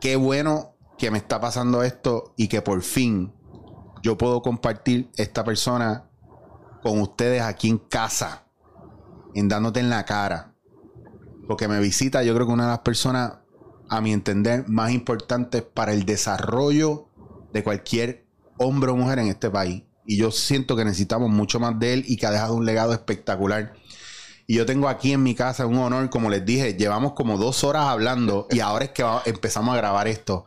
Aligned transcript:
qué 0.00 0.16
bueno 0.16 0.74
que 0.98 1.10
me 1.10 1.18
está 1.18 1.40
pasando 1.40 1.82
esto 1.82 2.34
y 2.36 2.48
que 2.48 2.62
por 2.62 2.82
fin 2.82 3.32
yo 4.02 4.16
puedo 4.16 4.42
compartir 4.42 5.10
esta 5.16 5.44
persona 5.44 6.10
con 6.82 7.00
ustedes 7.00 7.42
aquí 7.42 7.68
en 7.68 7.78
casa, 7.78 8.46
en 9.34 9.48
dándote 9.48 9.80
en 9.80 9.90
la 9.90 10.04
cara. 10.04 10.54
Porque 11.46 11.68
me 11.68 11.80
visita, 11.80 12.22
yo 12.22 12.34
creo 12.34 12.46
que 12.46 12.52
una 12.52 12.64
de 12.64 12.70
las 12.70 12.78
personas, 12.80 13.38
a 13.88 14.00
mi 14.00 14.12
entender, 14.12 14.68
más 14.68 14.92
importantes 14.92 15.62
para 15.62 15.92
el 15.92 16.04
desarrollo 16.04 17.08
de 17.52 17.62
cualquier 17.62 18.26
hombre 18.56 18.90
o 18.90 18.96
mujer 18.96 19.18
en 19.18 19.26
este 19.26 19.50
país. 19.50 19.82
Y 20.06 20.16
yo 20.16 20.30
siento 20.30 20.76
que 20.76 20.84
necesitamos 20.84 21.30
mucho 21.30 21.60
más 21.60 21.78
de 21.78 21.94
él 21.94 22.04
y 22.06 22.16
que 22.16 22.26
ha 22.26 22.30
dejado 22.30 22.54
un 22.54 22.64
legado 22.64 22.92
espectacular. 22.92 23.74
Y 24.50 24.56
yo 24.56 24.66
tengo 24.66 24.88
aquí 24.88 25.12
en 25.12 25.22
mi 25.22 25.36
casa 25.36 25.64
un 25.64 25.78
honor, 25.78 26.10
como 26.10 26.28
les 26.28 26.44
dije, 26.44 26.74
llevamos 26.74 27.12
como 27.12 27.38
dos 27.38 27.62
horas 27.62 27.84
hablando 27.84 28.48
y 28.50 28.58
ahora 28.58 28.86
es 28.86 28.90
que 28.90 29.04
empezamos 29.26 29.72
a 29.72 29.76
grabar 29.76 30.08
esto. 30.08 30.44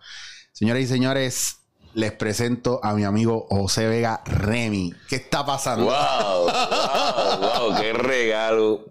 Señoras 0.51 0.83
y 0.83 0.87
señores, 0.87 1.59
les 1.93 2.11
presento 2.11 2.81
a 2.83 2.95
mi 2.95 3.05
amigo 3.05 3.47
José 3.49 3.87
Vega 3.87 4.21
Remy. 4.25 4.93
¿Qué 5.07 5.15
está 5.15 5.45
pasando? 5.45 5.85
¡Wow! 5.85 5.93
¡Wow! 5.93 7.69
wow 7.69 7.79
qué 7.79 7.93
regalo! 7.93 8.81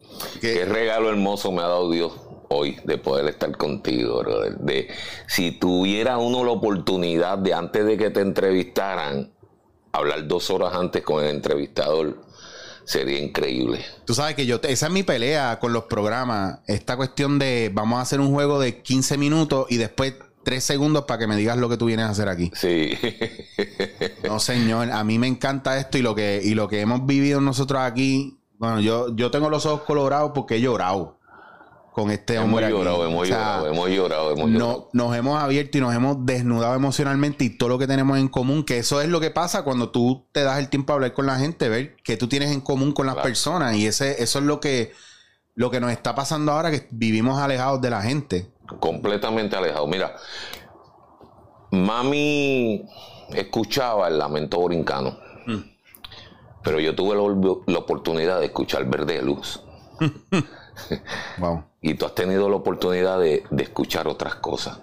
¿Qué? 0.41 0.65
regalo 0.65 1.11
hermoso 1.11 1.53
me 1.53 1.61
ha 1.61 1.67
dado 1.67 1.91
Dios 1.91 2.15
hoy 2.49 2.79
de 2.85 2.97
poder 2.97 3.27
estar 3.27 3.55
contigo, 3.55 4.23
De, 4.61 4.89
si 5.27 5.51
tuviera 5.53 6.17
uno 6.17 6.43
la 6.43 6.53
oportunidad 6.53 7.37
de 7.37 7.53
antes 7.53 7.85
de 7.85 7.99
que 7.99 8.09
te 8.09 8.23
entrevistaran, 8.23 9.31
hablar 9.93 10.27
dos 10.27 10.49
horas 10.49 10.73
antes 10.73 11.03
con 11.03 11.23
el 11.23 11.29
entrevistador, 11.29 12.32
sería 12.85 13.19
increíble. 13.19 13.85
Tú 14.05 14.15
sabes 14.15 14.35
que 14.35 14.47
yo, 14.47 14.61
esa 14.63 14.87
es 14.87 14.93
mi 14.93 15.03
pelea 15.03 15.59
con 15.59 15.73
los 15.73 15.85
programas. 15.85 16.61
Esta 16.67 16.97
cuestión 16.97 17.39
de 17.39 17.71
vamos 17.73 17.99
a 17.99 18.03
hacer 18.03 18.21
un 18.21 18.33
juego 18.33 18.61
de 18.61 18.83
15 18.83 19.19
minutos 19.19 19.67
y 19.71 19.77
después 19.77 20.15
tres 20.43 20.65
segundos 20.65 21.05
para 21.05 21.21
que 21.21 21.27
me 21.27 21.37
digas 21.37 21.57
lo 21.57 21.69
que 21.69 21.77
tú 21.77 21.87
vienes 21.87 22.07
a 22.07 22.11
hacer 22.11 22.29
aquí. 22.29 22.51
Sí. 22.55 22.93
no, 24.25 24.41
señor, 24.41 24.91
a 24.91 25.05
mí 25.05 25.19
me 25.19 25.27
encanta 25.27 25.79
esto 25.79 25.99
y 25.99 26.03
lo 26.03 26.15
que, 26.15 26.41
y 26.43 26.55
lo 26.55 26.69
que 26.69 26.81
hemos 26.81 27.07
vivido 27.07 27.41
nosotros 27.41 27.81
aquí. 27.83 28.39
Bueno, 28.59 28.81
yo, 28.81 29.15
yo 29.17 29.31
tengo 29.31 29.51
los 29.51 29.67
ojos 29.67 29.83
colorados 29.83 30.33
porque 30.35 30.57
he 30.57 30.61
llorado 30.61 31.19
con 31.93 32.11
este 32.11 32.39
hombre. 32.39 32.67
Hemos 32.67 32.79
llorado, 32.79 33.07
hemos 33.07 33.29
llorado, 33.29 33.67
hemos 33.67 33.91
llorado, 33.91 34.33
hemos 34.33 34.51
llorado. 34.51 34.89
nos 34.93 35.17
hemos 35.17 35.43
abierto 35.43 35.79
y 35.79 35.81
nos 35.81 35.95
hemos 35.95 36.25
desnudado 36.25 36.75
emocionalmente 36.75 37.45
y 37.45 37.51
todo 37.51 37.69
lo 37.69 37.79
que 37.79 37.87
tenemos 37.87 38.19
en 38.19 38.29
común, 38.29 38.65
que 38.65 38.79
eso 38.79 39.01
es 39.01 39.09
lo 39.09 39.21
que 39.21 39.31
pasa 39.31 39.63
cuando 39.63 39.91
tú 39.91 40.27
te 40.33 40.43
das 40.43 40.59
el 40.59 40.69
tiempo 40.69 40.93
a 40.93 40.97
hablar 40.97 41.13
con 41.13 41.27
la 41.27 41.39
gente, 41.39 41.69
ver 41.69 41.97
que 41.97 42.17
tú 42.17 42.29
tienes 42.29 42.51
en 42.51 42.61
común 42.61 42.93
con 42.93 43.07
las 43.07 43.17
personas 43.17 43.77
y 43.77 43.87
ese, 43.87 44.23
eso 44.23 44.39
es 44.39 44.45
lo 44.45 44.61
que, 44.61 44.93
lo 45.55 45.71
que 45.71 45.81
nos 45.81 45.93
está 45.93 46.15
pasando 46.15 46.53
ahora, 46.53 46.71
que 46.71 46.89
vivimos 46.91 47.39
alejados 47.39 47.81
de 47.81 47.91
la 47.91 48.03
gente 48.03 48.53
completamente 48.81 49.57
alejado. 49.57 49.87
Mira, 49.87 50.17
mami 51.71 52.85
escuchaba 53.35 54.09
el 54.09 54.19
lamento 54.19 54.59
borincano, 54.59 55.19
mm. 55.47 55.59
pero 56.63 56.81
yo 56.81 56.95
tuve 56.95 57.15
la, 57.67 57.79
oportunidad 57.79 58.41
de 58.41 58.47
escuchar 58.47 58.85
Verde 58.87 59.23
Luz. 59.23 59.63
Y 61.81 61.95
tú 61.95 62.07
has 62.07 62.15
tenido 62.15 62.49
la 62.49 62.57
oportunidad 62.57 63.19
de, 63.19 63.45
de 63.51 63.63
escuchar 63.63 64.09
otras 64.09 64.37
cosas. 64.37 64.81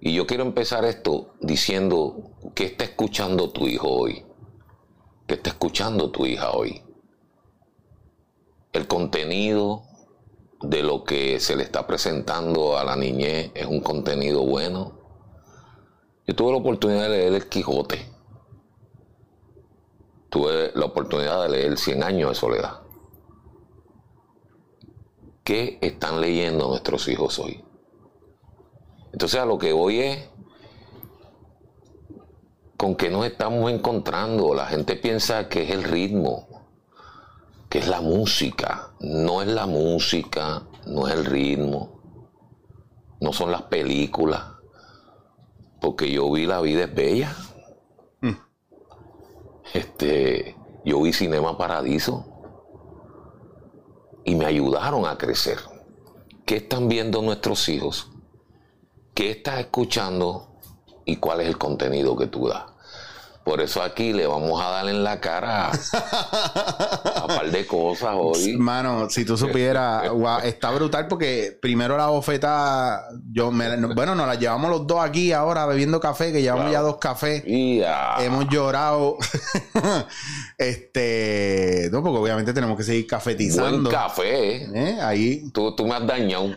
Y 0.00 0.14
yo 0.14 0.26
quiero 0.26 0.44
empezar 0.44 0.84
esto 0.84 1.34
diciendo 1.40 2.32
que 2.54 2.66
está 2.66 2.84
escuchando 2.84 3.50
tu 3.50 3.66
hijo 3.66 3.88
hoy, 3.88 4.24
que 5.26 5.34
está 5.34 5.50
escuchando 5.50 6.10
tu 6.10 6.26
hija 6.26 6.50
hoy. 6.50 6.82
El 8.72 8.86
contenido, 8.86 9.84
de 10.68 10.82
lo 10.82 11.04
que 11.04 11.40
se 11.40 11.56
le 11.56 11.62
está 11.62 11.86
presentando 11.86 12.78
a 12.78 12.84
la 12.84 12.96
niñez 12.96 13.50
es 13.54 13.66
un 13.66 13.80
contenido 13.80 14.44
bueno. 14.44 14.92
Yo 16.26 16.34
tuve 16.34 16.52
la 16.52 16.58
oportunidad 16.58 17.02
de 17.02 17.08
leer 17.10 17.34
El 17.34 17.48
Quijote. 17.48 18.08
Tuve 20.30 20.72
la 20.74 20.86
oportunidad 20.86 21.42
de 21.42 21.48
leer 21.50 21.76
Cien 21.78 22.02
años 22.02 22.30
de 22.30 22.34
soledad. 22.34 22.80
¿Qué 25.44 25.78
están 25.82 26.22
leyendo 26.22 26.68
nuestros 26.68 27.06
hijos 27.06 27.38
hoy? 27.38 27.62
Entonces 29.12 29.38
a 29.38 29.44
lo 29.44 29.58
que 29.58 29.74
voy 29.74 30.00
es 30.00 30.28
con 32.78 32.96
que 32.96 33.10
nos 33.10 33.26
estamos 33.26 33.70
encontrando. 33.70 34.54
La 34.54 34.64
gente 34.64 34.96
piensa 34.96 35.50
que 35.50 35.64
es 35.64 35.70
el 35.70 35.84
ritmo, 35.84 36.48
que 37.68 37.78
es 37.78 37.88
la 37.88 38.00
música. 38.00 38.94
No 39.00 39.42
es 39.42 39.48
la 39.48 39.66
música, 39.66 40.62
no 40.86 41.06
es 41.08 41.14
el 41.14 41.26
ritmo, 41.26 42.00
no 43.20 43.34
son 43.34 43.50
las 43.50 43.62
películas. 43.62 44.44
Porque 45.78 46.10
yo 46.10 46.30
vi 46.32 46.46
La 46.46 46.62
vida 46.62 46.84
es 46.84 46.94
bella. 46.94 47.36
Mm. 48.22 48.32
Este, 49.74 50.56
yo 50.86 51.02
vi 51.02 51.12
Cinema 51.12 51.58
Paradiso. 51.58 52.33
Y 54.24 54.34
me 54.34 54.46
ayudaron 54.46 55.06
a 55.06 55.18
crecer. 55.18 55.58
¿Qué 56.46 56.56
están 56.56 56.88
viendo 56.88 57.22
nuestros 57.22 57.68
hijos? 57.68 58.10
¿Qué 59.14 59.30
estás 59.30 59.60
escuchando? 59.60 60.58
¿Y 61.04 61.16
cuál 61.16 61.40
es 61.40 61.48
el 61.48 61.58
contenido 61.58 62.16
que 62.16 62.26
tú 62.26 62.48
das? 62.48 62.73
Por 63.44 63.60
eso 63.60 63.82
aquí 63.82 64.14
le 64.14 64.26
vamos 64.26 64.62
a 64.62 64.70
dar 64.70 64.88
en 64.88 65.04
la 65.04 65.20
cara 65.20 65.70
a 65.70 67.26
un 67.28 67.36
par 67.36 67.50
de 67.50 67.66
cosas 67.66 68.14
hoy. 68.18 68.56
Mano, 68.58 69.10
si 69.10 69.26
tú 69.26 69.36
supieras, 69.36 70.10
está 70.44 70.70
brutal 70.70 71.08
porque 71.08 71.56
primero 71.60 71.98
la 71.98 72.06
bofeta, 72.06 73.06
yo 73.30 73.50
me, 73.50 73.76
bueno, 73.94 74.14
nos 74.14 74.26
la 74.26 74.36
llevamos 74.36 74.70
los 74.70 74.86
dos 74.86 75.04
aquí 75.04 75.32
ahora 75.32 75.66
bebiendo 75.66 76.00
café, 76.00 76.32
que 76.32 76.40
llevamos 76.40 76.72
ya 76.72 76.80
dos 76.80 76.96
cafés. 76.96 77.42
Hemos 77.46 78.48
llorado. 78.48 79.18
este, 80.58 81.90
no, 81.92 82.02
porque 82.02 82.18
obviamente 82.18 82.54
tenemos 82.54 82.78
que 82.78 82.82
seguir 82.82 83.06
cafetizando. 83.06 83.90
Buen 83.90 83.94
café. 83.94 84.64
¿Eh? 84.74 84.98
Ahí. 85.02 85.50
Tú, 85.52 85.76
tú 85.76 85.86
me 85.86 85.94
has 85.94 86.06
dañado. 86.06 86.56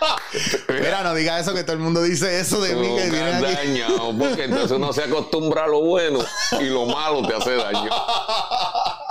Mira, 0.68 1.02
no 1.02 1.14
digas 1.14 1.42
eso 1.42 1.54
que 1.54 1.62
todo 1.62 1.74
el 1.74 1.80
mundo 1.80 2.02
dice 2.02 2.40
eso 2.40 2.60
de 2.60 2.74
mí 2.74 2.88
que 2.96 3.10
me 3.10 3.20
has 3.20 3.40
dañado, 3.40 4.16
porque 4.16 4.44
entonces 4.44 4.72
uno 4.72 4.92
se 4.92 5.04
acostumbra 5.04 5.64
a 5.64 5.68
lo 5.68 5.80
bueno 5.80 6.20
y 6.60 6.64
lo 6.64 6.86
malo 6.86 7.26
te 7.26 7.34
hace 7.34 7.54
daño. 7.56 7.90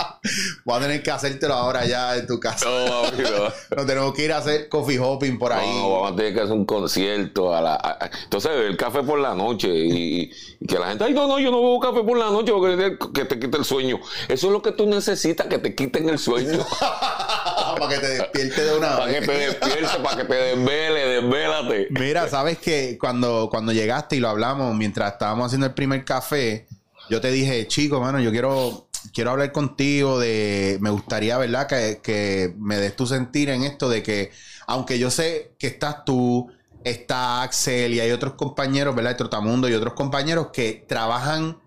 Voy 0.70 0.78
a 0.78 0.82
tener 0.82 1.02
que 1.02 1.10
hacértelo 1.10 1.54
ahora 1.54 1.84
ya 1.84 2.16
en 2.16 2.28
tu 2.28 2.38
casa. 2.38 2.66
No, 2.66 3.06
amigo. 3.06 3.48
Nos 3.76 3.86
tenemos 3.86 4.14
que 4.14 4.24
ir 4.24 4.32
a 4.32 4.36
hacer 4.36 4.68
coffee 4.68 5.00
hopping 5.00 5.36
por 5.36 5.52
ahí. 5.52 5.68
No, 5.68 5.90
vamos 5.90 6.12
a 6.12 6.14
tener 6.14 6.32
que 6.32 6.40
hacer 6.42 6.52
un 6.52 6.64
concierto. 6.64 7.52
A 7.52 7.60
la, 7.60 7.98
entonces, 8.22 8.52
beber 8.52 8.76
café 8.76 9.02
por 9.02 9.18
la 9.18 9.34
noche 9.34 9.68
y, 9.68 10.30
que 10.64 10.78
la 10.78 10.90
gente, 10.90 11.02
ay, 11.02 11.12
no, 11.12 11.26
no, 11.26 11.40
yo 11.40 11.50
no 11.50 11.60
bebo 11.60 11.80
café 11.80 12.04
por 12.04 12.16
la 12.16 12.26
noche 12.26 12.52
porque 12.52 12.96
que 13.12 13.24
te 13.24 13.40
quite 13.40 13.58
el 13.58 13.64
sueño. 13.64 13.98
Eso 14.28 14.46
es 14.46 14.52
lo 14.52 14.62
que 14.62 14.70
tú 14.70 14.86
necesitas, 14.86 15.48
que 15.48 15.58
te 15.58 15.74
quiten 15.74 16.08
el 16.08 16.20
sueño. 16.20 16.64
para 17.76 17.88
que 17.88 17.98
te 17.98 18.08
despierte 18.08 18.64
de 18.64 18.76
una 18.76 19.00
vez. 19.00 19.00
Para 19.00 19.20
que 19.20 19.26
te 19.26 19.32
despierte, 19.32 19.98
para 20.04 20.16
que 20.18 20.24
te 20.24 20.34
desvele, 20.34 21.04
desvélate. 21.20 21.88
Mira, 21.90 22.28
sabes 22.28 22.58
que 22.58 22.96
cuando, 22.96 23.48
cuando 23.50 23.72
llegaste 23.72 24.14
y 24.14 24.20
lo 24.20 24.28
hablamos 24.28 24.72
mientras 24.76 25.14
estábamos 25.14 25.46
haciendo 25.46 25.66
el 25.66 25.74
primer 25.74 26.04
café, 26.04 26.68
yo 27.08 27.20
te 27.20 27.32
dije, 27.32 27.66
chico, 27.66 27.98
mano, 27.98 28.20
yo 28.20 28.30
quiero 28.30 28.86
quiero 29.12 29.30
hablar 29.30 29.52
contigo 29.52 30.18
de, 30.18 30.78
me 30.80 30.90
gustaría, 30.90 31.38
¿verdad? 31.38 31.66
Que, 31.66 32.54
me 32.58 32.76
des 32.76 32.96
tu 32.96 33.06
sentir 33.06 33.50
en 33.50 33.62
esto 33.62 33.88
de 33.88 34.02
que, 34.02 34.30
aunque 34.66 34.98
yo 34.98 35.10
sé 35.10 35.54
que 35.58 35.66
estás 35.66 36.04
tú, 36.04 36.50
está 36.84 37.42
Axel 37.42 37.94
y 37.94 38.00
hay 38.00 38.10
otros 38.10 38.34
compañeros, 38.34 38.94
¿verdad? 38.94 39.10
De 39.10 39.16
Trotamundo 39.16 39.68
y 39.68 39.74
otros 39.74 39.94
compañeros 39.94 40.48
que 40.52 40.84
trabajan 40.88 41.58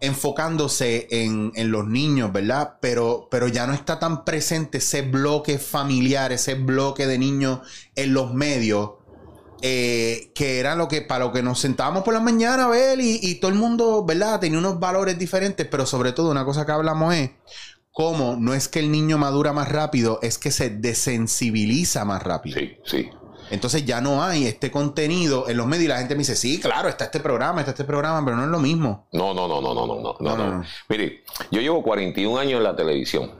enfocándose 0.00 1.08
en, 1.10 1.52
en, 1.54 1.70
los 1.70 1.86
niños, 1.86 2.32
¿verdad? 2.32 2.78
Pero, 2.80 3.28
pero 3.30 3.48
ya 3.48 3.66
no 3.66 3.74
está 3.74 3.98
tan 3.98 4.24
presente 4.24 4.78
ese 4.78 5.02
bloque 5.02 5.58
familiar, 5.58 6.32
ese 6.32 6.54
bloque 6.54 7.06
de 7.06 7.18
niños 7.18 7.60
en 7.96 8.14
los 8.14 8.32
medios 8.32 8.92
eh, 9.62 10.32
que 10.34 10.58
era 10.58 10.74
lo 10.74 10.88
que 10.88 11.02
para 11.02 11.24
lo 11.24 11.32
que 11.32 11.42
nos 11.42 11.60
sentábamos 11.60 12.02
por 12.02 12.14
la 12.14 12.20
mañana 12.20 12.64
a 12.64 12.68
ver 12.68 12.98
y, 13.00 13.34
todo 13.36 13.50
el 13.50 13.56
mundo, 13.56 14.04
¿verdad? 14.04 14.40
Tenía 14.40 14.58
unos 14.58 14.80
valores 14.80 15.18
diferentes, 15.18 15.66
pero 15.66 15.86
sobre 15.86 16.12
todo 16.12 16.30
una 16.30 16.44
cosa 16.44 16.64
que 16.64 16.72
hablamos 16.72 17.14
es 17.14 17.30
cómo 17.92 18.36
no 18.38 18.54
es 18.54 18.68
que 18.68 18.78
el 18.78 18.90
niño 18.90 19.18
madura 19.18 19.52
más 19.52 19.68
rápido, 19.68 20.18
es 20.22 20.38
que 20.38 20.50
se 20.50 20.70
desensibiliza 20.70 22.04
más 22.04 22.22
rápido. 22.22 22.58
Sí, 22.58 22.76
sí. 22.84 23.10
Entonces 23.50 23.84
ya 23.84 24.00
no 24.00 24.22
hay 24.22 24.46
este 24.46 24.70
contenido 24.70 25.48
en 25.48 25.56
los 25.56 25.66
medios 25.66 25.86
y 25.86 25.88
la 25.88 25.98
gente 25.98 26.14
me 26.14 26.20
dice, 26.20 26.36
sí, 26.36 26.60
claro, 26.60 26.88
está 26.88 27.06
este 27.06 27.20
programa, 27.20 27.60
está 27.60 27.72
este 27.72 27.84
programa, 27.84 28.24
pero 28.24 28.36
no 28.36 28.44
es 28.44 28.48
lo 28.48 28.60
mismo. 28.60 29.08
No, 29.12 29.34
no, 29.34 29.48
no, 29.48 29.60
no, 29.60 29.74
no, 29.74 29.86
no, 29.86 30.16
no, 30.20 30.36
no. 30.36 30.64
Mire, 30.88 31.24
yo 31.50 31.60
llevo 31.60 31.82
41 31.82 32.38
años 32.38 32.58
en 32.58 32.64
la 32.64 32.76
televisión. 32.76 33.32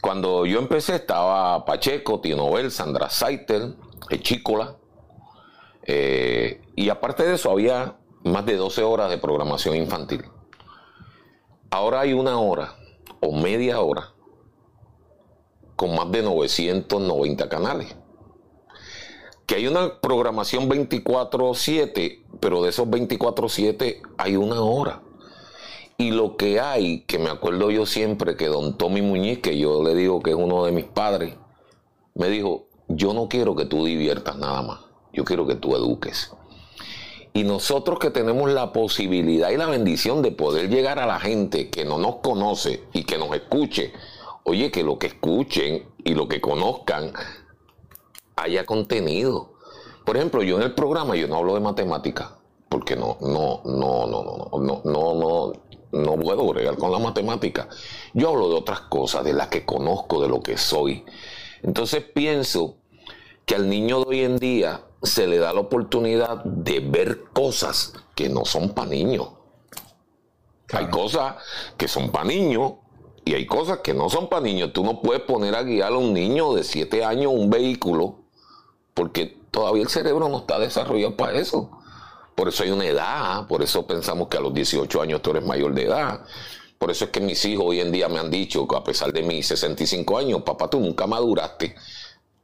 Cuando 0.00 0.46
yo 0.46 0.58
empecé 0.58 0.96
estaba 0.96 1.64
Pacheco, 1.64 2.20
Tino 2.20 2.48
Sandra 2.70 3.08
Saiter, 3.08 3.74
Echícola, 4.10 4.76
eh, 5.88 6.60
y 6.76 6.90
aparte 6.90 7.24
de 7.24 7.34
eso, 7.34 7.50
había 7.50 7.96
más 8.22 8.44
de 8.44 8.56
12 8.56 8.82
horas 8.82 9.10
de 9.10 9.16
programación 9.16 9.74
infantil. 9.74 10.22
Ahora 11.70 12.00
hay 12.00 12.12
una 12.12 12.38
hora 12.38 12.74
o 13.20 13.32
media 13.32 13.80
hora 13.80 14.12
con 15.76 15.94
más 15.94 16.10
de 16.12 16.22
990 16.22 17.48
canales. 17.48 17.96
que 19.46 19.54
hay 19.54 19.66
una 19.66 19.98
programación 20.00 20.68
24/7, 20.68 22.22
pero 22.38 22.62
de 22.62 22.68
esos 22.68 22.86
24/7 22.86 24.02
hay 24.18 24.36
una 24.36 24.60
hora. 24.60 25.00
Y 25.96 26.10
lo 26.10 26.36
que 26.36 26.60
hay, 26.60 27.00
que 27.06 27.18
me 27.18 27.30
acuerdo 27.30 27.70
yo 27.70 27.86
siempre 27.86 28.36
que 28.36 28.46
don 28.48 28.76
Tommy 28.76 29.00
Muñiz, 29.00 29.38
que 29.38 29.58
yo 29.58 29.82
le 29.82 29.94
digo 29.94 30.20
que 30.20 30.30
es 30.32 30.36
uno 30.36 30.66
de 30.66 30.72
mis 30.72 30.84
padres, 30.84 31.34
me 32.14 32.28
dijo, 32.28 32.66
yo 32.88 33.14
no 33.14 33.28
quiero 33.28 33.56
que 33.56 33.64
tú 33.64 33.86
diviertas 33.86 34.36
nada 34.36 34.60
más, 34.60 34.80
yo 35.12 35.24
quiero 35.24 35.46
que 35.46 35.54
tú 35.54 35.74
eduques. 35.76 36.32
Y 37.32 37.44
nosotros 37.44 37.98
que 37.98 38.10
tenemos 38.10 38.50
la 38.50 38.72
posibilidad 38.72 39.50
y 39.50 39.56
la 39.56 39.66
bendición 39.66 40.22
de 40.22 40.32
poder 40.32 40.70
llegar 40.70 40.98
a 40.98 41.06
la 41.06 41.20
gente 41.20 41.70
que 41.70 41.84
no 41.84 41.98
nos 41.98 42.16
conoce 42.16 42.84
y 42.92 43.04
que 43.04 43.18
nos 43.18 43.34
escuche, 43.34 43.92
oye, 44.44 44.70
que 44.70 44.82
lo 44.82 44.98
que 44.98 45.08
escuchen 45.08 45.86
y 46.04 46.14
lo 46.14 46.26
que 46.26 46.40
conozcan 46.40 47.12
haya 48.36 48.64
contenido. 48.64 49.52
Por 50.04 50.16
ejemplo, 50.16 50.42
yo 50.42 50.56
en 50.56 50.62
el 50.62 50.74
programa 50.74 51.16
yo 51.16 51.28
no 51.28 51.36
hablo 51.36 51.54
de 51.54 51.60
matemática, 51.60 52.38
porque 52.68 52.96
no, 52.96 53.18
no, 53.20 53.60
no, 53.64 54.06
no, 54.06 54.22
no, 54.22 54.58
no, 54.58 54.82
no, 54.84 55.14
no, 55.14 55.52
no 55.92 56.16
puedo 56.16 56.46
bregar 56.46 56.76
con 56.76 56.90
la 56.90 56.98
matemática. 56.98 57.68
Yo 58.14 58.30
hablo 58.30 58.48
de 58.48 58.54
otras 58.54 58.80
cosas, 58.80 59.24
de 59.24 59.32
las 59.32 59.48
que 59.48 59.64
conozco, 59.64 60.22
de 60.22 60.28
lo 60.28 60.40
que 60.40 60.56
soy. 60.56 61.04
Entonces 61.62 62.02
pienso 62.02 62.76
que 63.44 63.54
al 63.54 63.68
niño 63.68 64.00
de 64.00 64.06
hoy 64.06 64.20
en 64.24 64.38
día 64.38 64.82
se 65.02 65.26
le 65.26 65.38
da 65.38 65.52
la 65.52 65.60
oportunidad 65.60 66.44
de 66.44 66.80
ver 66.80 67.24
cosas 67.32 67.92
que 68.14 68.28
no 68.28 68.44
son 68.44 68.70
para 68.70 68.90
niños. 68.90 69.28
Hay 70.72 70.88
cosas 70.88 71.36
que 71.76 71.88
son 71.88 72.10
para 72.10 72.26
niños 72.26 72.74
y 73.24 73.34
hay 73.34 73.46
cosas 73.46 73.78
que 73.78 73.94
no 73.94 74.10
son 74.10 74.28
para 74.28 74.42
niños. 74.42 74.72
Tú 74.72 74.84
no 74.84 75.00
puedes 75.00 75.22
poner 75.22 75.54
a 75.54 75.62
guiar 75.62 75.92
a 75.92 75.96
un 75.96 76.12
niño 76.12 76.52
de 76.54 76.64
7 76.64 77.04
años 77.04 77.32
un 77.34 77.48
vehículo 77.48 78.16
porque 78.94 79.38
todavía 79.50 79.82
el 79.82 79.88
cerebro 79.88 80.28
no 80.28 80.38
está 80.38 80.58
desarrollado 80.58 81.16
para 81.16 81.38
eso. 81.38 81.70
Por 82.34 82.48
eso 82.48 82.62
hay 82.62 82.70
una 82.70 82.86
edad, 82.86 83.46
por 83.46 83.62
eso 83.62 83.86
pensamos 83.86 84.28
que 84.28 84.36
a 84.36 84.40
los 84.40 84.54
18 84.54 85.02
años 85.02 85.22
tú 85.22 85.30
eres 85.30 85.44
mayor 85.44 85.74
de 85.74 85.84
edad. 85.84 86.24
Por 86.78 86.90
eso 86.90 87.06
es 87.06 87.10
que 87.10 87.20
mis 87.20 87.44
hijos 87.44 87.64
hoy 87.66 87.80
en 87.80 87.90
día 87.90 88.08
me 88.08 88.20
han 88.20 88.30
dicho 88.30 88.66
que 88.68 88.76
a 88.76 88.84
pesar 88.84 89.12
de 89.12 89.22
mis 89.22 89.46
65 89.48 90.18
años, 90.18 90.42
papá, 90.42 90.70
tú 90.70 90.78
nunca 90.78 91.06
maduraste. 91.06 91.74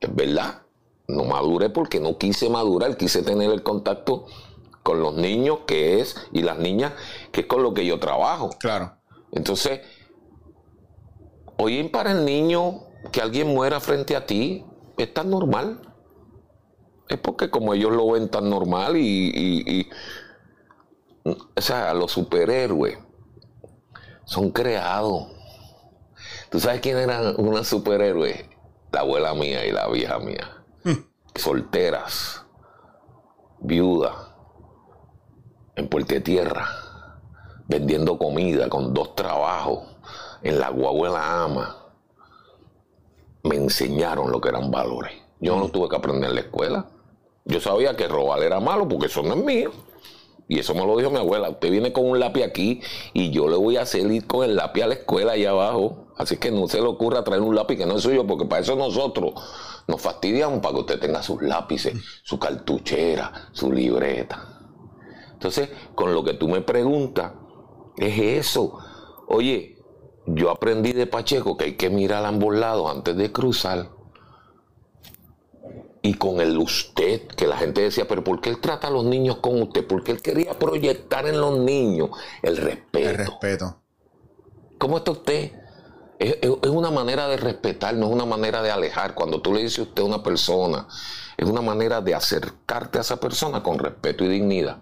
Es 0.01 0.15
verdad, 0.15 0.64
no 1.07 1.25
maduré 1.25 1.71
porque 1.71 2.01
no 2.01 2.19
quise 2.19 2.49
madurar, 2.49 2.97
quise 2.97 3.23
tener 3.23 3.51
el 3.51 3.63
contacto 3.63 4.27
con 4.83 5.01
los 5.01 5.15
niños 5.15 5.61
que 5.67 6.01
es 6.01 6.17
y 6.33 6.43
las 6.43 6.59
niñas 6.59 6.93
que 7.33 7.43
es 7.43 7.47
con 7.47 7.63
lo 7.63 7.75
que 7.75 7.87
yo 7.87 7.99
trabajo. 7.99 8.51
Claro. 8.59 8.93
Entonces, 9.33 9.81
hoy 11.57 11.83
para 11.89 12.13
el 12.13 12.25
niño 12.25 12.85
que 13.13 13.21
alguien 13.21 13.49
muera 13.49 13.81
frente 13.81 14.17
a 14.17 14.27
ti 14.27 14.65
es 14.97 15.13
tan 15.13 15.31
normal 15.31 15.81
es 17.09 17.19
porque 17.19 17.51
como 17.51 17.75
ellos 17.75 17.93
lo 17.93 18.11
ven 18.11 18.29
tan 18.29 18.49
normal 18.49 18.97
y, 18.97 19.89
o 21.25 21.61
sea, 21.61 21.93
los 21.95 22.13
superhéroes 22.13 22.99
son 24.25 24.51
creados. 24.51 25.29
¿Tú 26.51 26.61
sabes 26.61 26.81
quién 26.81 26.99
eran 26.99 27.35
una 27.39 27.65
superhéroe? 27.65 28.49
La 28.93 29.01
abuela 29.01 29.35
mía 29.35 29.67
y 29.67 29.73
la 29.73 29.89
vieja 29.89 30.19
mía. 30.19 30.64
Solteras, 31.35 32.45
viudas, 33.59 34.15
en 35.77 35.89
Puerto 35.89 36.23
Tierra, 36.23 36.69
vendiendo 37.67 38.19
comida 38.19 38.69
con 38.69 38.93
dos 38.93 39.15
trabajos, 39.15 39.81
en 40.43 40.61
la 40.61 40.69
guagua 40.69 41.45
ama. 41.45 41.77
Me 43.43 43.57
enseñaron 43.57 44.31
lo 44.31 44.41
que 44.41 44.51
eran 44.51 44.71
valores. 44.71 45.13
Yo 45.41 45.57
no 45.57 45.69
tuve 45.71 45.89
que 45.89 45.97
aprender 45.97 46.31
en 46.31 46.35
la 46.37 46.41
escuela. 46.43 46.87
Yo 47.45 47.61
sabía 47.61 47.97
que 47.97 48.07
robar 48.07 48.43
era 48.43 48.61
malo 48.61 48.89
porque 48.89 49.07
eso 49.07 49.23
no 49.23 49.35
es 49.35 49.45
mío. 49.45 49.73
Y 50.47 50.59
eso 50.59 50.75
me 50.75 50.87
lo 50.87 50.97
dijo 50.97 51.11
mi 51.11 51.19
abuela. 51.19 51.49
Usted 51.49 51.71
viene 51.71 51.93
con 51.93 52.09
un 52.09 52.21
lápiz 52.21 52.43
aquí 52.43 52.81
y 53.13 53.31
yo 53.31 53.49
le 53.49 53.57
voy 53.57 53.77
a 53.77 53.83
hacer 53.83 54.11
ir 54.11 54.27
con 54.27 54.45
el 54.45 54.57
lápiz 54.57 54.83
a 54.83 54.87
la 54.89 54.95
escuela 54.95 55.33
allá 55.33 55.51
abajo. 55.51 56.09
Así 56.17 56.37
que 56.37 56.51
no 56.51 56.69
se 56.69 56.81
le 56.81 56.87
ocurra 56.87 57.25
traer 57.25 57.43
un 57.43 57.55
lápiz 57.55 57.77
que 57.77 57.87
no 57.87 57.97
es 57.97 58.03
suyo, 58.03 58.27
porque 58.27 58.45
para 58.45 58.63
eso 58.63 58.77
nosotros 58.77 59.33
nos 59.87 60.01
fastidiamos 60.01 60.61
para 60.61 60.75
que 60.75 60.81
usted 60.81 61.01
tenga 61.01 61.23
sus 61.23 61.43
lápices, 61.43 61.95
su 62.23 62.39
cartuchera, 62.39 63.49
su 63.53 63.73
libreta. 63.73 64.61
Entonces, 65.33 65.69
con 65.95 66.15
lo 66.15 66.25
que 66.25 66.35
tú 66.35 66.49
me 66.49 66.63
preguntas, 66.63 67.33
es 67.97 68.19
eso. 68.19 68.79
Oye, 69.29 69.79
yo 70.27 70.51
aprendí 70.51 70.93
de 70.93 71.07
Pacheco 71.07 71.57
que 71.57 71.65
hay 71.65 71.77
que 71.77 71.91
mirar 71.91 72.25
a 72.25 72.29
ambos 72.29 72.55
lados 72.55 72.91
antes 72.91 73.17
de 73.17 73.31
cruzar 73.31 73.91
y 76.05 76.15
con 76.15 76.41
el 76.41 76.59
usted, 76.59 77.27
que 77.29 77.47
la 77.47 77.57
gente 77.57 77.81
decía, 77.81 78.07
pero 78.07 78.23
¿por 78.23 78.41
qué 78.43 78.51
él 78.51 78.61
trata 78.61 78.89
a 78.89 78.91
los 78.91 79.05
niños 79.05 79.39
con 79.39 79.61
usted? 79.63 79.87
Porque 79.87 80.13
él 80.13 80.21
quería 80.21 80.59
proyectar 80.59 81.27
en 81.27 81.41
los 81.41 81.59
niños 81.59 82.11
el 82.43 82.59
respeto. 82.59 83.09
El 83.09 83.17
respeto. 83.17 83.81
¿Cómo 84.77 84.99
está 84.99 85.13
usted? 85.13 85.53
Es, 86.19 86.37
es, 86.41 86.71
una 86.71 86.91
manera 86.91 87.29
de 87.29 87.37
respetar, 87.37 87.95
no 87.95 88.07
es 88.07 88.13
una 88.13 88.25
manera 88.25 88.63
de 88.63 88.71
alejar. 88.71 89.15
Cuando 89.15 89.41
tú 89.41 89.53
le 89.53 89.63
dices 89.63 89.81
usted 89.81 90.03
a 90.03 90.07
una 90.07 90.23
persona, 90.23 90.87
es 91.37 91.49
una 91.49 91.61
manera 91.61 92.01
de 92.01 92.15
acercarte 92.15 92.99
a 92.99 93.01
esa 93.01 93.19
persona 93.19 93.63
con 93.63 93.79
respeto 93.79 94.25
y 94.25 94.29
dignidad. 94.29 94.79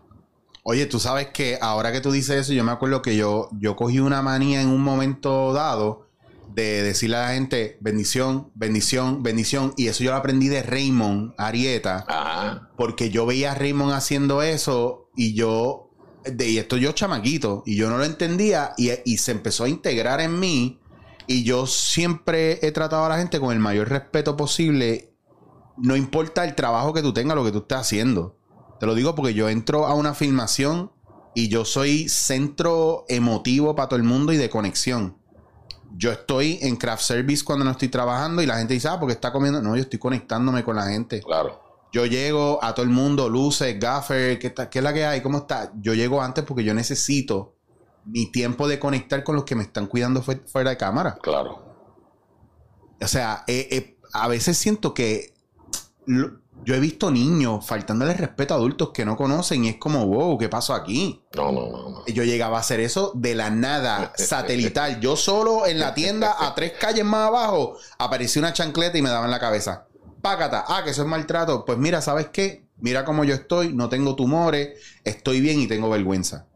Oye, 0.65 0.87
tú 0.87 1.01
sabes 1.01 1.29
que 1.29 1.59
ahora 1.61 1.91
que 1.91 2.01
tú 2.01 2.13
dices 2.13 2.37
eso, 2.37 2.53
yo 2.53 2.63
me 2.63 2.71
acuerdo 2.71 3.03
que 3.03 3.17
yo, 3.17 3.49
yo 3.59 3.75
cogí 3.75 3.99
una 3.99 4.23
manía 4.23 4.61
en 4.61 4.69
un 4.69 4.83
momento 4.83 5.53
dado 5.53 6.07
de 6.55 6.83
decirle 6.83 7.17
a 7.17 7.23
la 7.23 7.35
gente 7.35 7.79
bendición, 7.81 8.51
bendición, 8.55 9.23
bendición. 9.23 9.75
Y 9.77 9.89
eso 9.89 10.05
yo 10.05 10.11
lo 10.11 10.17
aprendí 10.19 10.49
de 10.49 10.63
Raymond 10.63 11.35
Arieta. 11.37 12.69
Porque 12.77 13.11
yo 13.11 13.27
veía 13.27 13.53
a 13.53 13.55
Raymond 13.55 13.93
haciendo 13.93 14.43
eso 14.43 15.09
y 15.17 15.35
yo, 15.35 15.91
de, 16.25 16.49
y 16.49 16.59
esto 16.59 16.77
yo 16.77 16.93
chamaquito, 16.93 17.63
y 17.67 17.77
yo 17.77 17.91
no 17.91 17.99
lo 17.99 18.05
entendía 18.05 18.73
y, 18.77 18.91
y, 19.05 19.19
se 19.19 19.33
empezó 19.33 19.65
a 19.65 19.69
integrar 19.69 20.21
en 20.21 20.39
mí. 20.39 20.79
Y 21.27 21.45
yo 21.45 21.67
siempre 21.67 22.59
he 22.67 22.73
tratado 22.73 23.05
a 23.05 23.09
la 23.09 23.19
gente 23.19 23.41
con 23.41 23.53
el 23.53 23.59
mayor 23.59 23.89
respeto 23.89 24.37
posible. 24.37 25.15
No 25.77 25.97
importa 25.97 26.45
el 26.45 26.55
trabajo 26.55 26.93
que 26.93 27.03
tú 27.03 27.13
tengas, 27.13 27.37
lo 27.37 27.45
que 27.45 27.53
tú 27.53 27.59
estés 27.59 27.79
haciendo. 27.79 28.37
Te 28.81 28.87
lo 28.87 28.95
digo 28.95 29.15
porque 29.15 29.35
yo 29.35 29.49
entro 29.49 29.87
a 29.87 29.95
una 29.95 30.15
filmación 30.15 30.93
y 31.35 31.49
yo 31.49 31.65
soy 31.65 32.09
centro 32.09 33.05
emotivo 33.09 33.75
para 33.75 33.89
todo 33.89 33.97
el 33.99 34.05
mundo 34.05 34.33
y 34.33 34.37
de 34.37 34.51
conexión 34.51 35.23
yo 35.97 36.13
estoy 36.13 36.59
en 36.63 36.77
craft 36.77 37.03
service 37.03 37.45
cuando 37.45 37.65
no 37.65 37.73
estoy 37.73 37.89
trabajando 37.89 38.43
y 38.43 38.47
la 38.47 38.59
gente 38.59 38.75
dice, 38.75 38.89
ah, 38.89 38.99
porque 38.99 39.15
está 39.15 39.33
comiendo. 39.33 39.61
No, 39.63 39.77
yo 39.77 39.83
estoy 39.83 39.99
conectándome 39.99 40.65
con 40.65 40.77
la 40.77 40.87
gente. 40.87 41.21
Claro. 41.21 41.61
Yo 41.93 42.07
llego 42.07 42.59
a 42.63 42.75
todo 42.75 42.85
el 42.85 42.91
mundo, 42.91 43.29
luces, 43.29 43.79
gaffer, 43.79 44.39
¿qué, 44.39 44.55
¿qué 44.55 44.79
es 44.79 44.83
la 44.83 44.95
que 44.95 45.05
hay? 45.05 45.21
¿Cómo 45.21 45.39
está? 45.39 45.73
Yo 45.77 45.93
llego 45.93 46.23
antes 46.23 46.45
porque 46.45 46.65
yo 46.65 46.73
necesito 46.73 47.57
mi 48.05 48.27
tiempo 48.27 48.69
de 48.69 48.79
conectar 48.79 49.25
con 49.25 49.37
los 49.37 49.45
que 49.45 49.55
me 49.55 49.63
están 49.63 49.87
cuidando 49.87 50.23
fuera 50.23 50.71
de 50.71 50.77
cámara. 50.77 51.19
Claro. 51.23 51.63
O 53.01 53.09
sea, 53.09 53.45
eh, 53.47 53.69
eh, 53.71 53.99
a 54.13 54.29
veces 54.29 54.57
siento 54.57 54.95
que 54.95 55.33
yo 56.65 56.75
he 56.75 56.81
visto 56.81 57.11
niños 57.11 57.67
faltándole 57.67 58.15
respeto 58.15 58.55
a 58.55 58.57
adultos 58.57 58.91
que 58.91 59.05
no 59.05 59.17
conocen 59.17 59.65
y 59.65 59.71
es 59.71 59.77
como, 59.77 60.07
wow, 60.07 60.39
¿qué 60.39 60.49
pasó 60.49 60.75
aquí? 60.75 61.23
No, 61.35 61.51
no, 61.51 61.71
no, 61.71 62.07
Yo 62.07 62.25
llegaba 62.25 62.59
a 62.59 62.61
hacer 62.61 62.81
eso 62.81 63.13
de 63.15 63.35
la 63.35 63.51
nada, 63.51 64.13
satelital. 64.17 65.01
Yo 65.01 65.17
solo 65.17 65.67
en 65.67 65.79
la 65.79 65.95
tienda, 65.95 66.37
a 66.39 66.55
tres 66.55 66.73
calles 66.79 67.05
más 67.05 67.29
abajo, 67.29 67.77
apareció 67.99 68.41
una 68.41 68.53
chancleta 68.53 68.99
y 68.99 69.03
me 69.03 69.11
daba 69.11 69.25
en 69.25 69.31
la 69.31 69.41
cabeza. 69.41 69.87
Pácata, 70.21 70.65
ah, 70.69 70.83
que 70.85 70.91
eso 70.91 71.03
es 71.03 71.09
maltrato. 71.09 71.65
Pues 71.65 71.79
mira, 71.79 72.01
¿sabes 72.01 72.29
qué? 72.29 72.69
Mira 72.79 73.05
cómo 73.05 73.25
yo 73.25 73.35
estoy, 73.35 73.73
no 73.73 73.89
tengo 73.89 74.15
tumores, 74.15 74.79
estoy 75.05 75.41
bien 75.41 75.61
y 75.61 75.67
tengo 75.67 75.91
vergüenza. 75.91 76.47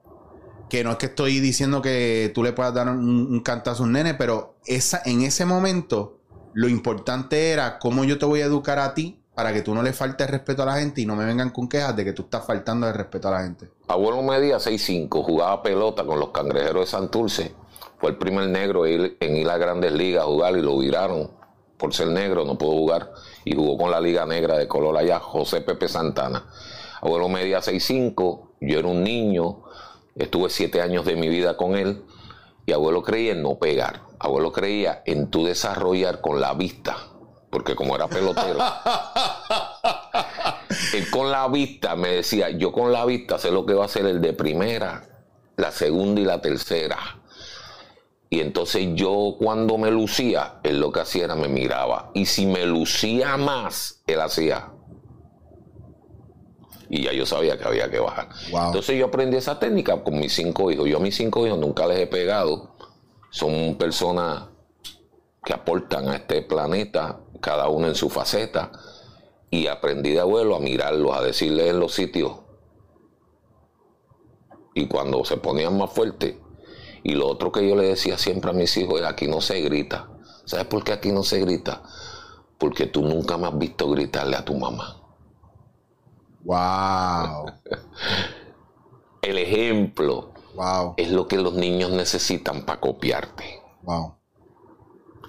Que 0.68 0.82
no 0.82 0.90
es 0.90 0.96
que 0.96 1.06
estoy 1.06 1.40
diciendo 1.40 1.80
que 1.80 2.30
tú 2.34 2.42
le 2.42 2.52
puedas 2.52 2.74
dar 2.74 2.88
un, 2.88 2.98
un 2.98 3.40
cantazo 3.40 3.82
a 3.82 3.86
un 3.86 3.92
nene, 3.92 4.14
pero 4.14 4.56
esa, 4.66 5.02
en 5.04 5.22
ese 5.22 5.44
momento 5.44 6.18
lo 6.54 6.68
importante 6.68 7.50
era 7.50 7.78
cómo 7.78 8.04
yo 8.04 8.18
te 8.18 8.26
voy 8.26 8.40
a 8.40 8.46
educar 8.46 8.78
a 8.78 8.94
ti 8.94 9.20
para 9.36 9.52
que 9.52 9.60
tú 9.60 9.74
no 9.74 9.82
le 9.82 9.92
faltes 9.92 10.30
respeto 10.30 10.62
a 10.62 10.66
la 10.66 10.78
gente 10.78 11.02
y 11.02 11.06
no 11.06 11.14
me 11.14 11.26
vengan 11.26 11.50
con 11.50 11.68
quejas 11.68 11.94
de 11.94 12.04
que 12.06 12.14
tú 12.14 12.22
estás 12.22 12.46
faltando 12.46 12.86
de 12.86 12.94
respeto 12.94 13.28
a 13.28 13.32
la 13.32 13.42
gente. 13.42 13.68
Abuelo 13.86 14.22
medía 14.22 14.56
6'5, 14.56 15.22
jugaba 15.22 15.62
pelota 15.62 16.04
con 16.04 16.18
los 16.18 16.30
cangrejeros 16.30 16.86
de 16.86 16.86
Santurce. 16.86 17.54
Fue 17.98 18.10
el 18.10 18.16
primer 18.16 18.48
negro 18.48 18.86
en 18.86 19.36
ir 19.36 19.50
a 19.50 19.58
grandes 19.58 19.92
ligas 19.92 20.22
a 20.22 20.26
jugar 20.26 20.56
y 20.56 20.62
lo 20.62 20.78
viraron 20.78 21.30
por 21.76 21.92
ser 21.92 22.08
negro, 22.08 22.46
no 22.46 22.56
pudo 22.56 22.72
jugar. 22.72 23.12
Y 23.44 23.54
jugó 23.54 23.76
con 23.76 23.90
la 23.90 24.00
Liga 24.00 24.24
Negra 24.24 24.56
de 24.56 24.66
color 24.66 24.96
allá, 24.96 25.20
José 25.20 25.60
Pepe 25.60 25.88
Santana. 25.88 26.46
Abuelo 27.02 27.28
medía 27.28 27.58
6'5, 27.58 28.40
yo 28.62 28.78
era 28.78 28.88
un 28.88 29.04
niño, 29.04 29.64
estuve 30.16 30.50
siete 30.50 30.82
años 30.82 31.04
de 31.04 31.16
mi 31.16 31.28
vida 31.28 31.56
con 31.56 31.76
él. 31.76 32.04
Y 32.66 32.72
abuelo 32.72 33.02
creía 33.02 33.32
en 33.32 33.42
no 33.42 33.58
pegar. 33.58 34.02
Abuelo 34.18 34.52
creía 34.52 35.02
en 35.06 35.30
tú 35.30 35.44
desarrollar 35.44 36.20
con 36.20 36.40
la 36.40 36.52
vista 36.54 36.96
porque 37.56 37.74
como 37.74 37.96
era 37.96 38.06
pelotero, 38.06 38.58
él 40.94 41.10
con 41.10 41.30
la 41.30 41.48
vista 41.48 41.96
me 41.96 42.08
decía, 42.08 42.50
yo 42.50 42.70
con 42.70 42.92
la 42.92 43.06
vista 43.06 43.38
sé 43.38 43.50
lo 43.50 43.64
que 43.64 43.72
va 43.72 43.86
a 43.86 43.88
ser 43.88 44.04
el 44.04 44.20
de 44.20 44.34
primera, 44.34 45.08
la 45.56 45.70
segunda 45.70 46.20
y 46.20 46.24
la 46.24 46.42
tercera. 46.42 46.98
Y 48.28 48.40
entonces 48.40 48.88
yo 48.94 49.36
cuando 49.38 49.78
me 49.78 49.90
lucía, 49.90 50.60
él 50.64 50.80
lo 50.80 50.92
que 50.92 51.00
hacía 51.00 51.24
era 51.24 51.34
me 51.34 51.48
miraba. 51.48 52.10
Y 52.12 52.26
si 52.26 52.44
me 52.44 52.66
lucía 52.66 53.38
más, 53.38 54.02
él 54.06 54.20
hacía. 54.20 54.72
Y 56.88 57.02
ya 57.02 57.12
yo 57.12 57.26
sabía 57.26 57.58
que 57.58 57.64
había 57.64 57.90
que 57.90 57.98
bajar. 57.98 58.28
Entonces 58.46 58.98
yo 58.98 59.06
aprendí 59.06 59.36
esa 59.36 59.58
técnica 59.58 60.02
con 60.02 60.18
mis 60.18 60.34
cinco 60.34 60.70
hijos. 60.70 60.88
Yo 60.88 60.98
a 60.98 61.00
mis 61.00 61.16
cinco 61.16 61.46
hijos 61.46 61.58
nunca 61.58 61.86
les 61.86 62.00
he 62.00 62.06
pegado. 62.06 62.76
Son 63.30 63.76
personas 63.76 64.44
que 65.44 65.52
aportan 65.52 66.08
a 66.08 66.16
este 66.16 66.42
planeta, 66.42 67.20
cada 67.40 67.68
uno 67.68 67.88
en 67.88 67.94
su 67.94 68.08
faceta. 68.08 68.72
Y 69.50 69.66
aprendí 69.66 70.12
de 70.12 70.20
abuelo 70.20 70.56
a 70.56 70.60
mirarlos, 70.60 71.16
a 71.16 71.22
decirles 71.22 71.70
en 71.70 71.80
los 71.80 71.92
sitios. 71.92 72.32
Y 74.74 74.86
cuando 74.86 75.24
se 75.24 75.38
ponían 75.38 75.76
más 75.78 75.90
fuertes, 75.92 76.34
y 77.02 77.14
lo 77.14 77.28
otro 77.28 77.52
que 77.52 77.66
yo 77.66 77.76
le 77.76 77.84
decía 77.84 78.18
siempre 78.18 78.50
a 78.50 78.52
mis 78.52 78.76
hijos 78.76 79.00
es, 79.00 79.06
aquí 79.06 79.28
no 79.28 79.40
se 79.40 79.60
grita. 79.60 80.08
¿Sabes 80.44 80.66
por 80.66 80.82
qué 80.82 80.92
aquí 80.92 81.12
no 81.12 81.22
se 81.22 81.40
grita? 81.40 81.82
Porque 82.58 82.86
tú 82.86 83.02
nunca 83.02 83.38
me 83.38 83.46
has 83.46 83.56
visto 83.56 83.88
gritarle 83.88 84.36
a 84.36 84.44
tu 84.44 84.54
mamá. 84.54 85.05
Wow. 86.46 87.46
El 89.20 89.38
ejemplo 89.38 90.30
wow. 90.54 90.94
es 90.96 91.10
lo 91.10 91.26
que 91.26 91.38
los 91.38 91.54
niños 91.54 91.90
necesitan 91.90 92.64
para 92.64 92.80
copiarte. 92.80 93.60
Wow. 93.82 94.14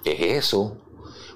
Es 0.04 0.20
eso 0.20 0.76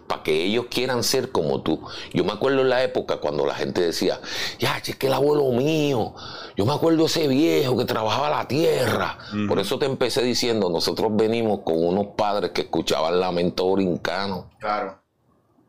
para 0.07 0.23
que 0.23 0.45
ellos 0.45 0.67
quieran 0.71 1.03
ser 1.03 1.33
como 1.33 1.63
tú. 1.63 1.83
Yo 2.13 2.23
me 2.23 2.33
acuerdo 2.33 2.61
en 2.61 2.69
la 2.69 2.85
época 2.85 3.17
cuando 3.17 3.45
la 3.45 3.55
gente 3.55 3.81
decía, 3.81 4.21
ya, 4.61 4.79
es 4.79 4.95
que 4.95 5.09
el 5.09 5.15
abuelo 5.15 5.51
mío, 5.51 6.15
yo 6.57 6.65
me 6.65 6.75
acuerdo 6.75 7.07
ese 7.07 7.27
viejo 7.27 7.77
que 7.77 7.85
trabajaba 7.85 8.31
la 8.31 8.47
tierra. 8.47 9.19
Por 9.49 9.59
eso 9.59 9.81
te 9.81 9.87
empecé 9.87 10.23
diciendo, 10.23 10.71
nosotros 10.71 11.11
venimos 11.15 11.61
con 11.65 11.85
unos 11.85 12.09
padres 12.17 12.53
que 12.53 12.63
escuchaban 12.63 13.19
lamento 13.19 13.69
brincano. 13.73 14.49
Claro. 14.61 15.03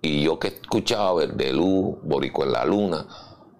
Y 0.03 0.23
yo 0.23 0.37
que 0.37 0.49
escuchaba 0.49 1.13
Verde 1.13 1.51
Luz, 1.51 1.95
Borico 2.03 2.43
en 2.43 2.51
la 2.51 2.65
Luna, 2.65 3.07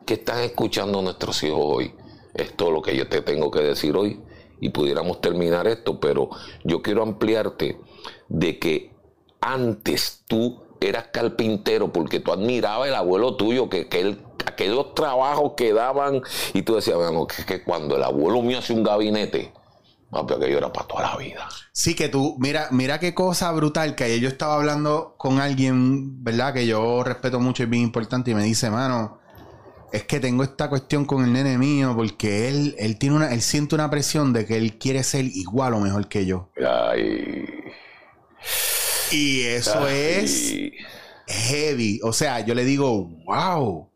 ¿qué 0.05 0.15
están 0.15 0.39
escuchando 0.39 1.01
nuestros 1.01 1.41
hijos 1.43 1.59
hoy? 1.61 1.93
Es 2.33 2.53
lo 2.57 2.81
que 2.81 2.95
yo 2.95 3.07
te 3.07 3.21
tengo 3.21 3.51
que 3.51 3.59
decir 3.59 3.95
hoy. 3.95 4.21
Y 4.59 4.69
pudiéramos 4.69 5.19
terminar 5.19 5.67
esto, 5.67 5.99
pero 5.99 6.29
yo 6.63 6.81
quiero 6.81 7.03
ampliarte 7.03 7.79
de 8.29 8.59
que 8.59 8.93
antes 9.41 10.23
tú 10.27 10.63
eras 10.79 11.07
carpintero 11.11 11.91
porque 11.91 12.19
tú 12.19 12.31
admirabas 12.31 12.87
el 12.87 12.95
abuelo 12.95 13.35
tuyo, 13.35 13.69
que, 13.69 13.89
que 13.89 14.17
aquellos 14.45 14.95
trabajos 14.95 15.53
que 15.57 15.73
daban, 15.73 16.21
y 16.53 16.61
tú 16.61 16.75
decías, 16.75 16.95
bueno, 16.95 17.27
que, 17.27 17.43
que 17.45 17.63
cuando 17.63 17.97
el 17.97 18.03
abuelo 18.03 18.41
mío 18.41 18.59
hace 18.59 18.73
un 18.73 18.83
gabinete, 18.83 19.51
que 20.39 20.51
yo 20.51 20.57
era 20.57 20.71
para 20.71 20.87
toda 20.87 21.01
la 21.01 21.17
vida. 21.17 21.49
Sí, 21.71 21.95
que 21.95 22.07
tú, 22.07 22.35
mira, 22.39 22.67
mira 22.71 22.99
qué 22.99 23.13
cosa 23.13 23.51
brutal, 23.51 23.95
que 23.95 24.03
ayer 24.05 24.19
yo 24.19 24.29
estaba 24.29 24.55
hablando 24.55 25.15
con 25.17 25.39
alguien, 25.39 26.23
¿verdad? 26.23 26.53
Que 26.53 26.67
yo 26.67 27.03
respeto 27.03 27.39
mucho 27.39 27.63
y 27.63 27.65
es 27.65 27.69
bien 27.69 27.83
importante, 27.83 28.31
y 28.31 28.35
me 28.35 28.43
dice, 28.43 28.69
mano, 28.69 29.19
es 29.93 30.05
que 30.05 30.19
tengo 30.19 30.43
esta 30.43 30.69
cuestión 30.69 31.05
con 31.05 31.23
el 31.23 31.31
nene 31.31 31.59
mío, 31.59 31.93
porque 31.95 32.49
él, 32.49 32.75
él 32.79 32.97
tiene 32.97 33.15
una, 33.15 33.31
él 33.31 33.43
siente 33.43 33.75
una 33.75 33.91
presión 33.91 34.33
de 34.33 34.43
que 34.47 34.57
él 34.57 34.79
quiere 34.79 35.03
ser 35.03 35.25
igual 35.25 35.75
o 35.75 35.79
mejor 35.79 36.07
que 36.07 36.25
yo. 36.25 36.49
Ay. 36.57 37.45
Y 39.11 39.41
eso 39.41 39.87
es 39.87 40.55
heavy. 41.27 41.99
O 42.01 42.11
sea, 42.11 42.43
yo 42.43 42.55
le 42.55 42.65
digo, 42.65 43.07
wow. 43.25 43.91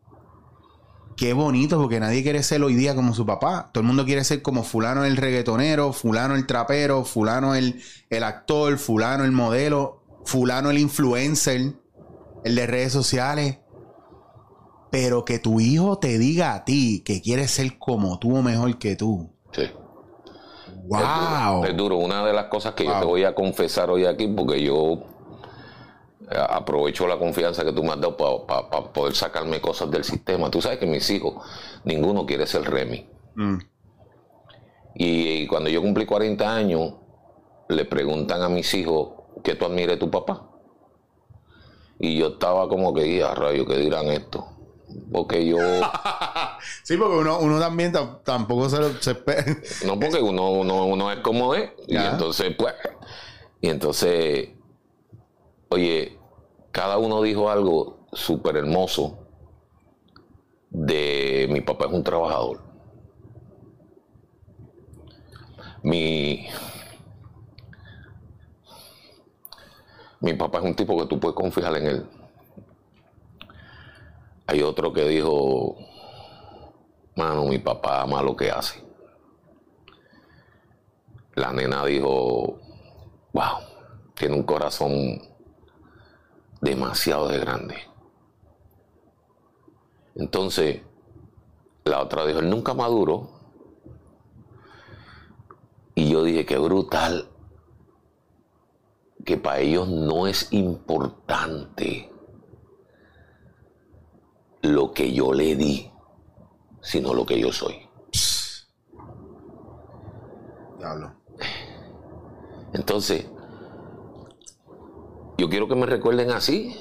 Qué 1.16 1.32
bonito, 1.32 1.80
porque 1.80 1.98
nadie 1.98 2.22
quiere 2.22 2.44
ser 2.44 2.62
hoy 2.62 2.76
día 2.76 2.94
como 2.94 3.12
su 3.12 3.26
papá. 3.26 3.70
Todo 3.72 3.80
el 3.80 3.88
mundo 3.88 4.04
quiere 4.04 4.22
ser 4.22 4.40
como 4.40 4.62
fulano 4.62 5.04
el 5.04 5.16
reggaetonero, 5.16 5.92
fulano 5.92 6.36
el 6.36 6.46
trapero, 6.46 7.04
fulano 7.04 7.56
el, 7.56 7.82
el 8.08 8.22
actor, 8.22 8.78
fulano 8.78 9.24
el 9.24 9.32
modelo, 9.32 10.04
fulano 10.24 10.70
el 10.70 10.78
influencer, 10.78 11.72
el 12.44 12.54
de 12.54 12.66
redes 12.68 12.92
sociales. 12.92 13.58
Pero 14.90 15.24
que 15.24 15.38
tu 15.38 15.60
hijo 15.60 15.98
te 15.98 16.18
diga 16.18 16.54
a 16.54 16.64
ti 16.64 17.02
que 17.04 17.20
quiere 17.20 17.46
ser 17.48 17.78
como 17.78 18.18
tú 18.18 18.36
o 18.36 18.42
mejor 18.42 18.78
que 18.78 18.96
tú. 18.96 19.30
Sí. 19.52 19.64
Wow. 20.84 21.64
Es 21.64 21.76
duro. 21.76 21.96
Una 21.96 22.24
de 22.24 22.32
las 22.32 22.46
cosas 22.46 22.74
que 22.74 22.84
yo 22.84 22.98
te 22.98 23.04
voy 23.04 23.24
a 23.24 23.34
confesar 23.34 23.90
hoy 23.90 24.06
aquí, 24.06 24.26
porque 24.26 24.62
yo 24.62 25.00
eh, 26.30 26.36
aprovecho 26.48 27.06
la 27.06 27.18
confianza 27.18 27.64
que 27.64 27.72
tú 27.72 27.82
me 27.82 27.90
has 27.90 28.00
dado 28.00 28.46
para 28.46 28.68
poder 28.92 29.14
sacarme 29.14 29.60
cosas 29.60 29.90
del 29.90 30.04
sistema. 30.04 30.50
Tú 30.50 30.62
sabes 30.62 30.78
que 30.78 30.86
mis 30.86 31.08
hijos, 31.10 31.34
ninguno 31.84 32.24
quiere 32.24 32.46
ser 32.46 32.62
Remy. 32.62 33.06
Mm. 33.34 33.58
Y, 34.94 35.46
cuando 35.46 35.70
yo 35.70 35.80
cumplí 35.80 36.06
40 36.06 36.54
años, 36.54 36.94
le 37.68 37.84
preguntan 37.84 38.42
a 38.42 38.48
mis 38.48 38.72
hijos 38.74 39.10
¿qué 39.42 39.54
tú 39.54 39.64
admires 39.64 39.98
tu 39.98 40.10
papá. 40.10 40.48
Y 41.98 42.18
yo 42.18 42.28
estaba 42.28 42.68
como 42.68 42.94
que, 42.94 43.22
a 43.22 43.34
rayo, 43.34 43.66
¿qué 43.66 43.76
dirán 43.76 44.06
esto? 44.06 44.46
Porque 45.12 45.46
yo. 45.46 45.58
sí, 46.82 46.96
porque 46.96 47.16
uno, 47.16 47.60
también 47.60 47.92
tampoco 48.24 48.68
se, 48.68 49.10
espera. 49.10 49.44
no, 49.86 49.98
porque 49.98 50.20
uno, 50.20 50.50
uno, 50.50 51.12
es 51.12 51.18
como 51.20 51.54
es. 51.54 51.70
Y 51.86 51.96
entonces, 51.96 52.54
pues. 52.56 52.74
Y 53.60 53.68
entonces. 53.68 54.50
Oye, 55.70 56.18
cada 56.72 56.98
uno 56.98 57.22
dijo 57.22 57.50
algo 57.50 58.06
súper 58.12 58.56
hermoso. 58.56 59.18
De 60.70 61.48
mi 61.50 61.60
papá 61.60 61.86
es 61.86 61.92
un 61.92 62.04
trabajador. 62.04 62.62
Mi. 65.82 66.46
Mi 70.20 70.34
papá 70.34 70.58
es 70.58 70.64
un 70.64 70.74
tipo 70.74 70.98
que 70.98 71.06
tú 71.06 71.20
puedes 71.20 71.36
confiar 71.36 71.76
en 71.76 71.86
él. 71.86 72.17
Hay 74.50 74.62
otro 74.62 74.94
que 74.94 75.06
dijo, 75.06 75.76
mano, 77.14 77.44
mi 77.44 77.58
papá 77.58 78.00
ama 78.00 78.22
lo 78.22 78.34
que 78.34 78.50
hace. 78.50 78.82
La 81.34 81.52
nena 81.52 81.84
dijo, 81.84 82.58
wow, 83.34 83.58
tiene 84.14 84.36
un 84.36 84.44
corazón 84.44 85.20
demasiado 86.62 87.28
de 87.28 87.38
grande. 87.40 87.76
Entonces, 90.14 90.80
la 91.84 92.00
otra 92.00 92.24
dijo, 92.24 92.38
él 92.38 92.48
nunca 92.48 92.72
maduro. 92.72 93.28
Y 95.94 96.08
yo 96.08 96.22
dije, 96.22 96.46
qué 96.46 96.56
brutal, 96.56 97.28
que 99.26 99.36
para 99.36 99.58
ellos 99.58 99.88
no 99.88 100.26
es 100.26 100.50
importante 100.54 102.10
lo 104.62 104.92
que 104.92 105.12
yo 105.12 105.32
le 105.32 105.56
di, 105.56 105.90
sino 106.80 107.14
lo 107.14 107.24
que 107.26 107.38
yo 107.38 107.52
soy. 107.52 107.88
Diablo. 110.78 111.12
Entonces, 112.72 113.26
yo 115.36 115.48
quiero 115.48 115.68
que 115.68 115.74
me 115.74 115.86
recuerden 115.86 116.30
así. 116.30 116.76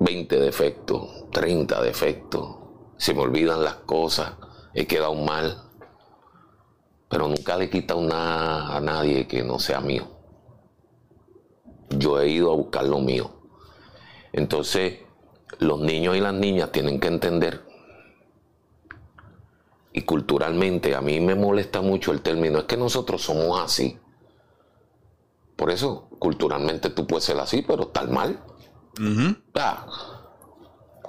20 0.00 0.40
defectos, 0.40 1.26
30 1.30 1.82
defectos. 1.82 2.56
Se 2.96 3.14
me 3.14 3.20
olvidan 3.20 3.62
las 3.62 3.76
cosas. 3.76 4.34
He 4.74 4.86
quedado 4.86 5.14
mal. 5.14 5.62
Pero 7.08 7.28
nunca 7.28 7.56
le 7.56 7.66
he 7.66 7.70
quitado 7.70 8.00
nada 8.00 8.76
a 8.76 8.80
nadie 8.80 9.26
que 9.26 9.42
no 9.42 9.58
sea 9.58 9.80
mío. 9.80 10.06
Yo 11.90 12.20
he 12.20 12.28
ido 12.28 12.52
a 12.52 12.56
buscar 12.56 12.84
lo 12.84 13.00
mío. 13.00 13.30
Entonces, 14.32 15.00
los 15.60 15.80
niños 15.80 16.16
y 16.16 16.20
las 16.20 16.34
niñas 16.34 16.72
tienen 16.72 17.00
que 17.00 17.08
entender, 17.08 17.62
y 19.92 20.02
culturalmente 20.02 20.94
a 20.94 21.00
mí 21.00 21.20
me 21.20 21.34
molesta 21.34 21.82
mucho 21.82 22.12
el 22.12 22.22
término, 22.22 22.58
es 22.58 22.64
que 22.64 22.76
nosotros 22.76 23.22
somos 23.22 23.60
así. 23.60 23.98
Por 25.56 25.70
eso, 25.70 26.08
culturalmente 26.18 26.90
tú 26.90 27.06
puedes 27.06 27.24
ser 27.24 27.38
así, 27.38 27.62
pero 27.62 27.84
estar 27.84 28.08
mal. 28.08 28.40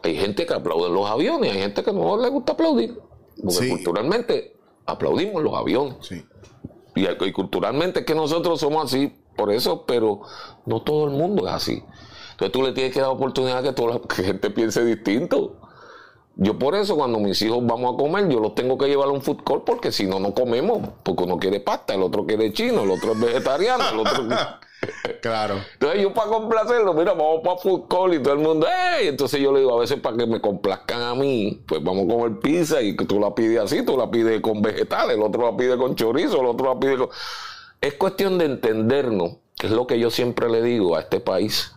hay 0.03 0.15
gente 0.15 0.46
que 0.46 0.53
aplaude 0.53 0.89
los 0.89 1.08
aviones, 1.08 1.51
hay 1.51 1.60
gente 1.60 1.84
que 1.84 1.93
no 1.93 2.17
le 2.17 2.29
gusta 2.29 2.53
aplaudir. 2.53 3.00
Porque 3.41 3.70
culturalmente 3.70 4.58
aplaudimos 4.86 5.43
los 5.43 5.53
aviones. 5.53 6.12
Y, 6.96 7.08
y, 7.08 7.31
culturalmente 7.31 8.01
es 8.01 8.05
que 8.05 8.15
nosotros 8.15 8.60
somos 8.60 8.86
así, 8.86 9.15
por 9.38 9.51
eso, 9.51 9.86
pero 9.86 10.22
no 10.65 10.81
todo 10.81 11.05
el 11.05 11.12
mundo 11.12 11.48
es 11.48 11.53
así. 11.53 11.84
Entonces 12.41 12.53
tú 12.53 12.63
le 12.63 12.71
tienes 12.71 12.91
que 12.91 13.00
dar 13.00 13.10
oportunidad 13.10 13.60
a 13.60 13.62
que 13.62 13.71
toda 13.71 13.93
la 13.93 14.15
gente 14.15 14.50
piense 14.50 14.83
distinto. 14.83 15.57
Yo 16.38 16.57
por 16.57 16.74
eso 16.74 16.95
cuando 16.95 17.19
mis 17.19 17.39
hijos 17.43 17.60
vamos 17.62 17.93
a 17.93 17.98
comer, 17.98 18.27
yo 18.29 18.39
los 18.39 18.55
tengo 18.55 18.79
que 18.79 18.88
llevar 18.88 19.10
a 19.10 19.12
un 19.12 19.21
food 19.21 19.43
court 19.43 19.63
porque 19.63 19.91
si 19.91 20.07
no, 20.07 20.19
no 20.19 20.33
comemos. 20.33 20.89
Porque 21.03 21.24
uno 21.24 21.38
quiere 21.38 21.60
pasta, 21.60 21.93
el 21.93 22.01
otro 22.01 22.25
quiere 22.25 22.51
chino, 22.51 22.81
el 22.81 22.89
otro 22.89 23.12
es 23.12 23.19
vegetariano, 23.19 23.89
el 23.89 24.00
otro... 24.00 24.24
claro. 25.21 25.57
Entonces 25.74 26.01
yo 26.01 26.12
para 26.15 26.29
complacerlo, 26.29 26.95
mira, 26.95 27.13
vamos 27.13 27.41
para 27.43 27.57
food 27.57 27.88
court 27.88 28.15
y 28.15 28.19
todo 28.24 28.33
el 28.33 28.39
mundo, 28.39 28.65
¡ey! 28.67 29.10
Entonces 29.10 29.39
yo 29.39 29.51
le 29.51 29.60
digo, 29.60 29.77
a 29.77 29.79
veces 29.79 30.00
para 30.00 30.17
que 30.17 30.25
me 30.25 30.41
complazcan 30.41 31.03
a 31.03 31.13
mí, 31.13 31.62
pues 31.67 31.83
vamos 31.83 32.05
a 32.05 32.07
comer 32.07 32.39
pizza 32.39 32.81
y 32.81 32.95
tú 32.95 33.19
la 33.19 33.36
pides 33.36 33.60
así, 33.60 33.86
tú 33.86 33.95
la 33.95 34.10
pides 34.10 34.41
con 34.41 34.63
vegetales, 34.63 35.15
el 35.15 35.21
otro 35.21 35.43
la 35.43 35.55
pide 35.55 35.77
con 35.77 35.93
chorizo, 35.93 36.41
el 36.41 36.48
otro 36.48 36.74
la 36.74 36.79
pide 36.79 36.98
con... 36.98 37.10
Es 37.81 37.93
cuestión 37.93 38.39
de 38.39 38.45
entendernos, 38.45 39.33
que 39.60 39.67
es 39.67 39.74
lo 39.74 39.86
que 39.86 40.00
yo 40.00 40.10
siempre 40.10 40.50
le 40.50 40.63
digo 40.63 40.95
a 40.95 41.01
este 41.01 41.19
país 41.19 41.71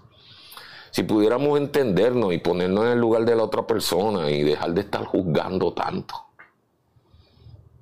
si 0.94 1.02
pudiéramos 1.02 1.58
entendernos 1.58 2.32
y 2.32 2.38
ponernos 2.38 2.84
en 2.84 2.92
el 2.92 3.00
lugar 3.00 3.24
de 3.24 3.34
la 3.34 3.42
otra 3.42 3.66
persona 3.66 4.30
y 4.30 4.44
dejar 4.44 4.74
de 4.74 4.82
estar 4.82 5.04
juzgando 5.04 5.72
tanto. 5.72 6.14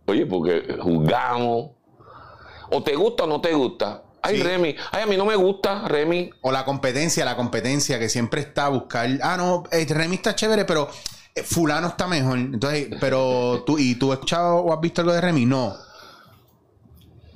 Oye, 0.07 0.25
porque 0.25 0.78
juzgamos. 0.81 1.73
O 2.71 2.83
te 2.83 2.97
gusta 2.97 3.25
o 3.25 3.26
no 3.26 3.38
te 3.42 3.52
gusta. 3.52 4.02
Ay, 4.23 4.42
Remy. 4.42 4.76
Ay, 4.92 5.02
a 5.02 5.07
mí 5.07 5.19
no 5.19 5.26
me 5.26 5.37
gusta, 5.37 5.87
Remy. 5.88 6.31
O 6.40 6.50
la 6.50 6.64
competencia, 6.64 7.23
la 7.26 7.37
competencia 7.37 7.99
que 7.99 8.09
siempre 8.09 8.40
está 8.40 8.64
a 8.64 8.69
buscar. 8.71 9.11
Ah, 9.23 9.37
no, 9.37 9.64
eh, 9.71 9.85
Remy 9.87 10.14
está 10.14 10.35
chévere, 10.35 10.64
pero 10.64 10.88
eh, 11.35 11.42
fulano 11.42 11.88
está 11.88 12.07
mejor. 12.07 12.38
Entonces, 12.38 12.88
pero 12.99 13.62
tú, 13.66 13.78
¿y 13.78 13.97
tú 13.97 14.11
has 14.11 14.21
escuchado 14.21 14.57
o 14.57 14.73
has 14.73 14.81
visto 14.81 15.02
algo 15.02 15.12
de 15.12 15.21
Remy? 15.21 15.45
No. 15.45 15.76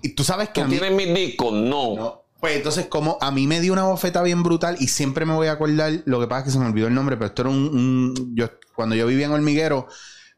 Y 0.00 0.14
tú 0.14 0.24
sabes 0.24 0.48
que. 0.48 0.62
¿Tú 0.62 0.70
tienes 0.70 0.92
mis 0.92 1.14
discos? 1.14 1.52
No. 1.52 2.22
Pues 2.40 2.56
entonces, 2.56 2.86
como 2.86 3.18
a 3.20 3.30
mí 3.30 3.46
me 3.46 3.60
dio 3.60 3.72
una 3.72 3.84
bofeta 3.84 4.22
bien 4.22 4.42
brutal 4.42 4.76
y 4.78 4.88
siempre 4.88 5.24
me 5.24 5.34
voy 5.34 5.48
a 5.48 5.52
acordar, 5.52 6.02
lo 6.04 6.20
que 6.20 6.26
pasa 6.26 6.40
es 6.40 6.44
que 6.46 6.50
se 6.50 6.58
me 6.58 6.66
olvidó 6.66 6.86
el 6.86 6.94
nombre, 6.94 7.16
pero 7.16 7.26
esto 7.26 7.42
era 7.42 7.50
un. 7.50 8.32
yo, 8.34 8.50
cuando 8.74 8.94
yo 8.94 9.06
vivía 9.06 9.26
en 9.26 9.32
Hormiguero, 9.32 9.88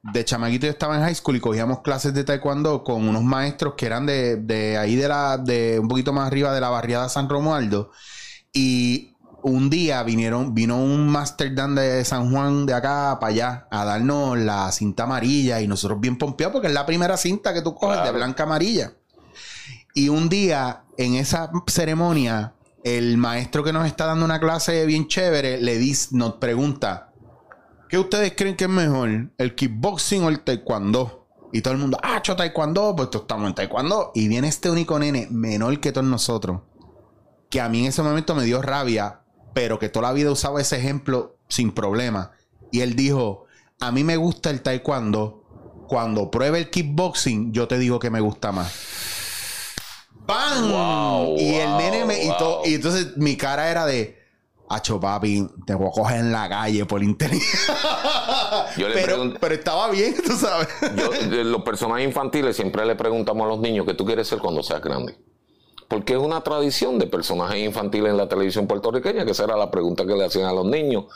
de 0.02 0.24
chamaquito 0.24 0.66
yo 0.66 0.72
estaba 0.72 0.96
en 0.96 1.02
high 1.02 1.14
school 1.14 1.36
y 1.36 1.40
cogíamos 1.40 1.80
clases 1.80 2.14
de 2.14 2.24
taekwondo 2.24 2.84
con 2.84 3.08
unos 3.08 3.24
maestros 3.24 3.74
que 3.74 3.86
eran 3.86 4.06
de, 4.06 4.36
de 4.36 4.78
ahí 4.78 4.94
de 4.94 5.08
la, 5.08 5.38
de 5.38 5.78
un 5.80 5.88
poquito 5.88 6.12
más 6.12 6.26
arriba 6.28 6.54
de 6.54 6.60
la 6.60 6.70
barriada 6.70 7.08
San 7.08 7.28
Romualdo. 7.28 7.90
Y 8.52 9.16
un 9.42 9.70
día 9.70 10.02
vinieron, 10.02 10.54
vino 10.54 10.78
un 10.78 11.08
Master 11.08 11.54
Dan 11.54 11.74
de 11.74 12.04
San 12.04 12.32
Juan 12.32 12.66
de 12.66 12.74
acá 12.74 13.18
para 13.20 13.32
allá 13.32 13.68
a 13.70 13.84
darnos 13.84 14.38
la 14.38 14.70
cinta 14.72 15.04
amarilla 15.04 15.60
y 15.60 15.68
nosotros 15.68 16.00
bien 16.00 16.16
pompeados 16.16 16.52
porque 16.52 16.68
es 16.68 16.74
la 16.74 16.86
primera 16.86 17.16
cinta 17.16 17.52
que 17.52 17.62
tú 17.62 17.74
coges 17.74 18.02
de 18.04 18.10
blanca 18.12 18.44
amarilla. 18.44 18.92
Y 19.94 20.08
un 20.08 20.28
día 20.28 20.84
en 20.96 21.14
esa 21.14 21.50
ceremonia, 21.66 22.54
el 22.84 23.16
maestro 23.18 23.64
que 23.64 23.72
nos 23.72 23.86
está 23.86 24.06
dando 24.06 24.24
una 24.24 24.40
clase 24.40 24.86
bien 24.86 25.08
chévere 25.08 25.60
le 25.60 25.78
dice, 25.78 26.08
nos 26.12 26.34
pregunta, 26.34 27.12
¿qué 27.88 27.98
ustedes 27.98 28.34
creen 28.36 28.56
que 28.56 28.64
es 28.64 28.70
mejor? 28.70 29.30
¿El 29.38 29.54
kickboxing 29.54 30.24
o 30.24 30.28
el 30.28 30.40
taekwondo? 30.40 31.26
Y 31.52 31.62
todo 31.62 31.74
el 31.74 31.80
mundo, 31.80 31.98
ah, 32.02 32.20
yo 32.22 32.36
taekwondo, 32.36 32.94
pues 32.94 33.08
estamos 33.12 33.48
en 33.48 33.54
taekwondo. 33.54 34.12
Y 34.14 34.28
viene 34.28 34.48
este 34.48 34.70
único 34.70 34.98
nene 34.98 35.28
menor 35.30 35.80
que 35.80 35.92
todos 35.92 36.06
nosotros, 36.06 36.60
que 37.50 37.60
a 37.60 37.68
mí 37.68 37.80
en 37.80 37.86
ese 37.86 38.02
momento 38.02 38.34
me 38.34 38.44
dio 38.44 38.60
rabia 38.60 39.22
pero 39.58 39.80
que 39.80 39.88
toda 39.88 40.06
la 40.08 40.14
vida 40.14 40.30
usaba 40.30 40.60
ese 40.60 40.76
ejemplo 40.76 41.36
sin 41.48 41.72
problema. 41.72 42.30
Y 42.70 42.80
él 42.82 42.94
dijo, 42.94 43.46
a 43.80 43.90
mí 43.90 44.04
me 44.04 44.16
gusta 44.16 44.50
el 44.50 44.62
taekwondo, 44.62 45.42
cuando 45.88 46.30
pruebe 46.30 46.58
el 46.58 46.70
kickboxing, 46.70 47.52
yo 47.52 47.66
te 47.66 47.76
digo 47.76 47.98
que 47.98 48.08
me 48.08 48.20
gusta 48.20 48.52
más. 48.52 48.72
¡Bam! 50.28 51.36
y 51.38 51.54
el 51.54 51.76
nene 51.78 52.04
me... 52.04 52.22
Y, 52.22 52.30
y, 52.66 52.74
entonces 52.74 53.16
mi 53.16 53.36
cara 53.36 53.70
era 53.70 53.86
de... 53.86 54.18
Acho 54.70 55.00
papi, 55.00 55.48
te 55.66 55.74
voy 55.74 55.88
a 55.88 55.90
coger 55.90 56.18
en 56.18 56.30
la 56.30 56.46
calle 56.46 56.84
por 56.84 57.02
internet. 57.02 57.40
pero, 58.76 59.32
pero, 59.40 59.54
estaba 59.54 59.90
bien, 59.90 60.14
tú 60.26 60.32
sabes. 60.36 60.68
los 61.30 61.62
personajes 61.62 62.06
infantiles 62.06 62.54
siempre 62.54 62.84
le 62.84 62.94
preguntamos 62.94 63.46
a 63.46 63.48
los 63.48 63.60
niños 63.60 63.86
qué 63.86 63.94
tú 63.94 64.04
quieres 64.04 64.28
ser 64.28 64.40
cuando 64.40 64.62
seas 64.62 64.82
grande 64.82 65.16
porque 65.88 66.12
es 66.12 66.18
una 66.18 66.42
tradición 66.42 66.98
de 66.98 67.06
personajes 67.06 67.64
infantiles 67.64 68.10
en 68.10 68.18
la 68.18 68.28
televisión 68.28 68.66
puertorriqueña, 68.66 69.24
que 69.24 69.30
esa 69.30 69.44
era 69.44 69.56
la 69.56 69.70
pregunta 69.70 70.06
que 70.06 70.14
le 70.14 70.26
hacían 70.26 70.44
a 70.44 70.52
los 70.52 70.66
niños, 70.66 71.06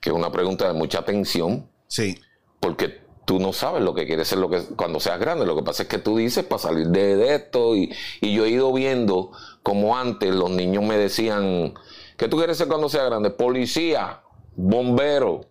que 0.00 0.10
es 0.10 0.14
una 0.14 0.30
pregunta 0.30 0.68
de 0.68 0.72
mucha 0.72 1.00
atención. 1.00 1.68
Sí. 1.88 2.16
Porque 2.60 3.00
tú 3.30 3.38
no 3.38 3.52
sabes 3.52 3.80
lo 3.80 3.94
que 3.94 4.06
quieres 4.06 4.26
ser 4.26 4.38
lo 4.38 4.50
que, 4.50 4.60
cuando 4.74 4.98
seas 4.98 5.20
grande. 5.20 5.46
Lo 5.46 5.54
que 5.54 5.62
pasa 5.62 5.84
es 5.84 5.88
que 5.88 5.98
tú 5.98 6.16
dices 6.16 6.44
para 6.44 6.58
salir 6.58 6.88
de, 6.88 7.36
esto. 7.36 7.76
Y, 7.76 7.94
y, 8.20 8.34
yo 8.34 8.44
he 8.44 8.48
ido 8.48 8.72
viendo 8.72 9.30
como 9.62 9.96
antes 9.96 10.34
los 10.34 10.50
niños 10.50 10.82
me 10.82 10.98
decían, 10.98 11.74
¿qué 12.16 12.26
tú 12.26 12.38
quieres 12.38 12.58
ser 12.58 12.66
cuando 12.66 12.88
seas 12.88 13.04
grande? 13.04 13.30
Policía 13.30 14.18
bombero. 14.56 15.42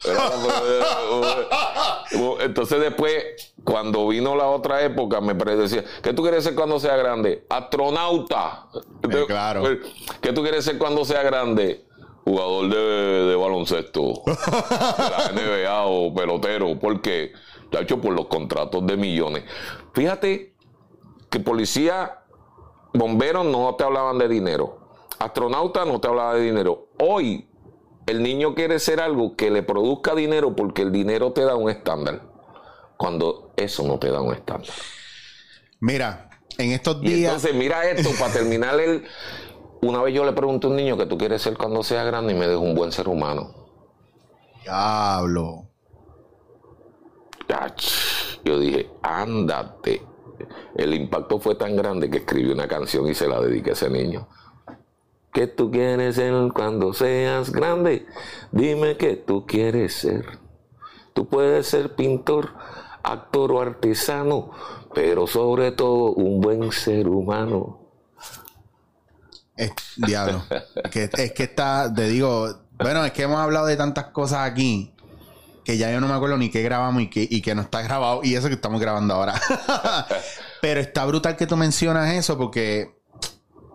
Entonces 2.42 2.82
después, 2.82 3.54
cuando 3.64 4.10
vino 4.10 4.36
la 4.36 4.48
otra 4.48 4.84
época, 4.84 5.22
me 5.22 5.34
decía, 5.34 5.86
¿qué 6.04 6.12
tú 6.12 6.22
quieres 6.22 6.44
ser 6.44 6.56
cuando 6.56 6.82
sea 6.82 6.98
grande? 6.98 7.46
Astronauta. 7.48 8.66
Eh, 9.10 9.24
claro. 9.26 9.62
Pues, 9.62 9.78
¿Qué 10.20 10.34
tú 10.34 10.42
quieres 10.42 10.66
ser 10.66 10.78
cuando 10.78 11.06
sea 11.06 11.24
grande? 11.24 11.86
Jugador 12.26 12.68
de, 12.70 13.36
baloncesto. 13.38 14.24
de 14.26 14.34
la 14.36 15.32
NBA 15.64 15.86
o 15.86 16.14
pelotero. 16.14 16.78
porque 16.78 17.32
qué? 17.32 17.50
Hecho 17.72 18.02
por 18.02 18.14
los 18.14 18.28
contratos 18.28 18.86
de 18.86 18.98
millones. 18.98 19.44
Fíjate 19.94 20.56
que 21.30 21.40
policía, 21.40 22.24
bomberos 22.94 23.46
no 23.46 23.76
te 23.76 23.84
hablaban 23.84 24.18
de 24.18 24.28
dinero. 24.28 24.80
Astronauta 25.20 25.86
no 25.86 26.00
te 26.00 26.08
hablaba 26.08 26.36
de 26.36 26.42
dinero. 26.42 26.88
Hoy 27.00 27.48
el 28.08 28.24
niño 28.24 28.56
quiere 28.56 28.80
ser 28.80 29.00
algo 29.02 29.36
que 29.36 29.52
le 29.52 29.62
produzca 29.62 30.16
dinero 30.16 30.56
porque 30.56 30.82
el 30.82 30.92
dinero 30.92 31.32
te 31.32 31.44
da 31.44 31.56
un 31.56 31.70
estándar, 31.70 32.24
cuando 32.98 33.52
eso 33.56 33.84
no 33.84 34.00
te 34.00 34.10
da 34.10 34.22
un 34.22 34.34
estándar. 34.34 34.72
Mira, 35.80 36.30
en 36.58 36.72
estos 36.72 37.02
días... 37.02 37.34
entonces, 37.34 37.54
mira 37.54 37.90
esto, 37.90 38.10
para 38.20 38.34
terminar 38.34 38.80
el... 38.80 39.06
Una 39.82 40.02
vez 40.02 40.14
yo 40.14 40.26
le 40.26 40.34
pregunté 40.34 40.68
a 40.68 40.72
un 40.72 40.76
niño 40.76 40.98
que 40.98 41.06
tú 41.06 41.18
quieres 41.18 41.42
ser 41.42 41.56
cuando 41.56 41.84
seas 41.84 42.06
grande 42.06 42.34
y 42.34 42.36
me 42.36 42.48
dejó 42.48 42.62
un 42.62 42.76
buen 42.76 42.92
ser 42.92 43.08
humano. 43.08 43.54
Diablo. 44.64 45.69
Yo 48.44 48.60
dije, 48.60 48.90
ándate. 49.02 50.02
El 50.76 50.94
impacto 50.94 51.40
fue 51.40 51.56
tan 51.56 51.76
grande 51.76 52.10
que 52.10 52.20
escribí 52.20 52.52
una 52.52 52.68
canción 52.68 53.08
y 53.08 53.14
se 53.14 53.28
la 53.28 53.42
dediqué 53.42 53.72
a 53.72 53.74
ese 53.74 53.90
niño. 53.90 54.28
¿Qué 55.34 55.48
tú 55.48 55.70
quieres 55.70 56.16
ser 56.16 56.34
cuando 56.54 56.94
seas 56.94 57.52
grande? 57.52 58.06
Dime 58.52 58.98
qué 58.98 59.16
tú 59.16 59.46
quieres 59.46 59.94
ser. 59.96 60.40
Tú 61.14 61.28
puedes 61.28 61.68
ser 61.68 61.96
pintor, 61.96 62.54
actor 63.04 63.52
o 63.52 63.62
artesano, 63.62 64.52
pero 64.94 65.28
sobre 65.28 65.72
todo 65.72 66.14
un 66.14 66.42
buen 66.42 66.72
ser 66.72 67.08
humano. 67.08 67.80
Es, 69.56 69.72
diablo. 69.98 70.44
es 70.92 71.32
que 71.34 71.44
está, 71.44 71.94
te 71.94 72.08
digo, 72.08 72.48
bueno, 72.78 73.04
es 73.04 73.12
que 73.12 73.24
hemos 73.24 73.40
hablado 73.40 73.66
de 73.66 73.76
tantas 73.76 74.06
cosas 74.06 74.50
aquí 74.50 74.94
que 75.70 75.78
ya 75.78 75.92
yo 75.92 76.02
no 76.02 76.08
me 76.08 76.16
acuerdo 76.16 76.36
ni 76.36 76.50
qué 76.50 76.64
grabamos 76.64 77.04
y 77.04 77.08
que, 77.12 77.28
y 77.30 77.44
que 77.44 77.54
no 77.54 77.62
está 77.62 77.84
grabado 77.84 78.22
y 78.24 78.34
eso 78.34 78.48
que 78.48 78.56
estamos 78.56 78.82
grabando 78.82 79.14
ahora. 79.14 79.40
pero 80.64 80.80
está 80.80 81.06
brutal 81.06 81.36
que 81.36 81.46
tú 81.46 81.56
mencionas 81.58 82.12
eso 82.12 82.40
porque 82.40 82.99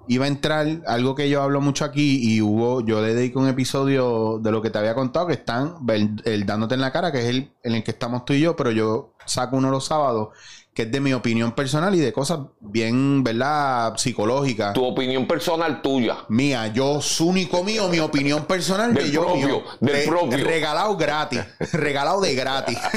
iba 0.08 0.24
a 0.24 0.28
entrar 0.28 0.66
algo 0.86 1.14
que 1.14 1.28
yo 1.28 1.42
hablo 1.42 1.60
mucho 1.60 1.84
aquí 1.84 2.20
y 2.22 2.40
hubo, 2.40 2.80
yo 2.80 3.00
le 3.00 3.14
dedico 3.14 3.40
un 3.40 3.48
episodio 3.48 4.38
de 4.42 4.50
lo 4.50 4.62
que 4.62 4.70
te 4.70 4.78
había 4.78 4.94
contado 4.94 5.26
que 5.26 5.34
están 5.34 5.76
el, 6.24 6.46
dándote 6.46 6.74
en 6.74 6.80
la 6.80 6.92
cara, 6.92 7.12
que 7.12 7.20
es 7.20 7.26
el 7.26 7.50
en 7.62 7.74
el 7.74 7.82
que 7.82 7.92
estamos 7.92 8.24
tú 8.24 8.34
y 8.34 8.40
yo, 8.40 8.56
pero 8.56 8.70
yo 8.70 9.14
saco 9.24 9.56
uno 9.56 9.70
los 9.70 9.86
sábados 9.86 10.28
que 10.74 10.82
es 10.82 10.92
de 10.92 11.00
mi 11.00 11.12
opinión 11.12 11.52
personal 11.52 11.94
y 11.94 12.00
de 12.00 12.12
cosas 12.12 12.40
bien, 12.60 13.22
¿verdad? 13.22 13.96
Psicológicas. 13.96 14.74
Tu 14.74 14.84
opinión 14.84 15.28
personal 15.28 15.80
tuya. 15.80 16.24
Mía, 16.28 16.66
yo, 16.66 17.00
su 17.00 17.28
único 17.28 17.62
mío, 17.62 17.88
mi 17.88 18.00
opinión 18.00 18.44
personal 18.44 18.92
del 18.92 19.06
de 19.06 19.12
yo 19.12 19.24
propio, 19.24 19.62
Del 19.80 20.04
propio. 20.04 20.44
Regalado 20.44 20.96
gratis. 20.96 21.42
regalado 21.72 22.20
de 22.20 22.34
gratis. 22.34 22.78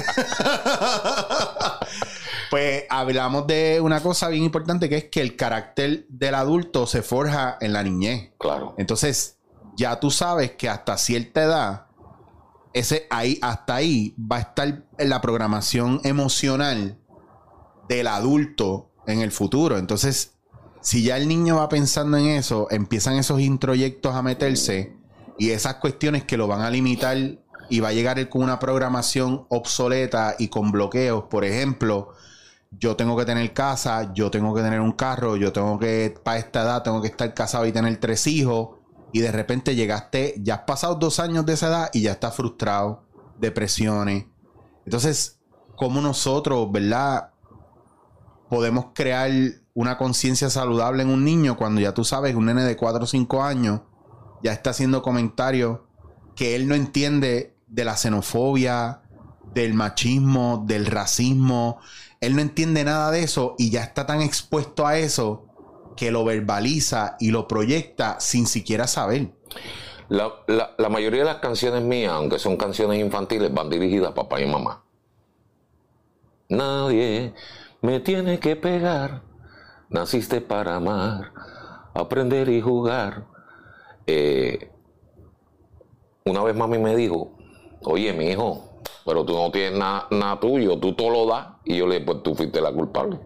Pues 2.49 2.85
hablamos 2.89 3.47
de 3.47 3.79
una 3.81 4.01
cosa 4.01 4.29
bien 4.29 4.43
importante 4.43 4.89
que 4.89 4.97
es 4.97 5.03
que 5.05 5.21
el 5.21 5.35
carácter 5.35 6.05
del 6.09 6.35
adulto 6.35 6.87
se 6.87 7.01
forja 7.01 7.57
en 7.61 7.73
la 7.73 7.83
niñez. 7.83 8.31
Claro. 8.37 8.75
Entonces, 8.77 9.37
ya 9.75 9.99
tú 9.99 10.11
sabes 10.11 10.51
que 10.51 10.69
hasta 10.69 10.97
cierta 10.97 11.43
edad, 11.43 11.87
ese 12.73 13.07
ahí, 13.09 13.39
hasta 13.41 13.75
ahí 13.75 14.15
va 14.19 14.37
a 14.37 14.41
estar 14.41 14.83
en 14.97 15.09
la 15.09 15.21
programación 15.21 16.01
emocional 16.03 16.97
del 17.87 18.07
adulto 18.07 18.91
en 19.05 19.21
el 19.21 19.31
futuro. 19.31 19.77
Entonces, 19.77 20.33
si 20.81 21.03
ya 21.03 21.17
el 21.17 21.27
niño 21.27 21.57
va 21.57 21.69
pensando 21.69 22.17
en 22.17 22.27
eso, 22.27 22.67
empiezan 22.71 23.15
esos 23.15 23.39
introyectos 23.39 24.15
a 24.15 24.21
meterse 24.21 24.95
y 25.37 25.51
esas 25.51 25.75
cuestiones 25.75 26.23
que 26.23 26.37
lo 26.37 26.47
van 26.47 26.61
a 26.61 26.69
limitar 26.69 27.17
y 27.69 27.79
va 27.79 27.89
a 27.89 27.93
llegar 27.93 28.29
con 28.29 28.43
una 28.43 28.59
programación 28.59 29.45
obsoleta 29.49 30.35
y 30.39 30.47
con 30.47 30.71
bloqueos. 30.71 31.25
Por 31.25 31.45
ejemplo, 31.45 32.13
yo 32.71 32.95
tengo 32.95 33.17
que 33.17 33.25
tener 33.25 33.53
casa, 33.53 34.13
yo 34.13 34.31
tengo 34.31 34.53
que 34.53 34.61
tener 34.61 34.81
un 34.81 34.91
carro, 34.91 35.35
yo 35.35 35.51
tengo 35.53 35.79
que, 35.79 36.15
para 36.23 36.37
esta 36.37 36.63
edad, 36.63 36.83
tengo 36.83 37.01
que 37.01 37.07
estar 37.07 37.33
casado 37.33 37.65
y 37.65 37.71
tener 37.71 37.97
tres 37.97 38.27
hijos. 38.27 38.77
Y 39.13 39.19
de 39.19 39.31
repente 39.31 39.75
llegaste, 39.75 40.35
ya 40.39 40.55
has 40.55 40.61
pasado 40.61 40.95
dos 40.95 41.19
años 41.19 41.45
de 41.45 41.53
esa 41.53 41.67
edad 41.67 41.89
y 41.93 42.01
ya 42.01 42.11
estás 42.11 42.35
frustrado, 42.35 43.03
depresiones. 43.39 44.25
Entonces, 44.85 45.39
¿cómo 45.75 46.01
nosotros, 46.01 46.71
verdad, 46.71 47.31
podemos 48.49 48.87
crear 48.93 49.31
una 49.73 49.97
conciencia 49.97 50.49
saludable 50.49 51.03
en 51.03 51.09
un 51.09 51.23
niño 51.23 51.57
cuando 51.57 51.79
ya 51.81 51.93
tú 51.93 52.03
sabes 52.03 52.35
un 52.35 52.45
nene 52.45 52.63
de 52.63 52.75
4 52.75 53.03
o 53.03 53.07
5 53.07 53.43
años 53.43 53.81
ya 54.43 54.53
está 54.53 54.71
haciendo 54.71 55.01
comentarios 55.01 55.79
que 56.35 56.55
él 56.55 56.67
no 56.67 56.75
entiende 56.75 57.55
de 57.67 57.85
la 57.85 57.97
xenofobia, 57.97 59.01
del 59.53 59.73
machismo, 59.73 60.63
del 60.67 60.85
racismo, 60.85 61.79
él 62.21 62.35
no 62.35 62.41
entiende 62.41 62.83
nada 62.83 63.11
de 63.11 63.23
eso 63.23 63.55
y 63.57 63.69
ya 63.69 63.83
está 63.83 64.05
tan 64.05 64.21
expuesto 64.21 64.87
a 64.87 64.97
eso 64.97 65.45
que 65.95 66.11
lo 66.11 66.23
verbaliza 66.23 67.17
y 67.19 67.31
lo 67.31 67.47
proyecta 67.47 68.19
sin 68.19 68.47
siquiera 68.47 68.87
saber. 68.87 69.31
La, 70.09 70.89
mayoría 70.89 71.19
de 71.19 71.25
las 71.25 71.37
canciones 71.37 71.83
mías, 71.83 72.13
aunque 72.13 72.39
son 72.39 72.55
canciones 72.55 72.99
infantiles, 72.99 73.53
van 73.53 73.69
dirigidas 73.69 74.11
a 74.11 74.13
papá 74.13 74.39
y 74.39 74.45
mamá. 74.45 74.83
Nadie 76.49 77.33
me 77.81 77.99
tiene 77.99 78.39
que 78.39 78.55
pegar. 78.55 79.23
Naciste 79.89 80.41
para 80.41 80.75
amar, 80.75 81.33
aprender 81.93 82.49
y 82.49 82.61
jugar. 82.61 83.25
Eh, 84.05 84.71
una 86.25 86.43
vez 86.43 86.55
mami 86.55 86.77
me 86.77 86.95
dijo, 86.95 87.31
oye, 87.83 88.13
mi 88.13 88.29
hijo, 88.29 88.81
pero 89.05 89.25
tú 89.25 89.33
no 89.33 89.51
tienes 89.51 89.79
nada 89.79 90.39
tuyo, 90.39 90.77
tú 90.77 90.93
todo 90.93 91.09
lo 91.09 91.25
das. 91.25 91.47
Y 91.67 91.77
yo 91.77 91.85
le 91.85 91.95
dije, 91.95 92.05
pues 92.05 92.23
tú 92.23 92.33
fuiste 92.33 92.61
la 92.61 92.71
culpable. 92.71 93.19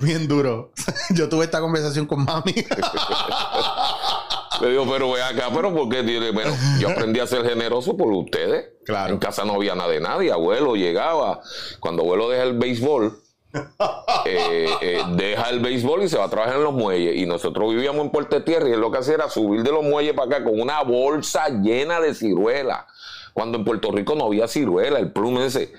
Bien 0.00 0.28
duro. 0.28 0.72
yo 1.14 1.28
tuve 1.28 1.46
esta 1.46 1.60
conversación 1.60 2.06
con 2.06 2.24
mami. 2.24 2.52
le 4.60 4.70
digo, 4.70 4.86
pero 4.90 5.12
ve 5.12 5.22
acá, 5.22 5.48
pero 5.54 5.74
¿por 5.74 5.88
qué? 5.88 6.02
Bueno, 6.32 6.52
yo 6.78 6.90
aprendí 6.90 7.20
a 7.20 7.26
ser 7.26 7.48
generoso 7.48 7.96
por 7.96 8.12
ustedes. 8.12 8.72
Claro. 8.84 9.14
En 9.14 9.18
casa 9.18 9.44
no 9.44 9.54
había 9.54 9.74
nada 9.74 9.90
de 9.90 10.00
nadie. 10.00 10.32
Abuelo 10.32 10.76
llegaba. 10.76 11.40
Cuando 11.80 12.02
abuelo 12.02 12.28
deja 12.28 12.42
el 12.42 12.58
béisbol, 12.58 13.18
eh, 14.26 14.68
eh, 14.82 15.02
deja 15.14 15.48
el 15.48 15.60
béisbol 15.60 16.02
y 16.02 16.08
se 16.08 16.18
va 16.18 16.24
a 16.24 16.30
trabajar 16.30 16.56
en 16.56 16.64
los 16.64 16.74
muelles. 16.74 17.16
Y 17.16 17.24
nosotros 17.24 17.72
vivíamos 17.72 18.04
en 18.04 18.10
Puerto 18.10 18.42
Tierra 18.42 18.68
y 18.68 18.72
él 18.72 18.80
lo 18.80 18.90
que 18.90 18.98
hacía 18.98 19.14
era 19.14 19.30
subir 19.30 19.62
de 19.62 19.72
los 19.72 19.82
muelles 19.82 20.12
para 20.12 20.36
acá 20.36 20.44
con 20.44 20.60
una 20.60 20.82
bolsa 20.82 21.48
llena 21.48 22.00
de 22.00 22.14
ciruela. 22.14 22.86
Cuando 23.32 23.58
en 23.58 23.64
Puerto 23.64 23.90
Rico 23.90 24.14
no 24.14 24.26
había 24.26 24.46
ciruela, 24.46 24.98
el 24.98 25.10
plum 25.10 25.38
ese. 25.38 25.72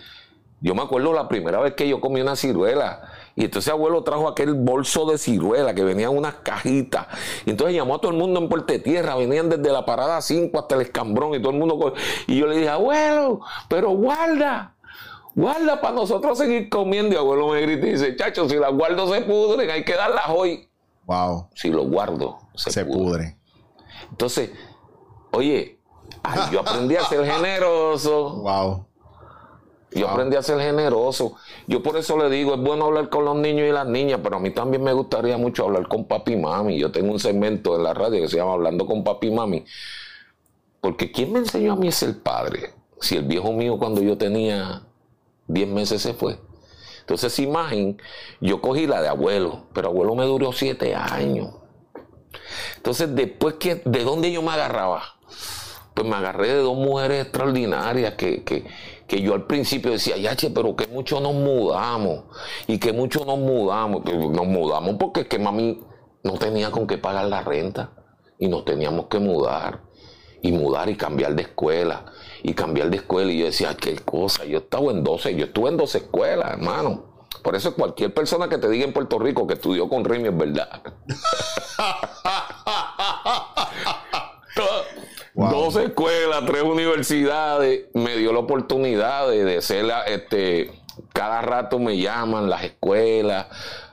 Yo 0.62 0.74
me 0.74 0.82
acuerdo 0.82 1.14
la 1.14 1.28
primera 1.28 1.60
vez 1.60 1.74
que 1.74 1.88
yo 1.88 2.00
comí 2.00 2.22
una 2.22 2.36
ciruela. 2.36 3.02
Y 3.36 3.46
entonces 3.46 3.72
abuelo 3.72 4.04
trajo 4.04 4.28
aquel 4.28 4.54
bolso 4.54 5.06
de 5.06 5.18
ciruela 5.18 5.76
que 5.76 5.84
venía 5.84 6.08
en 6.08 6.18
unas 6.18 6.36
cajitas. 6.36 7.08
Y 7.46 7.52
entonces 7.52 7.76
llamó 7.76 7.96
a 7.96 8.02
todo 8.02 8.12
el 8.12 8.18
mundo 8.18 8.40
en 8.40 8.50
Puerto 8.50 8.80
Tierra. 8.82 9.16
Venían 9.16 9.50
desde 9.50 9.72
la 9.72 9.86
parada 9.86 10.22
5 10.22 10.58
hasta 10.58 10.76
el 10.76 10.82
escambrón 10.82 11.36
y 11.36 11.40
todo 11.40 11.52
el 11.52 11.60
mundo. 11.60 11.94
Y 12.28 12.38
yo 12.38 12.48
le 12.48 12.58
dije, 12.58 12.70
abuelo, 12.70 13.42
pero 13.68 13.92
guarda 13.92 14.76
guarda 15.36 15.82
para 15.82 15.94
nosotros 15.94 16.38
seguir 16.38 16.70
comiendo. 16.70 17.14
Y 17.14 17.18
abuelo 17.18 17.50
me 17.50 17.62
grita 17.62 17.86
y 17.88 17.92
dice, 17.92 18.16
chacho, 18.16 18.50
si 18.50 18.56
las 18.56 18.74
guardo 18.74 19.14
se 19.14 19.22
pudren, 19.22 19.70
hay 19.70 19.84
que 19.84 19.94
darlas 19.94 20.26
hoy. 20.30 20.70
Wow. 21.06 21.50
Si 21.54 21.70
lo 21.70 21.84
guardo, 21.84 22.40
se, 22.56 22.84
pudre. 22.86 23.38
Entonces, 24.10 24.50
oye, 25.32 25.80
yo 26.52 26.62
aprendí 26.62 26.96
a 26.96 27.04
ser 27.04 27.26
generoso. 27.26 28.42
Wow. 28.42 28.88
Yo 29.96 30.10
aprendí 30.10 30.36
a 30.36 30.44
ser 30.44 30.60
generoso. 30.60 31.36
Yo 31.68 31.82
por 31.82 31.96
eso 31.96 32.18
le 32.18 32.30
digo, 32.30 32.54
es 32.54 32.60
bueno 32.60 32.86
hablar 32.86 33.10
con 33.10 33.24
los 33.24 33.38
niños 33.38 33.68
y 33.68 33.72
las 33.72 33.88
niñas, 33.88 34.20
pero 34.22 34.36
a 34.36 34.40
mí 34.40 34.52
también 34.52 34.84
me 34.84 34.92
gustaría 34.92 35.38
mucho 35.38 35.64
hablar 35.64 35.88
con 35.88 36.06
papi 36.06 36.34
y 36.34 36.36
mami. 36.36 36.78
Yo 36.78 36.92
tengo 36.92 37.14
un 37.14 37.20
segmento 37.20 37.78
en 37.78 37.84
la 37.84 37.94
radio 37.94 38.22
que 38.22 38.28
se 38.28 38.36
llama 38.36 38.54
Hablando 38.54 38.86
con 38.86 39.06
papi 39.06 39.28
y 39.28 39.32
mami. 39.32 39.66
Porque 40.82 41.12
¿quién 41.12 41.32
me 41.32 41.40
enseñó 41.40 41.74
a 41.74 41.76
mí 41.78 41.88
a 41.88 41.92
ser 41.94 42.22
padre? 42.22 42.74
Si 43.00 43.16
el 43.16 43.24
viejo 43.24 43.54
mío 43.54 43.80
cuando 43.80 44.02
yo 44.02 44.18
tenía 44.18 44.84
10 45.48 45.68
meses 45.70 46.02
se 46.02 46.14
fue. 46.14 46.40
Entonces 47.00 47.32
esa 47.32 47.42
imagen, 47.42 48.02
yo 48.42 48.62
cogí 48.62 48.88
la 48.88 49.02
de 49.02 49.08
abuelo, 49.08 49.68
pero 49.74 49.90
abuelo 49.90 50.14
me 50.16 50.26
duró 50.26 50.52
7 50.52 50.94
años. 50.94 51.54
Entonces 52.78 53.16
después 53.16 53.56
que, 53.56 53.82
¿de 53.86 54.04
dónde 54.04 54.32
yo 54.32 54.42
me 54.42 54.52
agarraba? 54.52 55.04
Pues 55.94 56.06
me 56.06 56.16
agarré 56.16 56.50
de 56.50 56.62
dos 56.62 56.76
mujeres 56.76 57.24
extraordinarias 57.24 58.16
que, 58.16 58.44
que, 58.44 58.66
yo 59.08 59.34
al 59.34 59.46
principio 59.46 59.92
decía, 59.92 60.18
yache, 60.18 60.50
pero 60.50 60.76
que 60.76 60.88
mucho 60.88 61.20
nos 61.20 61.34
mudamos. 61.34 62.24
Y 62.68 62.80
que 62.80 62.94
mucho 62.94 63.26
nos 63.26 63.38
mudamos. 63.38 64.04
nos 64.06 64.48
mudamos 64.48 64.96
porque 65.00 65.22
es 65.22 65.28
que 65.28 65.40
mami 65.40 65.82
no 66.24 66.34
tenía 66.34 66.72
con 66.72 66.88
qué 66.88 66.98
pagar 66.98 67.26
la 67.26 67.42
renta. 67.42 67.92
Y 68.38 68.48
nos 68.48 68.66
teníamos 68.66 69.06
que 69.06 69.20
mudar. 69.20 69.82
Y 70.42 70.52
mudar 70.52 70.90
y 70.90 70.96
cambiar 70.96 71.36
de 71.36 71.44
escuela 71.44 72.06
y 72.44 72.54
cambiar 72.54 72.92
de 72.92 72.98
escuela. 72.98 73.32
Y 73.32 73.40
yo 73.40 73.46
decía, 73.46 73.76
qué 73.76 73.96
cosa, 73.96 74.46
yo 74.46 74.60
estaba 74.60 74.92
en 74.92 75.04
12, 75.04 75.36
yo 75.36 75.46
estuve 75.46 75.70
en 75.70 75.78
12 75.78 75.98
escuelas, 75.98 76.52
hermano. 76.52 77.16
Por 77.42 77.56
eso 77.56 77.76
cualquier 77.76 78.14
persona 78.14 78.50
que 78.50 78.58
te 78.58 78.70
diga 78.70 78.86
en 78.86 78.94
Puerto 78.94 79.20
Rico 79.20 79.48
que 79.48 79.56
estudió 79.56 79.90
con 79.90 80.04
Remy 80.04 80.30
es 80.30 80.38
verdad. 80.38 80.70
12 85.52 85.86
escuelas, 85.86 86.44
tres 86.46 86.64
universidades, 86.64 87.86
me 87.94 88.16
dio 88.18 88.34
la 88.34 88.40
oportunidad 88.40 89.30
de, 89.30 89.62
ser, 89.62 89.86
este, 90.08 90.72
cada 91.14 91.42
rato 91.42 91.80
me 91.80 91.98
llaman 91.98 92.50
las 92.50 92.64
escuelas, 92.64 93.48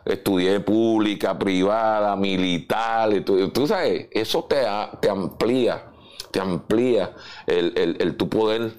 estudié 0.04 0.60
pública, 0.60 1.38
privada, 1.38 2.16
militar, 2.16 3.10
tú, 3.24 3.66
sabes, 3.66 4.08
eso 4.12 4.44
te, 4.44 4.64
te 5.00 5.08
amplía 5.08 5.92
te 6.32 6.40
amplía 6.40 7.14
el, 7.46 8.16
tu 8.16 8.28
poder 8.28 8.72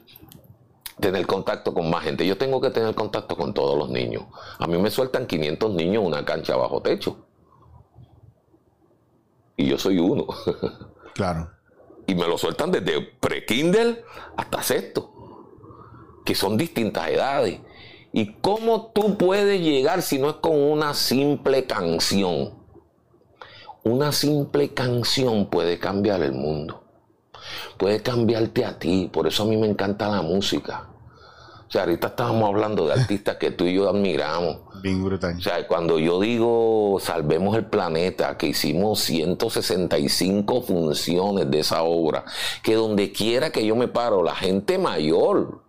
tener 1.00 1.26
contacto 1.26 1.74
con 1.74 1.90
más 1.90 2.04
gente. 2.04 2.26
Yo 2.26 2.38
tengo 2.38 2.60
que 2.60 2.72
tener 2.72 2.94
contacto 2.96 3.38
con 3.38 3.54
todos 3.54 3.78
los 3.78 3.90
niños. 3.90 4.24
A 4.58 4.68
mí 4.68 4.78
me 4.78 4.90
sueltan 4.90 5.28
500 5.28 5.72
niños 5.72 6.02
en 6.02 6.08
una 6.08 6.26
cancha 6.26 6.56
bajo 6.56 6.82
techo. 6.82 7.26
Y 9.56 9.68
yo 9.68 9.78
soy 9.78 10.00
uno. 10.00 10.28
Claro. 11.14 11.48
Y 12.08 12.16
me 12.16 12.28
lo 12.28 12.38
sueltan 12.38 12.72
desde 12.72 13.02
pre-Kindle 13.02 14.04
hasta 14.38 14.64
sexto. 14.64 15.12
Que 16.26 16.36
son 16.36 16.58
distintas 16.58 17.10
edades. 17.10 17.60
¿Y 18.12 18.34
cómo 18.36 18.92
tú 18.94 19.18
puedes 19.18 19.60
llegar 19.60 20.02
si 20.02 20.20
no 20.20 20.30
es 20.30 20.36
con 20.36 20.56
una 20.56 20.94
simple 20.94 21.66
canción? 21.66 22.54
Una 23.84 24.12
simple 24.12 24.74
canción 24.74 25.48
puede 25.50 25.80
cambiar 25.80 26.22
el 26.22 26.32
mundo 26.32 26.84
puede 27.78 28.02
cambiarte 28.02 28.66
a 28.66 28.78
ti. 28.80 29.10
Por 29.12 29.28
eso 29.28 29.44
a 29.44 29.46
mí 29.46 29.58
me 29.58 29.68
encanta 29.68 30.10
la 30.10 30.22
música. 30.22 30.90
O 31.74 31.76
sea, 31.76 31.86
ahorita 31.86 32.10
estábamos 32.10 32.50
hablando 32.50 32.86
de 32.86 32.94
artistas 32.94 33.38
que 33.38 33.50
tú 33.50 33.66
y 33.66 33.74
yo 33.74 33.90
admiramos. 33.90 34.60
Bien 34.84 35.04
brutal. 35.04 35.36
O 35.36 35.42
sea, 35.42 35.66
cuando 35.68 35.98
yo 35.98 36.22
digo 36.22 37.00
salvemos 37.02 37.58
el 37.58 37.66
planeta, 37.66 38.38
que 38.38 38.46
hicimos 38.46 39.00
165 39.00 40.62
funciones 40.62 41.50
de 41.50 41.60
esa 41.60 41.82
obra, 41.82 42.26
que 42.62 42.76
donde 42.76 43.12
quiera 43.12 43.50
que 43.52 43.66
yo 43.66 43.76
me 43.76 43.88
paro, 43.88 44.22
la 44.22 44.36
gente 44.36 44.78
mayor, 44.78 45.64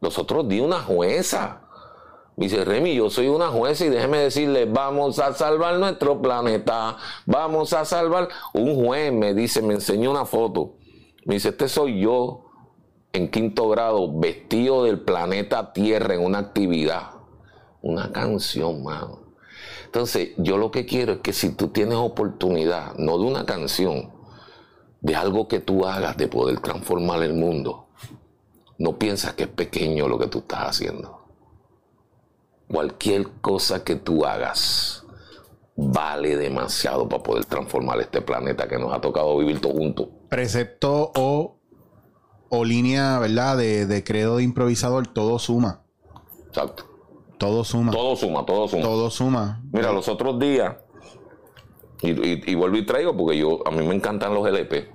nosotros 0.00 0.48
di 0.48 0.58
una 0.58 0.80
jueza. 0.80 1.60
Me 2.36 2.46
dice, 2.46 2.64
Remy, 2.64 2.96
yo 2.96 3.08
soy 3.08 3.28
una 3.28 3.46
jueza 3.46 3.84
y 3.84 3.90
déjeme 3.90 4.18
decirle, 4.18 4.64
vamos 4.64 5.20
a 5.20 5.32
salvar 5.34 5.78
nuestro 5.78 6.20
planeta, 6.20 6.96
vamos 7.26 7.72
a 7.74 7.84
salvar. 7.84 8.28
Un 8.54 8.74
juez 8.84 9.12
me 9.12 9.34
dice, 9.34 9.62
me 9.62 9.74
enseñó 9.74 10.10
una 10.10 10.24
foto 10.24 10.78
me 11.28 11.34
dice, 11.34 11.50
este 11.50 11.68
soy 11.68 12.00
yo 12.00 12.47
en 13.12 13.30
quinto 13.30 13.68
grado, 13.68 14.18
vestido 14.18 14.84
del 14.84 15.00
planeta 15.00 15.72
Tierra 15.72 16.14
en 16.14 16.24
una 16.24 16.38
actividad. 16.38 17.10
Una 17.80 18.12
canción, 18.12 18.82
mano. 18.82 19.20
Entonces, 19.84 20.30
yo 20.36 20.58
lo 20.58 20.70
que 20.70 20.84
quiero 20.84 21.14
es 21.14 21.18
que 21.20 21.32
si 21.32 21.50
tú 21.50 21.68
tienes 21.68 21.96
oportunidad, 21.96 22.94
no 22.96 23.18
de 23.18 23.24
una 23.24 23.46
canción, 23.46 24.12
de 25.00 25.16
algo 25.16 25.48
que 25.48 25.60
tú 25.60 25.86
hagas, 25.86 26.16
de 26.16 26.28
poder 26.28 26.60
transformar 26.60 27.22
el 27.22 27.34
mundo, 27.34 27.86
no 28.78 28.98
piensas 28.98 29.34
que 29.34 29.44
es 29.44 29.48
pequeño 29.48 30.08
lo 30.08 30.18
que 30.18 30.26
tú 30.26 30.38
estás 30.38 30.60
haciendo. 30.70 31.26
Cualquier 32.68 33.28
cosa 33.40 33.82
que 33.82 33.96
tú 33.96 34.26
hagas 34.26 35.04
vale 35.74 36.36
demasiado 36.36 37.08
para 37.08 37.22
poder 37.22 37.44
transformar 37.46 38.00
este 38.00 38.20
planeta 38.20 38.68
que 38.68 38.78
nos 38.78 38.92
ha 38.92 39.00
tocado 39.00 39.38
vivir 39.38 39.60
todos 39.60 39.76
juntos 39.76 40.08
precepto 40.28 41.12
o, 41.14 41.57
o 42.48 42.64
línea, 42.64 43.18
¿verdad? 43.18 43.56
De, 43.56 43.86
de 43.86 44.04
credo 44.04 44.38
de 44.38 44.44
improvisador, 44.44 45.06
todo 45.06 45.38
suma. 45.38 45.82
Exacto. 46.48 46.84
Todo 47.38 47.64
suma. 47.64 47.92
Todo 47.92 48.16
suma, 48.16 48.44
todo 48.44 48.68
suma. 48.68 48.82
Todo 48.82 49.10
suma. 49.10 49.62
Mira, 49.72 49.92
los 49.92 50.08
otros 50.08 50.38
días, 50.38 50.74
y, 52.02 52.54
vuelvo 52.54 52.76
y 52.76 52.86
traigo 52.86 53.16
porque 53.16 53.38
yo, 53.38 53.66
a 53.66 53.70
mí 53.70 53.86
me 53.86 53.94
encantan 53.94 54.34
los 54.34 54.46
LP. 54.46 54.90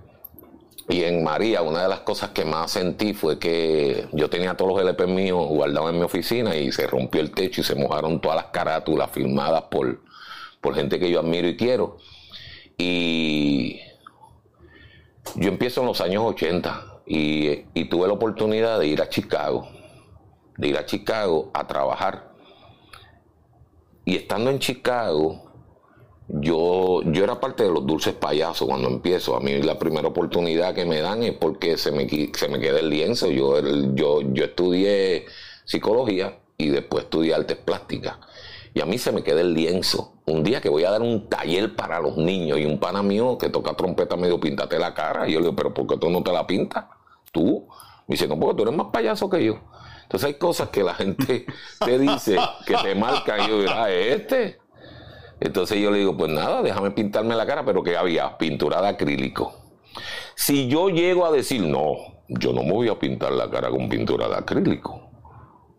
Y 0.90 1.04
en 1.04 1.24
María, 1.24 1.62
una 1.62 1.84
de 1.84 1.88
las 1.88 2.02
cosas 2.02 2.32
que 2.32 2.44
más 2.44 2.72
sentí 2.72 3.14
fue 3.14 3.40
que 3.40 4.08
yo 4.12 4.30
tenía 4.30 4.58
todos 4.58 4.74
los 4.74 4.82
LP 4.82 5.08
míos 5.08 5.48
guardados 5.48 5.92
en 5.92 5.98
mi 5.98 6.04
oficina 6.04 6.56
y 6.58 6.74
se 6.74 6.88
rompió 6.88 7.22
el 7.22 7.32
techo 7.32 7.62
y 7.62 7.64
se 7.64 7.76
mojaron 7.76 8.20
todas 8.20 8.36
las 8.36 8.48
carátulas 8.48 9.10
firmadas 9.10 9.64
por, 9.72 10.02
por 10.60 10.76
gente 10.76 11.00
que 11.00 11.10
yo 11.10 11.22
admiro 11.22 11.48
y 11.48 11.56
quiero. 11.56 11.98
Y 12.78 13.80
yo 15.36 15.48
empiezo 15.48 15.80
en 15.82 15.88
los 15.88 16.02
años 16.02 16.24
80 16.26 16.93
y, 17.16 17.86
tuve 17.86 18.08
la 18.08 18.14
oportunidad 18.14 18.80
de 18.80 18.88
ir 18.88 19.02
a 19.02 19.10
Chicago, 19.10 19.68
de 20.58 20.68
ir 20.68 20.78
a 20.78 20.86
Chicago 20.86 21.52
a 21.54 21.68
trabajar. 21.68 22.34
Y 24.06 24.16
estando 24.16 24.50
en 24.50 24.60
Chicago, 24.60 25.52
yo, 26.28 27.02
yo 27.04 27.24
era 27.24 27.40
parte 27.40 27.64
de 27.64 27.70
los 27.70 27.86
dulces 27.86 28.14
payasos 28.14 28.68
cuando 28.68 28.90
empiezo. 28.90 29.36
A 29.36 29.40
mí 29.40 29.62
la 29.62 29.78
primera 29.78 30.08
oportunidad 30.08 30.74
que 30.74 30.86
me 30.86 31.02
dan 31.02 31.24
es 31.24 31.34
porque 31.34 31.78
se 31.78 31.92
me, 31.92 32.08
se 32.34 32.48
me 32.48 32.60
queda 32.60 32.80
el 32.80 32.90
lienzo. 32.90 33.30
Yo, 33.30 33.60
yo, 33.94 34.22
yo 34.22 34.46
estudié 34.46 35.26
psicología 35.66 36.40
y 36.58 36.70
después 36.70 37.06
estudié 37.06 37.36
artes 37.36 37.58
plásticas. 37.58 38.18
y 38.74 38.82
a 38.82 38.86
mí 38.86 38.98
se 38.98 39.12
me 39.12 39.24
queda 39.24 39.42
el 39.42 39.54
lienzo. 39.54 40.14
Un 40.26 40.44
día 40.44 40.62
que 40.62 40.70
voy 40.70 40.84
a 40.86 40.92
dar 40.92 41.02
un 41.02 41.30
taller 41.30 41.76
para 41.76 42.00
los 42.00 42.18
niños 42.18 42.58
y 42.58 42.66
un 42.66 42.80
pana 42.80 43.04
mío 43.04 43.38
que 43.38 43.50
toca 43.50 43.76
trompeta 43.76 44.16
medio 44.16 44.40
píntate 44.40 44.80
la 44.80 44.94
cara. 44.94 45.30
Y 45.30 45.34
yo 45.34 45.40
le 45.40 45.46
digo, 45.46 45.56
pero 45.56 45.74
¿por 45.74 45.86
qué 45.86 45.98
tú 45.98 46.10
no 46.10 46.24
te 46.24 46.32
la 46.32 46.48
pintas? 46.48 46.86
¿Tú? 47.34 47.68
Me 48.08 48.14
dice, 48.14 48.28
no, 48.28 48.40
porque 48.40 48.56
tú 48.56 48.64
eres 48.64 48.78
más 48.78 48.88
payaso 48.94 49.30
que 49.30 49.44
yo. 49.44 49.60
Entonces 50.04 50.28
hay 50.28 50.34
cosas 50.36 50.70
que 50.70 50.84
la 50.84 50.94
gente 50.94 51.46
te 51.84 52.00
dice, 52.00 52.38
que 52.66 52.76
te 52.78 52.96
marcan 52.96 53.42
y 53.42 53.48
yo 53.48 53.70
ah, 53.70 53.90
este. 53.90 54.60
Entonces 55.40 55.82
yo 55.82 55.92
le 55.92 55.98
digo, 55.98 56.16
pues 56.16 56.32
nada, 56.32 56.62
déjame 56.62 56.92
pintarme 56.92 57.36
la 57.36 57.46
cara, 57.46 57.66
pero 57.66 57.84
que 57.84 57.98
había 57.98 58.38
pintura 58.38 58.82
de 58.82 58.90
acrílico. 58.90 59.54
Si 60.36 60.68
yo 60.68 60.90
llego 60.90 61.26
a 61.26 61.32
decir, 61.32 61.62
no, 61.64 61.96
yo 62.28 62.54
no 62.54 62.64
me 62.64 62.72
voy 62.72 62.90
a 62.90 63.00
pintar 63.00 63.32
la 63.32 63.50
cara 63.50 63.70
con 63.70 63.90
pintura 63.90 64.30
de 64.30 64.36
acrílico, 64.36 65.10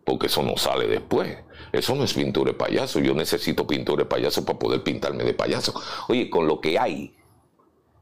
porque 0.04 0.26
eso 0.26 0.42
no 0.42 0.56
sale 0.56 0.88
después. 0.88 1.38
Eso 1.72 1.94
no 1.94 2.04
es 2.04 2.14
pintura 2.14 2.52
de 2.52 2.58
payaso. 2.58 3.00
Yo 3.00 3.14
necesito 3.14 3.66
pintura 3.66 4.04
de 4.04 4.08
payaso 4.08 4.44
para 4.44 4.58
poder 4.58 4.82
pintarme 4.82 5.24
de 5.24 5.34
payaso. 5.34 5.74
Oye, 6.08 6.28
con 6.28 6.46
lo 6.46 6.60
que 6.60 6.78
hay, 6.78 7.14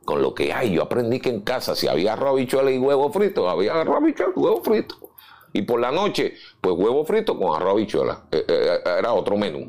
con 0.05 0.23
lo 0.23 0.35
que 0.35 0.53
hay, 0.53 0.73
yo 0.73 0.83
aprendí 0.83 1.21
que 1.21 1.31
en 1.31 1.41
casa, 1.41 1.75
si 1.75 1.89
había 1.89 2.15
arroz, 2.15 2.41
y 2.41 2.79
huevo 2.79 3.11
frito, 3.13 3.49
había 3.49 3.81
arroz, 3.81 4.03
y 4.09 4.39
huevo 4.39 4.63
frito. 4.63 5.13
Y 5.55 5.63
por 5.63 5.81
la 5.81 5.91
noche, 5.91 6.35
pues 6.61 6.75
huevo 6.77 7.05
frito 7.05 7.39
con 7.39 7.55
arroz 7.55 7.77
bichuela. 7.77 8.23
Eh, 8.31 8.45
eh, 8.49 8.79
eh, 8.85 8.99
era 8.99 9.13
otro 9.13 9.37
menú. 9.37 9.67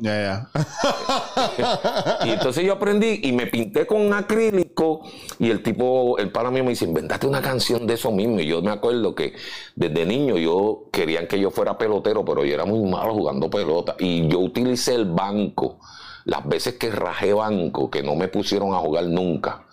y 2.24 2.30
entonces 2.30 2.64
yo 2.64 2.72
aprendí 2.72 3.20
y 3.22 3.32
me 3.32 3.46
pinté 3.46 3.86
con 3.86 4.00
un 4.00 4.14
acrílico. 4.14 5.02
Y 5.38 5.50
el 5.50 5.62
tipo, 5.62 6.16
el 6.18 6.32
pana 6.32 6.50
mío 6.50 6.64
me 6.64 6.70
dice, 6.70 6.86
inventate 6.86 7.26
una 7.26 7.42
canción 7.42 7.86
de 7.86 7.94
eso 7.94 8.10
mismo. 8.10 8.40
Y 8.40 8.46
yo 8.46 8.62
me 8.62 8.70
acuerdo 8.70 9.14
que 9.14 9.34
desde 9.76 10.06
niño 10.06 10.38
yo 10.38 10.88
querían 10.90 11.26
que 11.26 11.38
yo 11.38 11.50
fuera 11.50 11.76
pelotero, 11.76 12.24
pero 12.24 12.44
yo 12.44 12.54
era 12.54 12.64
muy 12.64 12.90
malo 12.90 13.12
jugando 13.12 13.50
pelota. 13.50 13.94
Y 13.98 14.26
yo 14.28 14.38
utilicé 14.38 14.94
el 14.94 15.04
banco. 15.04 15.80
Las 16.24 16.48
veces 16.48 16.74
que 16.74 16.90
rajé 16.90 17.34
banco, 17.34 17.90
que 17.90 18.02
no 18.02 18.14
me 18.14 18.28
pusieron 18.28 18.72
a 18.72 18.78
jugar 18.78 19.04
nunca, 19.04 19.66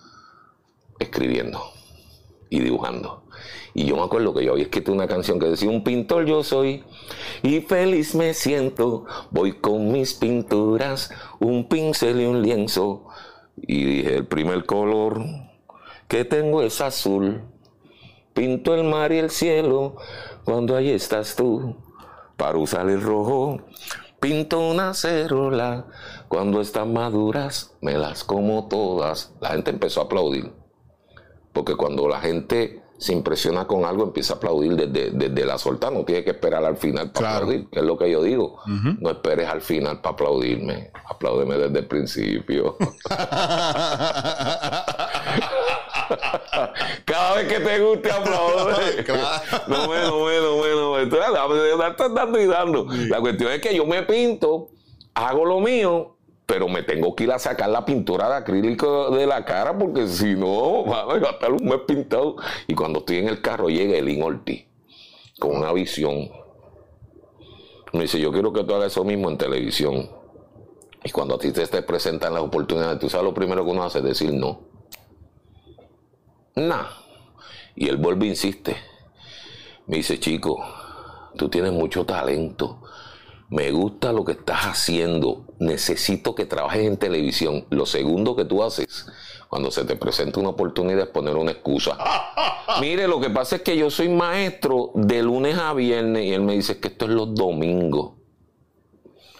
escribiendo 1.01 1.61
y 2.49 2.59
dibujando. 2.59 3.23
Y 3.73 3.85
yo 3.85 3.95
me 3.95 4.03
acuerdo 4.03 4.33
que 4.33 4.43
yo 4.43 4.51
había 4.51 4.65
escrito 4.65 4.91
una 4.91 5.07
canción 5.07 5.39
que 5.39 5.47
decía, 5.47 5.69
un 5.69 5.83
pintor 5.83 6.25
yo 6.25 6.43
soy 6.43 6.83
y 7.41 7.61
feliz 7.61 8.15
me 8.15 8.33
siento, 8.33 9.05
voy 9.31 9.53
con 9.53 9.91
mis 9.91 10.13
pinturas, 10.13 11.11
un 11.39 11.67
pincel 11.67 12.21
y 12.21 12.25
un 12.25 12.41
lienzo. 12.41 13.07
Y 13.55 13.83
dije, 13.85 14.15
el 14.15 14.27
primer 14.27 14.65
color 14.65 15.23
que 16.07 16.25
tengo 16.25 16.61
es 16.61 16.81
azul, 16.81 17.41
pinto 18.33 18.75
el 18.75 18.83
mar 18.83 19.11
y 19.13 19.19
el 19.19 19.29
cielo 19.29 19.95
cuando 20.43 20.75
ahí 20.75 20.89
estás 20.89 21.35
tú, 21.35 21.77
para 22.35 22.57
usar 22.57 22.89
el 22.89 23.01
rojo. 23.01 23.61
Pinto 24.19 24.59
una 24.59 24.93
cerola, 24.93 25.87
cuando 26.27 26.61
están 26.61 26.93
maduras 26.93 27.75
me 27.81 27.93
las 27.97 28.23
como 28.23 28.67
todas. 28.67 29.33
La 29.39 29.49
gente 29.49 29.71
empezó 29.71 30.01
a 30.01 30.03
aplaudir. 30.03 30.60
Porque 31.53 31.75
cuando 31.75 32.07
la 32.07 32.19
gente 32.19 32.81
se 33.01 33.13
impresiona 33.13 33.65
con 33.65 33.83
algo, 33.83 34.03
empieza 34.03 34.33
a 34.33 34.37
aplaudir 34.37 34.75
desde, 34.75 35.45
la 35.45 35.57
solta, 35.57 35.89
no 35.89 36.05
tiene 36.05 36.23
que 36.23 36.29
esperar 36.29 36.63
al 36.63 36.77
final 36.77 37.11
para 37.11 37.37
aplaudir, 37.37 37.67
que 37.69 37.79
es 37.79 37.85
lo 37.85 37.97
que 37.97 38.11
yo 38.11 38.21
digo. 38.21 38.59
No 38.99 39.09
esperes 39.09 39.49
al 39.49 39.61
final 39.61 40.01
para 40.01 40.13
aplaudirme, 40.13 40.91
apláudeme 41.05 41.57
desde 41.57 41.79
el 41.79 41.87
principio. 41.87 42.77
Cada 47.05 47.35
vez 47.35 47.47
que 47.47 47.59
te 47.59 47.79
guste 47.79 48.11
aplaude. 48.11 49.05
No, 49.67 49.87
bueno, 49.87 50.19
bueno, 50.19 50.55
bueno. 50.57 50.99
Entonces, 50.99 52.13
dando 52.13 52.39
y 52.39 52.45
dando. 52.45 52.85
La 53.09 53.19
cuestión 53.19 53.51
es 53.51 53.61
que 53.61 53.75
yo 53.75 53.85
me 53.85 54.03
pinto, 54.03 54.69
hago 55.15 55.45
lo 55.45 55.59
mío 55.59 56.17
pero 56.51 56.67
me 56.67 56.83
tengo 56.83 57.15
que 57.15 57.23
ir 57.23 57.31
a 57.31 57.39
sacar 57.39 57.69
la 57.69 57.85
pintura 57.85 58.27
de 58.27 58.35
acrílico 58.35 59.09
de 59.11 59.25
la 59.25 59.45
cara 59.45 59.77
porque 59.77 60.05
si 60.05 60.35
no, 60.35 60.83
va 60.85 61.03
a 61.03 61.17
estar 61.17 61.49
un 61.49 61.63
mes 61.63 61.79
pintado. 61.87 62.35
Y 62.67 62.75
cuando 62.75 62.99
estoy 62.99 63.19
en 63.19 63.29
el 63.29 63.41
carro 63.41 63.69
llega 63.69 63.97
el 63.97 64.21
Ortiz 64.21 64.65
con 65.39 65.55
una 65.55 65.71
visión. 65.71 66.29
Me 67.93 68.01
dice, 68.01 68.19
yo 68.19 68.33
quiero 68.33 68.51
que 68.51 68.65
tú 68.65 68.75
hagas 68.75 68.91
eso 68.91 69.05
mismo 69.05 69.29
en 69.29 69.37
televisión. 69.37 70.09
Y 71.01 71.11
cuando 71.11 71.35
a 71.35 71.39
ti 71.39 71.53
te, 71.53 71.65
te 71.65 71.83
presentan 71.83 72.33
las 72.33 72.43
oportunidades, 72.43 72.99
tú 72.99 73.09
sabes 73.09 73.23
lo 73.23 73.33
primero 73.33 73.63
que 73.63 73.71
uno 73.71 73.85
hace 73.85 74.01
decir 74.01 74.33
no. 74.33 74.59
Nah. 76.55 76.87
Y 77.77 77.87
él 77.87 77.95
vuelve 77.95 78.25
e 78.25 78.29
insiste. 78.31 78.75
Me 79.87 79.95
dice, 79.95 80.19
chico, 80.19 80.61
tú 81.37 81.47
tienes 81.47 81.71
mucho 81.71 82.05
talento 82.05 82.80
me 83.51 83.69
gusta 83.71 84.13
lo 84.13 84.23
que 84.23 84.31
estás 84.31 84.61
haciendo, 84.61 85.45
necesito 85.59 86.33
que 86.33 86.45
trabajes 86.45 86.85
en 86.87 86.95
televisión. 86.95 87.65
Lo 87.69 87.85
segundo 87.85 88.33
que 88.33 88.45
tú 88.45 88.63
haces 88.63 89.07
cuando 89.49 89.71
se 89.71 89.83
te 89.83 89.97
presenta 89.97 90.39
una 90.39 90.49
oportunidad 90.49 91.01
es 91.01 91.09
poner 91.09 91.35
una 91.35 91.51
excusa. 91.51 91.97
Mire, 92.79 93.09
lo 93.09 93.19
que 93.19 93.29
pasa 93.29 93.57
es 93.57 93.61
que 93.61 93.75
yo 93.75 93.91
soy 93.91 94.07
maestro 94.07 94.91
de 94.95 95.21
lunes 95.21 95.57
a 95.57 95.73
viernes 95.73 96.23
y 96.23 96.33
él 96.33 96.43
me 96.43 96.53
dice 96.53 96.79
que 96.79 96.87
esto 96.87 97.03
es 97.03 97.11
los 97.11 97.35
domingos. 97.35 98.13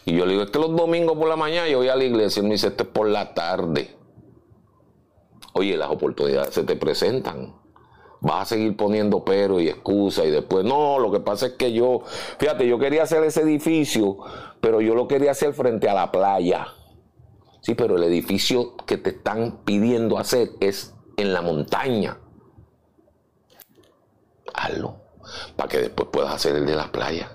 Y 0.04 0.18
yo 0.18 0.26
le 0.26 0.34
digo, 0.34 0.44
es 0.44 0.52
que 0.52 0.60
los 0.60 0.76
domingos 0.76 1.18
por 1.18 1.30
la 1.30 1.38
mañana 1.38 1.70
yo 1.70 1.78
voy 1.78 1.88
a 1.88 1.96
la 1.96 2.04
iglesia 2.04 2.42
y 2.42 2.44
él 2.44 2.50
me 2.50 2.56
dice, 2.56 2.68
esto 2.68 2.84
es 2.84 2.90
por 2.90 3.08
la 3.08 3.34
tarde. 3.34 3.96
Oye, 5.54 5.78
las 5.78 5.90
oportunidades 5.90 6.54
se 6.54 6.64
te 6.64 6.76
presentan 6.76 7.61
vas 8.22 8.44
a 8.44 8.46
seguir 8.46 8.78
poniendo 8.78 9.26
pero 9.26 9.60
y 9.60 9.68
excusa 9.68 10.24
y 10.24 10.32
después, 10.32 10.64
no, 10.64 11.00
lo 11.00 11.12
que 11.12 11.20
pasa 11.20 11.48
es 11.48 11.54
que 11.54 11.74
yo, 11.74 12.04
fíjate, 12.38 12.68
yo 12.68 12.80
quería 12.80 13.04
hacer 13.04 13.24
ese 13.24 13.42
edificio, 13.42 14.18
pero 14.62 14.80
yo 14.80 14.96
lo 14.96 15.08
quería 15.08 15.32
hacer 15.32 15.54
frente 15.54 15.90
a 15.90 15.94
la 15.94 16.12
playa. 16.12 16.68
Sí, 17.62 17.76
pero 17.76 17.98
el 17.98 18.04
edificio 18.04 18.76
que 18.86 18.98
te 18.98 19.12
están 19.12 19.64
pidiendo 19.66 20.18
hacer 20.18 20.52
es 20.60 20.96
en 21.18 21.34
la 21.34 21.42
montaña. 21.42 22.20
Hazlo, 24.54 24.96
para 25.56 25.70
que 25.70 25.78
después 25.78 26.10
puedas 26.12 26.34
hacer 26.34 26.56
el 26.56 26.66
de 26.66 26.76
la 26.76 26.92
playa. 26.92 27.32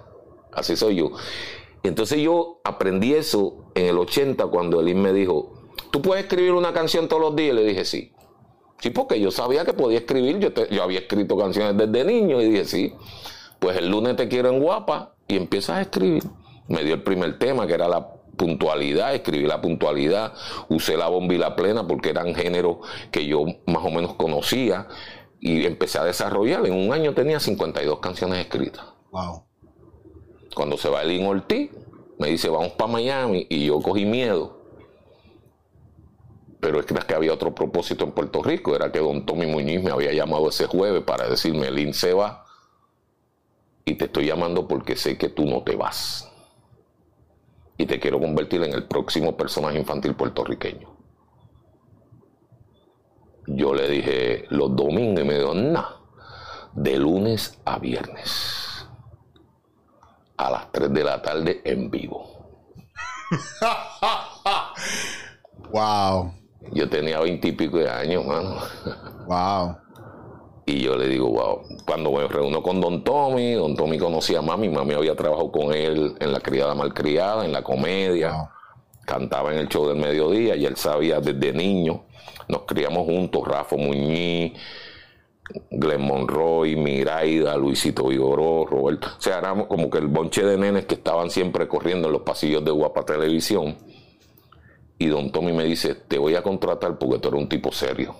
Así 0.53 0.77
soy 0.77 0.97
yo. 0.97 1.11
Entonces 1.83 2.21
yo 2.21 2.61
aprendí 2.65 3.15
eso 3.15 3.71
en 3.75 3.87
el 3.87 3.99
80 3.99 4.47
cuando 4.47 4.81
Elín 4.81 5.03
me 5.03 5.13
dijo, 5.13 5.53
¿tú 5.91 6.03
puedes 6.03 6.25
escribir 6.25 6.53
una 6.53 6.73
canción 6.73 7.09
todos 7.09 7.23
los 7.23 7.37
días? 7.37 7.55
Le 7.55 7.65
dije, 7.65 7.85
sí. 7.85 8.13
Sí, 8.79 8.91
porque 8.91 9.21
yo 9.21 9.31
sabía 9.31 9.65
que 9.65 9.73
podía 9.73 9.99
escribir. 9.99 10.39
Yo, 10.39 10.51
yo 10.69 10.83
había 10.83 11.01
escrito 11.01 11.37
canciones 11.37 11.77
desde 11.77 12.05
niño 12.05 12.41
y 12.43 12.51
dije, 12.51 12.65
sí, 12.65 12.95
pues 13.59 13.77
el 13.79 13.89
lunes 13.89 14.17
te 14.17 14.29
quiero 14.29 14.51
en 14.51 14.61
guapa 14.61 15.15
y 15.29 15.37
empiezas 15.37 15.77
a 15.77 15.81
escribir. 15.83 16.23
Me 16.69 16.85
dio 16.85 16.95
el 16.95 17.03
primer 17.03 17.39
tema 17.39 17.67
que 17.67 17.75
era 17.75 17.89
la 17.89 18.09
puntualidad, 18.37 19.15
escribí 19.15 19.47
la 19.47 19.61
puntualidad, 19.61 20.35
usé 20.69 20.97
la 20.97 21.09
bomba 21.09 21.35
y 21.35 21.39
la 21.39 21.57
plena 21.57 21.87
porque 21.87 22.11
eran 22.11 22.35
géneros 22.35 22.79
que 23.11 23.27
yo 23.27 23.45
más 23.67 23.85
o 23.85 23.91
menos 23.91 24.15
conocía 24.15 24.89
y 25.41 25.65
empecé 25.65 25.99
a 25.99 26.05
desarrollar. 26.05 26.67
En 26.67 26.75
un 26.75 26.93
año 26.93 27.15
tenía 27.15 27.41
52 27.41 27.99
canciones 28.01 28.41
escritas. 28.41 28.85
Wow. 29.11 29.45
Cuando 30.55 30.77
se 30.77 30.89
va 30.89 31.03
el 31.03 31.27
Ortiz, 31.27 31.71
me 32.19 32.29
dice, 32.29 32.49
vamos 32.49 32.73
para 32.73 32.93
Miami 32.93 33.47
y 33.49 33.67
yo 33.67 33.81
cogí 33.81 34.05
miedo 34.05 34.56
pero 36.67 36.81
es 36.81 37.05
que 37.05 37.15
había 37.15 37.33
otro 37.33 37.55
propósito 37.55 38.05
en 38.05 38.11
Puerto 38.11 38.43
Rico, 38.43 38.75
era 38.75 38.91
que 38.91 38.99
don 38.99 39.25
Tommy 39.25 39.47
Muñiz 39.47 39.85
me 39.85 39.93
había 39.93 40.13
llamado 40.13 40.49
ese 40.49 40.67
jueves 40.67 41.05
para 41.05 41.29
decirme, 41.29 41.71
Lin 41.71 41.95
se 41.95 42.13
va 42.13 42.45
y 43.85 43.95
te 43.95 44.07
estoy 44.07 44.27
llamando 44.27 44.67
porque 44.67 44.97
sé 44.97 45.17
que 45.17 45.29
tú 45.29 45.45
no 45.45 45.63
te 45.63 45.77
vas. 45.77 46.29
Y 47.79 47.87
te 47.87 48.01
quiero 48.01 48.19
convertir 48.19 48.65
en 48.65 48.73
el 48.73 48.83
próximo 48.83 49.37
personaje 49.37 49.79
infantil 49.79 50.17
puertorriqueño. 50.17 50.89
Yo 53.47 53.73
le 53.73 53.89
dije 53.89 54.47
los 54.49 54.75
domingos 54.75 55.23
y 55.23 55.27
me 55.29 55.39
dijo, 55.39 55.55
no, 55.55 55.87
de 56.73 56.99
lunes 56.99 57.61
a 57.65 57.79
viernes, 57.79 58.89
a 60.37 60.51
las 60.51 60.73
3 60.73 60.93
de 60.93 61.05
la 61.05 61.23
tarde 61.23 61.61
en 61.65 61.93
vivo. 61.93 62.29
wow. 65.71 66.33
Yo 66.73 66.89
tenía 66.89 67.21
veintipico 67.21 67.79
de 67.79 67.89
años, 67.89 68.25
mano. 68.25 68.57
Wow. 69.27 69.77
Y 70.67 70.81
yo 70.81 70.97
le 70.97 71.09
digo, 71.09 71.29
wow. 71.29 71.63
Cuando 71.87 72.11
me 72.11 72.27
reúno 72.27 72.63
con 72.63 72.81
Don 72.81 73.05
Tommy, 73.05 73.53
Don 73.53 73.77
Tommy 73.77 73.99
conocía 73.99 74.41
a 74.41 74.43
mami, 74.43 74.69
mami 74.69 74.95
había 74.95 75.15
trabajado 75.15 75.53
con 75.53 75.73
él 75.73 76.17
en 76.19 76.33
La 76.33 76.41
Criada 76.41 76.75
Malcriada, 76.75 77.45
en 77.45 77.53
la 77.53 77.63
comedia. 77.63 78.51
Cantaba 79.05 79.53
en 79.53 79.59
el 79.59 79.69
show 79.69 79.87
del 79.87 79.99
mediodía 79.99 80.57
y 80.57 80.67
él 80.67 80.77
sabía 80.77 81.21
desde 81.21 81.53
niño. 81.53 82.03
Nos 82.49 82.63
criamos 82.63 83.07
juntos, 83.07 83.47
Rafa 83.47 83.77
Muñiz, 83.77 84.55
Glenn 85.71 86.03
Monroy, 86.03 86.75
Miraida, 86.75 87.57
Luisito 87.57 88.09
Vigoró, 88.09 88.67
Roberto. 88.67 89.09
O 89.17 89.21
sea, 89.21 89.39
éramos 89.39 89.69
como 89.69 89.89
que 89.89 89.99
el 89.99 90.09
bonche 90.09 90.45
de 90.45 90.59
nenes 90.59 90.87
que 90.87 90.97
estaban 90.97 91.31
siempre 91.31 91.69
corriendo 91.69 92.09
en 92.09 92.13
los 92.15 92.23
pasillos 92.23 92.65
de 92.65 92.73
Guapa 92.73 93.05
Televisión 93.05 93.77
y 94.99 95.07
don 95.09 95.31
Tommy 95.31 95.53
me 95.53 95.65
dice, 95.65 95.95
te 95.95 96.19
voy 96.19 96.35
a 96.37 96.43
contratar 96.43 96.99
porque 96.99 97.19
tú 97.19 97.29
eres 97.29 97.41
un 97.41 97.49
tipo 97.49 97.71
serio. 97.71 98.15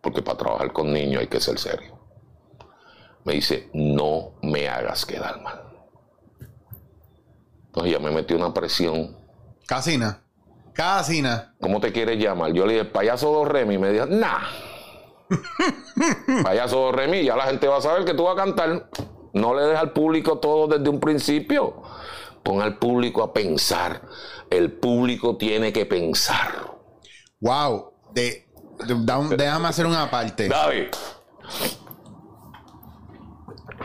Porque 0.00 0.22
para 0.22 0.38
trabajar 0.38 0.72
con 0.72 0.92
niños 0.92 1.20
hay 1.20 1.26
que 1.26 1.40
ser 1.40 1.58
serio. 1.58 1.98
Me 3.24 3.34
dice, 3.34 3.70
no 3.72 4.34
me 4.42 4.68
hagas 4.68 5.04
quedar 5.04 5.40
mal. 5.40 5.62
Entonces 7.66 7.92
ya 7.92 7.98
me 7.98 8.10
metí 8.10 8.34
una 8.34 8.54
presión. 8.54 9.16
Casina. 9.66 10.20
Casina. 10.74 11.54
¿Cómo 11.60 11.80
te 11.80 11.92
quieres 11.92 12.18
llamar? 12.22 12.52
Yo 12.52 12.66
le 12.66 12.74
dije, 12.74 12.84
payaso 12.84 13.32
dos 13.32 13.48
Remi. 13.48 13.74
Y 13.74 13.78
me 13.78 13.90
dijo, 13.90 14.06
nah. 14.06 14.42
payaso 16.44 16.78
dos 16.78 16.94
Remi, 16.94 17.24
ya 17.24 17.34
la 17.34 17.46
gente 17.46 17.66
va 17.66 17.78
a 17.78 17.80
saber 17.80 18.04
que 18.04 18.14
tú 18.14 18.24
vas 18.24 18.34
a 18.34 18.44
cantar. 18.44 18.90
No 19.32 19.54
le 19.54 19.62
dejes 19.62 19.80
al 19.80 19.92
público 19.92 20.38
todo 20.38 20.68
desde 20.68 20.88
un 20.88 21.00
principio. 21.00 21.82
Pon 22.44 22.60
al 22.60 22.78
público 22.78 23.22
a 23.22 23.32
pensar. 23.32 24.02
El 24.56 24.72
público 24.72 25.36
tiene 25.36 25.72
que 25.72 25.84
pensar. 25.84 26.76
Wow. 27.40 27.92
De, 28.14 28.48
déjame 29.36 29.68
hacer 29.68 29.84
una 29.84 30.08
parte. 30.08 30.48
David. 30.48 30.86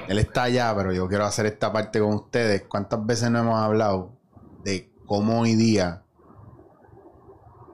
Él 0.08 0.19
está 0.19 0.43
allá, 0.43 0.73
pero 0.75 0.93
yo 0.93 1.08
quiero 1.08 1.25
hacer 1.25 1.47
esta 1.47 1.73
parte 1.73 1.99
con 1.99 2.13
ustedes. 2.13 2.63
¿Cuántas 2.67 3.03
veces 3.03 3.32
no 3.32 3.39
hemos 3.39 3.60
hablado 3.60 4.13
de 4.63 4.91
cómo 5.05 5.41
hoy 5.41 5.55
día 5.55 6.03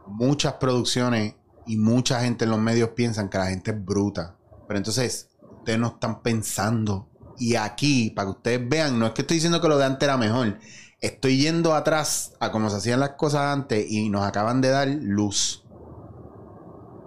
muchas 0.07 0.53
producciones 0.53 1.35
y 1.65 1.77
mucha 1.77 2.21
gente 2.21 2.45
en 2.45 2.51
los 2.51 2.59
medios 2.59 2.89
piensan 2.89 3.27
que 3.27 3.37
la 3.37 3.47
gente 3.47 3.71
es 3.71 3.85
bruta? 3.85 4.37
Pero 4.67 4.77
entonces, 4.77 5.29
ustedes 5.59 5.79
no 5.79 5.87
están 5.87 6.21
pensando. 6.21 7.09
Y 7.37 7.55
aquí, 7.55 8.11
para 8.11 8.27
que 8.27 8.31
ustedes 8.31 8.69
vean, 8.69 8.97
no 8.97 9.05
es 9.05 9.11
que 9.11 9.21
estoy 9.21 9.35
diciendo 9.35 9.59
que 9.59 9.67
lo 9.67 9.77
de 9.77 9.85
antes 9.85 10.07
era 10.07 10.15
mejor. 10.15 10.57
Estoy 11.05 11.37
yendo 11.37 11.75
atrás 11.75 12.33
a 12.39 12.51
cómo 12.51 12.67
se 12.71 12.77
hacían 12.77 12.99
las 12.99 13.11
cosas 13.11 13.41
antes 13.41 13.85
y 13.87 14.09
nos 14.09 14.23
acaban 14.23 14.59
de 14.59 14.69
dar 14.69 14.87
luz. 14.87 15.63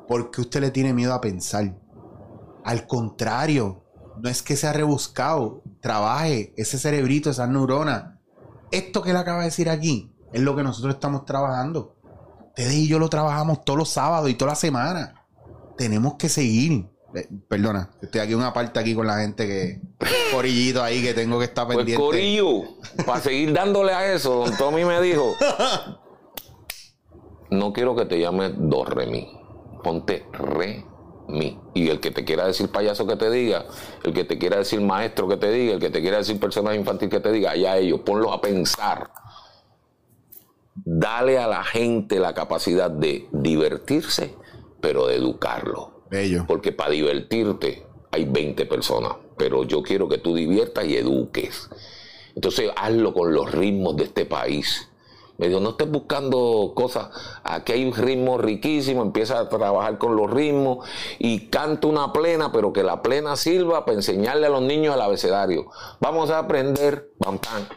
Porque 0.07 0.41
usted 0.41 0.61
le 0.61 0.71
tiene 0.71 0.95
miedo 0.95 1.13
a 1.13 1.21
pensar? 1.21 1.77
Al 2.65 2.87
contrario, 2.87 3.83
no 4.23 4.29
es 4.29 4.41
que 4.41 4.55
sea 4.55 4.73
rebuscado. 4.73 5.65
Trabaje 5.81 6.55
ese 6.57 6.79
cerebrito, 6.79 7.31
esas 7.31 7.49
neuronas. 7.49 8.15
Esto 8.71 9.03
que 9.03 9.13
le 9.13 9.19
acaba 9.19 9.41
de 9.41 9.47
decir 9.47 9.69
aquí 9.69 10.15
es 10.33 10.43
lo 10.43 10.55
que 10.55 10.63
nosotros 10.63 10.95
estamos 10.95 11.25
trabajando. 11.25 11.97
Ustedes 12.51 12.75
y 12.75 12.87
yo 12.87 13.01
lo 13.01 13.09
trabajamos 13.09 13.65
todos 13.65 13.81
los 13.81 13.89
sábados 13.89 14.31
y 14.31 14.35
toda 14.35 14.53
la 14.53 14.55
semana. 14.55 15.27
Tenemos 15.77 16.15
que 16.15 16.29
seguir. 16.29 16.89
Eh, 17.19 17.29
perdona, 17.49 17.91
estoy 18.01 18.21
aquí 18.21 18.35
una 18.35 18.53
parte 18.53 18.79
aquí 18.79 18.95
con 18.95 19.07
la 19.07 19.19
gente 19.19 19.47
que. 19.47 19.81
Corillito 20.33 20.83
ahí 20.83 21.03
que 21.03 21.15
tengo 21.15 21.39
que 21.39 21.47
estar 21.47 21.67
pues, 21.67 21.79
pendiente. 21.79 22.03
Pues 22.03 22.17
Corillo, 22.17 22.63
para 23.07 23.21
seguir 23.21 23.53
dándole 23.53 23.93
a 23.93 24.13
eso, 24.13 24.45
don 24.45 24.57
Tommy 24.57 24.85
me 24.85 25.01
dijo: 25.01 25.35
No 27.51 27.73
quiero 27.73 27.97
que 27.97 28.05
te 28.05 28.21
llames 28.21 28.53
Dorremi. 28.57 29.37
Ponte 29.83 30.27
Re 30.33 30.85
y 31.75 31.89
el 31.89 32.01
que 32.01 32.11
te 32.11 32.25
quiera 32.25 32.47
decir 32.47 32.71
payaso 32.71 33.07
que 33.07 33.17
te 33.17 33.31
diga, 33.31 33.67
el 34.03 34.15
que 34.15 34.25
te 34.25 34.39
quiera 34.39 34.57
decir 34.57 34.81
maestro 34.81 35.29
que 35.29 35.37
te 35.37 35.51
diga, 35.51 35.75
el 35.75 35.81
que 35.81 35.91
te 35.91 36.01
quiera 36.01 36.19
decir 36.19 36.41
personaje 36.41 36.77
infantil 36.77 37.11
que 37.11 37.21
te 37.21 37.31
diga, 37.31 37.51
allá 37.51 37.77
ellos, 37.77 38.01
ponlos 38.01 38.33
a 38.33 38.41
pensar. 38.41 39.11
Dale 40.75 41.39
a 41.39 41.47
la 41.47 41.65
gente 41.65 42.19
la 42.19 42.33
capacidad 42.33 42.91
de 42.91 43.29
divertirse, 43.33 44.35
pero 44.81 45.07
de 45.07 45.17
educarlo. 45.17 45.98
Porque 46.47 46.73
para 46.73 46.91
divertirte 46.91 47.85
hay 48.11 48.25
20 48.25 48.67
personas, 48.67 49.15
pero 49.37 49.65
yo 49.65 49.83
quiero 49.83 50.09
que 50.09 50.19
tú 50.19 50.35
diviertas 50.35 50.87
y 50.87 50.97
eduques. 50.97 51.69
Entonces 52.35 52.71
hazlo 52.77 53.13
con 53.13 53.33
los 53.33 53.51
ritmos 53.53 53.97
de 53.97 54.05
este 54.05 54.25
país. 54.25 54.88
Me 55.39 55.47
dijo, 55.47 55.61
no 55.61 55.71
estés 55.71 55.89
buscando 55.89 56.73
cosas. 56.75 57.11
Aquí 57.45 57.71
hay 57.71 57.85
un 57.85 57.95
ritmo 57.95 58.39
riquísimo. 58.39 59.03
Empieza 59.03 59.39
a 59.39 59.49
trabajar 59.49 59.97
con 59.97 60.17
los 60.17 60.29
ritmos 60.29 60.85
y 61.21 61.47
canta 61.47 61.87
una 61.87 62.13
plena, 62.13 62.51
pero 62.51 62.73
que 62.73 62.83
la 62.83 63.03
plena 63.03 63.37
sirva 63.37 63.85
para 63.85 63.99
enseñarle 63.99 64.49
a 64.49 64.51
los 64.51 64.63
niños 64.63 64.97
el 64.97 65.01
abecedario. 65.01 65.71
Vamos 66.01 66.31
a 66.31 66.41
aprender 66.41 67.13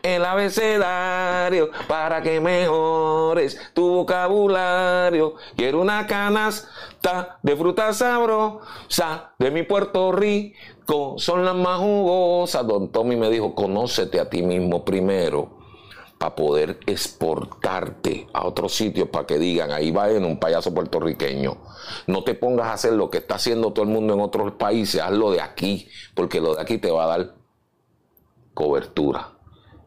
el 0.01 0.25
abecedario 0.25 1.69
para 1.87 2.23
que 2.23 2.41
mejores 2.41 3.59
tu 3.75 3.87
vocabulario. 3.89 5.35
Quiero 5.55 5.81
una 5.81 6.07
canasta 6.07 7.37
de 7.43 7.55
fruta 7.55 7.93
sabrosa 7.93 9.35
de 9.37 9.51
mi 9.51 9.61
Puerto 9.61 10.11
Rico. 10.11 11.13
Son 11.17 11.45
las 11.45 11.55
más 11.55 11.77
jugosas. 11.77 12.65
Don 12.65 12.91
Tommy 12.91 13.17
me 13.17 13.29
dijo, 13.29 13.53
conócete 13.53 14.19
a 14.19 14.27
ti 14.27 14.41
mismo 14.41 14.83
primero 14.83 15.60
para 16.21 16.35
poder 16.35 16.77
exportarte 16.85 18.27
a 18.31 18.45
otros 18.45 18.75
sitios 18.75 19.09
para 19.09 19.25
que 19.25 19.39
digan, 19.39 19.71
ahí 19.71 19.89
va 19.89 20.11
en 20.11 20.23
un 20.23 20.37
payaso 20.37 20.71
puertorriqueño. 20.71 21.57
No 22.05 22.23
te 22.23 22.35
pongas 22.35 22.67
a 22.67 22.73
hacer 22.73 22.93
lo 22.93 23.09
que 23.09 23.17
está 23.17 23.35
haciendo 23.35 23.73
todo 23.73 23.85
el 23.85 23.89
mundo 23.89 24.13
en 24.13 24.19
otros 24.19 24.51
países, 24.51 25.01
hazlo 25.01 25.31
de 25.31 25.41
aquí, 25.41 25.89
porque 26.13 26.39
lo 26.39 26.53
de 26.53 26.61
aquí 26.61 26.77
te 26.77 26.91
va 26.91 27.05
a 27.05 27.17
dar 27.17 27.33
cobertura. 28.53 29.31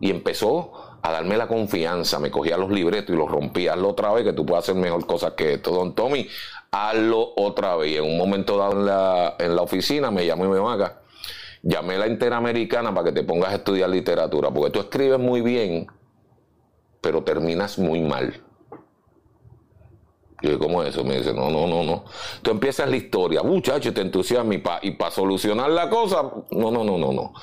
Y 0.00 0.10
empezó 0.10 0.72
a 1.02 1.12
darme 1.12 1.36
la 1.36 1.46
confianza, 1.46 2.18
me 2.18 2.32
cogía 2.32 2.56
los 2.56 2.72
libretos 2.72 3.14
y 3.14 3.16
los 3.16 3.30
rompía, 3.30 3.74
hazlo 3.74 3.90
otra 3.90 4.12
vez 4.12 4.24
que 4.24 4.32
tú 4.32 4.44
puedes 4.44 4.64
hacer 4.64 4.74
mejor 4.74 5.06
cosas 5.06 5.34
que 5.34 5.52
esto. 5.52 5.70
Don 5.70 5.94
Tommy, 5.94 6.26
hazlo 6.72 7.32
otra 7.36 7.76
vez. 7.76 7.92
Y 7.92 7.96
en 7.98 8.06
un 8.06 8.18
momento 8.18 8.56
dado 8.56 8.72
en 8.72 8.86
la, 8.86 9.36
en 9.38 9.54
la 9.54 9.62
oficina 9.62 10.10
me 10.10 10.26
llamó 10.26 10.46
y 10.46 10.48
me 10.48 10.68
acá. 10.68 11.00
Llamé 11.62 11.94
a 11.94 11.98
la 11.98 12.06
Interamericana 12.08 12.92
para 12.92 13.04
que 13.04 13.20
te 13.20 13.22
pongas 13.22 13.52
a 13.52 13.54
estudiar 13.54 13.88
literatura, 13.88 14.50
porque 14.50 14.72
tú 14.72 14.80
escribes 14.80 15.20
muy 15.20 15.40
bien, 15.40 15.86
pero 17.04 17.22
terminas 17.22 17.78
muy 17.78 18.00
mal. 18.00 18.42
Yo 20.40 20.58
¿cómo 20.58 20.82
es 20.82 20.88
eso? 20.88 21.04
Me 21.04 21.18
dice, 21.18 21.34
no, 21.34 21.50
no, 21.50 21.66
no, 21.66 21.84
no. 21.84 22.04
Tú 22.40 22.50
empiezas 22.50 22.88
la 22.88 22.96
historia, 22.96 23.42
muchacho, 23.42 23.92
te 23.92 24.00
entusiasma 24.00 24.54
y 24.80 24.90
para 24.92 25.10
solucionar 25.10 25.70
la 25.70 25.90
cosa, 25.90 26.22
no, 26.50 26.70
no, 26.70 26.82
no, 26.82 26.96
no, 26.96 27.12
no. 27.12 27.34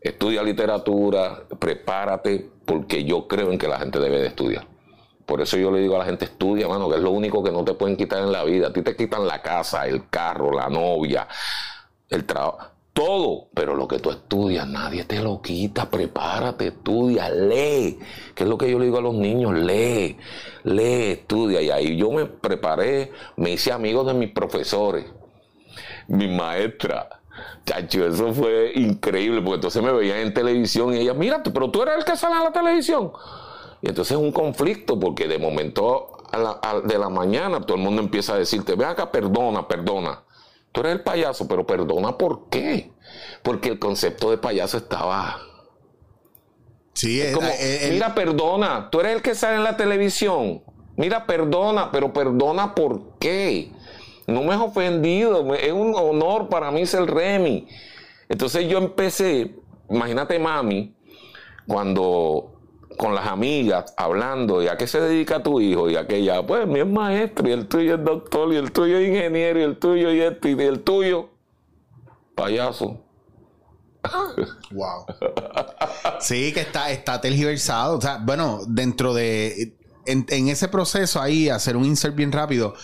Estudia 0.00 0.44
literatura, 0.44 1.42
prepárate, 1.58 2.50
porque 2.64 3.04
yo 3.04 3.26
creo 3.26 3.50
en 3.50 3.58
que 3.58 3.66
la 3.66 3.80
gente 3.80 3.98
debe 3.98 4.20
de 4.20 4.28
estudiar. 4.28 4.66
Por 5.26 5.40
eso 5.40 5.56
yo 5.56 5.72
le 5.72 5.80
digo 5.80 5.96
a 5.96 5.98
la 5.98 6.04
gente, 6.04 6.26
estudia, 6.26 6.68
mano, 6.68 6.88
que 6.88 6.96
es 6.96 7.02
lo 7.02 7.10
único 7.10 7.42
que 7.42 7.50
no 7.50 7.64
te 7.64 7.74
pueden 7.74 7.96
quitar 7.96 8.20
en 8.20 8.30
la 8.30 8.44
vida. 8.44 8.68
A 8.68 8.72
ti 8.72 8.82
te 8.82 8.94
quitan 8.94 9.26
la 9.26 9.42
casa, 9.42 9.88
el 9.88 10.08
carro, 10.08 10.52
la 10.52 10.68
novia, 10.68 11.26
el 12.08 12.24
trabajo 12.24 12.79
todo, 12.92 13.48
pero 13.54 13.74
lo 13.74 13.86
que 13.86 13.98
tú 13.98 14.10
estudias 14.10 14.66
nadie 14.66 15.04
te 15.04 15.20
lo 15.22 15.40
quita, 15.40 15.88
prepárate, 15.88 16.68
estudia, 16.68 17.30
lee, 17.30 17.98
que 18.34 18.44
es 18.44 18.48
lo 18.48 18.58
que 18.58 18.70
yo 18.70 18.78
le 18.78 18.86
digo 18.86 18.98
a 18.98 19.02
los 19.02 19.14
niños, 19.14 19.54
lee, 19.54 20.16
lee, 20.64 21.12
estudia, 21.12 21.62
y 21.62 21.70
ahí 21.70 21.96
yo 21.96 22.10
me 22.10 22.26
preparé, 22.26 23.12
me 23.36 23.52
hice 23.52 23.72
amigos 23.72 24.06
de 24.06 24.14
mis 24.14 24.32
profesores, 24.32 25.06
mi 26.08 26.28
maestra, 26.28 27.20
chacho, 27.64 28.06
eso 28.06 28.34
fue 28.34 28.72
increíble, 28.74 29.40
porque 29.40 29.56
entonces 29.56 29.82
me 29.82 29.92
veían 29.92 30.18
en 30.18 30.34
televisión 30.34 30.92
y 30.92 30.98
ella, 30.98 31.14
mira, 31.14 31.42
pero 31.42 31.70
tú 31.70 31.82
eres 31.82 31.98
el 31.98 32.04
que 32.04 32.16
sale 32.16 32.36
en 32.36 32.44
la 32.44 32.52
televisión, 32.52 33.12
y 33.82 33.88
entonces 33.88 34.16
es 34.16 34.22
un 34.22 34.32
conflicto, 34.32 34.98
porque 34.98 35.28
de 35.28 35.38
momento 35.38 36.18
de 36.84 36.98
la 36.98 37.08
mañana 37.08 37.60
todo 37.60 37.76
el 37.76 37.82
mundo 37.82 38.02
empieza 38.02 38.34
a 38.34 38.38
decirte, 38.38 38.74
ve 38.74 38.84
acá, 38.84 39.10
perdona, 39.10 39.66
perdona, 39.66 40.22
Tú 40.72 40.80
eres 40.80 40.92
el 40.92 41.00
payaso, 41.02 41.48
pero 41.48 41.66
perdona 41.66 42.16
por 42.16 42.48
qué. 42.48 42.92
Porque 43.42 43.70
el 43.70 43.78
concepto 43.78 44.30
de 44.30 44.38
payaso 44.38 44.76
estaba. 44.76 45.40
Sí, 46.92 47.20
es 47.20 47.34
como, 47.34 47.48
mira, 47.90 48.14
perdona, 48.14 48.88
tú 48.90 49.00
eres 49.00 49.16
el 49.16 49.22
que 49.22 49.34
sale 49.34 49.56
en 49.56 49.64
la 49.64 49.76
televisión. 49.76 50.62
Mira, 50.96 51.26
perdona, 51.26 51.90
pero 51.90 52.12
perdona 52.12 52.74
por 52.74 53.18
qué. 53.18 53.72
No 54.26 54.42
me 54.42 54.54
has 54.54 54.60
ofendido, 54.60 55.54
es 55.54 55.72
un 55.72 55.94
honor 55.94 56.48
para 56.48 56.70
mí 56.70 56.86
ser 56.86 57.06
Remy. 57.10 57.66
Entonces 58.28 58.68
yo 58.68 58.78
empecé, 58.78 59.56
imagínate 59.88 60.38
mami, 60.38 60.94
cuando 61.66 62.59
con 62.96 63.14
las 63.14 63.26
amigas 63.26 63.94
hablando, 63.96 64.62
¿y 64.62 64.68
a 64.68 64.76
qué 64.76 64.86
se 64.86 65.00
dedica 65.00 65.42
tu 65.42 65.60
hijo? 65.60 65.88
Y 65.88 65.96
aquella, 65.96 66.46
pues 66.46 66.66
mi 66.66 66.80
es 66.80 66.86
maestro, 66.86 67.48
y 67.48 67.52
el 67.52 67.66
tuyo 67.66 67.94
es 67.94 68.04
doctor, 68.04 68.52
y 68.52 68.56
el 68.56 68.72
tuyo 68.72 68.98
es 68.98 69.08
ingeniero, 69.08 69.60
y 69.60 69.62
el 69.62 69.78
tuyo 69.78 70.12
y 70.12 70.20
este, 70.20 70.50
y 70.50 70.60
el 70.60 70.80
tuyo, 70.80 71.30
payaso. 72.34 73.00
Wow. 74.72 75.06
Sí, 76.20 76.52
que 76.52 76.60
está, 76.60 76.90
está 76.90 77.20
tergiversado. 77.20 77.98
O 77.98 78.00
sea, 78.00 78.18
bueno, 78.18 78.60
dentro 78.66 79.14
de. 79.14 79.74
En, 80.06 80.48
ese 80.48 80.68
proceso 80.68 81.20
ahí, 81.20 81.48
hacer 81.48 81.76
un 81.76 81.84
insert 81.84 82.14
bien 82.14 82.32
rápido. 82.32 82.74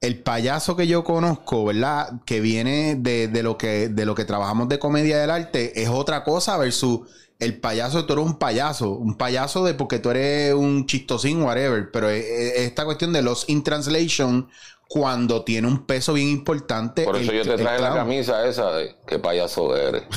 El 0.00 0.22
payaso 0.22 0.76
que 0.76 0.86
yo 0.86 1.04
conozco, 1.04 1.64
¿verdad? 1.64 2.20
Que 2.24 2.40
viene 2.40 2.96
de, 2.96 3.28
de, 3.28 3.42
lo 3.42 3.56
que, 3.58 3.88
de 3.88 4.06
lo 4.06 4.14
que 4.14 4.24
trabajamos 4.24 4.68
de 4.68 4.78
comedia 4.78 5.18
del 5.18 5.30
arte, 5.30 5.82
es 5.82 5.88
otra 5.88 6.22
cosa 6.22 6.56
versus 6.58 7.00
el 7.38 7.58
payaso, 7.60 8.06
tú 8.06 8.14
eres 8.14 8.24
un 8.24 8.38
payaso, 8.38 8.90
un 8.90 9.16
payaso 9.16 9.64
de 9.64 9.74
porque 9.74 9.98
tú 9.98 10.10
eres 10.10 10.54
un 10.54 10.86
chistosín, 10.86 11.42
whatever, 11.42 11.90
pero 11.90 12.08
esta 12.08 12.84
cuestión 12.84 13.12
de 13.12 13.22
los 13.22 13.48
in 13.48 13.62
translation, 13.62 14.48
cuando 14.88 15.42
tiene 15.42 15.66
un 15.66 15.84
peso 15.84 16.12
bien 16.14 16.28
importante. 16.28 17.04
Por 17.04 17.16
eso 17.16 17.32
yo 17.32 17.42
te 17.42 17.56
traje 17.56 17.80
la 17.80 17.92
camisa 17.94 18.46
esa 18.46 18.70
de 18.72 18.96
qué 19.06 19.18
payaso 19.18 19.76
eres. 19.76 20.04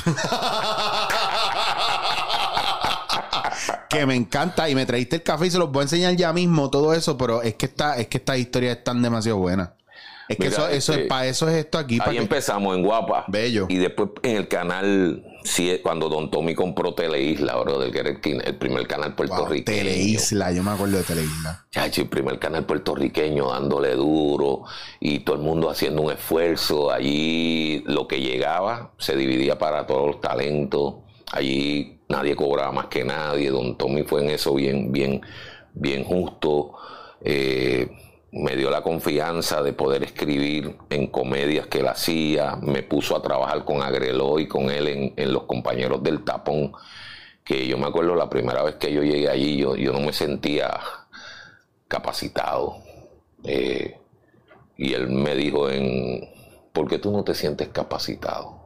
que 3.88 4.06
me 4.06 4.14
encanta 4.14 4.68
y 4.70 4.74
me 4.76 4.86
trajiste 4.86 5.16
el 5.16 5.22
café 5.22 5.48
y 5.48 5.50
se 5.50 5.58
los 5.58 5.72
voy 5.72 5.80
a 5.80 5.82
enseñar 5.82 6.14
ya 6.14 6.32
mismo 6.32 6.70
todo 6.70 6.94
eso, 6.94 7.18
pero 7.18 7.42
es 7.42 7.56
que 7.56 7.66
esta, 7.66 7.98
es 7.98 8.06
que 8.06 8.18
estas 8.18 8.38
historias 8.38 8.78
están 8.78 9.02
demasiado 9.02 9.38
buenas. 9.38 9.70
Es 10.30 10.36
que 10.36 10.46
eso, 10.46 10.68
eso 10.68 10.92
es, 10.92 10.98
este, 10.98 11.08
para 11.08 11.26
eso 11.26 11.48
es 11.48 11.56
esto 11.56 11.76
aquí. 11.76 11.98
Ahí 12.00 12.16
empezamos 12.16 12.76
en 12.76 12.84
Guapa. 12.84 13.24
Bello. 13.26 13.66
Y 13.68 13.78
después 13.78 14.10
en 14.22 14.36
el 14.36 14.46
canal, 14.46 15.24
cuando 15.82 16.08
Don 16.08 16.30
Tommy 16.30 16.54
compró 16.54 16.94
Teleisla, 16.94 17.56
bro, 17.56 17.80
que 17.90 17.98
era 17.98 18.10
el, 18.10 18.56
primer 18.56 18.86
canal 18.86 19.16
puertorriqueño. 19.16 19.76
Teleisla, 19.76 20.52
yo 20.52 20.62
me 20.62 20.70
acuerdo 20.70 20.98
de 20.98 21.02
Teleisla. 21.02 21.66
Chacho, 21.72 22.02
el 22.02 22.08
primer 22.08 22.38
canal 22.38 22.64
puertorriqueño 22.64 23.50
dándole 23.50 23.96
duro 23.96 24.62
y 25.00 25.18
todo 25.20 25.34
el 25.34 25.42
mundo 25.42 25.68
haciendo 25.68 26.02
un 26.02 26.12
esfuerzo. 26.12 26.92
Allí 26.92 27.82
lo 27.86 28.06
que 28.06 28.20
llegaba 28.20 28.92
se 28.98 29.16
dividía 29.16 29.58
para 29.58 29.84
todos 29.84 30.06
los 30.06 30.20
talentos. 30.20 30.94
Allí 31.32 32.02
nadie 32.08 32.36
cobraba 32.36 32.70
más 32.70 32.86
que 32.86 33.02
nadie. 33.02 33.50
Don 33.50 33.76
Tommy 33.76 34.04
fue 34.04 34.22
en 34.22 34.30
eso 34.30 34.54
bien, 34.54 34.92
bien, 34.92 35.22
bien 35.74 36.04
justo. 36.04 36.74
Eh, 37.20 37.88
me 38.32 38.54
dio 38.54 38.70
la 38.70 38.82
confianza 38.82 39.62
de 39.62 39.72
poder 39.72 40.04
escribir 40.04 40.76
en 40.88 41.08
comedias 41.08 41.66
que 41.66 41.80
él 41.80 41.88
hacía, 41.88 42.56
me 42.62 42.82
puso 42.82 43.16
a 43.16 43.22
trabajar 43.22 43.64
con 43.64 43.82
Agreló 43.82 44.38
y 44.38 44.46
con 44.46 44.70
él 44.70 45.14
en, 45.16 45.32
Los 45.32 45.44
Compañeros 45.44 46.02
del 46.02 46.22
Tapón, 46.22 46.72
que 47.44 47.66
yo 47.66 47.76
me 47.76 47.86
acuerdo 47.86 48.14
la 48.14 48.30
primera 48.30 48.62
vez 48.62 48.76
que 48.76 48.92
yo 48.92 49.02
llegué 49.02 49.28
allí, 49.28 49.56
yo, 49.56 49.74
yo 49.74 49.92
no 49.92 50.00
me 50.00 50.12
sentía 50.12 50.78
capacitado. 51.88 52.76
Eh, 53.42 53.96
y 54.76 54.94
él 54.94 55.08
me 55.08 55.34
dijo 55.34 55.68
en, 55.68 56.28
¿por 56.72 56.88
qué 56.88 56.98
tú 56.98 57.10
no 57.10 57.24
te 57.24 57.34
sientes 57.34 57.68
capacitado? 57.68 58.60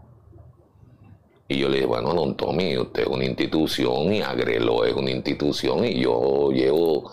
Y 1.48 1.58
yo 1.58 1.68
le 1.68 1.76
dije, 1.76 1.86
bueno, 1.86 2.12
don 2.12 2.36
Tommy, 2.36 2.76
usted 2.76 3.02
es 3.02 3.08
una 3.08 3.24
institución 3.24 4.12
y 4.12 4.20
Agrelo 4.20 4.84
es 4.84 4.94
una 4.94 5.10
institución 5.10 5.84
y 5.84 6.00
yo 6.00 6.50
llevo 6.50 7.12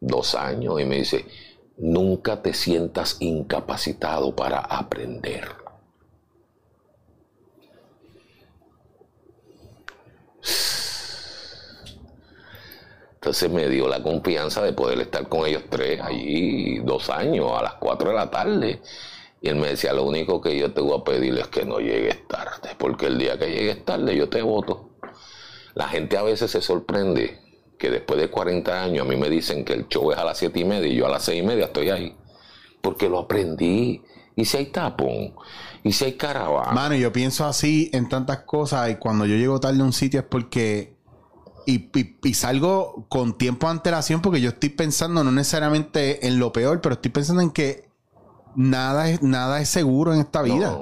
dos 0.00 0.34
años 0.34 0.80
y 0.80 0.84
me 0.84 0.96
dice, 0.96 1.24
nunca 1.76 2.42
te 2.42 2.54
sientas 2.54 3.16
incapacitado 3.20 4.34
para 4.34 4.58
aprender. 4.60 5.48
Entonces 13.14 13.50
me 13.50 13.68
dio 13.68 13.88
la 13.88 14.00
confianza 14.02 14.62
de 14.62 14.72
poder 14.72 15.00
estar 15.00 15.28
con 15.28 15.46
ellos 15.46 15.64
tres 15.68 16.00
allí 16.00 16.78
dos 16.78 17.10
años 17.10 17.50
a 17.58 17.62
las 17.62 17.74
cuatro 17.74 18.10
de 18.10 18.14
la 18.14 18.30
tarde. 18.30 18.80
Y 19.40 19.48
él 19.48 19.56
me 19.56 19.68
decía, 19.68 19.92
lo 19.92 20.04
único 20.04 20.40
que 20.40 20.56
yo 20.56 20.72
te 20.72 20.80
voy 20.80 21.00
a 21.00 21.02
pedir 21.02 21.36
es 21.36 21.48
que 21.48 21.64
no 21.64 21.80
llegues 21.80 22.26
tarde, 22.28 22.70
porque 22.78 23.06
el 23.06 23.18
día 23.18 23.36
que 23.36 23.50
llegues 23.50 23.84
tarde 23.84 24.16
yo 24.16 24.28
te 24.28 24.42
voto. 24.42 24.90
La 25.74 25.88
gente 25.88 26.16
a 26.16 26.22
veces 26.22 26.52
se 26.52 26.62
sorprende 26.62 27.45
que 27.78 27.90
después 27.90 28.20
de 28.20 28.30
40 28.30 28.82
años 28.82 29.06
a 29.06 29.08
mí 29.08 29.16
me 29.16 29.28
dicen 29.28 29.64
que 29.64 29.74
el 29.74 29.88
show 29.88 30.12
es 30.12 30.18
a 30.18 30.24
las 30.24 30.38
7 30.38 30.58
y 30.58 30.64
media 30.64 30.88
y 30.88 30.96
yo 30.96 31.06
a 31.06 31.10
las 31.10 31.24
6 31.24 31.42
y 31.42 31.46
media 31.46 31.66
estoy 31.66 31.90
ahí. 31.90 32.16
Porque 32.80 33.08
lo 33.08 33.20
aprendí. 33.20 34.02
Y 34.34 34.44
si 34.44 34.58
hay 34.58 34.66
tapón, 34.66 35.34
y 35.82 35.92
si 35.92 36.04
hay 36.04 36.12
caravana. 36.14 36.72
Mano, 36.72 36.94
yo 36.94 37.12
pienso 37.12 37.46
así 37.46 37.90
en 37.92 38.08
tantas 38.08 38.40
cosas 38.40 38.90
y 38.90 38.96
cuando 38.96 39.24
yo 39.24 39.36
llego 39.36 39.60
tarde 39.60 39.80
a 39.80 39.84
un 39.84 39.92
sitio 39.92 40.20
es 40.20 40.26
porque... 40.26 40.94
Y, 41.68 41.90
y, 42.22 42.34
salgo 42.34 43.06
con 43.08 43.36
tiempo 43.36 43.66
de 43.66 43.72
antelación 43.72 44.22
porque 44.22 44.40
yo 44.40 44.50
estoy 44.50 44.68
pensando 44.68 45.24
no 45.24 45.32
necesariamente 45.32 46.28
en 46.28 46.38
lo 46.38 46.52
peor, 46.52 46.80
pero 46.80 46.94
estoy 46.94 47.10
pensando 47.10 47.42
en 47.42 47.50
que 47.50 47.88
nada 48.54 49.10
es, 49.10 49.20
nada 49.22 49.60
es 49.60 49.68
seguro 49.68 50.14
en 50.14 50.20
esta 50.20 50.42
vida. 50.42 50.78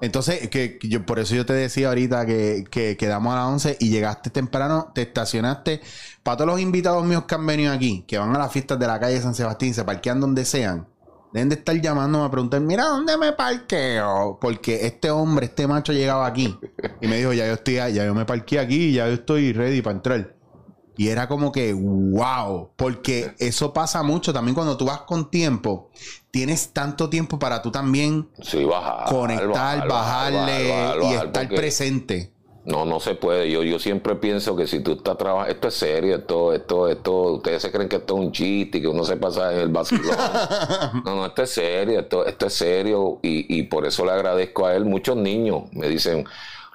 Entonces, 0.00 0.48
que, 0.48 0.78
yo, 0.82 1.04
por 1.04 1.18
eso 1.18 1.34
yo 1.34 1.44
te 1.44 1.52
decía 1.52 1.88
ahorita 1.88 2.24
que, 2.24 2.64
que 2.70 2.96
quedamos 2.96 3.32
a 3.32 3.36
las 3.36 3.46
11 3.46 3.76
y 3.80 3.90
llegaste 3.90 4.30
temprano, 4.30 4.92
te 4.94 5.02
estacionaste. 5.02 5.80
Para 6.22 6.36
todos 6.36 6.50
los 6.52 6.60
invitados 6.60 7.04
míos 7.04 7.24
que 7.24 7.34
han 7.34 7.46
venido 7.46 7.72
aquí, 7.72 8.04
que 8.06 8.18
van 8.18 8.34
a 8.34 8.38
las 8.38 8.52
fiestas 8.52 8.78
de 8.78 8.86
la 8.86 9.00
calle 9.00 9.20
San 9.20 9.34
Sebastián, 9.34 9.74
se 9.74 9.84
parquean 9.84 10.20
donde 10.20 10.44
sean, 10.44 10.86
deben 11.32 11.48
de 11.48 11.56
estar 11.56 11.80
llamándome 11.80 12.24
a 12.24 12.30
preguntar, 12.30 12.60
mira, 12.60 12.84
¿dónde 12.84 13.16
me 13.16 13.32
parqueo? 13.32 14.38
Porque 14.40 14.86
este 14.86 15.10
hombre, 15.10 15.46
este 15.46 15.66
macho 15.66 15.92
llegaba 15.92 16.26
aquí 16.26 16.56
y 17.00 17.08
me 17.08 17.16
dijo, 17.16 17.32
ya 17.32 17.46
yo 17.46 17.54
estoy, 17.54 17.74
ya 17.74 18.04
yo 18.04 18.14
me 18.14 18.24
parqué 18.24 18.60
aquí, 18.60 18.92
ya 18.92 19.06
yo 19.08 19.14
estoy 19.14 19.52
ready 19.52 19.82
para 19.82 19.96
entrar. 19.96 20.37
Y 20.98 21.10
era 21.10 21.28
como 21.28 21.52
que, 21.52 21.72
wow, 21.72 22.70
porque 22.74 23.32
eso 23.38 23.72
pasa 23.72 24.02
mucho 24.02 24.32
también 24.32 24.56
cuando 24.56 24.76
tú 24.76 24.84
vas 24.84 25.02
con 25.02 25.30
tiempo, 25.30 25.90
tienes 26.32 26.72
tanto 26.72 27.08
tiempo 27.08 27.38
para 27.38 27.62
tú 27.62 27.70
también 27.70 28.28
conectar, 29.08 29.86
bajarle 29.86 30.98
y 31.04 31.14
estar 31.14 31.48
presente. 31.50 32.32
No, 32.64 32.84
no 32.84 32.98
se 32.98 33.14
puede. 33.14 33.48
Yo, 33.48 33.62
yo 33.62 33.78
siempre 33.78 34.16
pienso 34.16 34.56
que 34.56 34.66
si 34.66 34.80
tú 34.80 34.94
estás 34.94 35.16
trabajando, 35.16 35.54
esto 35.54 35.68
es 35.68 35.74
serio, 35.74 36.16
esto, 36.16 36.52
esto, 36.52 36.88
esto, 36.88 37.12
ustedes 37.34 37.62
se 37.62 37.70
creen 37.70 37.88
que 37.88 37.96
esto 37.96 38.18
es 38.18 38.24
un 38.24 38.32
chiste 38.32 38.78
y 38.78 38.80
que 38.80 38.88
uno 38.88 39.04
se 39.04 39.16
pasa 39.16 39.52
en 39.52 39.60
el 39.60 39.68
vacilón. 39.68 40.04
no, 41.04 41.14
no, 41.14 41.26
esto 41.26 41.44
es 41.44 41.50
serio, 41.50 42.00
esto, 42.00 42.26
esto 42.26 42.46
es 42.46 42.54
serio 42.54 43.20
y, 43.22 43.56
y 43.56 43.62
por 43.62 43.86
eso 43.86 44.04
le 44.04 44.10
agradezco 44.10 44.66
a 44.66 44.74
él. 44.74 44.84
Muchos 44.84 45.16
niños 45.16 45.62
me 45.70 45.88
dicen, 45.88 46.26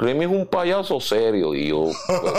Remy 0.04 0.26
es 0.26 0.32
un 0.32 0.48
payaso 0.48 1.00
serio. 1.00 1.56
Y 1.56 1.70
yo, 1.70 1.84
pues, 1.84 2.34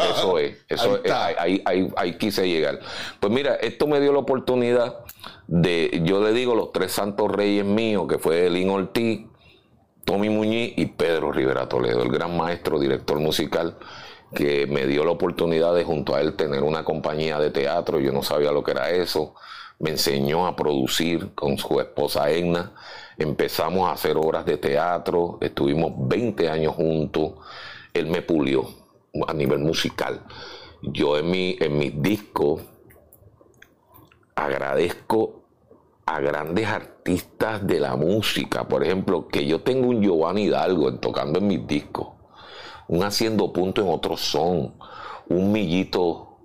eso 0.16 0.38
es, 0.38 0.56
eso 0.68 1.00
ahí, 1.12 1.62
ahí, 1.64 1.92
ahí, 1.96 2.18
quise 2.18 2.48
llegar. 2.48 2.80
Pues 3.20 3.32
mira, 3.32 3.54
esto 3.56 3.86
me 3.86 4.00
dio 4.00 4.12
la 4.12 4.20
oportunidad 4.20 5.00
de, 5.46 6.00
yo 6.04 6.22
le 6.22 6.32
digo, 6.32 6.54
los 6.54 6.72
tres 6.72 6.92
santos 6.92 7.30
reyes 7.30 7.64
míos, 7.64 8.06
que 8.08 8.18
fue 8.18 8.46
Elín 8.46 8.70
Ortiz, 8.70 9.26
Tommy 10.04 10.30
Muñiz 10.30 10.72
y 10.76 10.86
Pedro 10.86 11.32
Rivera 11.32 11.68
Toledo, 11.68 12.02
el 12.02 12.10
gran 12.10 12.36
maestro, 12.36 12.78
director 12.78 13.18
musical, 13.18 13.76
que 14.34 14.66
me 14.66 14.86
dio 14.86 15.04
la 15.04 15.10
oportunidad 15.10 15.74
de 15.74 15.84
junto 15.84 16.14
a 16.14 16.20
él 16.20 16.34
tener 16.34 16.62
una 16.62 16.84
compañía 16.84 17.38
de 17.38 17.50
teatro. 17.50 18.00
Yo 18.00 18.12
no 18.12 18.22
sabía 18.22 18.52
lo 18.52 18.62
que 18.62 18.70
era 18.72 18.90
eso. 18.90 19.34
Me 19.78 19.90
enseñó 19.90 20.46
a 20.46 20.56
producir 20.56 21.34
con 21.34 21.58
su 21.58 21.80
esposa 21.80 22.30
Egna 22.30 22.72
Empezamos 23.18 23.88
a 23.88 23.92
hacer 23.92 24.16
obras 24.16 24.44
de 24.44 24.58
teatro, 24.58 25.38
estuvimos 25.40 25.92
20 25.96 26.50
años 26.50 26.74
juntos. 26.74 27.32
Él 27.94 28.06
me 28.08 28.20
pulió 28.20 28.68
a 29.26 29.32
nivel 29.32 29.60
musical. 29.60 30.22
Yo 30.82 31.16
en 31.16 31.30
mi, 31.30 31.56
en 31.58 31.78
mis 31.78 32.00
discos 32.02 32.62
agradezco 34.34 35.44
a 36.04 36.20
grandes 36.20 36.66
artistas 36.66 37.66
de 37.66 37.80
la 37.80 37.96
música. 37.96 38.68
Por 38.68 38.84
ejemplo, 38.84 39.26
que 39.28 39.46
yo 39.46 39.62
tengo 39.62 39.88
un 39.88 40.02
Giovanni 40.02 40.44
Hidalgo 40.44 40.94
tocando 40.98 41.38
en 41.38 41.48
mis 41.48 41.66
discos, 41.66 42.08
un 42.86 43.02
haciendo 43.02 43.52
punto 43.52 43.80
en 43.80 43.88
otro 43.88 44.16
son, 44.16 44.74
un 45.28 45.52
millito 45.52 46.38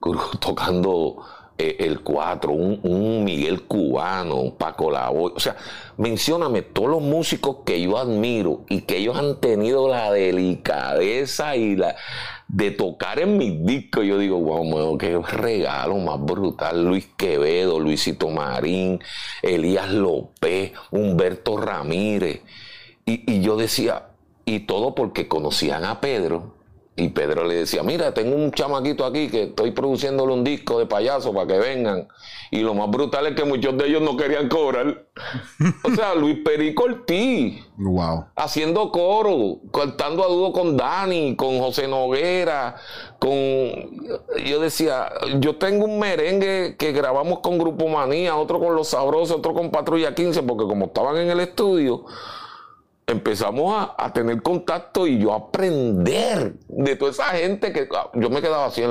tocando 0.40 1.24
el 1.60 2.00
4, 2.00 2.52
un, 2.52 3.24
Miguel 3.24 3.62
Cubano, 3.62 4.36
un 4.36 4.56
Paco 4.56 4.90
Lavoy. 4.90 5.32
O 5.34 5.40
sea, 5.40 5.56
mencióname 5.96 6.62
todos 6.62 6.90
los 6.90 7.02
músicos 7.02 7.58
que 7.64 7.80
yo 7.80 7.98
admiro 7.98 8.64
y 8.68 8.82
que 8.82 8.98
ellos 8.98 9.16
han 9.16 9.40
tenido 9.40 9.88
la 9.88 10.12
delicadeza 10.12 11.56
y 11.56 11.76
la 11.76 11.96
de 12.48 12.70
tocar 12.70 13.20
en 13.20 13.36
mis 13.36 13.64
discos. 13.64 14.04
Yo 14.04 14.18
digo, 14.18 14.38
wow, 14.38 14.98
qué 14.98 15.18
regalo 15.18 15.96
más 15.96 16.20
brutal. 16.20 16.84
Luis 16.84 17.08
Quevedo, 17.16 17.78
Luisito 17.78 18.28
Marín, 18.28 19.00
Elías 19.42 19.90
López, 19.90 20.72
Humberto 20.90 21.56
Ramírez. 21.56 22.40
Y, 23.04 23.32
y 23.32 23.40
yo 23.40 23.56
decía, 23.56 24.08
y 24.44 24.60
todo 24.60 24.94
porque 24.94 25.28
conocían 25.28 25.84
a 25.84 26.00
Pedro 26.00 26.59
y 26.96 27.08
Pedro 27.08 27.44
le 27.44 27.54
decía, 27.54 27.82
mira, 27.82 28.12
tengo 28.12 28.36
un 28.36 28.50
chamaquito 28.52 29.06
aquí 29.06 29.28
que 29.28 29.44
estoy 29.44 29.70
produciéndole 29.70 30.32
un 30.32 30.44
disco 30.44 30.78
de 30.78 30.86
payaso 30.86 31.32
para 31.32 31.46
que 31.46 31.58
vengan. 31.58 32.08
Y 32.50 32.60
lo 32.60 32.74
más 32.74 32.90
brutal 32.90 33.26
es 33.26 33.34
que 33.34 33.44
muchos 33.44 33.78
de 33.78 33.86
ellos 33.86 34.02
no 34.02 34.16
querían 34.16 34.48
cobrar. 34.48 35.06
o 35.84 35.90
sea, 35.94 36.14
Luis 36.16 36.38
Perico 36.44 36.84
Ortiz. 36.84 37.64
Wow. 37.78 38.26
Haciendo 38.34 38.90
coro, 38.90 39.60
cantando 39.72 40.24
a 40.24 40.26
dúo 40.26 40.52
con 40.52 40.76
Dani, 40.76 41.36
con 41.36 41.58
José 41.60 41.88
Noguera, 41.88 42.76
con... 43.18 43.30
Yo 44.44 44.60
decía, 44.60 45.10
yo 45.38 45.56
tengo 45.56 45.86
un 45.86 45.98
merengue 46.00 46.76
que 46.76 46.92
grabamos 46.92 47.38
con 47.38 47.56
Grupo 47.56 47.88
Manía, 47.88 48.36
otro 48.36 48.58
con 48.58 48.74
Los 48.74 48.88
Sabrosos, 48.88 49.38
otro 49.38 49.54
con 49.54 49.70
Patrulla 49.70 50.14
15, 50.14 50.42
porque 50.42 50.64
como 50.64 50.86
estaban 50.86 51.16
en 51.16 51.30
el 51.30 51.40
estudio 51.40 52.04
empezamos 53.10 53.88
a, 53.96 54.12
tener 54.12 54.42
contacto 54.42 55.06
y 55.06 55.18
yo 55.18 55.32
aprender 55.32 56.54
de 56.68 56.96
toda 56.96 57.10
esa 57.10 57.24
gente 57.26 57.72
que 57.72 57.88
ah, 57.94 58.10
yo 58.14 58.30
me 58.30 58.40
quedaba 58.40 58.66
así 58.66 58.82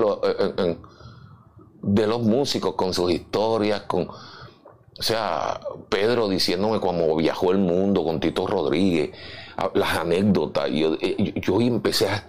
de 1.81 2.07
los 2.07 2.21
músicos 2.21 2.75
con 2.75 2.93
sus 2.93 3.11
historias, 3.11 3.83
con, 3.83 4.09
o 4.09 5.01
sea, 5.01 5.59
Pedro 5.89 6.27
diciéndome 6.27 6.79
cómo 6.79 7.15
viajó 7.15 7.51
el 7.51 7.59
mundo 7.59 8.03
con 8.03 8.19
Tito 8.19 8.45
Rodríguez, 8.47 9.11
ah, 9.57 9.71
las 9.73 9.97
anécdotas, 9.97 10.69
y 10.69 10.79
yo, 10.81 10.93
eh, 10.99 11.33
yo, 11.35 11.61
empecé 11.61 12.09
a, 12.09 12.27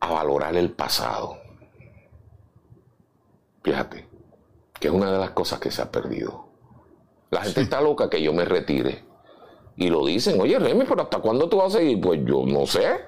a 0.00 0.12
valorar 0.12 0.56
el 0.56 0.70
pasado. 0.70 1.38
Fíjate, 3.62 4.08
que 4.80 4.88
es 4.88 4.94
una 4.94 5.12
de 5.12 5.18
las 5.18 5.30
cosas 5.30 5.60
que 5.60 5.70
se 5.70 5.82
ha 5.82 5.90
perdido. 5.90 6.48
La 7.30 7.42
gente 7.42 7.60
está 7.60 7.80
loca 7.80 8.08
que 8.08 8.22
yo 8.22 8.32
me 8.32 8.46
retire 8.46 9.07
y 9.78 9.90
lo 9.90 10.04
dicen, 10.04 10.40
oye 10.40 10.58
Remy, 10.58 10.84
pero 10.88 11.02
¿hasta 11.02 11.18
cuándo 11.20 11.48
tú 11.48 11.58
vas 11.58 11.74
a 11.74 11.78
seguir? 11.78 12.00
Pues 12.00 12.20
yo 12.24 12.44
no 12.44 12.66
sé. 12.66 13.00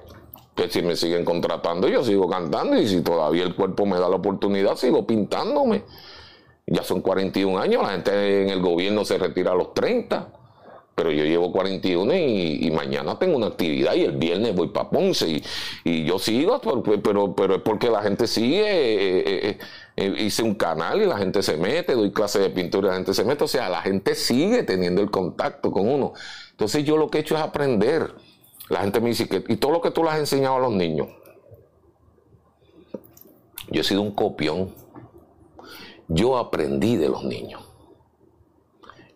Que 0.55 0.69
si 0.69 0.83
me 0.83 0.95
siguen 0.95 1.25
contratando, 1.25 1.89
yo 1.89 2.05
sigo 2.05 2.29
cantando. 2.29 2.79
Y 2.79 2.87
si 2.87 3.01
todavía 3.01 3.43
el 3.43 3.57
cuerpo 3.57 3.87
me 3.87 3.99
da 3.99 4.09
la 4.09 4.17
oportunidad, 4.17 4.77
sigo 4.77 5.05
pintándome. 5.07 5.83
Ya 6.67 6.85
son 6.85 7.01
41 7.01 7.59
años, 7.59 7.83
la 7.83 7.91
gente 7.91 8.43
en 8.43 8.51
el 8.51 8.61
gobierno 8.61 9.05
se 9.05 9.19
retira 9.19 9.51
a 9.51 9.55
los 9.57 9.75
30 9.75 10.41
pero 11.01 11.13
yo 11.13 11.25
llevo 11.25 11.51
41 11.51 12.15
y, 12.15 12.67
y, 12.67 12.71
mañana 12.73 13.19
tengo 13.19 13.39
una 13.39 13.47
actividad 13.47 13.95
y 13.95 14.03
el 14.03 14.19
viernes 14.19 14.55
voy 14.55 14.69
para 14.69 14.91
Ponce 14.91 15.41
y, 15.83 16.05
yo 16.05 16.19
sigo, 16.19 16.61
pero, 17.03 17.35
pero, 17.35 17.55
es 17.55 17.63
porque 17.63 17.89
la 17.89 18.03
gente 18.03 18.27
sigue, 18.27 18.67
eh, 18.67 19.23
eh, 19.27 19.59
eh, 19.97 20.15
hice 20.19 20.43
un 20.43 20.55
canal 20.55 21.01
y 21.01 21.07
la 21.07 21.17
gente 21.17 21.43
se 21.43 21.57
mete, 21.57 21.95
doy 21.95 22.11
clases 22.13 22.43
de 22.43 22.51
pintura 22.51 22.89
y 22.89 22.91
la 22.91 22.97
gente 22.97 23.15
se 23.15 23.25
mete, 23.25 23.45
o 23.45 23.49
sea, 23.49 23.71
la 23.71 23.81
gente 23.81 24.15
sigue 24.15 24.63
teniendo 24.63 25.01
el 25.01 25.11
contacto 25.11 25.71
con 25.71 25.89
uno. 25.89 26.13
Entonces 26.61 26.85
yo 26.85 26.99
lo 26.99 27.09
que 27.09 27.19
he 27.19 27.21
hecho 27.23 27.37
es 27.37 27.43
aprender. 27.43 28.15
La 28.69 28.81
gente 28.81 29.01
me 29.01 29.09
dice 29.09 29.29
que, 29.29 29.43
y 29.49 29.57
todo 29.57 29.73
lo 29.73 29.81
que 29.81 29.91
tú 29.91 30.05
le 30.05 30.11
has 30.11 30.19
enseñado 30.19 30.57
a 30.57 30.61
los 30.61 30.73
niños. 30.73 31.09
Yo 33.71 33.81
he 33.81 33.85
sido 33.85 34.03
un 34.03 34.13
copión. 34.13 34.75
Yo 36.09 36.37
aprendí 36.37 36.97
de 36.97 37.09
los 37.09 37.25
niños. 37.25 37.63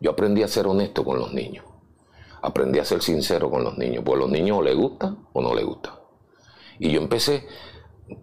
Yo 0.01 0.13
aprendí 0.13 0.43
a 0.43 0.49
ser 0.49 0.67
honesto 0.67 1.05
con 1.05 1.19
los 1.19 1.33
niños 1.33 1.65
aprendí 2.45 2.79
a 2.79 2.85
ser 2.85 3.03
sincero 3.03 3.51
con 3.51 3.65
los 3.65 3.79
niños, 3.79 4.05
pues 4.05 4.17
a 4.17 4.21
los 4.21 4.31
niños 4.31 4.59
o 4.59 4.63
les 4.63 4.77
gusta 4.77 5.17
o 5.33 5.41
no 5.41 5.55
les 5.55 5.65
gusta. 5.65 5.99
Y 6.79 6.91
yo 6.91 7.01
empecé 7.01 7.47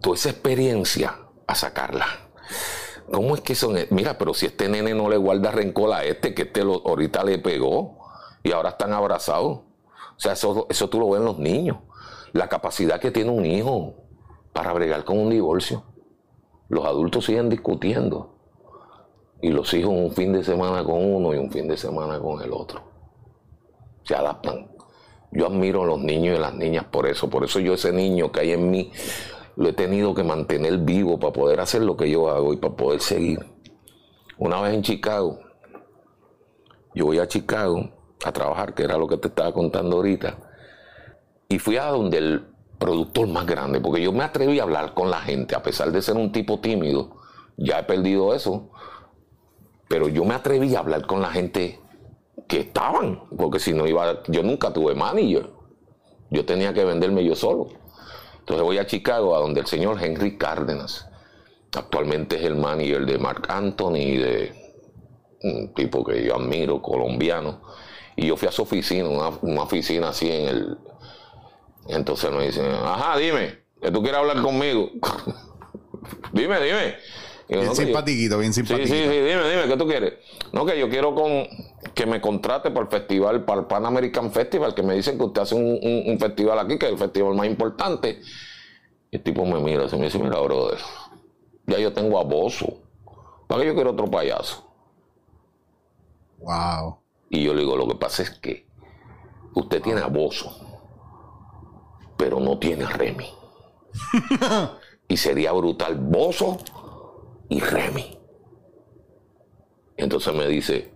toda 0.00 0.14
esa 0.14 0.30
experiencia 0.30 1.18
a 1.44 1.54
sacarla. 1.56 2.06
¿Cómo 3.12 3.34
es 3.34 3.40
que 3.40 3.56
son? 3.56 3.76
Mira, 3.90 4.18
pero 4.18 4.32
si 4.32 4.46
este 4.46 4.68
nene 4.68 4.94
no 4.94 5.08
le 5.10 5.16
guarda 5.16 5.50
rencor 5.50 5.92
a 5.92 6.04
este, 6.04 6.34
que 6.34 6.42
este 6.42 6.60
ahorita 6.60 7.24
le 7.24 7.38
pegó 7.38 8.01
y 8.42 8.52
ahora 8.52 8.70
están 8.70 8.92
abrazados. 8.92 9.58
O 9.58 10.18
sea, 10.18 10.32
eso, 10.32 10.66
eso 10.68 10.88
tú 10.88 11.00
lo 11.00 11.10
ves 11.10 11.20
en 11.20 11.26
los 11.26 11.38
niños. 11.38 11.78
La 12.32 12.48
capacidad 12.48 13.00
que 13.00 13.10
tiene 13.10 13.30
un 13.30 13.44
hijo 13.44 13.94
para 14.52 14.72
bregar 14.72 15.04
con 15.04 15.18
un 15.18 15.30
divorcio. 15.30 15.84
Los 16.68 16.84
adultos 16.84 17.26
siguen 17.26 17.48
discutiendo. 17.48 18.34
Y 19.40 19.50
los 19.50 19.72
hijos 19.74 19.92
un 19.92 20.12
fin 20.12 20.32
de 20.32 20.44
semana 20.44 20.84
con 20.84 21.04
uno 21.04 21.34
y 21.34 21.38
un 21.38 21.50
fin 21.50 21.66
de 21.66 21.76
semana 21.76 22.20
con 22.20 22.40
el 22.40 22.52
otro 22.52 22.92
se 24.04 24.14
adaptan. 24.14 24.68
Yo 25.30 25.46
admiro 25.46 25.82
a 25.82 25.86
los 25.86 26.00
niños 26.00 26.34
y 26.34 26.38
a 26.38 26.40
las 26.40 26.54
niñas 26.54 26.84
por 26.84 27.06
eso. 27.06 27.30
Por 27.30 27.44
eso 27.44 27.60
yo 27.60 27.74
ese 27.74 27.92
niño 27.92 28.30
que 28.32 28.40
hay 28.40 28.52
en 28.52 28.70
mí 28.70 28.92
lo 29.56 29.68
he 29.68 29.72
tenido 29.72 30.14
que 30.14 30.24
mantener 30.24 30.78
vivo 30.78 31.18
para 31.18 31.32
poder 31.32 31.60
hacer 31.60 31.82
lo 31.82 31.96
que 31.96 32.10
yo 32.10 32.28
hago 32.28 32.52
y 32.52 32.56
para 32.56 32.74
poder 32.74 33.00
seguir. 33.00 33.38
Una 34.38 34.60
vez 34.60 34.74
en 34.74 34.82
Chicago, 34.82 35.38
yo 36.94 37.06
voy 37.06 37.18
a 37.18 37.28
Chicago 37.28 37.90
a 38.24 38.32
trabajar, 38.32 38.74
que 38.74 38.84
era 38.84 38.96
lo 38.96 39.06
que 39.08 39.16
te 39.16 39.28
estaba 39.28 39.52
contando 39.52 39.96
ahorita, 39.96 40.36
y 41.48 41.58
fui 41.58 41.76
a 41.76 41.86
donde 41.86 42.18
el 42.18 42.46
productor 42.78 43.28
más 43.28 43.46
grande, 43.46 43.80
porque 43.80 44.02
yo 44.02 44.12
me 44.12 44.24
atreví 44.24 44.58
a 44.58 44.64
hablar 44.64 44.94
con 44.94 45.10
la 45.10 45.20
gente, 45.20 45.54
a 45.54 45.62
pesar 45.62 45.92
de 45.92 46.02
ser 46.02 46.16
un 46.16 46.32
tipo 46.32 46.60
tímido, 46.60 47.16
ya 47.56 47.78
he 47.78 47.82
perdido 47.84 48.34
eso, 48.34 48.70
pero 49.88 50.08
yo 50.08 50.24
me 50.24 50.34
atreví 50.34 50.74
a 50.74 50.80
hablar 50.80 51.06
con 51.06 51.20
la 51.20 51.30
gente 51.30 51.78
que 52.48 52.60
estaban, 52.60 53.22
porque 53.36 53.58
si 53.58 53.72
no 53.72 53.86
iba, 53.86 54.22
yo 54.28 54.42
nunca 54.42 54.72
tuve 54.72 54.94
manager, 54.94 55.50
yo 56.30 56.44
tenía 56.44 56.72
que 56.72 56.84
venderme 56.84 57.24
yo 57.24 57.36
solo. 57.36 57.68
Entonces 58.40 58.64
voy 58.64 58.78
a 58.78 58.86
Chicago, 58.86 59.36
a 59.36 59.40
donde 59.40 59.60
el 59.60 59.66
señor 59.66 60.02
Henry 60.02 60.36
Cárdenas, 60.36 61.08
actualmente 61.76 62.36
es 62.36 62.44
el 62.44 62.56
manager 62.56 63.06
de 63.06 63.18
Mark 63.18 63.46
Anthony, 63.48 64.16
de 64.18 64.76
un 65.42 65.72
tipo 65.74 66.04
que 66.04 66.24
yo 66.24 66.36
admiro, 66.36 66.82
colombiano, 66.82 67.60
y 68.16 68.26
yo 68.26 68.36
fui 68.36 68.48
a 68.48 68.52
su 68.52 68.62
oficina, 68.62 69.08
una, 69.08 69.62
oficina 69.62 70.10
así 70.10 70.30
en 70.30 70.48
el... 70.48 70.78
Entonces 71.88 72.30
me 72.30 72.46
dicen, 72.46 72.66
ajá, 72.66 73.18
dime, 73.18 73.58
que 73.80 73.90
tú 73.90 74.02
quieres 74.02 74.20
hablar 74.20 74.40
conmigo. 74.40 74.90
dime, 76.32 76.60
dime. 76.60 76.96
bien 77.48 77.74
simpatiquito, 77.74 78.38
bien 78.38 78.52
simpatiquito. 78.52 78.94
Sí, 78.94 79.00
sí, 79.00 79.08
sí, 79.08 79.18
dime, 79.18 79.48
dime, 79.48 79.66
¿qué 79.66 79.76
tú 79.76 79.86
quieres? 79.86 80.14
No, 80.52 80.64
que 80.64 80.78
yo 80.78 80.88
quiero 80.88 81.14
con 81.14 81.46
que 81.94 82.06
me 82.06 82.20
contrate 82.20 82.70
para 82.70 82.84
el 82.84 82.90
festival, 82.90 83.44
para 83.44 83.60
el 83.62 83.66
Pan 83.66 83.84
American 83.84 84.30
Festival, 84.30 84.74
que 84.74 84.82
me 84.82 84.94
dicen 84.94 85.18
que 85.18 85.24
usted 85.24 85.42
hace 85.42 85.54
un, 85.54 86.18
festival 86.18 86.58
aquí, 86.58 86.78
que 86.78 86.86
es 86.86 86.92
el 86.92 86.98
festival 86.98 87.34
más 87.34 87.46
importante. 87.46 88.20
Y 89.10 89.16
el 89.16 89.22
tipo 89.22 89.44
me 89.44 89.58
mira, 89.60 89.88
se 89.88 89.96
me 89.96 90.04
dice, 90.04 90.18
mira, 90.18 90.38
brother, 90.40 90.78
ya 91.66 91.78
yo 91.78 91.92
tengo 91.92 92.18
a 92.18 92.22
Bozo. 92.22 92.78
¿Para 93.46 93.62
qué 93.62 93.68
yo 93.68 93.74
quiero 93.74 93.90
otro 93.90 94.10
payaso? 94.10 94.64
Wow. 96.38 97.01
Y 97.32 97.42
yo 97.42 97.54
le 97.54 97.60
digo, 97.60 97.78
lo 97.78 97.88
que 97.88 97.94
pasa 97.94 98.22
es 98.22 98.30
que 98.30 98.66
usted 99.54 99.80
tiene 99.80 100.02
a 100.02 100.06
Bozo, 100.06 100.54
pero 102.18 102.38
no 102.38 102.58
tiene 102.58 102.84
a 102.84 102.90
Remy. 102.90 103.26
y 105.08 105.16
sería 105.16 105.52
brutal 105.52 105.96
Bozo 105.96 106.58
y 107.48 107.58
Remy. 107.58 108.18
Entonces 109.96 110.34
me 110.34 110.46
dice, 110.46 110.92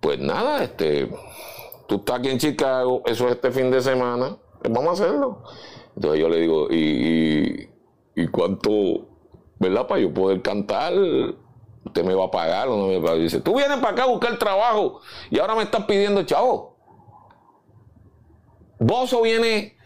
pues 0.00 0.18
nada, 0.18 0.64
este, 0.64 1.10
tú 1.86 1.96
estás 1.96 2.20
aquí 2.20 2.30
en 2.30 2.38
Chicago, 2.38 3.02
eso 3.04 3.26
es 3.26 3.32
este 3.32 3.50
fin 3.50 3.70
de 3.70 3.82
semana, 3.82 4.38
pues 4.62 4.72
vamos 4.72 4.98
a 4.98 5.04
hacerlo. 5.04 5.42
Entonces 5.94 6.20
yo 6.20 6.28
le 6.30 6.40
digo, 6.40 6.68
¿y, 6.70 7.68
y, 8.14 8.28
cuánto, 8.28 8.70
verdad, 9.58 9.86
para 9.86 10.00
yo 10.00 10.14
poder 10.14 10.40
cantar? 10.40 10.94
¿Usted 11.84 12.04
me 12.04 12.14
va 12.14 12.26
a 12.26 12.30
pagar 12.30 12.68
o 12.68 12.76
no 12.76 12.86
me 12.86 12.96
va 12.96 13.00
a 13.00 13.04
pagar? 13.06 13.20
dice, 13.20 13.40
tú 13.40 13.56
vienes 13.56 13.78
para 13.78 13.92
acá 13.92 14.02
a 14.04 14.06
buscar 14.06 14.38
trabajo 14.38 15.00
y 15.30 15.38
ahora 15.38 15.54
me 15.54 15.62
estás 15.62 15.84
pidiendo 15.84 16.22
chavo. 16.24 16.76
Bozo 18.78 19.22
viene 19.22 19.76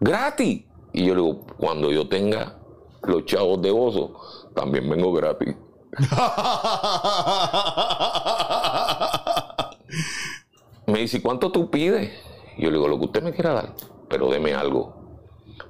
gratis. 0.00 0.64
Y 0.92 1.06
yo 1.06 1.14
le 1.14 1.22
digo, 1.22 1.46
cuando 1.58 1.90
yo 1.90 2.08
tenga 2.08 2.56
los 3.02 3.24
chavos 3.24 3.60
de 3.62 3.70
Bozo, 3.70 4.14
también 4.54 4.88
vengo 4.88 5.12
gratis. 5.12 5.56
me 10.86 11.00
dice, 11.00 11.22
¿cuánto 11.22 11.50
tú 11.50 11.70
pides? 11.70 12.12
yo 12.56 12.70
le 12.70 12.76
digo, 12.76 12.88
lo 12.88 12.98
que 12.98 13.06
usted 13.06 13.22
me 13.22 13.32
quiera 13.32 13.54
dar, 13.54 13.74
pero 14.08 14.28
deme 14.28 14.54
algo, 14.54 14.94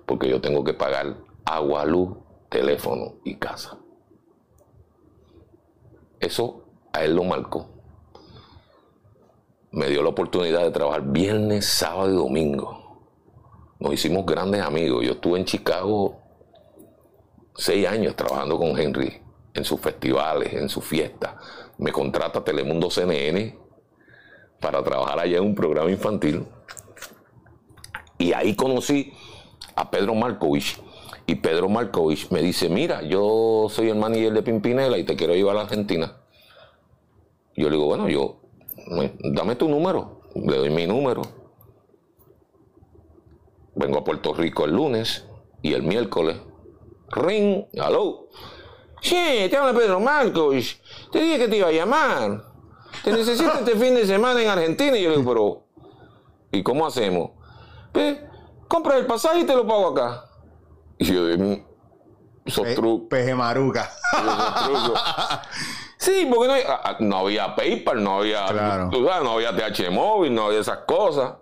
porque 0.07 0.29
yo 0.29 0.41
tengo 0.41 0.65
que 0.65 0.75
pagar 0.75 1.17
agua, 1.45 1.85
luz, 1.85 2.17
teléfono 2.51 3.15
y 3.25 3.37
casa. 3.37 3.79
Eso 6.25 6.65
a 6.93 7.05
él 7.05 7.15
lo 7.15 7.25
marcó. 7.25 7.69
Me 9.73 9.89
dio 9.89 10.03
la 10.03 10.09
oportunidad 10.09 10.63
de 10.63 10.71
trabajar 10.71 11.03
viernes, 11.03 11.67
sábado 11.67 12.11
y 12.11 12.15
domingo. 12.15 13.03
Nos 13.79 13.93
hicimos 13.93 14.25
grandes 14.25 14.63
amigos. 14.63 15.05
Yo 15.05 15.13
estuve 15.13 15.39
en 15.39 15.45
Chicago 15.45 16.23
seis 17.55 17.87
años 17.87 18.17
trabajando 18.17 18.57
con 18.57 18.79
Henry 18.79 19.21
en 19.53 19.65
sus 19.65 19.81
festivales, 19.81 20.55
en 20.55 20.69
sus 20.71 20.85
fiestas. 20.85 21.35
Me 21.77 21.93
contrata 21.93 22.43
Telemundo 22.43 22.91
CNN 22.91 23.59
para 24.61 24.83
trabajar 24.83 25.19
allá 25.19 25.37
en 25.37 25.45
un 25.45 25.55
programa 25.55 25.91
infantil. 25.91 26.47
Y 28.17 28.33
ahí 28.33 28.57
conocí 28.57 29.13
a 29.77 29.91
Pedro 29.91 30.15
Markovich. 30.15 30.81
Y 31.27 31.37
Pedro 31.37 31.69
Markovich 31.69 32.31
me 32.31 32.43
dice, 32.43 32.69
mira, 32.69 33.03
yo 33.03 33.67
soy 33.71 33.89
el 33.89 33.97
manager 33.97 34.33
de 34.33 34.43
Pimpinela 34.43 34.99
y 34.99 35.05
te 35.05 35.17
quiero 35.17 35.35
llevar 35.35 35.57
a 35.57 35.63
Argentina. 35.63 36.17
Yo 37.57 37.69
le 37.71 37.77
digo, 37.77 37.87
bueno, 37.87 38.09
yo, 38.09 38.41
dame 39.33 39.57
tu 39.57 39.69
número. 39.69 40.21
Le 40.35 40.57
doy 40.57 40.71
mi 40.71 40.87
número. 40.87 41.23
Vengo 43.75 43.99
a 43.99 44.05
Puerto 44.05 44.35
Rico 44.35 44.65
el 44.65 44.73
lunes 44.73 45.25
y 45.63 45.73
el 45.73 45.83
miércoles. 45.83 46.37
Ring, 47.11 47.65
hello. 47.73 48.29
Sí, 49.01 49.47
te 49.51 49.57
habla 49.57 49.79
Pedro 49.79 50.01
Marcos. 50.01 50.81
Te 51.11 51.21
dije 51.21 51.39
que 51.39 51.49
te 51.49 51.57
iba 51.59 51.69
a 51.69 51.73
llamar. 51.73 52.45
Te 53.03 53.13
necesito 53.13 53.53
este 53.53 53.77
fin 53.77 53.95
de 53.95 54.07
semana 54.07 54.43
en 54.43 54.49
Argentina. 54.49 54.97
Y 54.97 55.03
yo 55.03 55.11
le 55.11 55.19
digo, 55.19 55.33
pero, 55.33 55.65
¿y 56.53 56.63
cómo 56.63 56.87
hacemos? 56.87 57.31
Pues, 57.93 58.19
compra 58.69 58.97
el 58.97 59.07
pasaje 59.07 59.41
y 59.41 59.45
te 59.45 59.55
lo 59.55 59.67
pago 59.67 59.89
acá. 59.89 60.25
Y 60.99 61.05
yo 61.07 61.27
digo, 61.27 61.65
sos 62.47 62.67
Peje 63.09 63.35
maruca. 63.35 63.91
Sí, 65.97 66.29
porque 66.31 66.49
no, 66.49 66.71
ah, 66.71 66.81
ah, 66.85 66.97
no, 67.01 67.17
había 67.17 67.57
PayPal, 67.57 68.05
no 68.05 68.19
había, 68.19 68.47
no 68.91 69.31
había 69.31 69.57
TH 69.57 69.91
móvil, 69.91 70.35
no 70.35 70.49
había 70.49 70.61
esas 70.61 70.81
cosas. 70.81 71.37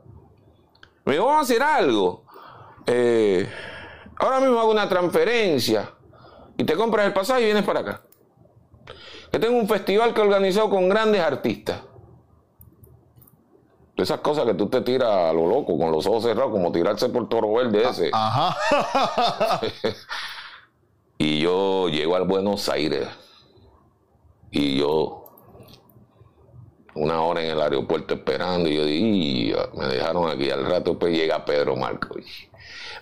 Me 1.05 1.15
dijo, 1.15 1.25
vamos 1.27 1.41
a 1.41 1.43
hacer 1.43 1.61
algo. 1.65 2.25
Eh, 2.87 3.51
ahora 4.19 4.39
mismo 4.39 4.61
hago 4.61 4.71
una 4.71 4.89
transferencia 4.89 5.91
y 6.57 6.63
te 6.63 6.77
compras 6.77 7.07
el 7.07 7.13
pasaje 7.13 7.43
y 7.43 7.45
vienes 7.47 7.65
para 7.65 7.81
acá. 7.81 8.03
Que 9.33 9.41
tengo 9.41 9.59
un 9.59 9.67
festival 9.67 10.15
que 10.15 10.21
he 10.21 10.25
organizado 10.25 10.71
con 10.71 10.89
grandes 10.89 11.23
artistas. 11.23 11.81
Esas 14.03 14.21
cosas 14.21 14.45
que 14.45 14.55
tú 14.55 14.69
te 14.69 14.81
tiras 14.81 15.11
a 15.11 15.33
lo 15.33 15.47
loco, 15.47 15.79
con 15.79 15.93
los 15.93 16.07
ojos 16.07 16.25
cerrados, 16.25 16.51
como 16.51 16.73
tirarse 16.73 17.09
por 17.09 17.29
toro 17.29 17.53
verde 17.53 17.89
ese. 17.89 18.11
Ajá. 18.13 19.61
y 21.19 21.41
yo 21.41 21.89
llego 21.89 22.17
al 22.17 22.25
Buenos 22.25 22.69
Aires. 22.69 23.07
Y 24.51 24.77
yo 24.79 25.23
una 26.95 27.23
hora 27.23 27.43
en 27.43 27.51
el 27.53 27.61
aeropuerto 27.61 28.15
esperando 28.15 28.69
y 28.69 28.75
yo 28.75 28.85
dije, 28.85 29.57
me 29.75 29.87
dejaron 29.87 30.29
aquí 30.29 30.51
al 30.51 30.67
rato, 30.67 30.99
pues 30.99 31.17
llega 31.17 31.45
Pedro 31.45 31.77
Marcos. 31.77 32.25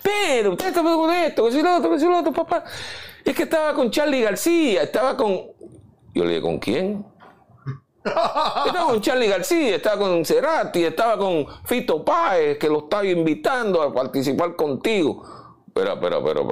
Pero 0.01 0.51
usted 0.51 0.67
está 0.67 0.81
con 0.81 1.13
esto, 1.13 1.51
si 1.51 1.61
lo 1.61 1.77
otro, 1.77 1.99
si 1.99 2.05
lo 2.05 2.19
otro, 2.19 2.31
papá. 2.31 2.63
Es 3.23 3.35
que 3.35 3.43
estaba 3.43 3.73
con 3.73 3.91
Charlie 3.91 4.21
García, 4.21 4.83
estaba 4.83 5.15
con. 5.15 5.41
Yo 6.13 6.23
le 6.23 6.29
dije, 6.29 6.41
¿con 6.41 6.57
quién? 6.59 7.05
Estaba 8.03 8.85
con 8.87 9.01
Charlie 9.01 9.27
García, 9.27 9.75
estaba 9.75 9.97
con 9.97 10.25
Cerati, 10.25 10.83
estaba 10.83 11.17
con 11.17 11.45
Fito 11.65 12.03
Páez, 12.03 12.57
que 12.57 12.67
lo 12.67 12.79
estaba 12.79 13.05
invitando 13.05 13.81
a 13.81 13.93
participar 13.93 14.55
contigo. 14.55 15.23
Pero, 15.73 15.99
pero, 15.99 16.23
pero. 16.23 16.47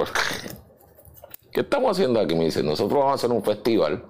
¿Qué 1.52 1.60
estamos 1.60 1.92
haciendo 1.92 2.20
aquí? 2.20 2.34
Me 2.34 2.44
dice, 2.44 2.62
nosotros 2.62 2.98
vamos 2.98 3.12
a 3.12 3.14
hacer 3.14 3.30
un 3.30 3.42
festival 3.42 4.04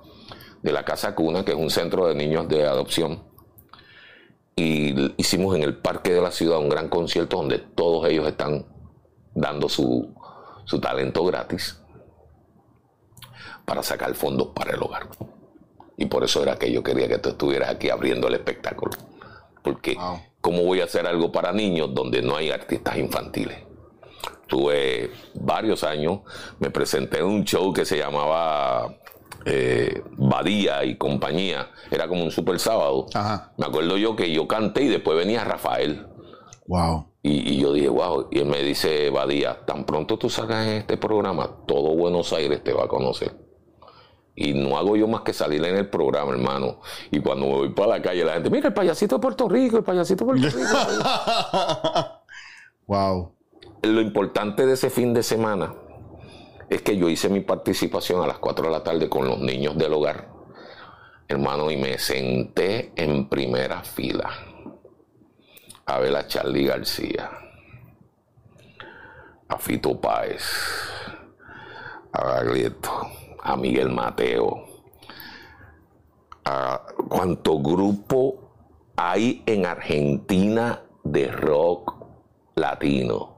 de 0.62 0.72
la 0.72 0.84
Casa 0.84 1.14
Cuna, 1.14 1.44
que 1.44 1.52
es 1.52 1.58
un 1.58 1.70
centro 1.70 2.06
de 2.06 2.14
niños 2.14 2.48
de 2.48 2.66
adopción. 2.66 3.22
Y 4.56 5.14
hicimos 5.16 5.56
en 5.56 5.62
el 5.62 5.78
parque 5.78 6.12
de 6.12 6.20
la 6.20 6.30
ciudad 6.30 6.58
un 6.58 6.68
gran 6.68 6.88
concierto 6.88 7.38
donde 7.38 7.58
todos 7.58 8.06
ellos 8.08 8.26
están 8.26 8.66
dando 9.34 9.68
su, 9.68 10.14
talento 10.82 11.24
gratis 11.24 11.80
para 13.64 13.82
sacar 13.82 14.14
fondos 14.14 14.48
para 14.48 14.72
el 14.72 14.82
hogar. 14.82 15.08
Y 16.00 16.06
por 16.06 16.24
eso 16.24 16.42
era 16.42 16.56
que 16.56 16.72
yo 16.72 16.82
quería 16.82 17.06
que 17.08 17.18
tú 17.18 17.28
estuvieras 17.28 17.68
aquí 17.68 17.90
abriendo 17.90 18.26
el 18.26 18.32
espectáculo. 18.32 18.92
Porque, 19.62 19.98
¿cómo 20.40 20.62
voy 20.62 20.80
a 20.80 20.84
hacer 20.84 21.06
algo 21.06 21.30
para 21.30 21.52
niños 21.52 21.94
donde 21.94 22.22
no 22.22 22.36
hay 22.36 22.50
artistas 22.50 22.96
infantiles? 22.96 23.58
Tuve 24.46 25.10
varios 25.34 25.84
años, 25.84 26.20
me 26.58 26.70
presenté 26.70 27.18
en 27.18 27.26
un 27.26 27.44
show 27.44 27.70
que 27.74 27.84
se 27.84 27.98
llamaba 27.98 28.96
eh, 29.44 30.02
Badía 30.16 30.86
y 30.86 30.96
compañía. 30.96 31.68
Era 31.90 32.08
como 32.08 32.24
un 32.24 32.30
super 32.30 32.58
sábado. 32.58 33.04
Me 33.58 33.66
acuerdo 33.66 33.98
yo 33.98 34.16
que 34.16 34.32
yo 34.32 34.48
canté 34.48 34.84
y 34.84 34.88
después 34.88 35.18
venía 35.18 35.44
Rafael. 35.44 36.06
Wow. 36.66 37.08
Y, 37.22 37.60
yo 37.60 37.74
dije, 37.74 37.90
wow. 37.90 38.28
Y 38.30 38.38
él 38.38 38.46
me 38.46 38.62
dice, 38.62 39.10
Badía, 39.10 39.66
tan 39.66 39.84
pronto 39.84 40.16
tú 40.16 40.30
sacas 40.30 40.66
este 40.66 40.96
programa, 40.96 41.58
todo 41.66 41.94
Buenos 41.94 42.32
Aires 42.32 42.64
te 42.64 42.72
va 42.72 42.84
a 42.84 42.88
conocer. 42.88 43.49
Y 44.40 44.54
no 44.54 44.78
hago 44.78 44.96
yo 44.96 45.06
más 45.06 45.20
que 45.20 45.34
salir 45.34 45.62
en 45.66 45.76
el 45.76 45.90
programa, 45.90 46.32
hermano. 46.32 46.80
Y 47.10 47.20
cuando 47.20 47.44
me 47.44 47.52
voy 47.52 47.68
para 47.74 47.98
la 47.98 48.02
calle, 48.02 48.24
la 48.24 48.32
gente, 48.32 48.48
mira, 48.48 48.68
el 48.68 48.72
payasito 48.72 49.16
de 49.16 49.20
Puerto 49.20 49.46
Rico, 49.46 49.76
el 49.76 49.84
payasito 49.84 50.24
de 50.24 50.32
Puerto 50.32 50.56
Rico. 50.56 50.66
wow. 52.86 53.34
Lo 53.82 54.00
importante 54.00 54.64
de 54.64 54.72
ese 54.72 54.88
fin 54.88 55.12
de 55.12 55.22
semana 55.22 55.74
es 56.70 56.80
que 56.80 56.96
yo 56.96 57.10
hice 57.10 57.28
mi 57.28 57.40
participación 57.40 58.22
a 58.22 58.26
las 58.26 58.38
4 58.38 58.64
de 58.64 58.70
la 58.70 58.82
tarde 58.82 59.10
con 59.10 59.28
los 59.28 59.40
niños 59.40 59.76
del 59.76 59.92
hogar, 59.92 60.28
hermano, 61.28 61.70
y 61.70 61.76
me 61.76 61.98
senté 61.98 62.92
en 62.96 63.28
primera 63.28 63.82
fila 63.82 64.30
a 65.84 65.98
ver 65.98 66.16
a 66.16 66.26
Charlie 66.26 66.64
García, 66.64 67.30
a 69.48 69.58
Fito 69.58 70.00
Páez, 70.00 70.44
a 72.12 72.24
Gaglieto, 72.24 73.20
a 73.42 73.56
Miguel 73.56 73.88
Mateo, 73.90 74.64
a 76.44 76.82
cuánto 77.08 77.58
grupo 77.60 78.52
hay 78.96 79.42
en 79.46 79.66
Argentina 79.66 80.82
de 81.04 81.28
rock 81.28 81.94
latino. 82.54 83.36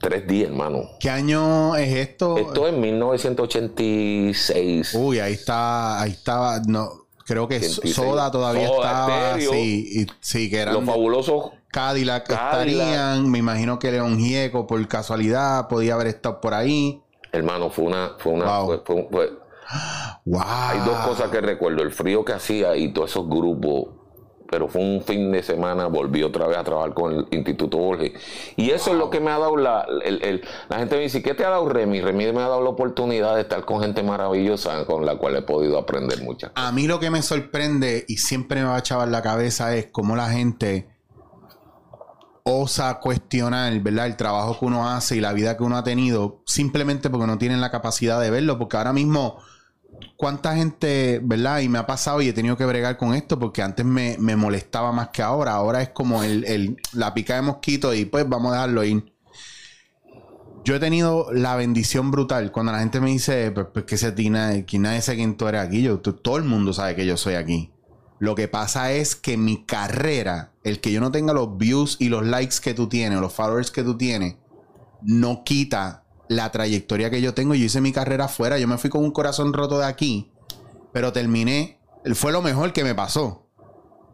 Tres 0.00 0.28
días, 0.28 0.50
hermano. 0.50 0.90
¿Qué 1.00 1.10
año 1.10 1.74
es 1.74 1.92
esto? 1.94 2.38
Esto 2.38 2.68
es 2.68 2.74
1986. 2.74 4.94
Uy, 4.94 5.18
ahí 5.18 5.32
está, 5.32 6.00
ahí 6.00 6.12
estaba, 6.12 6.60
no, 6.66 7.08
Creo 7.28 7.46
que 7.46 7.60
Soda 7.60 8.30
todavía 8.30 8.68
estaba. 8.68 9.38
sí, 9.38 10.06
sí, 10.18 10.48
que 10.48 10.60
eran. 10.60 10.74
Los 10.74 10.84
fabulosos. 10.84 11.50
Cadillac, 11.68 12.30
estarían. 12.30 13.30
Me 13.30 13.38
imagino 13.38 13.78
que 13.78 13.92
León 13.92 14.18
Gieco, 14.18 14.66
por 14.66 14.88
casualidad, 14.88 15.68
podía 15.68 15.92
haber 15.92 16.06
estado 16.06 16.40
por 16.40 16.54
ahí. 16.54 17.02
Hermano, 17.32 17.70
fue 17.70 17.84
una. 17.84 18.12
Fue 18.18 18.32
una 18.32 18.60
wow. 18.60 18.82
Hay 20.24 20.78
dos 20.80 20.98
cosas 21.06 21.30
que 21.30 21.40
recuerdo: 21.40 21.82
el 21.82 21.92
frío 21.92 22.24
que 22.24 22.32
hacía 22.32 22.76
y 22.76 22.92
todos 22.92 23.10
esos 23.10 23.28
grupos 23.28 23.98
pero 24.50 24.68
fue 24.68 24.80
un 24.80 25.02
fin 25.02 25.30
de 25.30 25.42
semana, 25.42 25.86
volví 25.86 26.22
otra 26.22 26.46
vez 26.46 26.56
a 26.56 26.64
trabajar 26.64 26.94
con 26.94 27.12
el 27.12 27.26
Instituto 27.30 27.76
Borges. 27.76 28.12
Y 28.56 28.70
eso 28.70 28.92
es 28.92 28.96
lo 28.96 29.10
que 29.10 29.20
me 29.20 29.30
ha 29.30 29.38
dado 29.38 29.56
la, 29.56 29.86
la 30.68 30.78
gente 30.78 30.96
me 30.96 31.02
dice, 31.02 31.22
¿qué 31.22 31.34
te 31.34 31.44
ha 31.44 31.50
dado 31.50 31.68
Remy? 31.68 32.00
Remy 32.00 32.32
me 32.32 32.40
ha 32.40 32.48
dado 32.48 32.62
la 32.62 32.70
oportunidad 32.70 33.34
de 33.34 33.42
estar 33.42 33.64
con 33.64 33.80
gente 33.80 34.02
maravillosa 34.02 34.86
con 34.86 35.04
la 35.04 35.16
cual 35.16 35.36
he 35.36 35.42
podido 35.42 35.78
aprender 35.78 36.22
muchas 36.22 36.50
cosas. 36.50 36.68
A 36.68 36.72
mí 36.72 36.86
lo 36.86 36.98
que 36.98 37.10
me 37.10 37.22
sorprende 37.22 38.04
y 38.08 38.16
siempre 38.16 38.62
me 38.62 38.68
va 38.68 38.76
a 38.76 38.80
echar 38.80 39.06
la 39.08 39.22
cabeza 39.22 39.76
es 39.76 39.88
cómo 39.92 40.16
la 40.16 40.30
gente 40.30 40.88
osa 42.48 42.98
cuestionar, 43.00 43.78
¿verdad? 43.80 44.06
El 44.06 44.16
trabajo 44.16 44.58
que 44.58 44.64
uno 44.64 44.88
hace 44.88 45.16
y 45.16 45.20
la 45.20 45.32
vida 45.32 45.56
que 45.56 45.62
uno 45.62 45.76
ha 45.76 45.84
tenido 45.84 46.42
simplemente 46.46 47.10
porque 47.10 47.26
no 47.26 47.38
tienen 47.38 47.60
la 47.60 47.70
capacidad 47.70 48.20
de 48.20 48.30
verlo, 48.30 48.58
porque 48.58 48.76
ahora 48.78 48.92
mismo 48.92 49.38
cuánta 50.16 50.56
gente, 50.56 51.20
¿verdad? 51.22 51.60
Y 51.60 51.68
me 51.68 51.78
ha 51.78 51.86
pasado 51.86 52.22
y 52.22 52.28
he 52.28 52.32
tenido 52.32 52.56
que 52.56 52.64
bregar 52.64 52.96
con 52.96 53.14
esto 53.14 53.38
porque 53.38 53.62
antes 53.62 53.84
me, 53.84 54.16
molestaba 54.18 54.92
más 54.92 55.08
que 55.08 55.22
ahora. 55.22 55.52
Ahora 55.52 55.82
es 55.82 55.90
como 55.90 56.22
el, 56.22 56.76
la 56.92 57.14
pica 57.14 57.36
de 57.36 57.42
mosquito 57.42 57.92
y 57.94 58.04
pues 58.04 58.28
vamos 58.28 58.52
a 58.52 58.54
dejarlo 58.56 58.84
ir. 58.84 59.12
Yo 60.64 60.74
he 60.74 60.80
tenido 60.80 61.28
la 61.32 61.56
bendición 61.56 62.10
brutal 62.10 62.52
cuando 62.52 62.72
la 62.72 62.80
gente 62.80 63.00
me 63.00 63.10
dice, 63.10 63.50
pues, 63.52 63.68
pues 63.72 63.84
que 63.84 63.96
se 63.96 64.12
tina, 64.12 64.66
que 64.66 64.78
nadie 64.78 65.00
sabe 65.00 65.18
quién 65.18 65.36
tú 65.36 65.48
eres 65.48 65.62
aquí. 65.62 65.82
Yo, 65.82 66.00
todo 66.00 66.36
el 66.36 66.44
mundo 66.44 66.72
sabe 66.72 66.94
que 66.94 67.06
yo 67.06 67.16
soy 67.16 67.34
aquí. 67.34 67.72
Lo 68.18 68.34
que 68.34 68.48
pasa 68.48 68.92
es 68.92 69.14
que 69.14 69.36
mi 69.36 69.64
carrera, 69.64 70.52
el 70.64 70.80
que 70.80 70.92
yo 70.92 71.00
no 71.00 71.12
tenga 71.12 71.32
los 71.32 71.56
views 71.56 71.96
y 72.00 72.08
los 72.08 72.26
likes 72.26 72.56
que 72.62 72.74
tú 72.74 72.88
tienes 72.88 73.18
o 73.18 73.20
los 73.20 73.32
followers 73.32 73.70
que 73.70 73.84
tú 73.84 73.96
tienes, 73.96 74.36
no 75.02 75.44
quita 75.44 76.04
la 76.28 76.50
trayectoria 76.50 77.10
que 77.10 77.20
yo 77.20 77.34
tengo. 77.34 77.54
Yo 77.54 77.64
hice 77.64 77.80
mi 77.80 77.92
carrera 77.92 78.26
afuera. 78.26 78.58
Yo 78.58 78.68
me 78.68 78.78
fui 78.78 78.90
con 78.90 79.04
un 79.04 79.12
corazón 79.12 79.52
roto 79.52 79.78
de 79.78 79.86
aquí, 79.86 80.32
pero 80.92 81.12
terminé. 81.12 81.80
Fue 82.14 82.32
lo 82.32 82.42
mejor 82.42 82.72
que 82.72 82.84
me 82.84 82.94
pasó. 82.94 83.46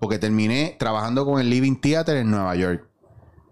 Porque 0.01 0.19
terminé 0.19 0.77
trabajando 0.79 1.25
con 1.25 1.41
el 1.41 1.49
Living 1.49 1.77
Theater 1.77 2.17
en 2.17 2.31
Nueva 2.31 2.55
York. 2.57 2.89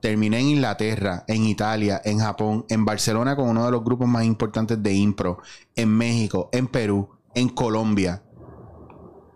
Terminé 0.00 0.40
en 0.40 0.48
Inglaterra, 0.48 1.24
en 1.28 1.44
Italia, 1.44 2.02
en 2.04 2.18
Japón, 2.18 2.66
en 2.68 2.84
Barcelona 2.84 3.36
con 3.36 3.48
uno 3.48 3.64
de 3.64 3.70
los 3.70 3.84
grupos 3.84 4.08
más 4.08 4.24
importantes 4.24 4.82
de 4.82 4.92
impro, 4.92 5.38
en 5.76 5.88
México, 5.90 6.50
en 6.52 6.66
Perú, 6.66 7.08
en 7.34 7.48
Colombia. 7.48 8.22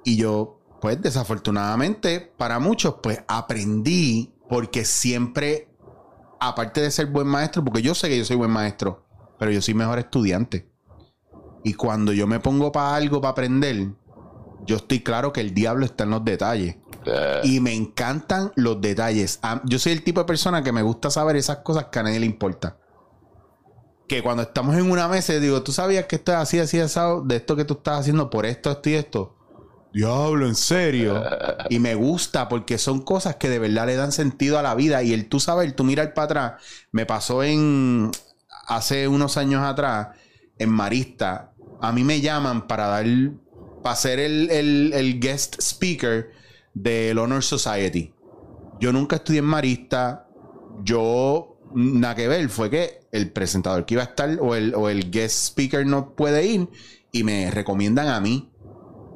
Y 0.04 0.16
yo, 0.16 0.55
pues 0.80 1.00
desafortunadamente, 1.00 2.20
para 2.36 2.58
muchos, 2.58 2.96
pues 3.02 3.22
aprendí 3.28 4.34
porque 4.48 4.84
siempre, 4.84 5.68
aparte 6.40 6.80
de 6.80 6.90
ser 6.90 7.06
buen 7.06 7.26
maestro, 7.26 7.64
porque 7.64 7.82
yo 7.82 7.94
sé 7.94 8.08
que 8.08 8.18
yo 8.18 8.24
soy 8.24 8.36
buen 8.36 8.50
maestro, 8.50 9.04
pero 9.38 9.50
yo 9.50 9.60
soy 9.60 9.74
mejor 9.74 9.98
estudiante. 9.98 10.70
Y 11.64 11.74
cuando 11.74 12.12
yo 12.12 12.26
me 12.26 12.38
pongo 12.38 12.70
para 12.70 12.94
algo, 12.94 13.20
para 13.20 13.32
aprender, 13.32 13.88
yo 14.66 14.76
estoy 14.76 15.00
claro 15.00 15.32
que 15.32 15.40
el 15.40 15.54
diablo 15.54 15.84
está 15.84 16.04
en 16.04 16.10
los 16.10 16.24
detalles. 16.24 16.76
Y 17.44 17.60
me 17.60 17.72
encantan 17.72 18.52
los 18.56 18.80
detalles. 18.80 19.40
Yo 19.64 19.78
soy 19.78 19.92
el 19.92 20.02
tipo 20.02 20.20
de 20.20 20.26
persona 20.26 20.62
que 20.62 20.72
me 20.72 20.82
gusta 20.82 21.10
saber 21.10 21.36
esas 21.36 21.58
cosas 21.58 21.86
que 21.86 21.98
a 21.98 22.02
nadie 22.02 22.20
le 22.20 22.26
importa. 22.26 22.78
Que 24.08 24.22
cuando 24.22 24.42
estamos 24.42 24.76
en 24.76 24.90
una 24.90 25.08
mesa, 25.08 25.32
digo, 25.34 25.62
¿tú 25.62 25.72
sabías 25.72 26.06
que 26.06 26.16
esto 26.16 26.32
es 26.32 26.38
así, 26.38 26.58
así, 26.58 26.78
asado? 26.78 27.22
De 27.22 27.36
esto 27.36 27.56
que 27.56 27.64
tú 27.64 27.74
estás 27.74 28.00
haciendo 28.00 28.30
por 28.30 28.46
esto, 28.46 28.70
esto 28.70 28.90
y 28.90 28.94
esto. 28.94 29.36
Diablo, 29.96 30.46
en 30.46 30.54
serio. 30.54 31.24
y 31.70 31.78
me 31.78 31.94
gusta 31.94 32.50
porque 32.50 32.76
son 32.76 33.00
cosas 33.00 33.36
que 33.36 33.48
de 33.48 33.58
verdad 33.58 33.86
le 33.86 33.96
dan 33.96 34.12
sentido 34.12 34.58
a 34.58 34.62
la 34.62 34.74
vida. 34.74 35.02
Y 35.02 35.14
el 35.14 35.26
tú 35.26 35.40
sabes, 35.40 35.66
el 35.66 35.74
tú 35.74 35.84
mirar 35.84 36.12
para 36.12 36.24
atrás, 36.26 36.62
me 36.92 37.06
pasó 37.06 37.42
en, 37.42 38.10
hace 38.66 39.08
unos 39.08 39.38
años 39.38 39.62
atrás, 39.62 40.08
en 40.58 40.68
Marista, 40.68 41.54
a 41.80 41.92
mí 41.92 42.04
me 42.04 42.20
llaman 42.20 42.66
para 42.66 42.88
dar, 42.88 43.06
para 43.82 43.96
ser 43.96 44.18
el, 44.18 45.18
guest 45.18 45.56
speaker 45.60 46.30
del 46.74 47.16
Honor 47.16 47.42
Society. 47.42 48.12
Yo 48.78 48.92
nunca 48.92 49.16
estudié 49.16 49.38
en 49.38 49.46
Marista. 49.46 50.28
Yo, 50.84 51.58
nada 51.74 52.14
que 52.14 52.28
ver, 52.28 52.50
fue 52.50 52.68
que 52.68 53.00
el 53.12 53.30
presentador 53.30 53.86
que 53.86 53.94
iba 53.94 54.02
a 54.02 54.06
estar 54.06 54.38
o 54.42 54.54
el, 54.54 54.74
o 54.74 54.90
el 54.90 55.10
guest 55.10 55.46
speaker 55.46 55.86
no 55.86 56.14
puede 56.14 56.44
ir 56.44 56.68
y 57.12 57.24
me 57.24 57.50
recomiendan 57.50 58.08
a 58.08 58.20
mí. 58.20 58.50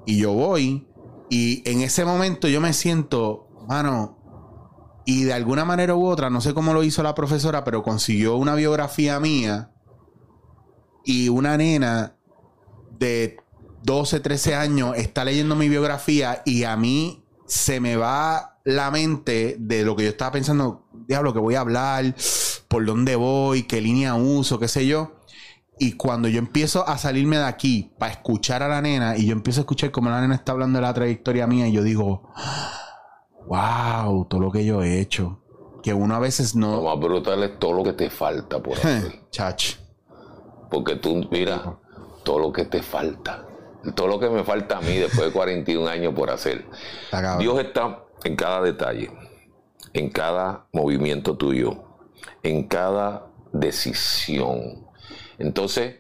Y 0.07 0.19
yo 0.19 0.33
voy. 0.33 0.87
Y 1.29 1.69
en 1.69 1.81
ese 1.81 2.05
momento 2.05 2.49
yo 2.49 2.61
me 2.61 2.73
siento, 2.73 3.49
mano, 3.69 4.19
y 5.05 5.25
de 5.25 5.33
alguna 5.33 5.65
manera 5.65 5.95
u 5.95 6.07
otra, 6.07 6.31
no 6.31 6.41
sé 6.41 6.55
cómo 6.55 6.73
lo 6.75 6.83
hizo 6.83 7.03
la 7.03 7.15
profesora, 7.15 7.65
pero 7.65 7.83
consiguió 7.83 8.37
una 8.37 8.55
biografía 8.55 9.19
mía 9.21 9.71
y 11.05 11.29
una 11.29 11.57
nena 11.57 12.17
de 12.99 13.39
12, 13.83 14.21
13 14.21 14.55
años 14.55 14.97
está 14.97 15.25
leyendo 15.25 15.57
mi 15.57 15.69
biografía 15.69 16.43
y 16.45 16.65
a 16.65 16.77
mí 16.77 17.25
se 17.47 17.81
me 17.81 17.97
va 17.97 18.61
la 18.65 18.91
mente 18.91 19.57
de 19.59 19.85
lo 19.85 19.97
que 19.97 20.05
yo 20.05 20.11
estaba 20.11 20.33
pensando, 20.33 20.87
diablo, 21.07 21.33
que 21.33 21.39
voy 21.39 21.55
a 21.55 21.61
hablar, 21.61 22.15
por 22.69 22.85
dónde 22.85 23.17
voy, 23.17 23.65
qué 23.65 23.81
línea 23.81 24.15
uso, 24.15 24.59
qué 24.59 24.69
sé 24.69 24.87
yo. 24.87 25.20
Y 25.83 25.93
cuando 25.93 26.29
yo 26.29 26.39
empiezo 26.39 26.87
a 26.87 26.99
salirme 26.99 27.39
de 27.39 27.45
aquí 27.45 27.91
para 27.99 28.13
escuchar 28.13 28.63
a 28.63 28.69
la 28.69 28.83
nena 28.83 29.17
y 29.17 29.25
yo 29.25 29.33
empiezo 29.33 29.61
a 29.61 29.63
escuchar 29.63 29.91
cómo 29.91 30.11
la 30.11 30.21
nena 30.21 30.35
está 30.35 30.53
hablando 30.53 30.79
de 30.79 30.83
la 30.83 30.93
trayectoria 30.93 31.47
mía 31.47 31.69
y 31.69 31.73
yo 31.73 31.83
digo, 31.83 32.29
wow, 33.47 34.27
todo 34.27 34.43
lo 34.43 34.51
que 34.53 34.63
yo 34.63 34.83
he 34.83 35.01
hecho. 35.01 35.41
Que 35.83 35.95
uno 35.95 36.15
a 36.15 36.19
veces 36.19 36.55
no... 36.55 36.77
Lo 36.77 36.83
más 36.83 37.01
brutal 37.01 37.43
es 37.45 37.59
todo 37.59 37.73
lo 37.73 37.83
que 37.83 37.95
te 37.95 38.11
falta 38.11 38.63
por 38.63 38.75
hacer. 38.77 39.23
Chach. 39.31 39.77
Porque 40.71 40.97
tú, 40.97 41.27
mira, 41.31 41.79
todo 42.25 42.41
lo 42.41 42.53
que 42.53 42.67
te 42.67 42.83
falta. 42.83 43.47
Todo 43.95 44.07
lo 44.07 44.21
que 44.21 44.29
me 44.29 44.45
falta 44.45 44.77
a 44.77 44.81
mí 44.83 44.99
después 44.99 45.29
de 45.29 45.33
41 45.33 45.89
años 45.89 46.13
por 46.13 46.29
hacer. 46.29 46.67
Dios 47.39 47.59
está 47.59 48.05
en 48.25 48.37
cada 48.37 48.61
detalle, 48.61 49.11
en 49.95 50.11
cada 50.11 50.67
movimiento 50.75 51.39
tuyo, 51.39 51.85
en 52.43 52.69
cada 52.69 53.29
decisión. 53.55 54.90
Entonces, 55.41 55.97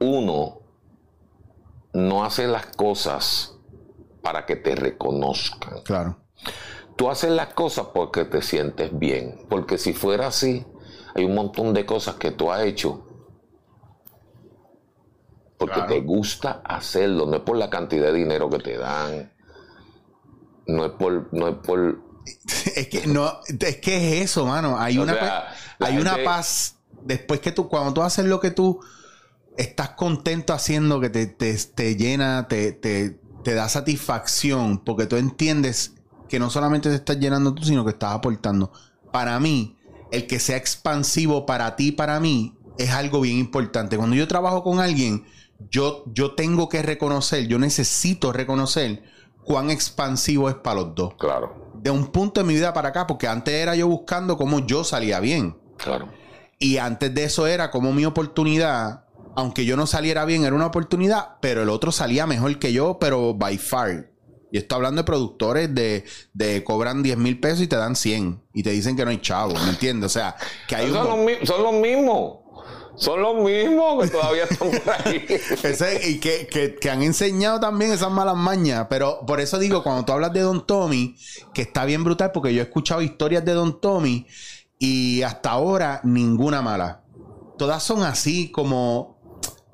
uno 0.00 0.60
no 1.92 2.24
hace 2.24 2.48
las 2.48 2.66
cosas 2.66 3.54
para 4.22 4.46
que 4.46 4.56
te 4.56 4.74
reconozcan. 4.74 5.82
Claro. 5.84 6.18
Tú 6.96 7.08
haces 7.10 7.30
las 7.30 7.54
cosas 7.54 7.88
porque 7.94 8.24
te 8.24 8.42
sientes 8.42 8.98
bien. 8.98 9.46
Porque 9.48 9.78
si 9.78 9.92
fuera 9.92 10.26
así, 10.28 10.66
hay 11.14 11.24
un 11.24 11.34
montón 11.34 11.72
de 11.72 11.86
cosas 11.86 12.16
que 12.16 12.32
tú 12.32 12.50
has 12.50 12.62
hecho 12.62 13.04
porque 15.58 15.80
te 15.82 16.00
gusta 16.00 16.62
hacerlo, 16.64 17.26
no 17.26 17.38
es 17.38 17.42
por 17.42 17.56
la 17.56 17.68
cantidad 17.68 18.12
de 18.12 18.12
dinero 18.12 18.48
que 18.48 18.60
te 18.60 18.78
dan, 18.78 19.32
no 20.66 20.84
es 20.84 20.92
por, 20.92 21.34
no 21.34 21.48
es 21.48 21.56
por 21.56 22.00
es 22.76 22.88
que 22.88 23.06
no, 23.06 23.40
es 23.48 23.76
que 23.78 23.96
es 23.96 24.30
eso, 24.30 24.46
mano. 24.46 24.78
Hay 24.78 24.98
una, 24.98 25.48
hay 25.80 25.98
una 25.98 26.16
paz. 26.24 26.77
Después 27.08 27.40
que 27.40 27.52
tú, 27.52 27.70
cuando 27.70 27.94
tú 27.94 28.02
haces 28.02 28.26
lo 28.26 28.38
que 28.38 28.50
tú 28.50 28.80
estás 29.56 29.90
contento 29.90 30.52
haciendo, 30.52 31.00
que 31.00 31.08
te, 31.08 31.26
te, 31.26 31.96
llena, 31.96 32.48
te, 32.48 32.72
te, 32.72 33.18
te, 33.42 33.54
da 33.54 33.66
satisfacción, 33.70 34.76
porque 34.84 35.06
tú 35.06 35.16
entiendes 35.16 35.94
que 36.28 36.38
no 36.38 36.50
solamente 36.50 36.90
te 36.90 36.96
estás 36.96 37.18
llenando 37.18 37.54
tú, 37.54 37.64
sino 37.64 37.82
que 37.82 37.92
estás 37.92 38.12
aportando. 38.12 38.70
Para 39.10 39.40
mí, 39.40 39.78
el 40.12 40.26
que 40.26 40.38
sea 40.38 40.58
expansivo 40.58 41.46
para 41.46 41.76
ti, 41.76 41.92
para 41.92 42.20
mí, 42.20 42.58
es 42.76 42.90
algo 42.90 43.22
bien 43.22 43.38
importante. 43.38 43.96
Cuando 43.96 44.14
yo 44.14 44.28
trabajo 44.28 44.62
con 44.62 44.78
alguien, 44.78 45.24
yo, 45.70 46.04
yo 46.12 46.34
tengo 46.34 46.68
que 46.68 46.82
reconocer, 46.82 47.48
yo 47.48 47.58
necesito 47.58 48.34
reconocer 48.34 49.02
cuán 49.44 49.70
expansivo 49.70 50.50
es 50.50 50.56
para 50.56 50.82
los 50.82 50.94
dos. 50.94 51.14
Claro. 51.14 51.72
De 51.74 51.90
un 51.90 52.08
punto 52.08 52.42
de 52.42 52.46
mi 52.46 52.52
vida 52.52 52.74
para 52.74 52.90
acá, 52.90 53.06
porque 53.06 53.26
antes 53.26 53.54
era 53.54 53.74
yo 53.74 53.88
buscando 53.88 54.36
cómo 54.36 54.58
yo 54.66 54.84
salía 54.84 55.20
bien. 55.20 55.56
Claro. 55.78 56.17
Y 56.58 56.78
antes 56.78 57.14
de 57.14 57.24
eso 57.24 57.46
era 57.46 57.70
como 57.70 57.92
mi 57.92 58.04
oportunidad, 58.04 59.04
aunque 59.36 59.64
yo 59.64 59.76
no 59.76 59.86
saliera 59.86 60.24
bien, 60.24 60.44
era 60.44 60.54
una 60.56 60.66
oportunidad, 60.66 61.36
pero 61.40 61.62
el 61.62 61.68
otro 61.68 61.92
salía 61.92 62.26
mejor 62.26 62.58
que 62.58 62.72
yo, 62.72 62.98
pero 62.98 63.34
by 63.34 63.58
far. 63.58 64.10
Y 64.50 64.58
estoy 64.58 64.76
hablando 64.76 65.02
de 65.02 65.06
productores 65.06 65.74
de, 65.74 66.04
de 66.32 66.64
cobran 66.64 67.02
10 67.02 67.18
mil 67.18 67.38
pesos 67.38 67.60
y 67.60 67.66
te 67.66 67.76
dan 67.76 67.94
100. 67.94 68.42
Y 68.54 68.62
te 68.62 68.70
dicen 68.70 68.96
que 68.96 69.04
no 69.04 69.10
hay 69.10 69.20
chavo, 69.20 69.54
¿me 69.54 69.70
entiendes? 69.70 70.06
O 70.06 70.12
sea, 70.12 70.34
que 70.66 70.74
hay 70.74 70.90
son, 70.90 71.26
los, 71.26 71.48
son 71.48 71.62
los 71.62 71.74
mismos. 71.74 72.38
Son 72.96 73.22
los 73.22 73.36
mismos 73.36 74.02
que 74.02 74.10
todavía 74.10 74.44
están 74.44 74.70
por 74.70 75.06
ahí. 75.06 75.24
y 76.08 76.18
que, 76.18 76.90
han 76.90 77.02
enseñado 77.02 77.60
también 77.60 77.92
esas 77.92 78.10
malas 78.10 78.34
mañas. 78.34 78.88
Pero 78.90 79.24
por 79.24 79.40
eso 79.40 79.58
digo, 79.60 79.84
cuando 79.84 80.04
tú 80.04 80.12
hablas 80.12 80.32
de 80.32 80.40
Don 80.40 80.66
Tommy, 80.66 81.16
que 81.54 81.62
está 81.62 81.84
bien 81.84 82.02
brutal, 82.02 82.32
porque 82.32 82.52
yo 82.52 82.60
he 82.60 82.64
escuchado 82.64 83.00
historias 83.00 83.44
de 83.44 83.52
Don 83.52 83.80
Tommy 83.80 84.26
y 84.78 85.22
hasta 85.22 85.50
ahora 85.50 86.00
ninguna 86.04 86.62
mala. 86.62 87.02
Todas 87.56 87.82
son 87.82 88.02
así 88.02 88.50
como 88.50 89.18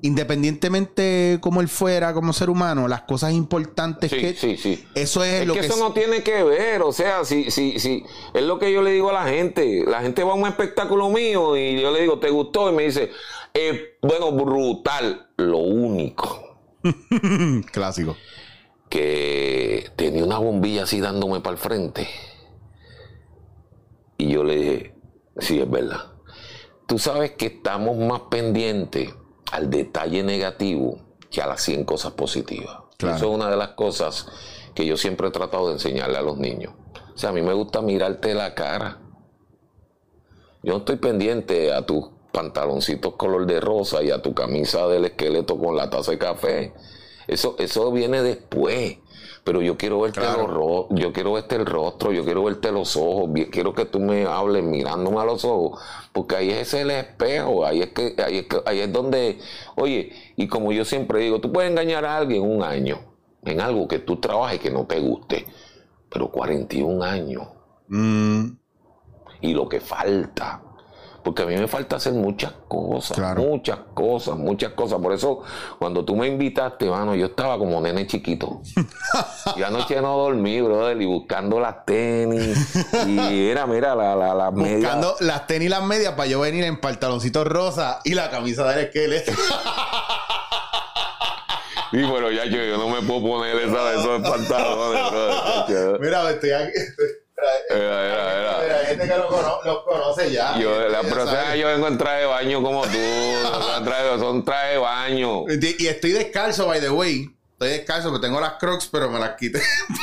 independientemente 0.01 1.39
como 1.41 1.61
él 1.61 1.67
fuera 1.67 2.13
como 2.13 2.31
ser 2.33 2.49
humano, 2.49 2.87
las 2.87 3.03
cosas 3.03 3.33
importantes 3.33 4.11
que 4.11 4.35
sí, 4.35 4.55
sí. 4.55 4.85
eso 4.93 5.23
es, 5.23 5.47
lo 5.47 5.53
que, 5.53 5.61
eso 5.61 5.77
no 5.77 5.93
tiene 5.93 6.21
que 6.21 6.43
ver, 6.43 6.83
o 6.83 6.91
sea, 6.91 7.25
si 7.25 7.49
si 7.49 7.79
si 7.79 8.03
es 8.33 8.43
lo 8.43 8.59
que 8.59 8.71
yo 8.71 8.83
le 8.83 8.91
digo 8.91 9.09
a 9.09 9.13
la 9.13 9.25
gente, 9.25 9.83
la 9.87 10.01
gente 10.01 10.23
va 10.23 10.33
a 10.33 10.35
un 10.35 10.45
espectáculo 10.47 11.09
mío 11.09 11.57
y 11.57 11.81
yo 11.81 11.91
le 11.91 12.01
digo, 12.01 12.19
"¿Te 12.19 12.29
gustó?" 12.29 12.69
y 12.69 12.75
me 12.75 12.83
dice, 12.83 13.09
eh, 13.53 13.97
bueno, 14.01 14.31
brutal, 14.31 15.29
lo 15.37 15.57
único 15.57 16.59
clásico 17.71 18.15
que 18.89 19.89
tenía 19.95 20.23
una 20.23 20.37
bombilla 20.37 20.83
así 20.83 20.99
dándome 20.99 21.39
para 21.39 21.53
el 21.53 21.57
frente. 21.57 22.07
Y 24.17 24.29
yo 24.29 24.43
le 24.43 24.55
dije, 24.55 24.94
"Sí, 25.37 25.59
es 25.59 25.69
verdad." 25.69 26.13
Tú 26.85 26.99
sabes 26.99 27.31
que 27.31 27.47
estamos 27.47 27.97
más 27.97 28.21
pendientes 28.29 29.13
al 29.51 29.69
detalle 29.69 30.23
negativo 30.23 30.99
que 31.31 31.41
a 31.41 31.47
las 31.47 31.61
100 31.61 31.83
cosas 31.83 32.13
positivas. 32.13 32.77
Eso 32.99 33.13
es 33.15 33.23
una 33.23 33.49
de 33.49 33.57
las 33.57 33.69
cosas 33.69 34.27
que 34.73 34.85
yo 34.85 34.97
siempre 34.97 35.27
he 35.27 35.31
tratado 35.31 35.67
de 35.67 35.73
enseñarle 35.73 36.17
a 36.17 36.21
los 36.21 36.37
niños. 36.37 36.73
O 37.13 37.17
sea, 37.17 37.29
a 37.29 37.33
mí 37.33 37.41
me 37.41 37.53
gusta 37.53 37.81
mirarte 37.81 38.33
la 38.33 38.53
cara. 38.53 38.99
Yo 40.63 40.73
no 40.73 40.79
estoy 40.79 40.97
pendiente 40.97 41.73
a 41.73 41.85
tus 41.85 42.05
pantaloncitos 42.31 43.15
color 43.15 43.45
de 43.45 43.59
rosa 43.59 44.03
y 44.03 44.11
a 44.11 44.21
tu 44.21 44.33
camisa 44.33 44.87
del 44.87 45.05
esqueleto 45.05 45.57
con 45.57 45.75
la 45.75 45.89
taza 45.89 46.11
de 46.11 46.17
café. 46.17 46.73
Eso, 47.27 47.55
eso 47.59 47.91
viene 47.91 48.21
después 48.21 48.97
pero 49.45 49.61
yo 49.61 49.77
quiero 49.77 50.01
verte 50.01 50.21
los 50.21 50.87
yo 50.89 51.13
quiero 51.13 51.33
verte 51.33 51.55
el 51.55 51.67
rostro, 51.67 52.11
yo 52.11 52.25
quiero 52.25 52.43
verte 52.43 52.71
los 52.71 52.97
ojos, 52.97 53.29
quiero 53.51 53.75
que 53.75 53.85
tú 53.85 53.99
me 53.99 54.25
hables 54.25 54.63
mirándome 54.63 55.19
a 55.21 55.23
los 55.23 55.45
ojos, 55.45 55.79
porque 56.11 56.35
ahí 56.35 56.49
es 56.49 56.73
el 56.73 56.89
espejo, 56.89 57.63
ahí 57.63 57.83
es 57.83 57.89
que, 57.89 58.15
ahí 58.17 58.39
es 58.39 58.47
ahí 58.65 58.79
es 58.79 58.91
donde, 58.91 59.37
oye, 59.75 60.11
y 60.35 60.47
como 60.47 60.71
yo 60.71 60.83
siempre 60.83 61.19
digo, 61.19 61.39
tú 61.39 61.51
puedes 61.51 61.69
engañar 61.69 62.05
a 62.05 62.17
alguien 62.17 62.41
un 62.41 62.63
año 62.63 62.99
en 63.43 63.61
algo 63.61 63.87
que 63.87 63.99
tú 63.99 64.15
trabajes 64.15 64.59
que 64.59 64.71
no 64.71 64.87
te 64.87 64.99
guste, 64.99 65.45
pero 66.09 66.31
41 66.31 67.03
años. 67.03 67.47
Mm. 67.87 68.45
Y 69.41 69.53
lo 69.53 69.69
que 69.69 69.79
falta 69.79 70.63
porque 71.25 71.41
a 71.41 71.45
mí 71.47 71.57
me 71.57 71.67
falta 71.67 71.95
hacer 71.95 72.13
muchas 72.13 72.53
cosas, 72.67 73.17
muchas 73.35 73.79
cosas, 73.95 74.37
muchas 74.37 74.73
cosas. 74.73 75.01
Por 75.01 75.11
eso, 75.11 75.41
cuando 75.79 76.05
tú 76.05 76.15
me 76.15 76.27
invitaste, 76.27 76.85
mano, 76.85 77.15
yo 77.15 77.25
estaba 77.25 77.57
como 77.57 77.81
nene 77.81 78.05
chiquito. 78.05 78.61
y 79.55 79.63
anoche 79.63 79.99
no 80.01 80.15
dormí, 80.17 80.61
brother, 80.61 81.01
y 81.01 81.05
buscando 81.05 81.59
las 81.59 81.83
tenis. 81.83 82.55
Y 83.07 83.47
era, 83.47 83.65
mira, 83.65 83.95
la, 83.95 84.15
la, 84.15 84.35
las 84.35 84.53
medias. 84.53 84.81
Buscando 84.81 85.15
las 85.21 85.47
tenis 85.47 85.65
y 85.65 85.69
las 85.69 85.81
medias 85.81 86.13
para 86.13 86.27
yo 86.27 86.39
venir 86.41 86.63
en 86.63 86.79
pantaloncito 86.79 87.43
rosa 87.43 88.01
y 88.03 88.13
la 88.13 88.29
camisa 88.29 88.67
del 88.69 88.85
esqueleto. 88.85 89.31
Y 91.91 92.03
bueno, 92.03 92.29
ya 92.29 92.43
yo, 92.43 92.61
yo 92.61 92.77
no 92.77 92.89
me 92.89 93.01
puedo 93.03 93.21
poner 93.21 93.55
esa, 93.55 93.93
esos 93.93 94.21
pantalones, 94.21 95.11
brother. 95.11 95.99
Mira, 96.01 96.29
estoy 96.29 96.51
aquí. 96.51 96.73
Era, 97.69 98.05
era, 98.05 98.61
era. 98.63 98.79
Hay 98.79 98.85
gente 98.87 99.07
que 99.07 99.17
lo, 99.17 99.83
conoce 99.83 100.31
ya. 100.31 100.57
Yo, 100.59 100.87
la 100.87 101.01
próxima 101.01 101.55
yo 101.55 101.67
vengo 101.67 101.87
en 101.87 101.97
traje 101.97 102.21
de 102.21 102.25
baño 102.25 102.61
como 102.61 102.83
tú. 102.83 102.97
son 104.19 104.45
traje 104.45 104.73
de 104.73 104.77
baño. 104.77 105.43
Y, 105.47 105.87
estoy 105.87 106.11
descalzo, 106.11 106.67
by 106.67 106.79
the 106.79 106.89
way. 106.89 107.29
Estoy 107.53 107.69
descalzo, 107.69 108.09
porque 108.09 108.27
tengo 108.27 108.39
las 108.41 108.53
crocs, 108.53 108.89
pero 108.91 109.09
me 109.09 109.19
las 109.19 109.35
quité. 109.35 109.61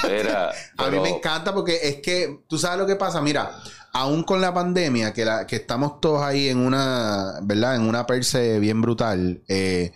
Era, 0.08 0.52
A 0.78 0.88
mí 0.88 0.98
me 1.00 1.10
encanta 1.10 1.52
porque 1.52 1.78
es 1.82 1.96
que, 1.96 2.40
tú 2.48 2.58
sabes 2.58 2.78
lo 2.78 2.86
que 2.86 2.96
pasa, 2.96 3.20
mira, 3.20 3.50
aún 3.92 4.24
con 4.24 4.40
la 4.40 4.54
pandemia, 4.54 5.12
que, 5.12 5.24
la, 5.24 5.46
que 5.46 5.56
estamos 5.56 6.00
todos 6.00 6.22
ahí 6.22 6.48
en 6.48 6.58
una, 6.58 7.40
¿verdad? 7.42 7.76
En 7.76 7.82
una 7.82 8.06
perse 8.06 8.58
bien 8.58 8.80
brutal. 8.80 9.42
Eh, 9.48 9.92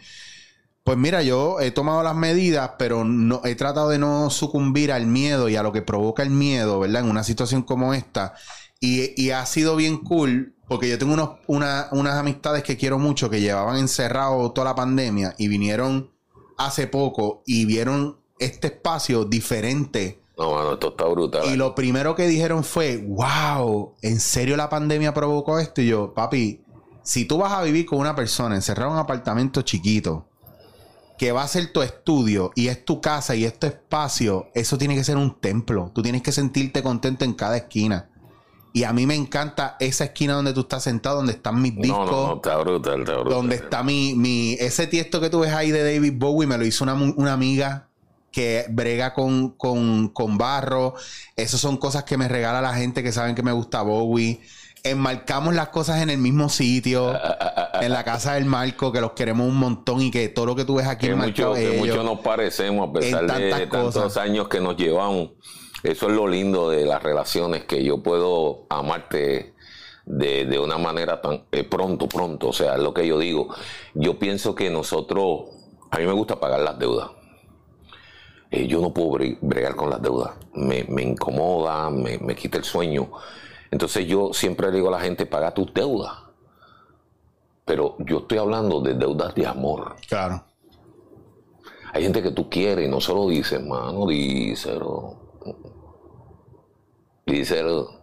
pues 0.87 0.97
mira, 0.99 1.20
yo 1.24 1.59
he 1.59 1.72
tomado 1.72 2.05
las 2.05 2.14
medidas, 2.14 2.70
pero 2.78 3.03
no 3.03 3.41
he 3.43 3.57
tratado 3.57 3.89
de 3.89 3.99
no 3.99 4.30
sucumbir 4.30 4.93
al 4.93 5.09
miedo 5.09 5.49
y 5.49 5.57
a 5.57 5.64
lo 5.64 5.72
que 5.72 5.82
provoca 5.82 6.22
el 6.22 6.30
miedo, 6.30 6.78
¿verdad? 6.78 7.03
En 7.03 7.11
una 7.11 7.24
situación 7.24 7.62
como 7.62 7.93
esta. 7.93 8.34
Y, 8.78 9.30
ha 9.30 9.45
sido 9.47 9.74
bien 9.74 9.99
cool, 9.99 10.55
porque 10.68 10.89
yo 10.89 10.97
tengo 10.97 11.14
unos, 11.14 11.30
unas 11.49 12.14
amistades 12.14 12.62
que 12.62 12.76
quiero 12.76 13.01
mucho 13.01 13.28
que 13.28 13.41
llevaban 13.41 13.78
encerrado 13.78 14.53
toda 14.53 14.66
la 14.66 14.74
pandemia 14.76 15.34
y 15.39 15.49
vinieron 15.49 16.12
hace 16.57 16.87
poco 16.87 17.43
y 17.47 17.64
vieron 17.64 18.20
este 18.39 18.68
espacio 18.68 19.24
diferente. 19.24 20.20
No, 20.39 20.55
mano, 20.55 20.74
esto 20.74 20.91
está 20.91 21.07
brutal. 21.07 21.47
Y 21.53 21.57
lo 21.57 21.74
primero 21.74 22.14
que 22.14 22.28
dijeron 22.28 22.62
fue, 22.62 22.99
wow, 22.99 23.97
¿en 24.03 24.20
serio 24.20 24.57
la 24.57 24.68
pandemia 24.68 25.12
provocó 25.12 25.59
esto? 25.59 25.82
Y 25.82 25.89
yo, 25.89 26.14
papi, 26.14 26.61
si 27.03 27.24
tú 27.24 27.39
vas 27.39 27.55
a 27.55 27.62
vivir 27.64 27.87
con 27.87 27.99
una 27.99 28.14
persona 28.14 28.55
encerrada 28.55 28.91
en 28.91 28.95
un 28.95 29.01
apartamento 29.01 29.62
chiquito, 29.62 30.28
que 31.18 31.32
va 31.32 31.42
a 31.42 31.48
ser 31.48 31.72
tu 31.72 31.82
estudio 31.82 32.52
y 32.54 32.68
es 32.68 32.84
tu 32.84 33.00
casa 33.00 33.34
y 33.34 33.44
es 33.44 33.58
tu 33.58 33.66
espacio, 33.66 34.48
eso 34.54 34.78
tiene 34.78 34.94
que 34.94 35.04
ser 35.04 35.16
un 35.16 35.40
templo. 35.40 35.90
Tú 35.94 36.02
tienes 36.02 36.22
que 36.22 36.32
sentirte 36.32 36.82
contento 36.82 37.24
en 37.24 37.34
cada 37.34 37.56
esquina. 37.56 38.10
Y 38.72 38.84
a 38.84 38.92
mí 38.92 39.06
me 39.06 39.14
encanta 39.14 39.76
esa 39.80 40.04
esquina 40.04 40.34
donde 40.34 40.52
tú 40.52 40.60
estás 40.60 40.82
sentado, 40.82 41.16
donde 41.16 41.32
están 41.32 41.62
mis 41.62 41.74
discos. 41.76 42.10
No, 42.10 42.26
no, 42.26 42.34
está 42.34 42.58
brutal, 42.58 43.00
está 43.00 43.14
brutal. 43.14 43.32
Donde 43.32 43.56
está 43.56 43.82
mi, 43.82 44.14
mi... 44.14 44.52
Ese 44.60 44.86
tiesto 44.86 45.18
que 45.18 45.30
tú 45.30 45.40
ves 45.40 45.54
ahí 45.54 45.70
de 45.70 45.82
David 45.82 46.12
Bowie 46.16 46.46
me 46.46 46.58
lo 46.58 46.66
hizo 46.66 46.84
una, 46.84 46.92
una 46.92 47.32
amiga 47.32 47.88
que 48.30 48.66
brega 48.68 49.14
con, 49.14 49.52
con, 49.52 50.08
con 50.08 50.36
barro. 50.36 50.92
Esas 51.36 51.58
son 51.58 51.78
cosas 51.78 52.04
que 52.04 52.18
me 52.18 52.28
regala 52.28 52.60
la 52.60 52.74
gente 52.74 53.02
que 53.02 53.12
saben 53.12 53.34
que 53.34 53.42
me 53.42 53.52
gusta 53.52 53.80
Bowie. 53.80 54.42
Enmarcamos 54.91 55.55
las 55.55 55.68
cosas 55.68 56.03
en 56.03 56.11
el 56.11 56.18
mismo 56.18 56.49
sitio, 56.49 57.12
en 57.80 57.93
la 57.93 58.05
casa 58.05 58.34
del 58.34 58.45
Marco, 58.45 58.93
que 58.93 59.01
los 59.01 59.12
queremos 59.12 59.49
un 59.49 59.57
montón 59.57 60.03
y 60.03 60.11
que 60.11 60.28
todo 60.28 60.47
lo 60.47 60.57
que 60.57 60.64
tú 60.64 60.76
ves 60.76 60.87
aquí 60.87 61.09
que 61.09 61.14
mucho, 61.14 61.55
que 61.55 61.76
mucho 61.78 62.03
nos 62.03 62.20
parecemos 62.20 62.89
a 62.89 62.93
pesar 62.93 63.26
de 63.26 63.66
tantos 63.66 64.16
años 64.16 64.49
que 64.49 64.61
nos 64.61 64.76
llevamos. 64.76 65.30
Eso 65.82 66.09
es 66.09 66.14
lo 66.14 66.26
lindo 66.26 66.70
de 66.70 66.84
las 66.84 67.03
relaciones, 67.03 67.64
que 67.64 67.84
yo 67.84 68.03
puedo 68.03 68.66
amarte 68.70 69.55
de, 70.07 70.59
una 70.59 70.78
manera 70.78 71.20
tan 71.20 71.45
eh, 71.53 71.64
pronto, 71.64 72.09
pronto. 72.09 72.49
O 72.49 72.53
sea, 72.53 72.74
es 72.74 72.82
lo 72.82 72.95
que 72.95 73.07
yo 73.07 73.18
digo. 73.18 73.49
Yo 73.95 74.18
pienso 74.18 74.55
que 74.55 74.70
nosotros, 74.70 75.43
a 75.91 75.99
mí 75.99 76.07
me 76.07 76.12
gusta 76.12 76.41
pagar 76.41 76.61
las 76.61 76.78
deudas. 76.78 77.11
Eh, 78.51 78.66
yo 78.66 78.80
no 78.80 78.95
puedo 78.95 79.18
bregar 79.41 79.74
con 79.74 79.91
las 79.91 80.01
deudas. 80.01 80.32
Me, 80.55 80.87
incomoda, 81.03 81.91
me, 81.91 82.18
me, 82.18 82.34
quita 82.34 82.59
el 82.59 82.64
sueño. 82.64 83.11
Entonces 83.77 84.07
yo 84.07 84.33
siempre 84.33 84.68
le 84.68 84.77
digo 84.77 84.89
a 84.89 84.93
la 84.93 85.01
gente, 85.01 85.27
paga 85.27 85.53
tus 85.53 85.74
deudas. 85.74 86.11
Pero 87.66 87.95
yo 87.99 88.20
estoy 88.20 88.39
hablando 88.39 88.81
de 88.81 88.95
deudas 88.95 89.35
de 89.35 89.47
amor. 89.47 89.97
Claro. 90.09 90.43
Hay 91.93 92.03
gente 92.03 92.22
que 92.22 92.31
tú 92.31 92.49
quieres 92.49 92.87
y 92.87 92.91
no 92.91 93.03
se 93.03 93.12
lo 93.12 93.29
dices, 93.29 93.62
mano, 93.62 94.07
díselo. 94.07 95.18
Díselo. 97.27 98.01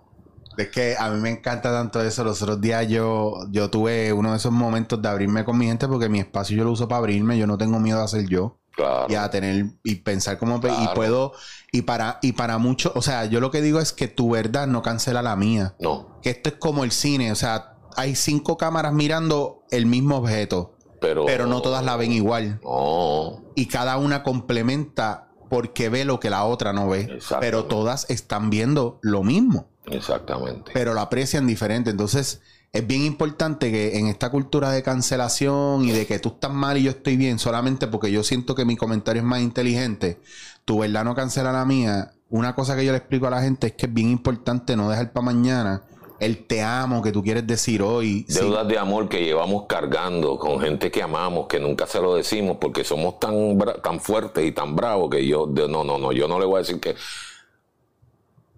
Es 0.60 0.70
que 0.70 0.96
a 0.96 1.10
mí 1.10 1.20
me 1.20 1.32
encanta 1.32 1.72
tanto 1.72 2.04
eso. 2.04 2.24
Los 2.24 2.40
otros 2.44 2.62
días 2.62 2.88
yo, 2.88 3.40
yo 3.50 3.72
tuve 3.72 4.14
uno 4.14 4.30
de 4.30 4.38
esos 4.38 4.52
momentos 4.52 5.02
de 5.02 5.10
abrirme 5.10 5.44
con 5.44 5.58
mi 5.58 5.66
gente 5.66 5.88
porque 5.88 6.08
mi 6.08 6.20
espacio 6.20 6.56
yo 6.56 6.66
lo 6.66 6.72
uso 6.72 6.88
para 6.88 7.00
abrirme. 7.00 7.36
Yo 7.40 7.48
no 7.48 7.58
tengo 7.58 7.80
miedo 7.80 8.00
a 8.00 8.08
ser 8.08 8.28
yo. 8.28 8.60
Claro. 8.76 9.06
Y 9.08 9.16
a 9.16 9.30
tener 9.30 9.68
y 9.84 9.96
pensar 9.96 10.40
como 10.40 10.58
y 10.58 10.96
puedo 10.96 11.34
y 11.72 11.84
para 11.84 12.18
y 12.22 12.34
para 12.34 12.58
muchos, 12.58 12.92
o 12.96 13.02
sea, 13.02 13.26
yo 13.26 13.40
lo 13.40 13.52
que 13.52 13.62
digo 13.62 13.80
es 13.80 13.94
que 13.94 14.08
tu 14.08 14.32
verdad 14.32 14.68
no 14.68 14.82
cancela 14.82 15.22
la 15.22 15.36
mía. 15.36 15.76
No. 15.80 16.20
Que 16.22 16.32
esto 16.32 16.50
es 16.50 16.56
como 16.56 16.84
el 16.84 16.92
cine, 16.92 17.32
o 17.32 17.36
sea, 17.36 17.76
hay 17.96 18.16
cinco 18.16 18.58
cámaras 18.58 18.94
mirando 18.94 19.64
el 19.70 19.86
mismo 19.86 20.18
objeto, 20.18 20.76
pero, 21.00 21.26
pero 21.26 21.46
no 21.46 21.62
todas 21.62 21.86
la 21.86 21.96
ven 21.98 22.12
igual. 22.12 22.60
No. 22.64 23.44
Y 23.56 23.68
cada 23.68 23.98
una 23.98 24.24
complementa 24.24 25.30
porque 25.50 25.90
ve 25.90 26.04
lo 26.04 26.20
que 26.20 26.32
la 26.32 26.46
otra 26.46 26.74
no 26.74 26.90
ve, 26.90 27.20
pero 27.40 27.66
todas 27.66 28.10
están 28.10 28.50
viendo 28.50 28.98
lo 29.04 29.22
mismo. 29.22 29.68
Exactamente. 29.86 30.72
Pero 30.74 30.96
lo 30.96 31.02
aprecian 31.02 31.46
diferente, 31.46 31.92
entonces 31.92 32.42
es 32.74 32.88
bien 32.88 33.04
importante 33.04 33.72
que 33.72 34.00
en 34.00 34.08
esta 34.08 34.32
cultura 34.32 34.72
de 34.72 34.82
cancelación 34.82 35.86
y 35.86 35.92
de 35.92 36.08
que 36.08 36.18
tú 36.18 36.30
estás 36.30 36.52
mal 36.52 36.76
y 36.76 36.84
yo 36.84 36.90
estoy 36.90 37.18
bien 37.18 37.38
solamente 37.38 37.88
porque 37.88 38.12
yo 38.12 38.24
siento 38.24 38.56
que 38.56 38.66
mi 38.66 38.76
comentario 38.76 39.22
es 39.22 39.28
más 39.28 39.42
inteligente, 39.42 40.20
tu 40.66 40.80
verdad 40.80 41.06
no 41.06 41.14
cancela 41.14 41.52
la 41.52 41.66
mía. 41.66 42.14
Una 42.32 42.56
cosa 42.56 42.76
que 42.76 42.84
yo 42.84 42.92
le 42.92 42.98
explico 42.98 43.28
a 43.28 43.30
la 43.30 43.44
gente 43.44 43.68
es 43.68 43.74
que 43.74 43.86
es 43.86 43.94
bien 43.94 44.10
importante 44.10 44.76
no 44.76 44.90
dejar 44.90 45.14
para 45.14 45.24
mañana 45.24 45.84
el 46.20 46.48
te 46.48 46.64
amo 46.64 47.04
que 47.04 47.12
tú 47.12 47.22
quieres 47.22 47.46
decir 47.46 47.84
hoy. 47.84 48.26
Deudas 48.28 48.68
de 48.68 48.80
amor 48.80 49.08
que 49.08 49.24
llevamos 49.24 49.66
cargando 49.68 50.40
con 50.40 50.60
gente 50.60 50.90
que 50.90 51.04
amamos, 51.04 51.46
que 51.48 51.60
nunca 51.60 51.86
se 51.86 52.02
lo 52.02 52.16
decimos 52.16 52.58
porque 52.60 52.84
somos 52.84 53.20
tan, 53.20 53.58
tan 53.84 54.00
fuertes 54.00 54.46
y 54.46 54.52
tan 54.52 54.76
bravos 54.76 55.12
que 55.12 55.28
yo, 55.28 55.46
no, 55.46 55.84
no, 55.84 56.00
no, 56.00 56.12
yo 56.12 56.28
no 56.28 56.40
le 56.40 56.46
voy 56.48 56.56
a 56.56 56.60
decir 56.60 56.80
que... 56.80 56.96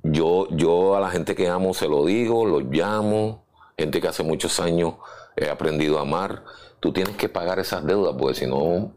Yo, 0.08 0.48
yo 0.52 0.96
a 0.96 1.00
la 1.00 1.10
gente 1.10 1.34
que 1.34 1.50
amo 1.50 1.74
se 1.74 1.88
lo 1.88 2.06
digo, 2.06 2.46
los 2.46 2.66
llamo, 2.66 3.45
gente 3.78 4.02
que 4.02 4.08
hace 4.08 4.24
muchos 4.24 4.60
años 4.60 4.96
he 5.36 5.50
aprendido 5.50 5.98
a 6.00 6.02
amar, 6.02 6.44
tú 6.80 6.94
tienes 6.94 7.16
que 7.18 7.30
pagar 7.30 7.60
esas 7.60 7.86
deudas, 7.86 8.16
porque 8.18 8.40
si 8.40 8.48
no, 8.48 8.94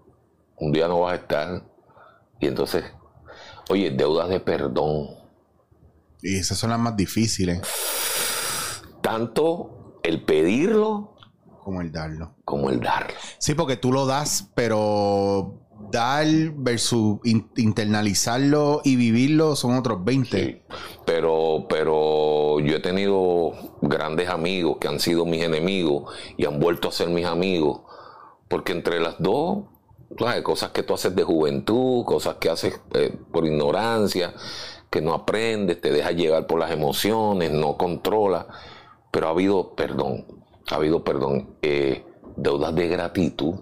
un 0.56 0.72
día 0.72 0.88
no 0.88 1.00
vas 1.00 1.12
a 1.12 1.16
estar. 1.16 1.62
Y 2.40 2.46
entonces, 2.46 2.84
oye, 3.70 3.90
deudas 3.90 4.28
de 4.28 4.40
perdón. 4.40 5.08
Y 6.22 6.36
esas 6.36 6.58
son 6.58 6.70
las 6.70 6.78
más 6.78 6.96
difíciles. 6.96 7.60
Tanto 9.00 10.00
el 10.02 10.24
pedirlo 10.24 11.16
como 11.62 11.80
el 11.80 11.92
darlo. 11.92 12.34
Como 12.44 12.70
el 12.70 12.80
darlo. 12.80 13.14
Sí, 13.38 13.54
porque 13.54 13.76
tú 13.76 13.92
lo 13.92 14.06
das, 14.06 14.50
pero 14.54 15.67
dar 15.90 16.26
versus 16.54 17.18
internalizarlo 17.24 18.80
y 18.84 18.96
vivirlo 18.96 19.56
son 19.56 19.76
otros 19.76 20.04
20. 20.04 20.64
pero, 21.06 21.66
pero 21.68 22.60
yo 22.60 22.76
he 22.76 22.80
tenido 22.80 23.52
grandes 23.80 24.28
amigos 24.28 24.78
que 24.80 24.88
han 24.88 25.00
sido 25.00 25.24
mis 25.24 25.42
enemigos 25.42 26.12
y 26.36 26.44
han 26.46 26.58
vuelto 26.58 26.88
a 26.88 26.92
ser 26.92 27.08
mis 27.08 27.26
amigos, 27.26 27.82
porque 28.48 28.72
entre 28.72 29.00
las 29.00 29.16
dos, 29.18 29.64
cosas 30.42 30.70
que 30.70 30.82
tú 30.82 30.94
haces 30.94 31.14
de 31.14 31.22
juventud, 31.22 32.04
cosas 32.04 32.36
que 32.36 32.50
haces 32.50 32.80
eh, 32.94 33.16
por 33.32 33.46
ignorancia, 33.46 34.34
que 34.90 35.00
no 35.00 35.14
aprendes, 35.14 35.80
te 35.80 35.90
dejas 35.90 36.14
llevar 36.14 36.46
por 36.46 36.58
las 36.58 36.70
emociones, 36.70 37.52
no 37.52 37.76
controlas, 37.76 38.46
pero 39.10 39.28
ha 39.28 39.30
habido 39.30 39.74
perdón, 39.74 40.26
ha 40.70 40.76
habido 40.76 41.04
perdón, 41.04 41.56
eh, 41.62 42.04
deudas 42.36 42.74
de 42.74 42.88
gratitud 42.88 43.54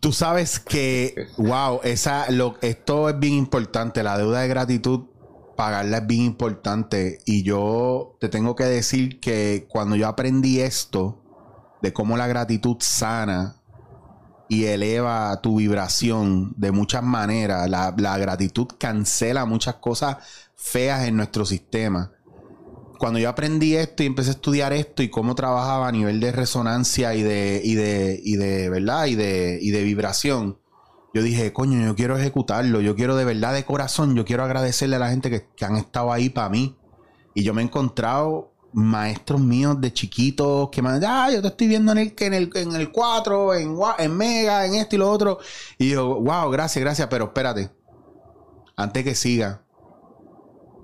Tú 0.00 0.12
sabes 0.12 0.60
que, 0.60 1.28
wow, 1.38 1.80
esa, 1.84 2.30
lo, 2.30 2.56
esto 2.60 3.08
es 3.08 3.18
bien 3.18 3.34
importante. 3.34 4.02
La 4.02 4.18
deuda 4.18 4.40
de 4.40 4.48
gratitud, 4.48 5.06
pagarla 5.56 5.98
es 5.98 6.06
bien 6.06 6.22
importante. 6.22 7.20
Y 7.24 7.42
yo 7.42 8.16
te 8.20 8.28
tengo 8.28 8.54
que 8.54 8.64
decir 8.64 9.20
que 9.20 9.66
cuando 9.70 9.96
yo 9.96 10.06
aprendí 10.06 10.60
esto, 10.60 11.22
de 11.80 11.94
cómo 11.94 12.18
la 12.18 12.26
gratitud 12.26 12.76
sana 12.80 13.56
y 14.50 14.66
eleva 14.66 15.40
tu 15.40 15.56
vibración 15.56 16.52
de 16.58 16.72
muchas 16.72 17.02
maneras, 17.02 17.70
la, 17.70 17.94
la 17.96 18.18
gratitud 18.18 18.66
cancela 18.78 19.46
muchas 19.46 19.76
cosas 19.76 20.18
feas 20.56 21.04
en 21.06 21.16
nuestro 21.16 21.46
sistema 21.46 22.12
cuando 23.00 23.18
yo 23.18 23.30
aprendí 23.30 23.76
esto 23.76 24.02
y 24.02 24.06
empecé 24.06 24.28
a 24.28 24.32
estudiar 24.32 24.74
esto 24.74 25.02
y 25.02 25.08
cómo 25.08 25.34
trabajaba 25.34 25.88
a 25.88 25.90
nivel 25.90 26.20
de 26.20 26.32
resonancia 26.32 27.14
y 27.14 27.22
de, 27.22 27.62
y 27.64 27.74
de, 27.74 28.20
y 28.22 28.36
de 28.36 28.68
¿verdad? 28.68 29.06
Y 29.06 29.14
de, 29.14 29.58
y 29.58 29.70
de 29.70 29.82
vibración, 29.84 30.58
yo 31.14 31.22
dije, 31.22 31.50
coño, 31.54 31.82
yo 31.82 31.96
quiero 31.96 32.18
ejecutarlo, 32.18 32.82
yo 32.82 32.94
quiero 32.94 33.16
de 33.16 33.24
verdad, 33.24 33.54
de 33.54 33.64
corazón, 33.64 34.14
yo 34.14 34.26
quiero 34.26 34.44
agradecerle 34.44 34.96
a 34.96 34.98
la 34.98 35.08
gente 35.08 35.30
que, 35.30 35.64
han 35.64 35.76
estado 35.76 36.12
ahí 36.12 36.28
para 36.28 36.50
mí. 36.50 36.76
Y 37.34 37.42
yo 37.42 37.54
me 37.54 37.62
he 37.62 37.64
encontrado 37.64 38.52
maestros 38.74 39.40
míos 39.40 39.80
de 39.80 39.94
chiquitos 39.94 40.68
que 40.68 40.82
me 40.82 40.90
han 40.90 41.02
ah, 41.02 41.30
yo 41.32 41.40
te 41.40 41.48
estoy 41.48 41.68
viendo 41.68 41.92
en 41.92 41.98
el, 41.98 42.14
en 42.18 42.34
el, 42.34 42.50
en 42.54 42.76
el 42.76 42.92
4, 42.92 43.54
en, 43.54 43.78
en 43.98 44.14
Mega, 44.14 44.66
en 44.66 44.74
esto 44.74 44.96
y 44.96 44.98
lo 44.98 45.10
otro. 45.10 45.38
Y 45.78 45.88
yo, 45.88 46.20
wow, 46.20 46.50
gracias, 46.50 46.84
gracias, 46.84 47.08
pero 47.08 47.24
espérate, 47.24 47.70
antes 48.76 49.04
que 49.04 49.14
siga, 49.14 49.62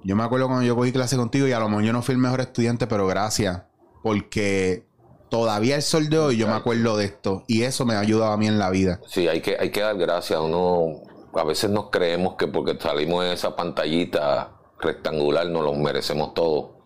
yo 0.06 0.14
me 0.14 0.22
acuerdo 0.22 0.46
cuando 0.46 0.64
yo 0.64 0.76
cogí 0.76 0.92
clase 0.92 1.16
contigo 1.16 1.48
y 1.48 1.52
a 1.52 1.58
lo 1.58 1.68
mejor 1.68 1.82
yo 1.82 1.92
no 1.92 2.00
fui 2.00 2.12
el 2.12 2.20
mejor 2.20 2.40
estudiante, 2.40 2.86
pero 2.86 3.08
gracias. 3.08 3.62
Porque 4.04 4.86
todavía 5.28 5.74
el 5.74 5.82
sol 5.82 6.08
de 6.08 6.16
hoy 6.16 6.36
yo 6.36 6.46
me 6.46 6.52
acuerdo 6.52 6.96
de 6.96 7.06
esto. 7.06 7.42
Y 7.48 7.64
eso 7.64 7.84
me 7.84 7.94
ha 7.94 7.98
ayudado 7.98 8.30
a 8.30 8.36
mí 8.36 8.46
en 8.46 8.60
la 8.60 8.70
vida. 8.70 9.00
Sí, 9.08 9.26
hay 9.26 9.40
que, 9.40 9.56
hay 9.58 9.70
que 9.70 9.80
dar 9.80 9.96
gracias. 9.96 10.38
Uno, 10.38 11.02
a 11.34 11.42
veces 11.42 11.70
nos 11.70 11.90
creemos 11.90 12.36
que 12.36 12.46
porque 12.46 12.78
salimos 12.80 13.24
en 13.24 13.32
esa 13.32 13.56
pantallita 13.56 14.50
rectangular 14.78 15.48
nos 15.48 15.64
lo 15.64 15.74
merecemos 15.74 16.34
todo. 16.34 16.76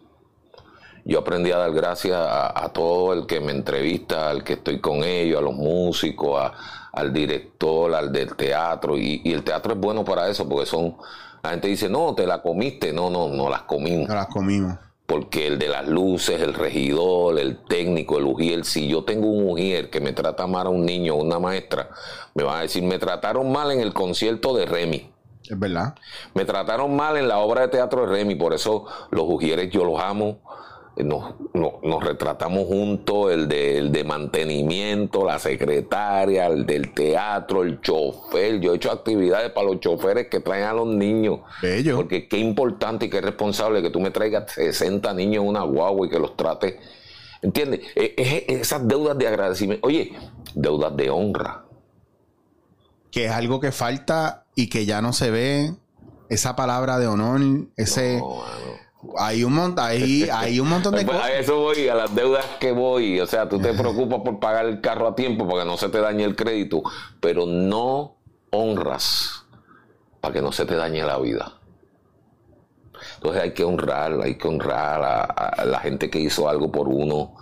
Yo 1.05 1.19
aprendí 1.19 1.53
a 1.53 1.59
dar 1.59 1.73
gracias 1.73 2.17
a, 2.19 2.71
todo 2.73 3.13
el 3.13 3.27
que 3.27 3.41
me 3.41 3.53
entrevista, 3.53 4.31
al 4.31 4.45
que 4.45 4.55
estoy 4.55 4.81
con 4.81 5.05
ellos, 5.05 5.41
a 5.41 5.43
los 5.43 5.55
músicos, 5.55 6.53
al 6.93 7.13
director, 7.13 7.95
al 7.95 8.11
del 8.13 8.35
teatro. 8.35 8.97
y 8.97 9.21
el 9.31 9.45
teatro 9.45 9.75
es 9.75 9.79
bueno 9.79 10.07
para 10.07 10.27
eso 10.31 10.49
porque 10.49 10.65
son 10.65 10.97
la 11.43 11.51
gente 11.51 11.69
dice, 11.69 11.89
no, 11.89 12.15
te 12.15 12.27
la 12.27 12.43
comiste. 12.43 12.93
No, 12.93 13.11
no, 13.11 13.29
no 13.29 13.49
las 13.49 13.63
comimos. 13.63 14.09
No 14.09 14.15
las 14.15 14.27
comimos. 14.27 14.79
Porque 15.07 15.47
el 15.47 15.59
de 15.59 15.69
las 15.69 15.89
luces, 15.89 16.41
el 16.41 16.55
regidor, 16.55 17.39
el 17.39 17.65
técnico, 17.65 18.19
el 18.19 18.25
ujier, 18.25 18.65
si 18.65 18.89
yo 18.89 19.05
tengo 19.05 19.29
un 19.29 19.51
ujier 19.51 19.91
que 19.91 20.01
me 20.01 20.13
trata 20.13 20.47
mal 20.47 20.69
a 20.69 20.71
un 20.71 20.85
niño 20.85 21.15
o 21.15 21.23
una 21.23 21.41
maestra, 21.41 21.91
me 22.35 22.45
van 22.45 22.59
a 22.59 22.63
decir, 22.63 22.83
me 22.85 22.99
trataron 22.99 23.51
mal 23.51 23.73
en 23.73 23.81
el 23.81 23.93
concierto 23.93 24.55
de 24.55 24.67
Remy. 24.67 25.11
Es 25.43 25.59
verdad. 25.59 25.97
Me 26.35 26.45
trataron 26.45 26.95
mal 26.95 27.17
en 27.17 27.27
la 27.27 27.39
obra 27.39 27.63
de 27.63 27.69
teatro 27.69 28.03
de 28.03 28.13
Remy, 28.13 28.37
por 28.37 28.55
eso 28.55 28.87
los 29.11 29.25
ujieres 29.27 29.71
yo 29.71 29.85
los 29.85 30.01
amo 30.01 30.39
nos, 30.97 31.35
nos, 31.55 32.05
retratamos 32.05 32.67
juntos, 32.67 33.33
el 33.33 33.49
de, 33.49 33.89
de, 33.91 34.05
mantenimiento, 34.05 35.25
la 35.25 35.39
secretaria, 35.39 36.47
el 36.47 36.67
del 36.67 36.93
teatro, 36.93 37.63
el 37.63 37.81
chofer. 37.81 38.61
Yo 38.61 38.73
he 38.73 38.77
hecho 38.77 38.91
actividades 38.91 39.51
para 39.51 39.67
los 39.67 39.81
choferes 39.81 40.29
que 40.29 40.41
traen 40.41 40.65
a 40.65 40.73
los 40.73 40.87
niños. 40.89 41.41
Bello. 41.63 41.97
Porque 41.97 42.29
qué 42.29 42.39
importante 42.39 43.07
y 43.07 43.11
qué 43.11 43.21
responsable 43.21 43.83
que 43.83 43.91
tú 43.91 44.01
me 44.01 44.11
traigas 44.11 44.53
60 44.53 45.13
niños 45.15 45.43
en 45.43 45.49
una 45.49 45.63
guagua 45.63 46.07
y 46.07 46.11
que 46.11 46.19
los 46.19 46.37
trates. 46.37 46.77
¿Entiendes? 47.43 47.81
E, 47.95 48.45
esas 48.49 48.87
deudas 48.87 49.17
de 49.17 49.29
agradecimiento. 49.29 49.87
Oye, 49.87 50.13
deudas 50.55 50.97
de 50.97 51.11
honra. 51.11 51.65
Que 53.11 53.27
es 53.27 53.31
algo 53.33 53.61
que 53.61 53.73
falta 53.73 54.45
y 54.55 54.69
que 54.69 54.87
ya 54.87 55.01
no 55.03 55.13
se 55.13 55.31
ve. 55.31 55.75
Esa 56.29 56.55
palabra 56.55 56.99
de 56.99 57.09
honor, 57.09 57.41
ese... 57.77 58.21
Hay 59.19 59.45
un, 59.45 59.55
montón, 59.55 59.85
hay, 59.85 60.29
hay 60.31 60.61
un 60.61 60.69
montón 60.69 60.95
de 60.95 61.05
pues 61.05 61.17
cosas. 61.17 61.31
A 61.31 61.39
eso 61.39 61.57
voy, 61.57 61.89
a 61.89 61.95
las 61.95 62.15
deudas 62.15 62.45
que 62.59 62.73
voy. 62.73 63.19
O 63.21 63.27
sea, 63.27 63.49
tú 63.49 63.59
te 63.59 63.73
preocupas 63.75 64.21
por 64.21 64.39
pagar 64.41 64.67
el 64.67 64.81
carro 64.81 65.09
a 65.09 65.15
tiempo 65.15 65.49
para 65.49 65.63
que 65.63 65.69
no 65.69 65.77
se 65.77 65.89
te 65.89 66.01
dañe 66.01 66.25
el 66.25 66.37
crédito, 66.37 66.83
pero 67.21 67.47
no 67.47 68.17
honras 68.51 69.45
para 70.21 70.35
que 70.35 70.43
no 70.43 70.53
se 70.53 70.67
te 70.67 70.75
dañe 70.75 71.03
la 71.03 71.19
vida. 71.19 71.55
Entonces 73.15 73.43
hay 73.43 73.53
que 73.53 73.65
honrar, 73.65 74.21
hay 74.23 74.37
que 74.37 74.49
honrar 74.49 75.03
a, 75.03 75.65
la 75.65 75.81
gente 75.81 76.11
que 76.11 76.19
hizo 76.19 76.49
algo 76.49 76.71
por 76.71 76.89
uno. 76.89 77.35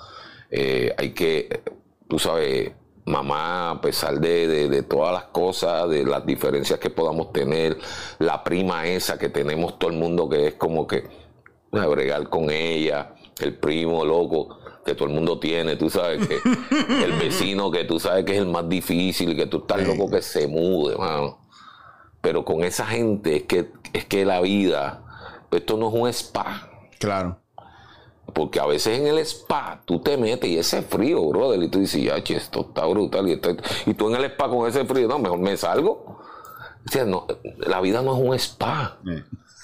Eh, 0.50 0.94
hay 0.96 1.10
que, 1.10 1.62
tú 2.08 2.18
sabes, 2.18 2.72
mamá, 3.04 3.70
a 3.70 3.80
pesar 3.80 4.20
de, 4.20 4.68
de, 4.68 4.82
todas 4.82 5.12
las 5.12 5.24
cosas, 5.24 5.88
de 5.88 6.04
las 6.04 6.24
diferencias 6.24 6.78
que 6.78 6.90
podamos 6.90 7.32
tener, 7.32 7.78
la 8.18 8.44
prima 8.44 8.86
esa 8.86 9.18
que 9.18 9.28
tenemos 9.28 9.78
todo 9.78 9.90
el 9.90 9.96
mundo 9.96 10.28
que 10.28 10.48
es 10.48 10.54
como 10.54 10.86
que 10.86 11.27
bregar 11.70 12.28
con 12.28 12.50
ella, 12.50 13.14
el 13.40 13.54
primo 13.54 14.04
loco 14.04 14.58
que 14.84 14.94
todo 14.94 15.08
el 15.08 15.14
mundo 15.14 15.38
tiene, 15.38 15.76
tú 15.76 15.90
sabes 15.90 16.26
que 16.26 16.36
el 17.04 17.12
vecino 17.12 17.70
que 17.70 17.84
tú 17.84 18.00
sabes 18.00 18.24
que 18.24 18.32
es 18.32 18.38
el 18.38 18.46
más 18.46 18.68
difícil, 18.68 19.36
que 19.36 19.46
tú 19.46 19.58
estás 19.58 19.86
loco 19.86 20.10
que 20.10 20.22
se 20.22 20.46
mude, 20.46 20.96
mano. 20.96 21.38
Pero 22.20 22.44
con 22.44 22.64
esa 22.64 22.86
gente 22.86 23.36
es 23.36 23.42
que, 23.44 23.70
es 23.92 24.04
que 24.06 24.24
la 24.24 24.40
vida, 24.40 25.02
esto 25.50 25.76
no 25.76 25.88
es 25.88 25.94
un 25.94 26.08
spa. 26.08 26.70
Claro. 26.98 27.38
Porque 28.32 28.60
a 28.60 28.66
veces 28.66 28.98
en 28.98 29.06
el 29.06 29.18
spa 29.18 29.82
tú 29.84 30.00
te 30.00 30.16
metes 30.16 30.50
y 30.50 30.58
ese 30.58 30.82
frío, 30.82 31.26
brother, 31.28 31.62
y 31.62 31.68
tú 31.68 31.78
dices, 31.80 32.02
ya, 32.02 32.16
esto 32.16 32.60
está 32.60 32.86
brutal. 32.86 33.28
Y, 33.28 33.40
y 33.90 33.94
tú 33.94 34.08
en 34.08 34.16
el 34.16 34.24
spa 34.24 34.48
con 34.48 34.66
ese 34.66 34.84
frío, 34.84 35.08
no, 35.08 35.18
mejor 35.18 35.38
me 35.38 35.56
salgo. 35.56 36.18
O 36.86 36.90
sea, 36.90 37.04
no, 37.04 37.26
la 37.58 37.80
vida 37.80 38.02
no 38.02 38.16
es 38.16 38.22
un 38.22 38.34
spa. 38.34 38.98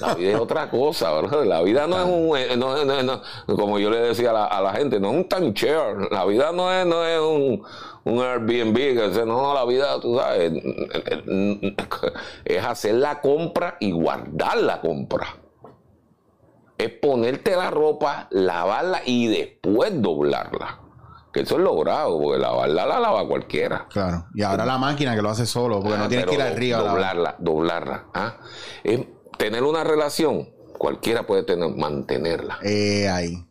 La 0.00 0.14
vida 0.14 0.32
es 0.32 0.40
otra 0.40 0.68
cosa, 0.70 1.12
¿verdad? 1.12 1.44
La 1.44 1.62
vida 1.62 1.86
no 1.86 1.98
es 1.98 2.04
un, 2.04 2.36
eh, 2.36 2.56
no, 2.56 2.84
no, 2.84 3.22
como 3.46 3.78
yo 3.78 3.90
le 3.90 4.00
decía 4.00 4.30
a 4.30 4.60
la, 4.60 4.72
gente, 4.72 4.98
no 4.98 5.10
es 5.10 5.16
un 5.16 5.28
timeshare. 5.28 6.10
La 6.10 6.24
vida 6.24 6.50
no 6.52 6.72
es, 6.72 6.84
no 6.84 7.04
es 7.04 7.20
un, 7.20 7.62
un 8.04 8.20
Airbnb, 8.20 8.74
que 8.74 9.24
no, 9.24 9.40
no, 9.40 9.54
la 9.54 9.64
vida, 9.64 10.00
tú 10.00 10.18
sabes, 10.18 10.52
es 12.44 12.64
hacer 12.64 12.96
la 12.96 13.20
compra 13.20 13.76
y 13.78 13.92
guardar 13.92 14.58
la 14.58 14.80
compra. 14.80 15.28
Es 16.76 16.90
ponerte 16.90 17.54
la 17.54 17.70
ropa, 17.70 18.26
lavarla 18.30 19.02
y 19.06 19.28
después 19.28 20.02
doblarla. 20.02 20.80
Que 21.32 21.40
eso 21.40 21.56
es 21.56 21.62
logrado, 21.62 22.20
porque 22.20 22.38
lavarla 22.38 22.86
la 22.86 22.98
lava 22.98 23.26
cualquiera. 23.26 23.86
Claro. 23.88 24.26
Y 24.34 24.42
ahora 24.42 24.64
la 24.64 24.78
máquina 24.78 25.14
que 25.14 25.22
lo 25.22 25.30
hace 25.30 25.46
solo, 25.46 25.80
porque 25.80 25.98
no 25.98 26.04
ah, 26.04 26.08
tienes 26.08 26.26
que 26.26 26.34
ir 26.34 26.42
al 26.42 26.56
río. 26.56 26.78
Doblarla, 26.78 27.36
doblarla. 27.38 28.04
¿ah? 28.14 28.36
Es, 28.84 29.00
tener 29.38 29.62
una 29.62 29.84
relación, 29.84 30.50
cualquiera 30.78 31.26
puede 31.26 31.44
tener, 31.44 31.74
mantenerla. 31.76 32.58
Eh, 32.62 33.08
ahí. 33.08 33.44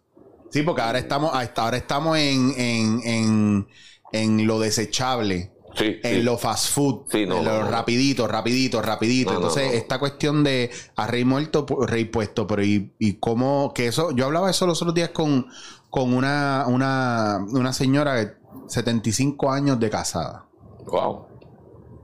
Sí, 0.52 0.62
porque 0.62 0.82
ahora 0.82 1.00
estamos, 1.00 1.32
hasta 1.34 1.64
ahora 1.64 1.78
estamos 1.78 2.18
en, 2.18 2.54
en, 2.58 3.68
en, 4.12 4.48
lo 4.48 4.60
desechable. 4.60 5.52
Sí, 5.76 5.96
en 6.04 6.24
lo 6.24 6.38
fast 6.38 6.72
food, 6.72 7.16
en 7.16 7.30
lo 7.30 7.64
rapidito, 7.64 8.28
rapidito, 8.28 8.80
rapidito. 8.80 9.34
Entonces, 9.34 9.74
esta 9.74 9.98
cuestión 9.98 10.44
de 10.44 10.70
a 10.96 11.08
rey 11.08 11.26
muerto, 11.26 11.66
rey 11.88 12.06
puesto, 12.06 12.46
pero 12.46 12.64
y, 12.64 12.94
y 13.00 13.14
cómo, 13.16 13.74
que 13.74 13.88
eso, 13.88 14.12
yo 14.12 14.26
hablaba 14.26 14.52
eso 14.52 14.68
los 14.68 14.80
otros 14.84 14.94
días 14.94 15.10
con, 15.10 15.48
con 15.90 16.14
una, 16.14 16.66
una, 16.68 17.44
una 17.50 17.74
señora 17.74 18.14
de 18.14 18.34
75 18.68 19.52
años 19.52 19.80
de 19.80 19.90
casada. 19.90 20.46
Wow. 20.86 21.26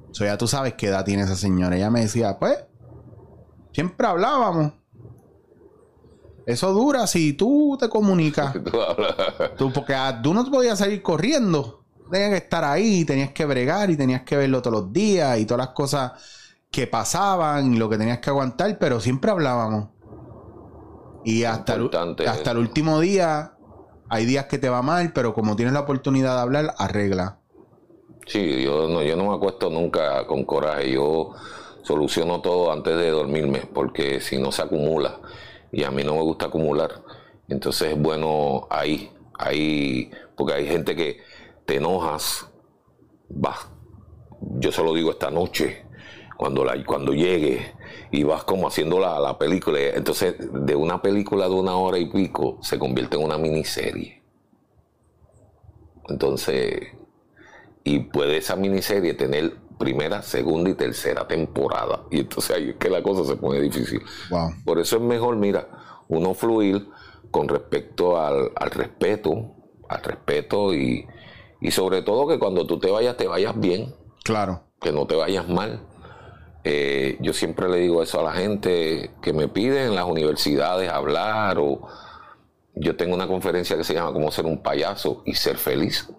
O 0.09 0.13
sea, 0.13 0.27
ya 0.27 0.37
tú 0.37 0.47
sabes 0.47 0.73
qué 0.73 0.87
edad 0.87 1.05
tiene 1.05 1.23
esa 1.23 1.35
señora. 1.35 1.75
Ella 1.75 1.91
me 1.91 2.01
decía, 2.01 2.39
pues, 2.39 2.57
Siempre 3.71 4.07
hablábamos. 4.07 4.73
Eso 6.45 6.73
dura 6.73 7.05
si 7.05 7.33
tú 7.33 7.77
te 7.79 7.89
comunicas. 7.89 8.53
tú, 9.57 9.71
porque 9.71 9.95
tú 10.23 10.33
no 10.33 10.43
podías 10.49 10.79
salir 10.79 11.01
corriendo. 11.01 11.83
Tenías 12.09 12.31
que 12.31 12.37
estar 12.37 12.63
ahí, 12.63 13.05
tenías 13.05 13.31
que 13.31 13.45
bregar 13.45 13.91
y 13.91 13.97
tenías 13.97 14.23
que 14.23 14.35
verlo 14.35 14.61
todos 14.61 14.81
los 14.81 14.91
días 14.91 15.39
y 15.39 15.45
todas 15.45 15.67
las 15.67 15.75
cosas 15.75 16.13
que 16.71 16.87
pasaban 16.87 17.73
y 17.73 17.77
lo 17.77 17.87
que 17.89 17.97
tenías 17.97 18.19
que 18.19 18.29
aguantar, 18.31 18.77
pero 18.79 18.99
siempre 18.99 19.29
hablábamos. 19.29 19.89
Y 21.23 21.43
hasta 21.43 21.75
el, 21.75 21.89
hasta 22.27 22.51
el 22.51 22.57
último 22.57 22.99
día, 22.99 23.53
hay 24.09 24.25
días 24.25 24.45
que 24.45 24.57
te 24.57 24.69
va 24.69 24.81
mal, 24.81 25.13
pero 25.13 25.33
como 25.33 25.55
tienes 25.55 25.73
la 25.73 25.81
oportunidad 25.81 26.35
de 26.35 26.41
hablar, 26.41 26.73
arregla. 26.77 27.39
Sí, 28.25 28.63
yo 28.63 28.87
no, 28.87 29.01
yo 29.03 29.15
no 29.15 29.29
me 29.29 29.35
acuesto 29.35 29.69
nunca 29.69 30.25
con 30.27 30.45
coraje. 30.45 30.91
Yo 30.93 31.31
soluciono 31.89 32.39
todo 32.39 32.71
antes 32.71 32.95
de 32.97 33.09
dormirme, 33.09 33.61
porque 33.73 34.21
si 34.21 34.37
no 34.37 34.51
se 34.51 34.61
acumula. 34.61 35.19
Y 35.71 35.83
a 35.83 35.89
mí 35.89 36.03
no 36.03 36.13
me 36.13 36.21
gusta 36.21 36.45
acumular. 36.45 37.03
Entonces 37.47 37.93
es 37.93 37.99
bueno 37.99 38.67
ahí, 38.69 39.11
ahí, 39.33 40.11
porque 40.37 40.53
hay 40.53 40.67
gente 40.67 40.95
que 40.95 41.17
te 41.65 41.77
enojas, 41.77 42.47
vas. 43.27 43.71
Yo 44.59 44.71
se 44.71 44.83
lo 44.83 44.93
digo 44.93 45.09
esta 45.09 45.31
noche, 45.31 45.83
cuando, 46.37 46.63
la, 46.63 46.85
cuando 46.85 47.11
llegue 47.11 47.73
y 48.11 48.21
vas 48.21 48.43
como 48.43 48.67
haciendo 48.67 48.99
la, 48.99 49.19
la 49.19 49.39
película. 49.39 49.79
Entonces, 49.79 50.35
de 50.37 50.75
una 50.75 51.01
película 51.01 51.49
de 51.49 51.55
una 51.55 51.75
hora 51.75 51.97
y 51.97 52.05
pico 52.05 52.59
se 52.61 52.77
convierte 52.77 53.17
en 53.17 53.23
una 53.23 53.39
miniserie. 53.39 54.21
Entonces, 56.07 56.81
y 57.83 57.99
puede 58.01 58.37
esa 58.37 58.55
miniserie 58.55 59.15
tener 59.15 59.68
primera, 59.79 60.21
segunda 60.21 60.69
y 60.69 60.75
tercera 60.75 61.27
temporada. 61.27 62.03
Y 62.11 62.19
entonces 62.19 62.55
ahí 62.55 62.69
es 62.69 62.75
que 62.75 62.89
la 62.89 63.01
cosa 63.01 63.23
se 63.23 63.35
pone 63.37 63.59
difícil. 63.59 64.01
Por 64.63 64.79
eso 64.79 64.97
es 64.97 65.01
mejor, 65.01 65.37
mira, 65.37 65.67
uno 66.09 66.35
fluir 66.35 66.87
con 67.31 67.47
respecto 67.47 68.19
al, 68.19 68.51
respeto, 68.69 69.55
al 69.87 70.03
respeto 70.03 70.73
y, 70.75 71.07
sobre 71.71 72.03
todo 72.03 72.27
que 72.27 72.37
cuando 72.37 72.67
tú 72.67 72.77
te 72.77 72.91
vayas, 72.91 73.17
te 73.17 73.27
vayas 73.27 73.59
bien. 73.59 73.95
Claro. 74.23 74.61
Que 74.79 74.91
no 74.91 75.07
te 75.07 75.15
vayas 75.15 75.47
mal. 75.49 75.81
Eh, 76.63 77.17
yo 77.21 77.33
siempre 77.33 77.69
le 77.69 77.77
digo 77.77 78.03
eso 78.03 78.19
a 78.19 78.23
la 78.23 78.33
gente 78.33 79.11
que 79.21 79.33
me 79.33 79.47
pide 79.47 79.85
en 79.85 79.95
las 79.95 80.05
universidades 80.05 80.91
hablar 80.91 81.57
o 81.57 81.87
yo 82.75 82.95
tengo 82.97 83.15
una 83.15 83.27
conferencia 83.27 83.77
que 83.77 83.83
se 83.83 83.93
llama 83.93 84.11
Cómo 84.11 84.29
ser 84.29 84.45
un 84.45 84.61
payaso 84.61 85.23
y 85.25 85.33
ser 85.35 85.57
feliz. 85.57 86.09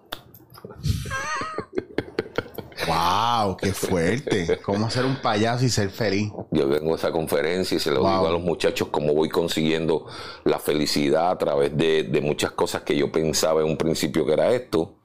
¡Wow! 2.87 3.57
¡Qué 3.57 3.73
fuerte! 3.73 4.59
¿Cómo 4.61 4.89
ser 4.89 5.05
un 5.05 5.17
payaso 5.17 5.65
y 5.65 5.69
ser 5.69 5.89
feliz? 5.89 6.31
Yo 6.51 6.67
vengo 6.67 6.93
a 6.93 6.95
esa 6.95 7.11
conferencia 7.11 7.77
y 7.77 7.79
se 7.79 7.91
lo 7.91 7.99
digo 7.99 8.27
a 8.27 8.31
los 8.31 8.41
muchachos 8.41 8.89
cómo 8.89 9.13
voy 9.13 9.29
consiguiendo 9.29 10.07
la 10.43 10.59
felicidad 10.59 11.31
a 11.31 11.37
través 11.37 11.75
de, 11.77 12.21
muchas 12.21 12.51
cosas 12.51 12.83
que 12.83 12.95
yo 12.95 13.11
pensaba 13.11 13.61
en 13.61 13.67
un 13.67 13.77
principio 13.77 14.25
que 14.25 14.33
era 14.33 14.51
esto. 14.51 14.95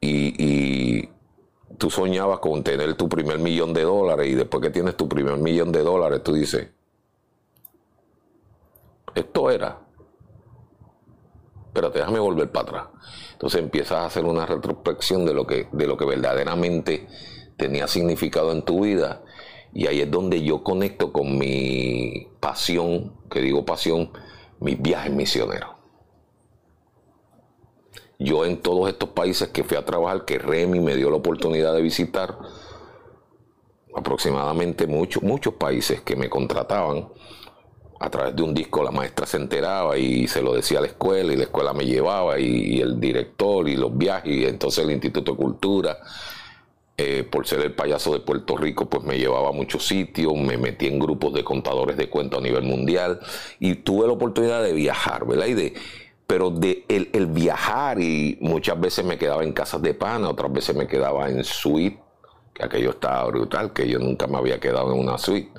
Y, 0.00 1.08
tú 1.78 1.90
soñabas 1.90 2.38
con 2.38 2.62
tener 2.62 2.94
tu 2.94 3.08
primer 3.08 3.38
millón 3.38 3.72
de 3.72 3.82
dólares 3.82 4.28
y 4.28 4.34
después 4.34 4.62
que 4.62 4.70
tienes 4.70 4.96
tu 4.96 5.08
primer 5.08 5.36
millón 5.38 5.72
de 5.72 5.82
dólares, 5.82 6.22
tú 6.22 6.32
dices, 6.34 6.68
esto 9.14 9.50
era. 9.50 9.78
Pero 11.72 11.90
déjame 11.90 12.18
volver 12.18 12.50
para 12.52 12.68
atrás. 12.68 12.86
Entonces 13.42 13.60
empiezas 13.60 13.98
a 13.98 14.06
hacer 14.06 14.24
una 14.24 14.46
retrospección 14.46 15.26
de 15.26 15.34
lo 15.34 15.48
que, 15.48 15.66
de 15.72 15.88
lo 15.88 15.96
que 15.96 16.04
verdaderamente 16.04 17.08
tenía 17.56 17.88
significado 17.88 18.52
en 18.52 18.62
tu 18.62 18.84
vida. 18.84 19.24
Y 19.74 19.88
ahí 19.88 20.00
es 20.00 20.08
donde 20.08 20.44
yo 20.44 20.62
conecto 20.62 21.12
con 21.12 21.36
mi 21.36 22.28
pasión, 22.38 23.12
que 23.28 23.40
digo 23.40 23.64
pasión, 23.64 24.12
mis 24.60 24.80
viajes 24.80 25.12
misioneros. 25.12 25.70
Yo 28.16 28.44
en 28.44 28.58
todos 28.58 28.88
estos 28.88 29.08
países 29.08 29.48
que 29.48 29.64
fui 29.64 29.76
a 29.76 29.84
trabajar, 29.84 30.24
que 30.24 30.38
Remy 30.38 30.78
me 30.78 30.94
dio 30.94 31.10
la 31.10 31.16
oportunidad 31.16 31.74
de 31.74 31.82
visitar, 31.82 32.38
aproximadamente 33.92 34.86
muchos, 34.86 35.20
muchos 35.20 35.54
países 35.54 36.00
que 36.00 36.14
me 36.14 36.30
contrataban, 36.30 37.08
a 38.02 38.10
través 38.10 38.34
de 38.34 38.42
un 38.42 38.52
disco 38.52 38.82
la 38.82 38.90
maestra 38.90 39.26
se 39.26 39.36
enteraba 39.36 39.96
y 39.96 40.26
se 40.26 40.42
lo 40.42 40.54
decía 40.54 40.78
a 40.78 40.80
la 40.80 40.88
escuela 40.88 41.32
y 41.32 41.36
la 41.36 41.44
escuela 41.44 41.72
me 41.72 41.84
llevaba 41.84 42.38
y, 42.40 42.80
el 42.80 42.98
director 42.98 43.68
y 43.68 43.76
los 43.76 43.96
viajes 43.96 44.34
y 44.34 44.44
entonces 44.44 44.84
el 44.84 44.90
Instituto 44.90 45.32
de 45.32 45.36
Cultura, 45.38 45.98
eh, 46.96 47.22
por 47.22 47.46
ser 47.46 47.60
el 47.60 47.72
payaso 47.72 48.12
de 48.12 48.18
Puerto 48.18 48.56
Rico, 48.56 48.86
pues 48.86 49.04
me 49.04 49.18
llevaba 49.18 49.50
a 49.50 49.52
muchos 49.52 49.86
sitios, 49.86 50.34
me 50.34 50.58
metí 50.58 50.88
en 50.88 50.98
grupos 50.98 51.32
de 51.32 51.44
contadores 51.44 51.96
de 51.96 52.08
cuentos 52.08 52.40
a 52.40 52.42
nivel 52.42 52.64
mundial 52.64 53.20
y 53.60 53.76
tuve 53.76 54.08
la 54.08 54.14
oportunidad 54.14 54.64
de 54.64 54.72
viajar, 54.72 55.24
¿verdad? 55.24 55.46
Y 55.46 55.54
de, 55.54 55.74
pero 56.26 56.50
de 56.50 56.84
el, 56.88 57.08
el 57.12 57.26
viajar 57.26 58.00
y 58.00 58.36
muchas 58.40 58.80
veces 58.80 59.04
me 59.04 59.16
quedaba 59.16 59.44
en 59.44 59.52
casas 59.52 59.80
de 59.80 59.94
pana, 59.94 60.28
otras 60.28 60.52
veces 60.52 60.74
me 60.74 60.88
quedaba 60.88 61.28
en 61.28 61.44
suite, 61.44 62.00
que 62.52 62.64
aquello 62.64 62.90
estaba 62.90 63.24
brutal, 63.26 63.72
que 63.72 63.88
yo 63.88 64.00
nunca 64.00 64.26
me 64.26 64.38
había 64.38 64.58
quedado 64.58 64.92
en 64.92 64.98
una 64.98 65.18
suite. 65.18 65.50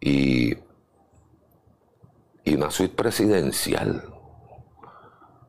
Y 0.00 0.54
y 2.46 2.54
una 2.54 2.70
suite 2.70 2.94
presidencial. 2.94 4.04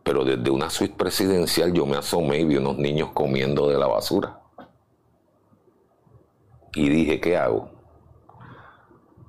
Pero 0.03 0.25
desde 0.25 0.49
una 0.49 0.69
suite 0.69 0.95
presidencial 0.95 1.71
yo 1.71 1.85
me 1.85 1.95
asomé 1.95 2.39
y 2.39 2.45
vi 2.45 2.57
unos 2.57 2.77
niños 2.77 3.11
comiendo 3.13 3.69
de 3.69 3.77
la 3.77 3.85
basura. 3.85 4.41
Y 6.73 6.89
dije, 6.89 7.21
¿qué 7.21 7.37
hago? 7.37 7.69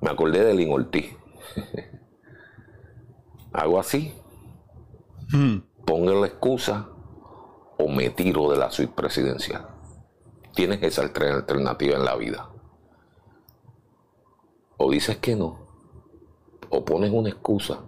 Me 0.01 0.09
acordé 0.09 0.43
de 0.43 0.55
Lin 0.55 0.73
Ortiz. 0.73 1.15
hago 3.53 3.79
así. 3.79 4.15
Hmm. 5.31 5.59
Pongo 5.85 6.21
la 6.21 6.27
excusa 6.27 6.89
o 7.77 7.87
me 7.87 8.09
tiro 8.09 8.49
de 8.49 8.57
la 8.57 8.71
suite 8.71 8.93
presidencial. 8.95 9.67
Tienes 10.55 10.81
esa 10.81 11.03
alternativa 11.03 11.95
en 11.97 12.05
la 12.05 12.15
vida. 12.15 12.49
O 14.77 14.89
dices 14.89 15.17
que 15.17 15.35
no 15.35 15.68
o 16.69 16.83
pones 16.83 17.11
una 17.11 17.29
excusa 17.29 17.79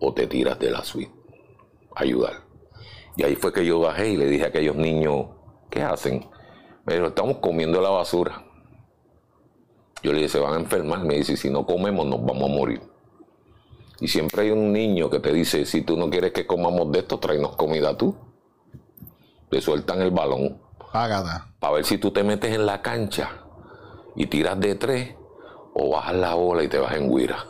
o 0.00 0.12
te 0.12 0.26
tiras 0.26 0.58
de 0.58 0.70
la 0.70 0.84
suite 0.84 1.12
a 1.94 2.02
ayudar. 2.02 2.42
Y 3.16 3.24
ahí 3.24 3.34
fue 3.34 3.52
que 3.52 3.66
yo 3.66 3.80
bajé 3.80 4.10
y 4.10 4.16
le 4.16 4.26
dije 4.26 4.44
a 4.44 4.48
aquellos 4.48 4.76
niños, 4.76 5.26
¿qué 5.70 5.82
hacen? 5.82 6.28
Me 6.86 6.94
dijo, 6.94 7.08
estamos 7.08 7.38
comiendo 7.38 7.80
la 7.80 7.90
basura. 7.90 8.44
Yo 10.02 10.12
le 10.12 10.18
dije, 10.18 10.28
se 10.28 10.38
van 10.38 10.54
a 10.54 10.60
enfermar. 10.60 11.04
Me 11.04 11.16
dice, 11.16 11.36
si 11.36 11.50
no 11.50 11.66
comemos, 11.66 12.06
nos 12.06 12.24
vamos 12.24 12.50
a 12.50 12.54
morir. 12.54 12.80
Y 14.00 14.06
siempre 14.06 14.42
hay 14.42 14.50
un 14.52 14.72
niño 14.72 15.10
que 15.10 15.18
te 15.18 15.32
dice, 15.32 15.66
si 15.66 15.82
tú 15.82 15.96
no 15.96 16.08
quieres 16.08 16.32
que 16.32 16.46
comamos 16.46 16.92
de 16.92 17.00
esto, 17.00 17.18
tráenos 17.18 17.56
comida 17.56 17.96
tú. 17.96 18.14
Te 19.50 19.60
sueltan 19.60 20.00
el 20.00 20.12
balón. 20.12 20.62
Págata. 20.92 21.52
Para 21.58 21.74
ver 21.74 21.84
si 21.84 21.98
tú 21.98 22.12
te 22.12 22.22
metes 22.22 22.54
en 22.54 22.64
la 22.64 22.80
cancha 22.80 23.42
y 24.14 24.26
tiras 24.26 24.58
de 24.60 24.76
tres 24.76 25.14
o 25.74 25.90
bajas 25.90 26.14
la 26.14 26.34
bola 26.34 26.62
y 26.62 26.68
te 26.68 26.78
vas 26.78 26.94
en 26.94 27.14
guira. 27.14 27.44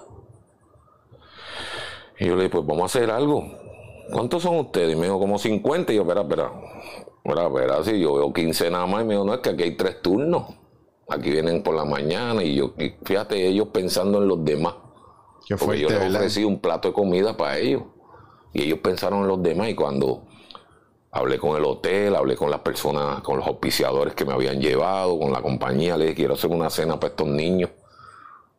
Y 2.18 2.26
yo 2.26 2.36
le 2.36 2.44
dije, 2.44 2.50
pues 2.50 2.66
vamos 2.66 2.82
a 2.82 2.98
hacer 2.98 3.10
algo. 3.10 3.44
¿Cuántos 4.10 4.42
son 4.42 4.56
ustedes? 4.58 4.92
Y 4.92 4.96
me 4.96 5.06
dijo, 5.06 5.18
como 5.18 5.38
50. 5.38 5.92
Y 5.92 5.96
yo, 5.96 6.02
espera, 6.02 6.22
espera. 6.22 6.50
Espera, 7.24 7.46
espera, 7.46 7.84
sí, 7.84 8.00
yo 8.00 8.14
veo 8.14 8.32
15 8.32 8.70
nada 8.70 8.86
más. 8.86 9.02
Y 9.02 9.04
me 9.06 9.14
dijo, 9.14 9.24
no, 9.24 9.34
es 9.34 9.40
que 9.40 9.50
aquí 9.50 9.62
hay 9.62 9.76
tres 9.76 10.02
turnos. 10.02 10.44
Aquí 11.08 11.30
vienen 11.30 11.62
por 11.62 11.74
la 11.74 11.84
mañana. 11.84 12.42
Y 12.42 12.54
yo, 12.54 12.74
fíjate, 13.04 13.46
ellos 13.46 13.68
pensando 13.68 14.18
en 14.18 14.28
los 14.28 14.44
demás. 14.44 14.74
Qué 15.46 15.56
Porque 15.56 15.78
yo 15.80 15.88
les 15.88 16.14
ofrecí 16.14 16.44
un 16.44 16.60
plato 16.60 16.88
de 16.88 16.94
comida 16.94 17.36
para 17.36 17.58
ellos. 17.58 17.82
Y 18.52 18.62
ellos 18.62 18.80
pensaron 18.80 19.22
en 19.22 19.28
los 19.28 19.42
demás. 19.42 19.68
Y 19.68 19.74
cuando 19.74 20.24
hablé 21.10 21.38
con 21.38 21.56
el 21.56 21.64
hotel, 21.64 22.16
hablé 22.16 22.36
con 22.36 22.50
las 22.50 22.60
personas, 22.60 23.20
con 23.22 23.38
los 23.38 23.46
auspiciadores 23.46 24.14
que 24.14 24.24
me 24.24 24.32
habían 24.32 24.60
llevado, 24.60 25.18
con 25.18 25.32
la 25.32 25.40
compañía, 25.40 25.96
le 25.96 26.04
dije, 26.04 26.16
quiero 26.16 26.34
hacer 26.34 26.50
una 26.50 26.68
cena 26.68 26.98
para 26.98 27.10
estos 27.10 27.28
niños. 27.28 27.70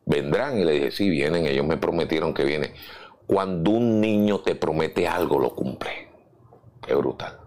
¿Vendrán? 0.06 0.58
Y 0.58 0.64
le 0.64 0.72
dije, 0.72 0.90
sí, 0.90 1.08
vienen. 1.10 1.46
Ellos 1.46 1.66
me 1.66 1.76
prometieron 1.76 2.34
que 2.34 2.44
vienen. 2.44 2.72
Cuando 3.30 3.70
un 3.70 4.00
niño 4.00 4.40
te 4.40 4.56
promete 4.56 5.06
algo, 5.06 5.38
lo 5.38 5.54
cumple. 5.54 6.08
Qué 6.84 6.96
brutal. 6.96 7.38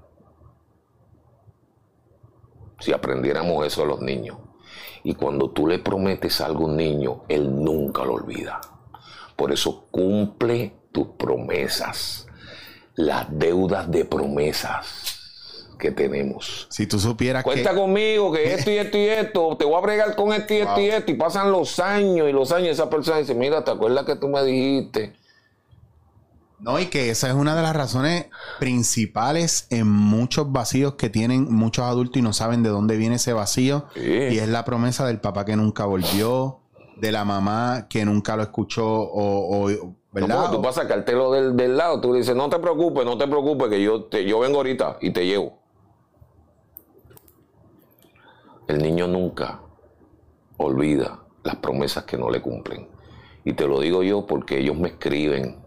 Si 2.79 2.93
aprendiéramos 2.93 3.67
eso 3.67 3.83
a 3.83 3.85
los 3.85 4.01
niños. 4.01 4.37
Y 5.03 5.13
cuando 5.15 5.49
tú 5.49 5.67
le 5.67 5.79
prometes 5.79 6.39
algo 6.39 6.63
a 6.63 6.67
un 6.67 6.77
niño, 6.77 7.23
él 7.27 7.61
nunca 7.61 8.05
lo 8.05 8.13
olvida. 8.13 8.61
Por 9.35 9.51
eso 9.51 9.87
cumple 9.91 10.73
tus 10.93 11.07
promesas. 11.17 12.27
Las 12.95 13.27
deudas 13.37 13.91
de 13.91 14.05
promesas 14.05 15.67
que 15.77 15.91
tenemos. 15.91 16.65
Si 16.69 16.87
tú 16.87 16.97
supieras 16.97 17.43
Cuenta 17.43 17.75
conmigo 17.75 18.31
que 18.31 18.53
esto 18.53 18.71
y 18.71 18.77
esto 18.77 18.97
y 18.97 19.07
esto, 19.07 19.57
te 19.57 19.65
voy 19.65 19.75
a 19.75 19.81
bregar 19.81 20.15
con 20.15 20.31
esto 20.31 20.53
y 20.53 20.57
esto 20.59 20.79
y 20.79 20.87
esto, 20.87 21.11
y 21.11 21.15
pasan 21.15 21.51
los 21.51 21.77
años 21.81 22.29
y 22.29 22.31
los 22.31 22.53
años, 22.53 22.69
esa 22.69 22.89
persona 22.89 23.17
dice, 23.17 23.35
mira, 23.35 23.65
¿te 23.65 23.71
acuerdas 23.71 24.05
que 24.05 24.15
tú 24.15 24.29
me 24.29 24.41
dijiste? 24.43 25.21
No, 26.63 26.79
y 26.79 26.85
que 26.85 27.09
esa 27.09 27.27
es 27.27 27.33
una 27.33 27.57
de 27.57 27.61
las 27.61 27.75
razones 27.75 28.27
principales 28.57 29.67
en 29.69 29.85
muchos 29.85 30.49
vacíos 30.49 30.93
que 30.93 31.09
tienen 31.09 31.53
muchos 31.53 31.83
adultos 31.83 32.17
y 32.17 32.21
no 32.21 32.31
saben 32.31 32.63
de 32.63 32.69
dónde 32.69 32.95
viene 32.95 33.15
ese 33.15 33.33
vacío. 33.33 33.87
Y 33.95 34.37
es 34.37 34.47
la 34.47 34.63
promesa 34.63 35.05
del 35.05 35.19
papá 35.19 35.43
que 35.43 35.57
nunca 35.57 35.83
volvió, 35.83 36.61
de 36.95 37.11
la 37.11 37.25
mamá 37.25 37.87
que 37.89 38.05
nunca 38.05 38.37
lo 38.37 38.43
escuchó 38.43 38.85
o... 38.87 39.69
¿verdad? 40.13 40.51
tú 40.51 40.61
vas 40.61 40.77
a 40.77 40.83
sacártelo 40.83 41.31
del, 41.31 41.57
del 41.57 41.75
lado, 41.75 41.99
tú 41.99 42.13
dices, 42.13 42.33
no 42.33 42.47
te 42.47 42.59
preocupes, 42.59 43.03
no 43.03 43.17
te 43.17 43.27
preocupes, 43.27 43.67
que 43.67 43.83
yo, 43.83 44.05
te, 44.05 44.23
yo 44.23 44.39
vengo 44.39 44.57
ahorita 44.57 44.99
y 45.01 45.11
te 45.11 45.25
llevo. 45.25 45.59
El 48.67 48.81
niño 48.81 49.07
nunca 49.07 49.59
olvida 50.55 51.19
las 51.43 51.57
promesas 51.57 52.05
que 52.05 52.17
no 52.17 52.29
le 52.29 52.41
cumplen. 52.41 52.87
Y 53.43 53.51
te 53.51 53.67
lo 53.67 53.81
digo 53.81 54.01
yo 54.01 54.25
porque 54.25 54.59
ellos 54.59 54.77
me 54.77 54.89
escriben 54.89 55.62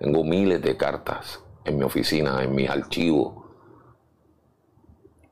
tengo 0.00 0.24
miles 0.24 0.62
de 0.62 0.78
cartas 0.78 1.40
en 1.64 1.76
mi 1.78 1.84
oficina, 1.84 2.42
en 2.42 2.54
mis 2.54 2.70
archivos. 2.70 3.34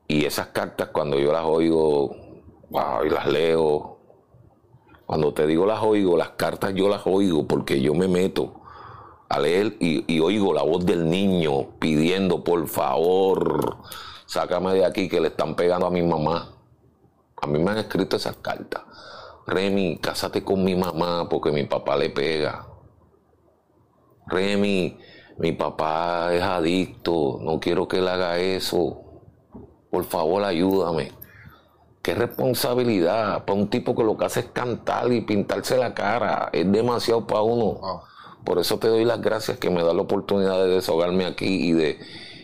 Y 0.07 0.25
esas 0.25 0.47
cartas 0.47 0.89
cuando 0.89 1.17
yo 1.17 1.33
las 1.33 1.43
oigo, 1.43 2.15
y 3.05 3.09
las 3.09 3.27
leo. 3.27 3.97
Cuando 5.07 5.33
te 5.33 5.47
digo 5.47 5.65
las 5.65 5.81
oigo, 5.81 6.15
las 6.15 6.29
cartas 6.29 6.73
yo 6.75 6.87
las 6.87 7.01
oigo 7.05 7.47
porque 7.47 7.81
yo 7.81 7.95
me 7.95 8.07
meto 8.07 8.61
a 9.27 9.39
leer 9.39 9.75
y, 9.79 10.19
oigo 10.19 10.53
la 10.53 10.61
voz 10.61 10.85
del 10.85 11.09
niño 11.09 11.71
pidiendo, 11.79 12.43
por 12.43 12.67
favor, 12.67 13.77
sácame 14.27 14.73
de 14.75 14.85
aquí 14.85 15.09
que 15.09 15.19
le 15.19 15.29
están 15.29 15.55
pegando 15.55 15.87
a 15.87 15.91
mi 15.91 16.03
mamá. 16.03 16.51
A 17.41 17.47
mí 17.47 17.57
me 17.57 17.71
han 17.71 17.79
escrito 17.79 18.17
esas 18.17 18.35
cartas. 18.37 18.83
Remy, 19.47 19.97
cásate 19.97 20.43
con 20.43 20.63
mi 20.63 20.75
mamá 20.75 21.27
porque 21.27 21.51
mi 21.51 21.63
papá 21.63 21.95
le 21.97 22.11
pega. 22.11 22.68
Remy, 24.29 24.97
mi 25.37 25.51
papá 25.53 26.33
es 26.33 26.41
adicto, 26.41 27.39
no 27.41 27.59
quiero 27.59 27.87
que 27.87 27.97
él 27.97 28.07
haga 28.07 28.37
eso. 28.39 29.01
Por 29.89 30.03
favor, 30.03 30.43
ayúdame. 30.43 31.11
Qué 32.01 32.13
responsabilidad 32.13 33.45
para 33.45 33.59
un 33.59 33.69
tipo 33.69 33.95
que 33.95 34.03
lo 34.03 34.17
que 34.17 34.25
hace 34.25 34.41
es 34.41 34.45
cantar 34.47 35.11
y 35.11 35.21
pintarse 35.21 35.77
la 35.77 35.93
cara. 35.93 36.49
Es 36.53 36.71
demasiado 36.71 37.25
para 37.25 37.41
uno. 37.41 38.03
Por 38.45 38.59
eso 38.59 38.79
te 38.79 38.87
doy 38.87 39.05
las 39.05 39.21
gracias 39.21 39.57
que 39.57 39.69
me 39.69 39.83
da 39.83 39.93
la 39.93 40.01
oportunidad 40.01 40.63
de 40.63 40.69
desahogarme 40.69 41.25
aquí 41.25 41.69
y 41.69 41.73
de, 41.73 41.99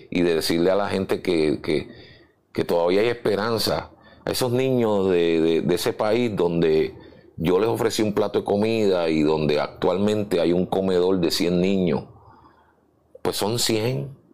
y 0.10 0.22
de 0.22 0.36
decirle 0.36 0.72
a 0.72 0.76
la 0.76 0.90
gente 0.90 1.22
que, 1.22 1.62
que, 1.62 2.64
todavía 2.66 3.02
hay 3.02 3.08
esperanza. 3.08 3.92
A 4.26 4.32
esos 4.32 4.52
niños 4.52 5.10
de, 5.10 5.62
de 5.66 5.76
ese 5.76 5.94
país 5.94 6.36
donde 6.36 6.96
yo 7.38 7.60
les 7.60 7.68
ofrecí 7.68 8.02
un 8.02 8.14
plato 8.14 8.40
de 8.40 8.46
comida 8.46 9.10
y 9.10 9.22
donde 9.22 9.60
actualmente 9.60 10.40
hay 10.40 10.54
un 10.54 10.66
comedor 10.66 11.20
de 11.20 11.32
100 11.32 11.60
niños, 11.60 12.06
pues 13.22 13.36
son 13.36 13.60
100. 13.60 14.26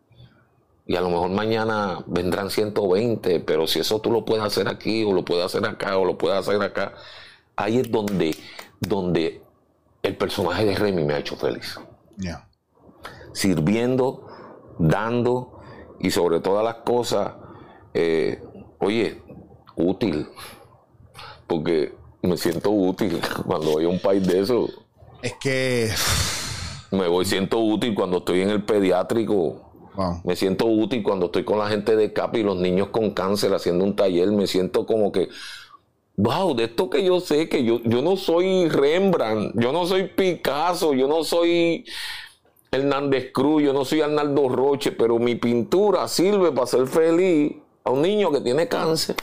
Y 0.85 0.95
a 0.95 1.01
lo 1.01 1.09
mejor 1.09 1.29
mañana 1.29 2.03
vendrán 2.07 2.49
120, 2.49 3.39
pero 3.41 3.65
si 3.65 3.79
eso 3.79 4.01
tú 4.01 4.11
lo 4.11 4.25
puedes 4.25 4.43
hacer 4.43 4.67
aquí, 4.67 5.03
o 5.03 5.13
lo 5.13 5.23
puedes 5.23 5.45
hacer 5.45 5.65
acá, 5.65 5.97
o 5.97 6.05
lo 6.05 6.17
puedes 6.17 6.37
hacer 6.37 6.61
acá, 6.61 6.95
ahí 7.55 7.77
es 7.77 7.89
donde, 7.89 8.35
donde 8.79 9.41
el 10.03 10.17
personaje 10.17 10.65
de 10.65 10.75
Remy 10.75 11.03
me 11.03 11.13
ha 11.13 11.19
hecho 11.19 11.37
feliz. 11.37 11.79
Sirviendo, 13.31 14.27
dando 14.77 15.61
y 15.99 16.11
sobre 16.11 16.39
todas 16.39 16.63
las 16.63 16.75
cosas, 16.83 17.33
eh, 17.93 18.43
oye, 18.79 19.21
útil. 19.75 20.27
Porque 21.47 21.95
me 22.22 22.38
siento 22.38 22.69
útil 22.69 23.19
cuando 23.45 23.72
voy 23.72 23.86
a 23.86 23.89
un 23.89 23.99
país 23.99 24.26
de 24.26 24.39
eso. 24.41 24.69
Es 25.22 25.34
que. 25.39 25.89
Me 26.91 27.07
voy, 27.07 27.26
siento 27.26 27.59
útil 27.59 27.95
cuando 27.95 28.17
estoy 28.17 28.41
en 28.41 28.49
el 28.49 28.63
pediátrico. 28.63 29.72
Me 30.24 30.36
siento 30.36 30.65
útil 30.65 31.03
cuando 31.03 31.28
estoy 31.28 31.43
con 31.43 31.59
la 31.59 31.67
gente 31.67 31.95
de 31.95 32.13
CAP 32.13 32.38
y 32.38 32.43
los 32.43 32.57
niños 32.57 32.89
con 32.89 33.11
cáncer 33.11 33.53
haciendo 33.53 33.84
un 33.84 33.95
taller. 33.95 34.30
Me 34.32 34.47
siento 34.47 34.86
como 34.86 35.11
que. 35.11 35.30
Wow, 36.17 36.55
de 36.55 36.65
esto 36.65 36.89
que 36.89 37.03
yo 37.03 37.19
sé, 37.19 37.49
que 37.49 37.63
yo, 37.63 37.80
yo 37.84 38.01
no 38.01 38.17
soy 38.17 38.67
Rembrandt, 38.67 39.53
yo 39.55 39.72
no 39.72 39.88
soy 39.88 40.09
Picasso, 40.09 40.93
yo 40.93 41.07
no 41.07 41.24
soy 41.24 41.86
Hernández 42.69 43.32
Cruz, 43.34 43.63
yo 43.63 43.74
no 43.74 43.86
soy 43.86 44.01
Arnaldo 44.01 44.49
Roche, 44.49 44.91
pero 44.91 45.17
mi 45.17 45.36
pintura 45.36 46.07
sirve 46.07 46.51
para 46.51 46.67
ser 46.67 46.86
feliz 46.88 47.55
a 47.84 47.91
un 47.91 48.01
niño 48.01 48.32
que 48.32 48.41
tiene 48.41 48.67
cáncer. 48.67 49.15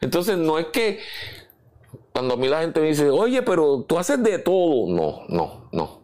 Entonces 0.00 0.38
no 0.38 0.58
es 0.58 0.66
que 0.66 0.98
cuando 2.12 2.34
a 2.34 2.36
mí 2.36 2.48
la 2.48 2.62
gente 2.62 2.80
me 2.80 2.88
dice, 2.88 3.10
oye, 3.10 3.42
pero 3.42 3.84
tú 3.86 3.98
haces 3.98 4.22
de 4.22 4.38
todo. 4.38 4.88
No, 4.88 5.22
no, 5.28 5.68
no. 5.72 5.98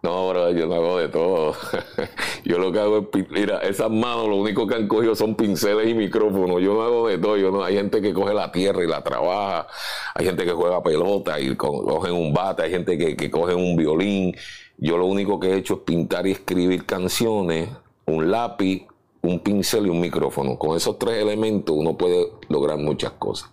No, 0.00 0.28
bro, 0.28 0.52
yo 0.52 0.66
no 0.66 0.74
hago 0.76 0.98
de 0.98 1.08
todo. 1.08 1.54
yo 2.44 2.58
lo 2.58 2.70
que 2.70 2.78
hago 2.78 2.98
es, 2.98 3.30
mira, 3.30 3.58
esas 3.58 3.90
manos 3.90 4.28
lo 4.28 4.36
único 4.36 4.66
que 4.66 4.76
han 4.76 4.86
cogido 4.86 5.16
son 5.16 5.34
pinceles 5.34 5.88
y 5.88 5.94
micrófonos. 5.94 6.62
Yo 6.62 6.74
no 6.74 6.82
hago 6.82 7.08
de 7.08 7.18
todo. 7.18 7.36
Yo 7.36 7.50
no, 7.50 7.64
hay 7.64 7.74
gente 7.74 8.00
que 8.00 8.14
coge 8.14 8.32
la 8.32 8.52
tierra 8.52 8.84
y 8.84 8.86
la 8.86 9.02
trabaja. 9.02 9.66
Hay 10.14 10.24
gente 10.24 10.44
que 10.44 10.52
juega 10.52 10.82
pelota 10.82 11.40
y 11.40 11.56
cogen 11.56 12.12
un 12.12 12.32
bate. 12.32 12.62
Hay 12.62 12.70
gente 12.70 12.96
que, 12.96 13.16
que 13.16 13.30
coge 13.30 13.54
un 13.54 13.76
violín. 13.76 14.36
Yo 14.76 14.96
lo 14.96 15.06
único 15.06 15.40
que 15.40 15.48
he 15.48 15.56
hecho 15.56 15.74
es 15.74 15.80
pintar 15.80 16.28
y 16.28 16.32
escribir 16.32 16.86
canciones, 16.86 17.68
un 18.06 18.30
lápiz, 18.30 18.86
un 19.22 19.40
pincel 19.40 19.88
y 19.88 19.90
un 19.90 20.00
micrófono. 20.00 20.56
Con 20.58 20.76
esos 20.76 20.96
tres 20.96 21.20
elementos 21.20 21.74
uno 21.76 21.98
puede 21.98 22.28
lograr 22.48 22.78
muchas 22.78 23.10
cosas 23.12 23.50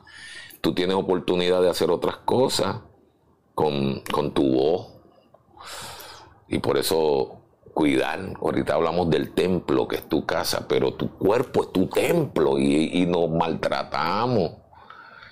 tú 0.66 0.74
tienes 0.74 0.96
oportunidad 0.96 1.62
de 1.62 1.70
hacer 1.70 1.92
otras 1.92 2.18
cosas 2.26 2.78
con, 3.54 4.02
tu 4.34 4.52
voz. 4.52 4.88
Y 6.48 6.58
por 6.58 6.80
eso 6.80 7.38
cuidar. 7.76 8.34
Ahorita 8.42 8.74
hablamos 8.74 9.12
del 9.12 9.36
templo, 9.36 9.88
que 9.88 9.98
es 9.98 10.10
tu 10.10 10.26
casa, 10.26 10.66
pero 10.68 10.96
tu 10.96 11.12
cuerpo 11.20 11.66
es 11.66 11.72
tu 11.72 11.86
templo 11.86 12.58
y, 12.58 13.06
nos 13.06 13.30
maltratamos. 13.30 14.54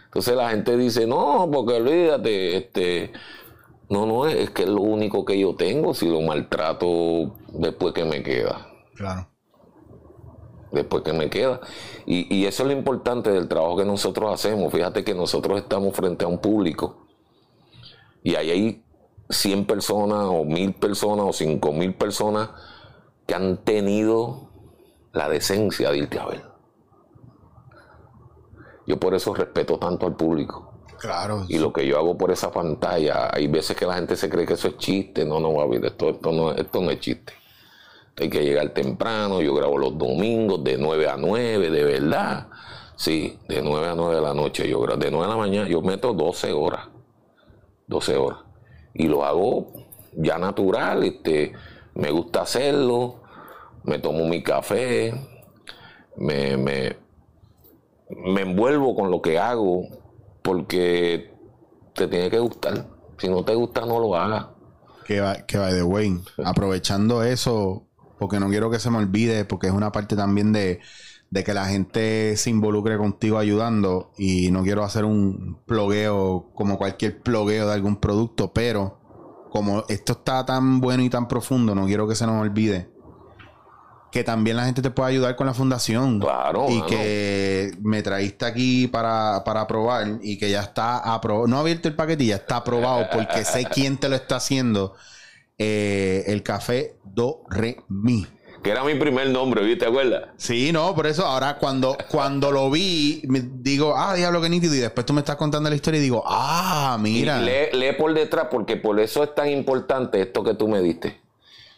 Entonces 0.05 0.35
la 0.35 0.51
gente 0.51 0.77
dice, 0.77 1.07
no, 1.07 1.49
porque 1.51 1.77
olvídate, 1.77 2.57
este, 2.57 3.11
no, 3.89 4.05
no, 4.05 4.27
es 4.27 4.51
que 4.51 4.61
es 4.63 4.69
lo 4.69 4.81
único 4.81 5.25
que 5.25 5.39
yo 5.39 5.55
tengo 5.55 5.95
si 5.95 6.07
lo 6.07 6.21
maltrato 6.21 7.33
después 7.47 7.91
que 7.95 8.05
me 8.05 8.21
queda. 8.21 8.67
Claro 8.93 9.32
después 10.73 11.03
que 11.03 11.13
me 11.13 11.29
queda. 11.29 11.61
Y, 12.05 12.45
eso 12.45 12.63
es 12.63 12.67
lo 12.67 12.73
importante 12.73 13.31
del 13.31 13.47
trabajo 13.47 13.77
que 13.77 13.85
nosotros 13.85 14.33
hacemos. 14.33 14.73
Fíjate 14.73 15.03
que 15.03 15.13
nosotros 15.13 15.61
estamos 15.61 15.95
frente 15.95 16.25
a 16.25 16.27
un 16.27 16.39
público 16.39 17.07
y 18.23 18.35
ahí 18.35 18.49
hay 18.49 18.85
100 19.29 19.65
personas 19.65 20.25
o 20.29 20.43
1000 20.43 20.73
personas 20.73 21.25
o 21.27 21.33
5000 21.33 21.95
personas 21.95 22.49
que 23.25 23.35
han 23.35 23.63
tenido 23.63 24.49
la 25.13 25.29
decencia 25.29 25.91
de 25.91 25.99
irte 25.99 26.19
a 26.19 26.25
ver. 26.25 26.43
Yo 28.85 28.99
por 28.99 29.13
eso 29.13 29.33
respeto 29.33 29.77
tanto 29.77 30.05
al 30.05 30.15
público. 30.15 30.73
Claro. 30.99 31.45
Y 31.47 31.57
lo 31.57 31.71
que 31.71 31.85
yo 31.85 31.97
hago 31.97 32.17
por 32.17 32.31
esa 32.31 32.51
pantalla, 32.51 33.29
hay 33.33 33.47
veces 33.47 33.77
que 33.77 33.85
la 33.85 33.95
gente 33.95 34.15
se 34.15 34.29
cree 34.29 34.45
que 34.45 34.53
eso 34.53 34.69
es 34.69 34.77
chiste. 34.77 35.25
No, 35.25 35.39
no, 35.39 35.67
ver 35.69 35.85
esto, 35.85 36.09
esto, 36.09 36.31
no, 36.31 36.51
esto 36.51 36.81
no 36.81 36.91
es 36.91 36.99
chiste. 36.99 37.33
Hay 38.19 38.29
que 38.29 38.43
llegar 38.43 38.69
temprano, 38.69 39.41
yo 39.41 39.55
grabo 39.55 39.77
los 39.77 39.97
domingos 39.97 40.63
de 40.63 40.77
9 40.77 41.09
a 41.09 41.17
9, 41.17 41.69
de 41.69 41.83
verdad. 41.83 42.47
Sí, 42.95 43.39
de 43.47 43.61
9 43.61 43.87
a 43.87 43.95
9 43.95 44.15
de 44.15 44.21
la 44.21 44.33
noche 44.33 44.69
yo 44.69 44.79
grabo. 44.81 44.99
De 44.99 45.09
9 45.09 45.25
a 45.25 45.29
la 45.29 45.37
mañana 45.37 45.67
yo 45.67 45.81
meto 45.81 46.13
12 46.13 46.53
horas. 46.53 46.89
12 47.87 48.17
horas. 48.17 48.39
Y 48.93 49.07
lo 49.07 49.25
hago 49.25 49.73
ya 50.15 50.37
natural, 50.37 51.03
este, 51.03 51.53
me 51.95 52.11
gusta 52.11 52.41
hacerlo, 52.41 53.21
me 53.83 53.99
tomo 53.99 54.25
mi 54.27 54.43
café, 54.43 55.13
me, 56.15 56.57
me, 56.57 56.95
me 58.09 58.41
envuelvo 58.41 58.95
con 58.95 59.09
lo 59.09 59.21
que 59.21 59.39
hago 59.39 59.87
porque 60.41 61.33
te 61.93 62.07
tiene 62.07 62.29
que 62.29 62.39
gustar. 62.39 62.85
Si 63.17 63.27
no 63.29 63.43
te 63.43 63.55
gusta, 63.55 63.85
no 63.85 63.99
lo 63.99 64.15
hagas. 64.15 64.47
Que 65.05 65.19
va, 65.19 65.37
que 65.45 65.57
va 65.57 65.71
de 65.71 65.83
Wayne. 65.83 66.21
Aprovechando 66.43 67.23
eso, 67.23 67.87
porque 68.23 68.39
no 68.39 68.47
quiero 68.47 68.71
que 68.71 68.79
se 68.79 68.89
me 68.89 68.99
olvide, 68.99 69.43
porque 69.43 69.67
es 69.67 69.73
una 69.73 69.91
parte 69.91 70.15
también 70.15 70.53
de, 70.53 70.79
de 71.29 71.43
que 71.43 71.53
la 71.53 71.65
gente 71.65 72.37
se 72.37 72.49
involucre 72.49 72.97
contigo 72.97 73.37
ayudando. 73.37 74.13
Y 74.17 74.49
no 74.49 74.63
quiero 74.63 74.85
hacer 74.85 75.03
un 75.03 75.59
plogueo 75.65 76.49
como 76.55 76.77
cualquier 76.77 77.21
plogueo 77.21 77.67
de 77.67 77.73
algún 77.73 77.97
producto, 77.97 78.53
pero 78.53 78.97
como 79.51 79.83
esto 79.89 80.13
está 80.13 80.45
tan 80.45 80.79
bueno 80.79 81.03
y 81.03 81.09
tan 81.09 81.27
profundo, 81.27 81.75
no 81.75 81.85
quiero 81.85 82.07
que 82.07 82.15
se 82.15 82.25
nos 82.25 82.41
olvide 82.41 82.93
que 84.09 84.23
también 84.23 84.55
la 84.55 84.65
gente 84.65 84.81
te 84.81 84.91
puede 84.91 85.09
ayudar 85.09 85.35
con 85.35 85.47
la 85.47 85.53
fundación. 85.53 86.19
Claro. 86.21 86.67
Y 86.69 86.81
que 86.83 87.75
me 87.81 88.03
traíste 88.03 88.45
aquí 88.45 88.87
para, 88.87 89.43
para 89.43 89.67
probar 89.67 90.19
y 90.21 90.37
que 90.37 90.49
ya 90.49 90.61
está 90.61 90.99
aprobado. 90.99 91.47
No 91.47 91.57
ha 91.57 91.59
abierto 91.59 91.89
el 91.89 91.95
paquete 91.95 92.23
y 92.23 92.27
ya 92.27 92.35
está 92.35 92.57
aprobado 92.57 93.07
porque 93.11 93.43
sé 93.43 93.65
quién 93.65 93.97
te 93.97 94.07
lo 94.07 94.15
está 94.15 94.37
haciendo. 94.37 94.93
Eh, 95.65 96.23
el 96.27 96.43
café 96.43 96.97
Do 97.05 97.43
Re 97.49 97.77
Mi. 97.87 98.27
Que 98.61 98.71
era 98.71 98.83
mi 98.83 98.95
primer 98.95 99.29
nombre, 99.29 99.63
¿viste? 99.63 99.85
¿Te 99.85 99.91
acuerdas? 99.91 100.29
Sí, 100.35 100.71
no, 100.73 100.93
por 100.93 101.07
eso 101.07 101.25
ahora 101.25 101.57
cuando, 101.57 101.97
cuando 102.09 102.51
lo 102.51 102.69
vi, 102.69 103.21
me 103.27 103.41
digo, 103.41 103.95
ah, 103.95 104.13
diablo, 104.13 104.41
que 104.41 104.49
nítido. 104.49 104.75
Y 104.75 104.79
después 104.79 105.05
tú 105.05 105.13
me 105.13 105.19
estás 105.21 105.37
contando 105.37 105.69
la 105.69 105.75
historia 105.75 105.99
y 105.99 106.03
digo, 106.03 106.23
ah, 106.25 106.97
mira. 106.99 107.39
lee, 107.39 107.77
lee 107.77 107.93
por 107.97 108.13
detrás 108.13 108.47
porque 108.51 108.75
por 108.75 108.99
eso 108.99 109.23
es 109.23 109.33
tan 109.35 109.49
importante 109.49 110.21
esto 110.21 110.43
que 110.43 110.53
tú 110.53 110.67
me 110.67 110.81
diste. 110.81 111.21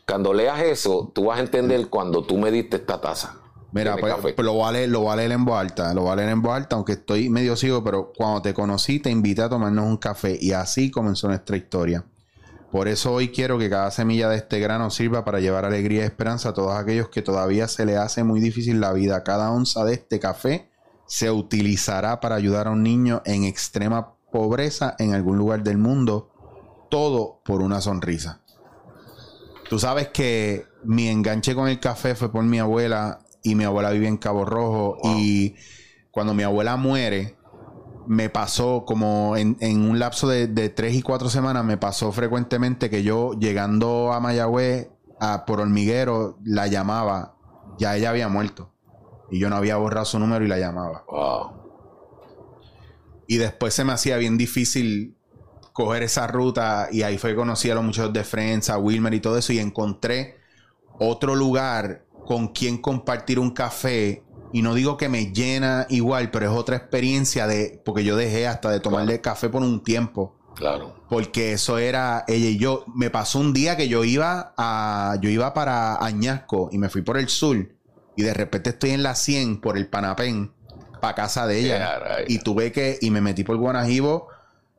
Cuando 0.07 0.33
leas 0.33 0.61
eso, 0.61 1.11
tú 1.13 1.25
vas 1.25 1.37
a 1.37 1.41
entender 1.41 1.87
cuando 1.87 2.23
tú 2.23 2.37
me 2.37 2.51
diste 2.51 2.77
esta 2.77 2.99
taza. 2.99 3.37
Mira, 3.71 3.97
pues, 3.97 4.15
pues, 4.35 4.45
lo, 4.45 4.71
leer, 4.71 4.89
lo 4.89 5.15
leer 5.15 5.31
en 5.31 5.43
voz 5.43 5.59
alta, 5.59 5.93
lo 5.93 6.15
leer 6.15 6.29
en 6.29 6.41
voz 6.41 6.55
alta, 6.55 6.75
aunque 6.75 6.93
estoy 6.93 7.29
medio 7.29 7.55
ciego, 7.55 7.83
pero 7.83 8.13
cuando 8.15 8.41
te 8.41 8.53
conocí 8.53 8.99
te 8.99 9.09
invité 9.09 9.43
a 9.43 9.49
tomarnos 9.49 9.85
un 9.85 9.97
café 9.97 10.37
y 10.39 10.53
así 10.53 10.89
comenzó 10.89 11.27
nuestra 11.27 11.57
historia. 11.57 12.05
Por 12.71 12.87
eso 12.87 13.13
hoy 13.13 13.29
quiero 13.29 13.57
que 13.57 13.69
cada 13.69 13.91
semilla 13.91 14.27
de 14.29 14.37
este 14.37 14.59
grano 14.59 14.89
sirva 14.89 15.23
para 15.23 15.39
llevar 15.39 15.65
alegría 15.65 16.01
y 16.01 16.05
esperanza 16.05 16.49
a 16.49 16.53
todos 16.53 16.75
aquellos 16.75 17.09
que 17.09 17.21
todavía 17.21 17.67
se 17.67 17.85
le 17.85 17.97
hace 17.97 18.23
muy 18.23 18.39
difícil 18.39 18.81
la 18.81 18.91
vida. 18.91 19.23
Cada 19.23 19.51
onza 19.51 19.85
de 19.85 19.93
este 19.93 20.19
café 20.19 20.69
se 21.07 21.31
utilizará 21.31 22.19
para 22.19 22.35
ayudar 22.35 22.67
a 22.67 22.71
un 22.71 22.83
niño 22.83 23.21
en 23.25 23.43
extrema 23.43 24.15
pobreza 24.31 24.95
en 24.99 25.13
algún 25.13 25.37
lugar 25.37 25.63
del 25.63 25.77
mundo. 25.77 26.31
Todo 26.89 27.41
por 27.45 27.61
una 27.61 27.81
sonrisa. 27.81 28.41
Tú 29.69 29.79
sabes 29.79 30.09
que 30.09 30.65
mi 30.83 31.07
enganche 31.07 31.55
con 31.55 31.67
el 31.67 31.79
café 31.79 32.15
fue 32.15 32.31
por 32.31 32.43
mi 32.43 32.59
abuela 32.59 33.19
y 33.41 33.55
mi 33.55 33.63
abuela 33.63 33.91
vive 33.91 34.07
en 34.07 34.17
Cabo 34.17 34.45
Rojo 34.45 34.97
y 35.03 35.55
cuando 36.11 36.33
mi 36.33 36.43
abuela 36.43 36.77
muere 36.77 37.34
me 38.07 38.29
pasó 38.29 38.85
como 38.85 39.35
en, 39.37 39.57
un 39.61 39.99
lapso 39.99 40.27
de, 40.27 40.69
tres 40.69 40.95
y 40.95 41.01
cuatro 41.01 41.29
semanas 41.29 41.63
me 41.65 41.77
pasó 41.77 42.11
frecuentemente 42.11 42.89
que 42.89 43.03
yo 43.03 43.33
llegando 43.33 44.13
a 44.13 44.19
Mayagüez 44.19 44.89
a, 45.19 45.45
por 45.45 45.59
hormiguero 45.59 46.37
la 46.43 46.67
llamaba. 46.67 47.35
Ya 47.77 47.95
ella 47.95 48.09
había 48.09 48.29
muerto. 48.29 48.71
Y 49.29 49.39
yo 49.39 49.49
no 49.49 49.55
había 49.55 49.77
borrado 49.77 50.05
su 50.05 50.19
número 50.19 50.45
y 50.45 50.47
la 50.47 50.59
llamaba. 50.59 51.05
Y 53.27 53.37
después 53.37 53.73
se 53.73 53.83
me 53.83 53.93
hacía 53.93 54.17
bien 54.17 54.37
difícil 54.37 55.17
coger 55.73 56.03
esa 56.03 56.27
ruta 56.27 56.87
y 56.91 57.01
ahí 57.01 57.17
fue 57.17 57.31
que 57.31 57.35
conocí 57.35 57.69
a 57.69 57.75
los 57.75 57.83
muchachos 57.83 58.13
de 58.13 58.23
Friends, 58.23 58.69
a 58.69 58.77
Wilmer 58.77 59.13
y 59.13 59.19
todo 59.19 59.37
eso 59.37 59.51
y 59.51 59.59
encontré 59.59 60.37
otro 60.99 61.35
lugar 61.35 62.05
con 62.25 62.49
quien 62.49 62.77
compartir 62.77 63.39
un 63.39 63.51
café 63.51 64.23
y 64.55 64.61
no 64.61 64.73
digo 64.73 64.95
que 64.95 65.09
me 65.09 65.33
llena 65.33 65.85
igual, 65.89 66.31
pero 66.31 66.45
es 66.45 66.57
otra 66.57 66.77
experiencia 66.77 67.45
de 67.45 67.81
porque 67.83 68.05
yo 68.05 68.15
dejé 68.15 68.47
hasta 68.47 68.69
de 68.69 68.79
tomarle 68.79 69.19
café 69.19 69.49
por 69.49 69.61
un 69.61 69.83
tiempo. 69.83 70.33
Claro. 70.55 70.95
Porque 71.09 71.51
eso 71.51 71.77
era 71.77 72.23
ella 72.29 72.47
y 72.47 72.57
yo. 72.57 72.85
Me 72.95 73.09
pasó 73.09 73.39
un 73.39 73.51
día 73.51 73.75
que 73.75 73.89
yo 73.89 74.05
iba 74.05 74.53
a 74.55 75.17
yo 75.19 75.29
iba 75.29 75.53
para 75.53 75.97
Añasco 75.97 76.69
y 76.71 76.77
me 76.77 76.87
fui 76.87 77.01
por 77.01 77.17
el 77.17 77.27
sur 77.27 77.67
y 78.15 78.23
de 78.23 78.33
repente 78.33 78.69
estoy 78.69 78.91
en 78.91 79.03
la 79.03 79.15
100 79.15 79.59
por 79.59 79.77
el 79.77 79.89
Panapén 79.89 80.53
para 81.01 81.15
casa 81.15 81.45
de 81.47 81.59
ella 81.59 82.23
y 82.25 82.39
tuve 82.39 82.71
que 82.71 82.97
y 83.01 83.11
me 83.11 83.19
metí 83.19 83.43
por 83.43 83.57
Guanajibo 83.57 84.29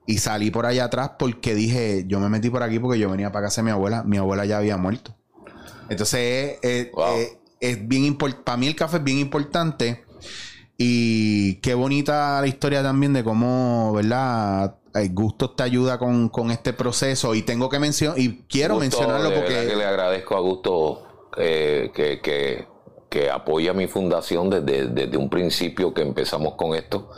y 0.06 0.16
salí 0.16 0.50
por 0.50 0.64
allá 0.64 0.84
atrás 0.84 1.10
porque 1.18 1.54
dije, 1.54 2.04
yo 2.06 2.18
me 2.18 2.30
metí 2.30 2.48
por 2.48 2.62
aquí 2.62 2.78
porque 2.78 2.98
yo 2.98 3.10
venía 3.10 3.30
para 3.30 3.48
casa 3.48 3.60
de 3.60 3.66
mi 3.66 3.72
abuela. 3.72 4.04
Mi 4.04 4.16
abuela 4.16 4.46
ya 4.46 4.56
había 4.56 4.78
muerto. 4.78 5.14
Entonces, 5.90 6.58
es 7.70 7.88
bien 7.88 8.04
importante. 8.04 8.44
Para 8.44 8.56
mí 8.58 8.66
el 8.68 8.76
café 8.76 8.98
es 8.98 9.04
bien 9.04 9.18
importante. 9.18 10.04
Y 10.78 11.54
qué 11.56 11.74
bonita 11.74 12.40
la 12.40 12.46
historia 12.46 12.82
también 12.82 13.12
de 13.12 13.24
cómo, 13.24 13.92
¿verdad? 13.94 14.76
El 14.94 15.12
gusto 15.14 15.50
te 15.50 15.62
ayuda 15.62 15.98
con, 15.98 16.50
este 16.50 16.72
proceso. 16.72 17.34
Y 17.34 17.42
tengo 17.42 17.68
que 17.68 17.78
mencionar, 17.78 18.18
y 18.18 18.44
quiero 18.48 18.76
mencionarlo 18.76 19.32
porque. 19.34 19.66
Que 19.66 19.76
le 19.76 19.84
agradezco 19.84 20.36
a 20.36 20.40
Gusto 20.40 21.30
eh, 21.36 21.90
que, 21.94 22.20
que, 22.20 22.66
que, 23.08 23.30
apoya 23.30 23.72
mi 23.72 23.86
fundación 23.86 24.50
desde, 24.50 24.88
desde 24.88 25.16
un 25.16 25.30
principio 25.30 25.94
que 25.94 26.02
empezamos 26.02 26.54
con 26.54 26.74
esto 26.74 27.10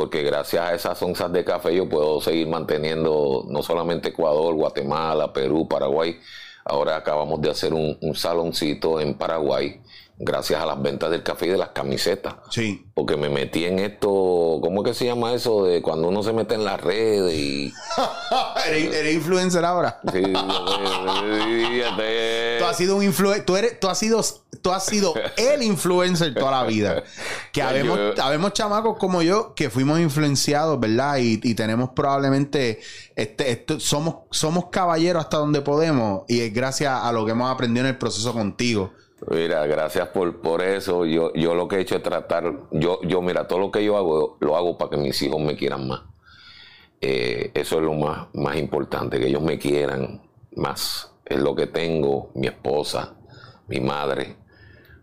porque 0.00 0.22
gracias 0.22 0.64
a 0.64 0.74
esas 0.74 1.02
onzas 1.02 1.32
de 1.32 1.44
café 1.44 1.74
yo 1.74 1.88
puedo 1.88 2.20
seguir 2.20 2.48
manteniendo 2.48 3.44
no 3.48 3.62
solamente 3.62 4.10
Ecuador, 4.10 4.54
Guatemala, 4.54 5.32
Perú, 5.32 5.68
Paraguay. 5.68 6.18
Ahora 6.64 6.96
acabamos 6.96 7.40
de 7.40 7.50
hacer 7.50 7.72
un, 7.72 7.98
saloncito 8.14 9.00
en 9.00 9.14
Paraguay 9.14 9.80
gracias 10.22 10.62
a 10.62 10.66
las 10.66 10.80
ventas 10.80 11.10
del 11.10 11.22
café 11.22 11.46
y 11.46 11.48
de 11.48 11.56
las 11.56 11.70
camisetas. 11.70 12.34
Sí. 12.50 12.86
Porque 12.94 13.16
me 13.16 13.30
metí 13.30 13.64
en 13.64 13.78
esto, 13.78 14.58
¿cómo 14.60 14.82
es 14.82 14.90
que 14.90 14.94
se 14.94 15.06
llama 15.06 15.32
eso? 15.32 15.64
De 15.64 15.80
cuando 15.80 16.08
uno 16.08 16.22
se 16.22 16.34
mete 16.34 16.54
en 16.54 16.64
las 16.64 16.78
redes 16.78 17.34
y... 17.34 17.72
¿Eres, 18.68 19.14
influencer 19.14 19.64
ahora? 19.64 19.98
sí. 20.12 20.22
tú 22.58 22.64
has 22.66 22.76
sido 22.76 22.96
un 22.96 23.02
influencer, 23.02 23.46
tú, 23.46 23.56
eres, 23.56 23.80
tú 23.80 23.88
has 23.88 23.98
sido, 23.98 24.22
tú 24.60 24.70
has 24.70 24.84
sido 24.84 25.14
el 25.38 25.62
influencer 25.62 26.34
toda 26.34 26.50
la 26.50 26.64
vida. 26.64 27.02
Que 27.52 27.62
habemos, 27.62 27.98
habemos 28.20 28.52
chamacos 28.52 28.96
como 28.98 29.22
yo 29.22 29.54
que 29.54 29.70
fuimos 29.70 29.98
influenciados, 29.98 30.78
¿verdad? 30.78 31.18
Y, 31.18 31.40
y 31.42 31.54
tenemos 31.56 31.90
probablemente, 31.96 32.80
este, 33.16 33.64
somos, 33.80 34.26
somos 34.30 34.66
caballeros 34.70 35.24
hasta 35.24 35.38
donde 35.38 35.62
podemos 35.62 36.22
y 36.28 36.42
es 36.42 36.54
gracias 36.54 36.92
a 37.02 37.10
lo 37.10 37.24
que 37.24 37.32
hemos 37.32 37.50
aprendido 37.50 37.86
en 37.86 37.94
el 37.94 37.98
proceso 37.98 38.32
contigo. 38.32 38.92
Mira, 39.28 39.66
gracias 39.66 40.08
por, 40.08 40.40
por 40.40 40.62
eso. 40.62 41.04
Yo, 41.04 41.32
yo 41.34 41.54
lo 41.54 41.68
que 41.68 41.76
he 41.76 41.80
hecho 41.80 41.96
es 41.96 42.02
tratar, 42.02 42.68
yo, 42.70 43.00
yo, 43.02 43.20
mira, 43.20 43.46
todo 43.46 43.58
lo 43.58 43.70
que 43.70 43.84
yo 43.84 43.96
hago, 43.96 44.38
lo 44.40 44.56
hago 44.56 44.78
para 44.78 44.92
que 44.92 44.96
mis 44.96 45.20
hijos 45.22 45.40
me 45.40 45.56
quieran 45.56 45.86
más. 45.86 46.02
Eh, 47.00 47.50
eso 47.54 47.76
es 47.76 47.82
lo 47.82 47.94
más, 47.94 48.28
más 48.34 48.56
importante, 48.56 49.18
que 49.18 49.28
ellos 49.28 49.42
me 49.42 49.58
quieran 49.58 50.22
más. 50.56 51.12
Es 51.24 51.38
lo 51.38 51.54
que 51.54 51.66
tengo, 51.66 52.30
mi 52.34 52.46
esposa, 52.46 53.14
mi 53.68 53.80
madre, 53.80 54.36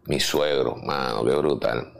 mi 0.05 0.19
suegro, 0.19 0.75
mano, 0.75 1.23
qué 1.23 1.35
brutal. 1.35 1.93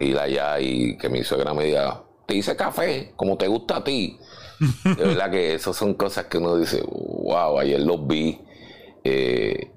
Ir 0.00 0.18
allá 0.18 0.60
y 0.60 0.96
que 0.96 1.08
mi 1.08 1.22
suegra 1.22 1.54
me 1.54 1.64
diga, 1.64 2.02
te 2.26 2.34
hice 2.34 2.56
café, 2.56 3.12
como 3.16 3.36
te 3.36 3.46
gusta 3.46 3.76
a 3.76 3.84
ti. 3.84 4.18
de 4.84 5.04
verdad 5.04 5.30
que 5.30 5.54
esas 5.54 5.76
son 5.76 5.94
cosas 5.94 6.26
que 6.26 6.38
uno 6.38 6.56
dice, 6.56 6.82
wow, 6.86 7.58
ayer 7.58 7.80
los 7.80 8.06
vi. 8.06 8.40
Eh, 9.04 9.72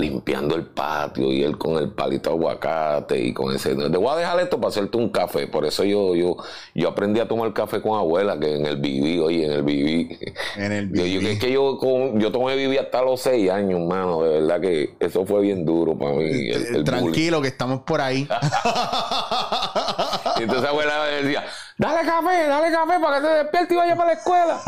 limpiando 0.00 0.54
el 0.54 0.64
patio 0.64 1.32
y 1.32 1.42
él 1.42 1.58
con 1.58 1.76
el 1.76 1.90
palito 1.90 2.30
de 2.30 2.36
aguacate 2.36 3.20
y 3.20 3.34
con 3.34 3.52
ese. 3.52 3.74
Te 3.74 3.98
voy 3.98 4.12
a 4.12 4.16
dejar 4.16 4.38
esto 4.38 4.60
para 4.60 4.68
hacerte 4.68 4.96
un 4.96 5.08
café. 5.08 5.48
Por 5.48 5.66
eso 5.66 5.82
yo, 5.82 6.14
yo, 6.14 6.36
yo 6.72 6.88
aprendí 6.88 7.18
a 7.18 7.26
tomar 7.26 7.52
café 7.52 7.82
con 7.82 7.98
abuela, 7.98 8.38
que 8.38 8.54
en 8.54 8.66
el 8.66 8.76
viví, 8.76 9.18
oye, 9.18 9.46
en 9.46 9.50
el 9.50 9.64
viví. 9.64 10.16
En 10.56 10.70
el 10.70 10.86
viví. 10.90 11.14
Yo, 11.14 11.20
que 11.40 11.50
yo, 11.50 11.80
yo 12.16 12.30
tomé 12.30 12.54
viví 12.54 12.78
hasta 12.78 13.02
los 13.02 13.20
seis 13.20 13.50
años, 13.50 13.80
mano. 13.80 14.22
De 14.22 14.40
verdad 14.40 14.60
que 14.60 14.94
eso 15.00 15.26
fue 15.26 15.40
bien 15.40 15.64
duro 15.64 15.98
para 15.98 16.12
mí. 16.12 16.48
Tranquilo, 16.84 17.42
que 17.42 17.48
estamos 17.48 17.80
por 17.80 18.00
ahí. 18.00 18.28
entonces 20.40 20.68
abuela 20.68 21.06
decía, 21.06 21.44
dale 21.78 22.06
café, 22.06 22.48
dale 22.48 22.72
café 22.72 23.00
para 23.00 23.20
que 23.20 23.26
te 23.26 23.34
despierte 23.34 23.74
y 23.74 23.76
vaya 23.76 23.96
para 23.96 24.12
la 24.12 24.18
escuela. 24.18 24.60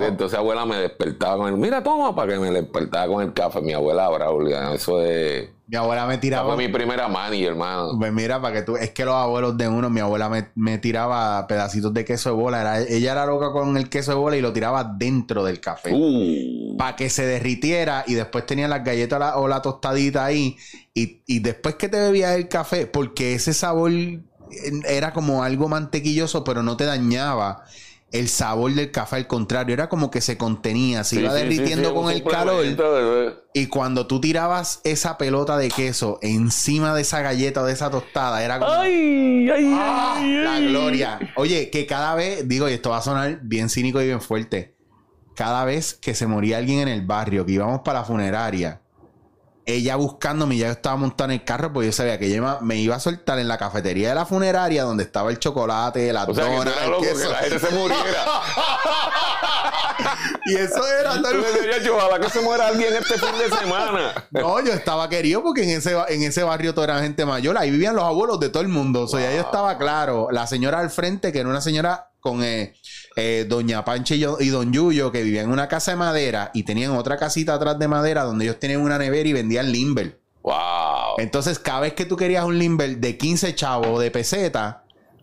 Entonces 0.06 0.38
abuela 0.38 0.66
me 0.66 0.76
despertaba 0.76 1.36
con 1.36 1.48
el, 1.48 1.56
mira, 1.56 1.82
toma, 1.82 2.14
para 2.14 2.32
que 2.32 2.38
me 2.38 2.50
despertaba 2.50 3.06
con 3.06 3.22
el 3.22 3.32
café. 3.32 3.60
Mi 3.60 3.74
abuela 3.74 4.08
Braulia, 4.08 4.72
eso 4.72 5.00
es... 5.02 5.48
Mi 5.72 5.78
abuela 5.78 6.06
me 6.06 6.18
tiraba. 6.18 6.54
fue 6.54 6.66
mi 6.66 6.70
primera 6.70 7.08
mani, 7.08 7.44
hermano. 7.44 7.96
Pues 7.98 8.12
mira, 8.12 8.42
para 8.42 8.56
que 8.56 8.62
tú. 8.62 8.76
Es 8.76 8.90
que 8.90 9.06
los 9.06 9.14
abuelos 9.14 9.56
de 9.56 9.68
uno, 9.68 9.88
mi 9.88 10.00
abuela 10.00 10.28
me, 10.54 10.78
tiraba 10.78 11.46
pedacitos 11.46 11.94
de 11.94 12.04
queso 12.04 12.28
de 12.28 12.36
bola. 12.36 12.60
Era, 12.60 12.80
ella 12.80 13.12
era 13.12 13.24
loca 13.24 13.52
con 13.52 13.78
el 13.78 13.88
queso 13.88 14.10
de 14.10 14.18
bola 14.18 14.36
y 14.36 14.42
lo 14.42 14.52
tiraba 14.52 14.84
dentro 14.84 15.44
del 15.44 15.60
café. 15.60 15.90
Uh. 15.94 16.76
Para 16.76 16.94
que 16.94 17.08
se 17.08 17.24
derritiera 17.24 18.04
y 18.06 18.12
después 18.12 18.44
tenía 18.44 18.68
las 18.68 18.84
galletas 18.84 19.32
o 19.36 19.48
la 19.48 19.62
tostadita 19.62 20.26
ahí. 20.26 20.58
Y, 20.92 21.22
y 21.26 21.38
después 21.38 21.76
que 21.76 21.88
te 21.88 21.98
bebías 21.98 22.36
el 22.36 22.48
café, 22.48 22.86
porque 22.86 23.32
ese 23.32 23.54
sabor 23.54 23.92
era 24.86 25.12
como 25.12 25.42
algo 25.42 25.68
mantequilloso, 25.68 26.44
pero 26.44 26.62
no 26.62 26.76
te 26.76 26.84
dañaba 26.84 27.64
el 28.12 28.28
sabor 28.28 28.74
del 28.74 28.90
café, 28.90 29.16
al 29.16 29.26
contrario, 29.26 29.72
era 29.72 29.88
como 29.88 30.10
que 30.10 30.20
se 30.20 30.36
contenía, 30.36 31.02
se 31.02 31.20
iba 31.20 31.32
derritiendo 31.32 31.94
con 31.94 32.10
el 32.10 32.22
calor. 32.22 32.64
Y 33.54 33.66
cuando 33.66 34.06
tú 34.06 34.20
tirabas 34.20 34.82
esa 34.84 35.16
pelota 35.16 35.56
de 35.56 35.70
queso 35.70 36.18
encima 36.20 36.94
de 36.94 37.02
esa 37.02 37.22
galleta 37.22 37.62
o 37.62 37.64
de 37.64 37.72
esa 37.72 37.90
tostada, 37.90 38.44
era 38.44 38.58
como. 38.58 38.70
¡Ay! 38.70 39.48
¡Ay! 39.48 39.72
¡Ah! 39.74 40.22
la 40.22 40.60
gloria! 40.60 41.18
Oye, 41.36 41.70
que 41.70 41.86
cada 41.86 42.14
vez, 42.14 42.46
digo, 42.46 42.68
y 42.68 42.74
esto 42.74 42.90
va 42.90 42.98
a 42.98 43.02
sonar 43.02 43.40
bien 43.42 43.70
cínico 43.70 44.00
y 44.02 44.06
bien 44.06 44.20
fuerte, 44.20 44.76
cada 45.34 45.64
vez 45.64 45.94
que 45.94 46.14
se 46.14 46.26
moría 46.26 46.58
alguien 46.58 46.80
en 46.80 46.88
el 46.88 47.06
barrio, 47.06 47.46
que 47.46 47.52
íbamos 47.52 47.80
para 47.80 48.00
la 48.00 48.04
funeraria, 48.04 48.81
ella 49.64 49.96
buscándome, 49.96 50.56
ya 50.56 50.66
yo 50.66 50.72
estaba 50.72 50.96
montando 50.96 51.32
en 51.32 51.40
el 51.40 51.44
carro, 51.44 51.72
porque 51.72 51.86
yo 51.86 51.92
sabía 51.92 52.18
que 52.18 52.26
ella 52.26 52.58
me 52.60 52.76
iba 52.76 52.96
a 52.96 53.00
soltar 53.00 53.38
en 53.38 53.48
la 53.48 53.58
cafetería 53.58 54.08
de 54.08 54.14
la 54.14 54.26
funeraria 54.26 54.84
donde 54.84 55.04
estaba 55.04 55.30
el 55.30 55.38
chocolate, 55.38 56.12
la 56.12 56.24
o 56.24 56.34
sea, 56.34 56.44
dona, 56.44 56.72
el 56.84 56.96
queso. 57.00 57.22
Que 57.22 57.28
la 57.28 57.36
gente 57.36 57.58
se 57.58 57.70
muriera. 57.70 58.02
y 60.46 60.56
eso 60.56 60.86
era 60.86 61.20
tal 61.22 61.38
vez. 61.38 61.88
ojalá 61.88 62.20
que 62.20 62.30
se 62.30 62.40
muera 62.40 62.68
alguien 62.68 62.92
este 62.94 63.18
fin 63.18 63.38
de 63.38 63.56
semana. 63.56 64.26
no, 64.30 64.60
yo 64.60 64.72
estaba 64.72 65.08
querido 65.08 65.42
porque 65.42 65.62
en 65.62 65.78
ese, 65.78 65.96
en 66.08 66.22
ese 66.22 66.42
barrio 66.42 66.74
toda 66.74 66.84
era 66.84 67.00
gente 67.00 67.24
mayor. 67.24 67.56
Ahí 67.56 67.70
vivían 67.70 67.94
los 67.94 68.04
abuelos 68.04 68.40
de 68.40 68.48
todo 68.48 68.62
el 68.62 68.68
mundo. 68.68 69.02
O 69.02 69.08
sea, 69.08 69.20
ya 69.20 69.34
yo 69.34 69.42
estaba 69.42 69.78
claro. 69.78 70.28
La 70.30 70.46
señora 70.46 70.80
al 70.80 70.90
frente, 70.90 71.32
que 71.32 71.40
era 71.40 71.48
una 71.48 71.60
señora 71.60 72.10
con 72.20 72.42
eh, 72.44 72.74
eh, 73.16 73.46
Doña 73.48 73.84
Pancha 73.84 74.14
y, 74.14 74.48
Don 74.48 74.72
Yuyo, 74.72 75.12
que 75.12 75.22
vivían 75.22 75.46
en 75.46 75.52
una 75.52 75.68
casa 75.68 75.92
de 75.92 75.96
madera 75.96 76.50
y 76.54 76.62
tenían 76.62 76.92
otra 76.92 77.16
casita 77.16 77.54
atrás 77.54 77.78
de 77.78 77.88
madera 77.88 78.24
donde 78.24 78.44
ellos 78.44 78.58
tenían 78.58 78.80
una 78.80 78.98
nevera 78.98 79.28
y 79.28 79.32
vendían 79.32 79.70
limber. 79.70 80.20
Wow. 80.42 81.18
Entonces, 81.18 81.58
cada 81.58 81.80
vez 81.80 81.94
que 81.94 82.04
tú 82.04 82.16
querías 82.16 82.44
un 82.44 82.58
limber 82.58 82.98
de 82.98 83.16
15 83.16 83.54
chavos 83.54 84.00
de 84.00 84.10
peseta, 84.10 84.82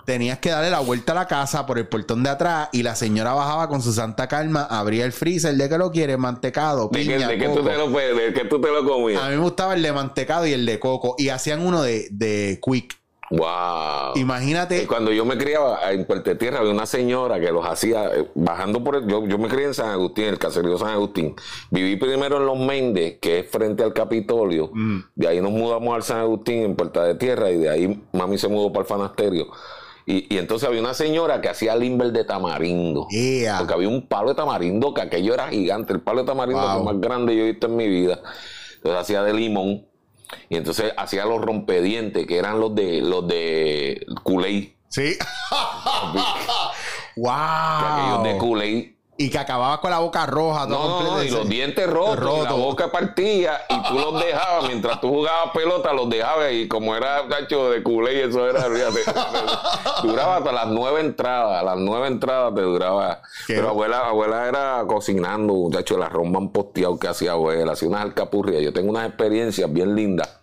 tenías 0.09 0.39
que 0.39 0.49
darle 0.49 0.71
la 0.71 0.79
vuelta 0.79 1.11
a 1.11 1.15
la 1.15 1.27
casa 1.27 1.67
por 1.67 1.77
el 1.77 1.87
portón 1.87 2.23
de 2.23 2.31
atrás 2.31 2.69
y 2.71 2.81
la 2.81 2.95
señora 2.95 3.33
bajaba 3.33 3.67
con 3.69 3.81
su 3.81 3.93
santa 3.93 4.27
calma, 4.27 4.63
abría 4.63 5.05
el 5.05 5.11
freezer 5.11 5.53
de 5.55 5.69
que 5.69 5.77
lo 5.77 5.91
quiere, 5.91 6.17
mantecado, 6.17 6.89
piña, 6.89 7.27
¿De, 7.27 7.37
que, 7.37 7.47
tú 7.47 7.63
te 7.63 7.77
lo, 7.77 7.89
de 7.89 8.33
que 8.33 8.45
tú 8.45 8.59
te 8.59 8.71
lo 8.71 8.83
comías? 8.83 9.21
A 9.21 9.29
mí 9.29 9.35
me 9.35 9.41
gustaba 9.41 9.75
el 9.75 9.83
de 9.83 9.93
mantecado 9.93 10.47
y 10.47 10.53
el 10.53 10.65
de 10.65 10.79
coco. 10.79 11.13
Y 11.19 11.29
hacían 11.29 11.61
uno 11.61 11.83
de, 11.83 12.07
de 12.11 12.59
quick. 12.59 12.99
Wow. 13.31 14.15
Imagínate. 14.15 14.87
cuando 14.87 15.11
yo 15.11 15.23
me 15.23 15.37
criaba 15.37 15.91
en 15.91 16.05
Puerto 16.05 16.35
Tierra, 16.37 16.59
había 16.59 16.71
una 16.71 16.85
señora 16.85 17.39
que 17.39 17.51
los 17.51 17.65
hacía 17.65 18.07
eh, 18.07 18.27
bajando 18.33 18.83
por 18.83 18.95
el. 18.95 19.07
Yo, 19.07 19.25
yo 19.27 19.37
me 19.37 19.47
crié 19.47 19.65
en 19.65 19.73
San 19.73 19.89
Agustín, 19.89 20.25
el 20.25 20.39
caserío 20.39 20.77
San 20.77 20.89
Agustín. 20.89 21.35
Viví 21.69 21.95
primero 21.95 22.37
en 22.37 22.45
Los 22.45 22.57
Méndez, 22.57 23.19
que 23.21 23.39
es 23.39 23.49
frente 23.49 23.83
al 23.83 23.93
Capitolio. 23.93 24.71
Mm. 24.73 24.99
De 25.15 25.27
ahí 25.27 25.41
nos 25.41 25.51
mudamos 25.51 25.95
al 25.95 26.03
San 26.03 26.19
Agustín, 26.19 26.63
en 26.63 26.75
Puerta 26.75 27.03
de 27.03 27.15
Tierra, 27.15 27.51
y 27.51 27.57
de 27.57 27.69
ahí 27.69 28.03
mami 28.13 28.37
se 28.37 28.47
mudó 28.47 28.71
para 28.71 28.81
el 28.81 28.87
Fanasterio. 28.87 29.47
Y, 30.05 30.33
y, 30.33 30.39
entonces 30.39 30.67
había 30.67 30.81
una 30.81 30.95
señora 30.95 31.39
que 31.39 31.49
hacía 31.49 31.75
limber 31.75 32.11
de 32.11 32.23
tamarindo. 32.23 33.07
Porque 33.59 33.73
había 33.73 33.89
un 33.89 34.07
palo 34.07 34.29
de 34.29 34.35
tamarindo 34.35 34.91
que 34.91 35.01
aquello 35.01 35.35
era 35.35 35.49
gigante. 35.49 35.93
El 35.93 36.01
palo 36.01 36.21
de 36.21 36.25
tamarindo 36.25 36.61
wow. 36.61 36.83
más 36.83 36.99
grande 36.99 37.33
que 37.33 37.37
yo 37.37 37.43
he 37.43 37.51
visto 37.51 37.67
en 37.67 37.75
mi 37.75 37.87
vida. 37.87 38.19
Entonces 38.77 39.01
hacía 39.01 39.21
de 39.21 39.33
limón 39.33 39.88
y 40.49 40.57
entonces 40.57 40.93
hacía 40.97 41.25
los 41.25 41.41
rompedientes, 41.41 42.25
que 42.27 42.37
eran 42.37 42.59
los 42.59 42.73
de 42.75 43.01
los 43.01 43.27
de 43.27 44.05
Kool-Aid. 44.23 44.69
Sí. 44.87 45.17
wow. 47.15 47.31
aquellos 47.31 48.23
de 48.23 48.37
Kool-Aid 48.37 48.98
y 49.21 49.29
que 49.29 49.37
acababa 49.37 49.81
con 49.81 49.91
la 49.91 49.99
boca 49.99 50.25
roja. 50.25 50.65
no, 50.65 51.03
no, 51.03 51.21
y 51.21 51.29
los 51.29 51.47
dientes 51.49 51.85
rotos, 51.89 52.45
la 52.45 52.53
boca 52.53 52.89
partía 52.89 53.59
y 53.67 53.83
tú 53.83 53.95
los 53.95 54.23
dejabas, 54.25 54.65
mientras 54.65 55.01
tú 55.01 55.09
jugabas 55.09 55.51
pelota, 55.53 55.91
los 55.91 56.09
dejabas 56.09 56.53
y 56.53 56.69
como 56.69 56.95
era 56.95 57.27
cacho 57.27 57.69
de 57.69 57.83
culé 57.83 58.13
y 58.13 58.19
eso 58.21 58.49
era, 58.49 58.65
duraba 60.03 60.37
hasta 60.37 60.53
las 60.53 60.67
nueve 60.67 61.01
entradas, 61.01 61.61
a 61.61 61.65
las 61.65 61.77
nueve 61.77 62.07
entradas 62.07 62.55
te 62.55 62.61
duraba. 62.61 63.21
Pero 63.45 63.67
abuela, 63.67 64.07
abuela 64.07 64.47
era 64.47 64.85
cocinando, 64.87 65.53
muchacho, 65.53 65.97
el 65.97 66.03
arroz 66.03 66.29
man 66.29 66.53
posteado 66.53 66.97
que 66.97 67.09
hacía 67.09 67.33
abuela, 67.33 67.73
hacía 67.73 67.89
unas 67.89 68.03
alcapurrias. 68.03 68.63
Yo 68.63 68.71
tengo 68.71 68.89
unas 68.89 69.05
experiencias 69.05 69.71
bien 69.71 69.95
lindas. 69.97 70.39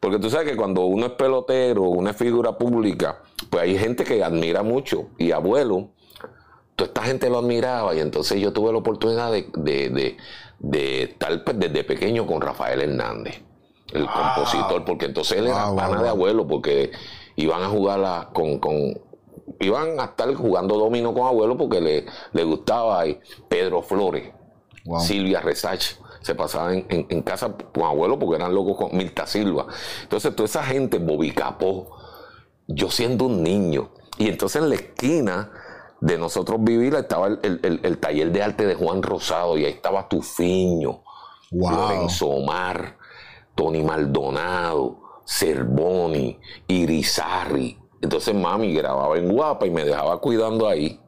Porque 0.00 0.18
tú 0.18 0.30
sabes 0.30 0.48
que 0.48 0.56
cuando 0.56 0.86
uno 0.86 1.06
es 1.06 1.12
pelotero, 1.12 1.82
una 1.82 2.14
figura 2.14 2.56
pública, 2.56 3.18
pues 3.50 3.64
hay 3.64 3.76
gente 3.76 4.04
que 4.04 4.24
admira 4.24 4.62
mucho. 4.62 5.08
Y 5.18 5.32
abuelo, 5.32 5.90
toda 6.78 6.88
esta 6.88 7.02
gente 7.02 7.28
lo 7.28 7.38
admiraba 7.38 7.92
y 7.92 7.98
entonces 7.98 8.40
yo 8.40 8.52
tuve 8.52 8.70
la 8.70 8.78
oportunidad 8.78 9.32
de, 9.32 9.50
de, 9.56 10.16
de, 10.60 11.02
estar 11.02 11.42
pues, 11.42 11.58
desde 11.58 11.82
pequeño 11.82 12.24
con 12.24 12.40
Rafael 12.40 12.80
Hernández, 12.80 13.42
el 13.92 14.06
compositor, 14.06 14.84
porque 14.84 15.06
entonces 15.06 15.38
él 15.38 15.48
era 15.48 15.74
pana 15.74 16.00
de 16.00 16.08
abuelo, 16.08 16.46
porque 16.46 16.92
iban 17.34 17.64
a 17.64 17.68
jugar 17.68 18.28
con, 18.32 18.60
con, 18.60 18.96
iban 19.58 19.98
a 19.98 20.04
estar 20.04 20.32
jugando 20.36 20.78
domino 20.78 21.12
con 21.12 21.26
abuelo 21.26 21.56
porque 21.56 21.80
le, 21.80 22.06
le 22.32 22.44
gustaba 22.44 23.04
y 23.08 23.18
Pedro 23.48 23.82
Flores, 23.82 24.32
Silvia 25.00 25.40
Resach 25.40 25.96
se 26.20 26.36
pasaban 26.36 26.86
en, 26.88 27.22
casa 27.22 27.56
con 27.74 27.82
abuelo 27.82 28.20
porque 28.20 28.36
eran 28.36 28.54
locos 28.54 28.76
con 28.76 28.96
Mirta 28.96 29.26
Silva. 29.26 29.66
Entonces, 30.02 30.34
toda 30.36 30.46
esa 30.46 30.62
gente, 30.62 30.98
Bobby 30.98 31.32
Capó, 31.32 31.90
yo 32.68 32.88
siendo 32.88 33.24
un 33.24 33.42
niño, 33.42 33.90
y 34.16 34.28
entonces 34.28 34.62
en 34.62 34.68
la 34.68 34.76
esquina 34.76 35.50
de 36.00 36.18
nosotros 36.18 36.58
vivir 36.62 36.94
estaba 36.94 37.26
el, 37.26 37.98
taller 37.98 38.30
de 38.30 38.42
arte 38.42 38.66
de 38.66 38.74
Juan 38.74 39.02
Rosado 39.02 39.58
y 39.58 39.64
ahí 39.64 39.72
estaba 39.72 40.08
Tufiño, 40.08 41.02
Lorenzo 41.50 42.28
Omar, 42.28 42.96
Tony 43.54 43.82
Maldonado, 43.82 45.22
Cervoni, 45.26 46.38
Irizarri. 46.68 47.78
Entonces 48.00 48.34
mami 48.34 48.72
grababa 48.72 49.18
en 49.18 49.28
guapa 49.28 49.66
y 49.66 49.70
me 49.70 49.84
dejaba 49.84 50.20
cuidando 50.20 50.68
ahí. 50.68 51.00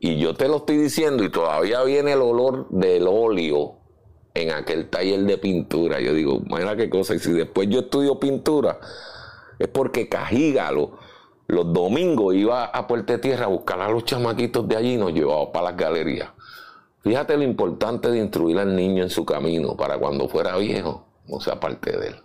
Y 0.00 0.18
yo 0.18 0.34
te 0.34 0.48
lo 0.48 0.56
estoy 0.58 0.78
diciendo 0.78 1.22
y 1.22 1.30
todavía 1.30 1.82
viene 1.84 2.12
el 2.12 2.20
olor 2.20 2.68
del 2.70 3.06
óleo 3.06 3.76
en 4.34 4.50
aquel 4.50 4.90
taller 4.90 5.20
de 5.20 5.38
pintura. 5.38 6.00
Yo 6.00 6.12
digo, 6.12 6.40
mira 6.44 6.76
qué 6.76 6.90
cosa. 6.90 7.14
Y 7.14 7.20
si 7.20 7.32
después 7.32 7.68
yo 7.68 7.80
estudio 7.80 8.18
pintura, 8.18 8.80
es 9.58 9.68
porque 9.68 10.08
Cajígalo 10.08 10.98
los 11.46 11.72
domingos 11.72 12.34
iba 12.34 12.64
a 12.64 12.86
Puerto 12.86 13.18
Tierra 13.20 13.44
a 13.44 13.48
buscar 13.48 13.80
a 13.80 13.88
los 13.88 14.04
chamaquitos 14.04 14.66
de 14.66 14.76
allí 14.76 14.94
y 14.94 14.96
nos 14.96 15.12
llevaba 15.12 15.52
para 15.52 15.70
las 15.70 15.76
galerías. 15.76 16.30
Fíjate 17.02 17.36
lo 17.36 17.42
importante 17.42 18.10
de 18.10 18.18
instruir 18.18 18.58
al 18.58 18.74
niño 18.74 19.02
en 19.02 19.10
su 19.10 19.24
camino 19.26 19.76
para 19.76 19.98
cuando 19.98 20.26
fuera 20.28 20.56
viejo 20.56 21.04
no 21.28 21.40
sea 21.40 21.60
parte 21.60 21.96
de 21.96 22.08
él. 22.08 22.16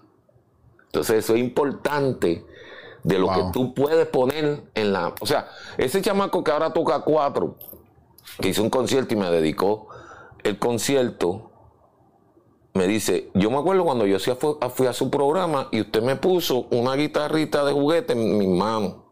Entonces 0.85 1.23
eso 1.23 1.35
es 1.35 1.41
importante 1.41 2.45
de 3.03 3.19
lo 3.19 3.27
que 3.29 3.43
tú 3.53 3.73
puedes 3.73 4.07
poner 4.07 4.63
en 4.73 4.93
la... 4.93 5.13
O 5.19 5.25
sea, 5.25 5.49
ese 5.77 6.01
chamaco 6.01 6.43
que 6.43 6.51
ahora 6.51 6.73
toca 6.73 7.01
cuatro, 7.01 7.55
que 8.39 8.49
hizo 8.49 8.63
un 8.63 8.69
concierto 8.69 9.13
y 9.13 9.17
me 9.17 9.29
dedicó 9.29 9.87
el 10.43 10.57
concierto, 10.57 11.51
me 12.73 12.87
dice, 12.87 13.29
yo 13.33 13.51
me 13.51 13.57
acuerdo 13.57 13.83
cuando 13.83 14.05
yo 14.05 14.17
fui 14.19 14.87
a 14.87 14.93
su 14.93 15.09
programa 15.09 15.67
y 15.71 15.81
usted 15.81 16.01
me 16.01 16.15
puso 16.15 16.67
una 16.71 16.95
guitarrita 16.95 17.65
de 17.65 17.73
juguete 17.73 18.13
en 18.13 18.37
mis 18.37 18.49
manos. 18.49 19.08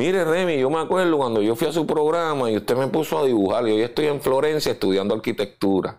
Mire, 0.00 0.24
Remy, 0.24 0.58
yo 0.58 0.70
me 0.70 0.78
acuerdo 0.78 1.18
cuando 1.18 1.42
yo 1.42 1.54
fui 1.54 1.68
a 1.68 1.72
su 1.72 1.86
programa 1.86 2.50
y 2.50 2.56
usted 2.56 2.74
me 2.74 2.86
puso 2.86 3.18
a 3.18 3.26
dibujar. 3.26 3.68
Y 3.68 3.72
hoy 3.72 3.82
estoy 3.82 4.06
en 4.06 4.22
Florencia 4.22 4.72
estudiando 4.72 5.14
arquitectura. 5.14 5.98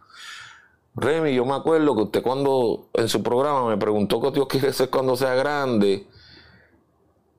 Remy, 0.96 1.36
yo 1.36 1.46
me 1.46 1.54
acuerdo 1.54 1.96
que 1.96 2.02
usted 2.02 2.24
cuando 2.24 2.90
en 2.96 3.08
su 3.08 3.22
programa 3.22 3.70
me 3.70 3.78
preguntó 3.78 4.20
qué 4.20 4.32
Dios 4.32 4.48
quiere 4.48 4.74
ser 4.74 4.90
cuando 4.90 5.16
sea 5.16 5.36
grande. 5.36 6.08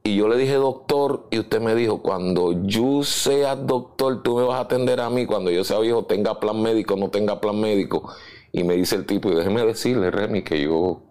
Y 0.04 0.14
yo 0.14 0.28
le 0.28 0.36
dije 0.36 0.54
doctor 0.54 1.26
y 1.32 1.40
usted 1.40 1.60
me 1.60 1.74
dijo, 1.74 2.00
cuando 2.00 2.52
yo 2.62 3.02
sea 3.02 3.56
doctor, 3.56 4.22
tú 4.22 4.36
me 4.36 4.44
vas 4.44 4.58
a 4.58 4.60
atender 4.60 5.00
a 5.00 5.10
mí. 5.10 5.26
Cuando 5.26 5.50
yo 5.50 5.64
sea 5.64 5.80
viejo, 5.80 6.04
tenga 6.04 6.38
plan 6.38 6.62
médico, 6.62 6.94
no 6.94 7.10
tenga 7.10 7.40
plan 7.40 7.60
médico. 7.60 8.14
Y 8.52 8.62
me 8.62 8.76
dice 8.76 8.94
el 8.94 9.04
tipo, 9.04 9.32
y 9.32 9.34
déjeme 9.34 9.66
decirle, 9.66 10.12
Remy, 10.12 10.44
que 10.44 10.62
yo, 10.62 11.02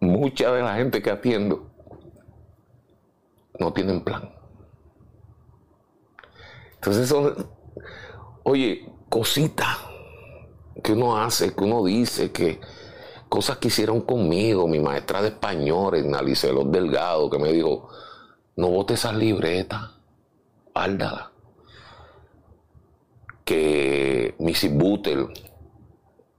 mucha 0.00 0.52
de 0.52 0.60
la 0.60 0.74
gente 0.74 1.00
que 1.00 1.10
atiendo, 1.10 1.70
no 3.58 3.72
tienen 3.72 4.04
plan. 4.04 4.33
Entonces 6.84 7.08
son, 7.08 7.34
oye, 8.42 8.86
cositas 9.08 9.78
que 10.82 10.92
uno 10.92 11.16
hace, 11.16 11.54
que 11.54 11.64
uno 11.64 11.82
dice, 11.82 12.30
que 12.30 12.60
cosas 13.30 13.56
que 13.56 13.68
hicieron 13.68 14.02
conmigo, 14.02 14.68
mi 14.68 14.80
maestra 14.80 15.22
de 15.22 15.28
español, 15.28 16.14
Alice 16.14 16.46
Delgado, 16.66 17.30
que 17.30 17.38
me 17.38 17.54
dijo, 17.54 17.88
no 18.56 18.68
bote 18.68 18.92
esas 18.92 19.16
libretas, 19.16 19.92
áldala. 20.74 21.32
Que 23.46 24.34
Missy 24.38 24.68
Butler, 24.68 25.28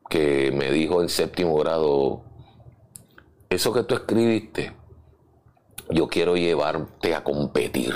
que 0.08 0.52
me 0.52 0.70
dijo 0.70 1.02
en 1.02 1.10
séptimo 1.10 1.56
grado, 1.58 2.22
eso 3.50 3.74
que 3.74 3.82
tú 3.82 3.96
escribiste, 3.96 4.76
yo 5.90 6.08
quiero 6.08 6.36
llevarte 6.36 7.16
a 7.16 7.24
competir. 7.24 7.96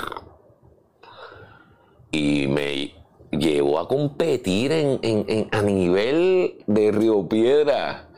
Y 2.10 2.46
me 2.48 2.94
llevó 3.30 3.78
a 3.78 3.88
competir 3.88 4.72
en, 4.72 5.48
a 5.52 5.62
nivel 5.62 6.64
de 6.66 6.92
Río 6.92 7.28
Piedra. 7.28 8.08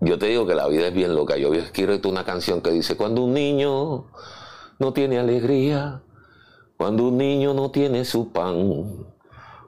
Yo 0.00 0.18
te 0.18 0.26
digo 0.26 0.46
que 0.46 0.54
la 0.54 0.68
vida 0.68 0.88
es 0.88 0.94
bien 0.94 1.14
loca. 1.14 1.36
Yo 1.36 1.50
quiero 1.72 1.98
una 2.08 2.24
canción 2.24 2.60
que 2.62 2.70
dice, 2.70 2.96
cuando 2.96 3.22
un 3.22 3.34
niño 3.34 4.06
no 4.78 4.92
tiene 4.92 5.18
alegría, 5.18 6.02
cuando 6.76 7.08
un 7.08 7.18
niño 7.18 7.52
no 7.52 7.70
tiene 7.70 8.04
su 8.06 8.32
pan, 8.32 9.06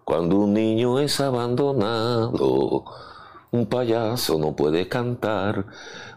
cuando 0.05 0.36
un 0.36 0.55
niño 0.55 0.98
es 0.98 1.20
abandonado, 1.20 2.85
un 3.51 3.66
payaso 3.66 4.39
no 4.39 4.56
puede 4.56 4.89
cantar. 4.89 5.66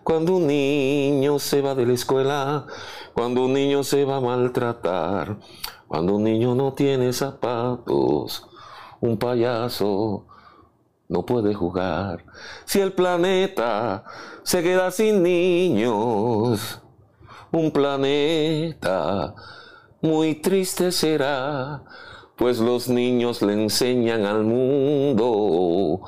Cuando 0.05 0.35
un 0.35 0.45
niño 0.45 1.39
se 1.39 1.63
va 1.63 1.73
de 1.73 1.83
la 1.83 1.93
escuela, 1.93 2.67
cuando 3.15 3.43
un 3.45 3.53
niño 3.53 3.83
se 3.83 4.05
va 4.05 4.17
a 4.17 4.21
maltratar, 4.21 5.39
cuando 5.87 6.17
un 6.17 6.25
niño 6.25 6.53
no 6.53 6.73
tiene 6.73 7.11
zapatos, 7.11 8.47
un 9.01 9.17
payaso 9.17 10.27
no 11.09 11.25
puede 11.25 11.55
jugar. 11.55 12.23
Si 12.65 12.79
el 12.81 12.93
planeta 12.93 14.03
se 14.43 14.61
queda 14.61 14.91
sin 14.91 15.23
niños, 15.23 16.81
un 17.51 17.71
planeta 17.71 19.33
muy 20.01 20.35
triste 20.35 20.91
será, 20.91 21.83
pues 22.35 22.59
los 22.59 22.89
niños 22.89 23.41
le 23.41 23.53
enseñan 23.53 24.27
al 24.27 24.43
mundo 24.43 26.01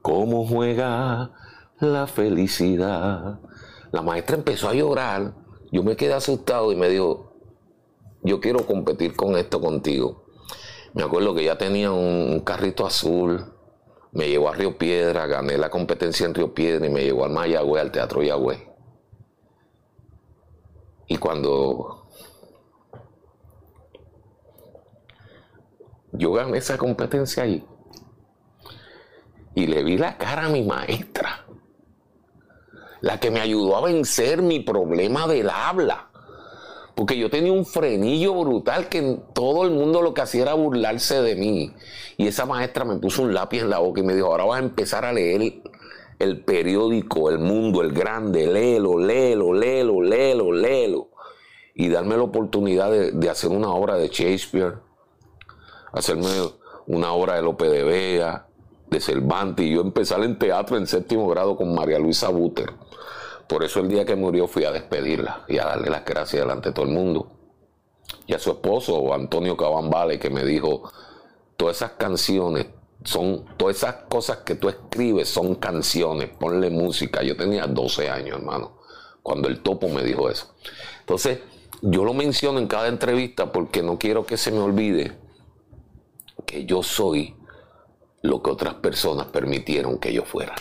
cómo 0.00 0.46
juega 0.46 1.30
la 1.84 2.06
felicidad. 2.06 3.40
La 3.92 4.02
maestra 4.02 4.36
empezó 4.36 4.68
a 4.68 4.74
llorar, 4.74 5.34
yo 5.70 5.82
me 5.82 5.96
quedé 5.96 6.14
asustado 6.14 6.72
y 6.72 6.76
me 6.76 6.88
dijo, 6.88 7.34
yo 8.22 8.40
quiero 8.40 8.66
competir 8.66 9.14
con 9.14 9.36
esto 9.36 9.60
contigo. 9.60 10.24
Me 10.94 11.02
acuerdo 11.02 11.34
que 11.34 11.44
ya 11.44 11.58
tenía 11.58 11.92
un, 11.92 12.40
carrito 12.40 12.86
azul, 12.86 13.52
me 14.12 14.28
llevó 14.28 14.48
a 14.48 14.54
Río 14.54 14.78
Piedra, 14.78 15.26
gané 15.26 15.58
la 15.58 15.70
competencia 15.70 16.24
en 16.24 16.34
Río 16.34 16.54
Piedra 16.54 16.86
y 16.86 16.90
me 16.90 17.02
llevó 17.02 17.24
al 17.24 17.32
Mayagüe, 17.32 17.80
al 17.80 17.90
Teatro 17.92 18.22
Yagüe. 18.22 18.72
Y 21.06 21.18
cuando 21.18 22.06
yo 26.12 26.32
gané 26.32 26.58
esa 26.58 26.78
competencia 26.78 27.42
ahí, 27.42 27.66
y 29.54 29.66
le 29.66 29.84
vi 29.84 29.98
la 29.98 30.16
cara 30.16 30.46
a 30.46 30.48
mi 30.48 30.62
maestra, 30.62 31.43
la 33.04 33.20
que 33.20 33.30
me 33.30 33.40
ayudó 33.40 33.76
a 33.76 33.82
vencer 33.82 34.40
mi 34.40 34.60
problema 34.60 35.26
del 35.26 35.50
habla. 35.50 36.08
Porque 36.94 37.18
yo 37.18 37.28
tenía 37.28 37.52
un 37.52 37.66
frenillo 37.66 38.32
brutal 38.32 38.88
que 38.88 39.18
todo 39.34 39.64
el 39.64 39.72
mundo 39.72 40.00
lo 40.00 40.14
que 40.14 40.22
hacía 40.22 40.44
era 40.44 40.54
burlarse 40.54 41.20
de 41.20 41.36
mí. 41.36 41.74
Y 42.16 42.28
esa 42.28 42.46
maestra 42.46 42.86
me 42.86 42.96
puso 42.96 43.20
un 43.20 43.34
lápiz 43.34 43.60
en 43.60 43.68
la 43.68 43.78
boca 43.80 44.00
y 44.00 44.04
me 44.04 44.14
dijo, 44.14 44.28
ahora 44.28 44.44
vas 44.44 44.58
a 44.58 44.64
empezar 44.64 45.04
a 45.04 45.12
leer 45.12 45.52
el 46.18 46.44
periódico, 46.44 47.28
El 47.28 47.40
Mundo, 47.40 47.82
El 47.82 47.92
Grande, 47.92 48.46
léelo, 48.46 48.96
léelo, 48.96 49.52
léelo, 49.52 50.00
léelo, 50.00 50.52
léelo. 50.52 51.08
Y 51.74 51.90
darme 51.90 52.16
la 52.16 52.22
oportunidad 52.22 52.90
de, 52.90 53.12
de 53.12 53.28
hacer 53.28 53.50
una 53.50 53.68
obra 53.68 53.96
de 53.96 54.08
Shakespeare, 54.08 54.76
hacerme 55.92 56.30
una 56.86 57.12
obra 57.12 57.34
de 57.34 57.42
Lope 57.42 57.68
de 57.68 57.84
Vega, 57.84 58.46
de 58.88 59.00
Cervantes 59.00 59.66
y 59.66 59.74
yo 59.74 59.82
empezar 59.82 60.22
en 60.22 60.38
teatro 60.38 60.78
en 60.78 60.86
séptimo 60.86 61.28
grado 61.28 61.54
con 61.54 61.74
María 61.74 61.98
Luisa 61.98 62.30
Buter. 62.30 62.72
Por 63.48 63.62
eso 63.62 63.80
el 63.80 63.88
día 63.88 64.04
que 64.04 64.16
murió 64.16 64.46
fui 64.46 64.64
a 64.64 64.72
despedirla 64.72 65.44
y 65.48 65.58
a 65.58 65.66
darle 65.66 65.90
las 65.90 66.04
gracias 66.04 66.42
delante 66.42 66.70
de 66.70 66.74
todo 66.74 66.86
el 66.86 66.92
mundo. 66.92 67.30
Y 68.26 68.34
a 68.34 68.38
su 68.38 68.50
esposo, 68.50 69.12
Antonio 69.12 69.56
Cabán 69.56 69.90
Vale, 69.90 70.18
que 70.18 70.30
me 70.30 70.44
dijo, 70.44 70.90
todas 71.56 71.76
esas 71.76 71.92
canciones 71.92 72.66
son, 73.04 73.44
todas 73.56 73.76
esas 73.76 73.94
cosas 74.08 74.38
que 74.38 74.54
tú 74.54 74.68
escribes 74.68 75.28
son 75.28 75.56
canciones, 75.56 76.30
ponle 76.30 76.70
música. 76.70 77.22
Yo 77.22 77.36
tenía 77.36 77.66
12 77.66 78.08
años, 78.08 78.38
hermano, 78.38 78.78
cuando 79.22 79.48
el 79.48 79.60
topo 79.60 79.88
me 79.88 80.02
dijo 80.02 80.30
eso. 80.30 80.54
Entonces, 81.00 81.40
yo 81.82 82.04
lo 82.04 82.14
menciono 82.14 82.58
en 82.58 82.66
cada 82.66 82.88
entrevista 82.88 83.52
porque 83.52 83.82
no 83.82 83.98
quiero 83.98 84.24
que 84.24 84.38
se 84.38 84.50
me 84.50 84.60
olvide 84.60 85.18
que 86.46 86.64
yo 86.64 86.82
soy 86.82 87.36
lo 88.22 88.42
que 88.42 88.50
otras 88.50 88.74
personas 88.74 89.26
permitieron 89.26 89.98
que 89.98 90.12
yo 90.12 90.24
fuera. 90.24 90.54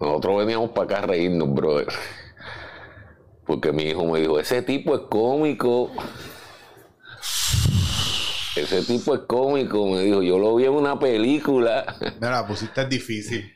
Nosotros 0.00 0.38
veníamos 0.38 0.70
para 0.70 0.84
acá 0.84 0.98
a 0.98 1.06
reírnos, 1.06 1.52
brother. 1.52 1.88
Porque 3.46 3.72
mi 3.72 3.84
hijo 3.84 4.04
me 4.04 4.20
dijo, 4.20 4.38
ese 4.38 4.62
tipo 4.62 4.94
es 4.94 5.02
cómico. 5.08 5.90
Ese 8.54 8.82
tipo 8.82 9.14
es 9.14 9.20
cómico, 9.20 9.86
me 9.86 10.02
dijo. 10.02 10.22
Yo 10.22 10.38
lo 10.38 10.54
vi 10.56 10.64
en 10.64 10.72
una 10.72 10.98
película. 10.98 11.96
Mira, 12.20 12.46
pusiste 12.46 12.82
es 12.82 12.88
difícil. 12.88 13.54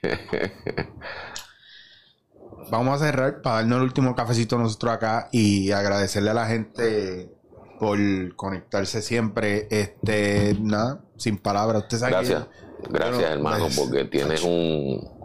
vamos 2.71 3.01
a 3.01 3.05
cerrar 3.05 3.43
para 3.43 3.57
darnos 3.57 3.79
el 3.79 3.85
último 3.85 4.15
cafecito 4.15 4.57
nosotros 4.57 4.95
acá 4.95 5.29
y 5.31 5.71
agradecerle 5.73 6.31
a 6.31 6.35
la 6.35 6.47
gente 6.47 7.31
por 7.79 7.99
conectarse 8.35 9.03
siempre. 9.03 9.69
Este, 9.71 10.57
nada, 10.61 11.05
sin 11.17 11.37
palabras. 11.37 11.83
Usted 11.83 11.99
sabe 11.99 12.13
Gracias. 12.13 12.47
Gracias, 12.89 13.31
hermano, 13.31 13.67
pues, 13.67 13.79
porque 13.79 14.05
tienes 14.07 14.43
un, 14.43 15.22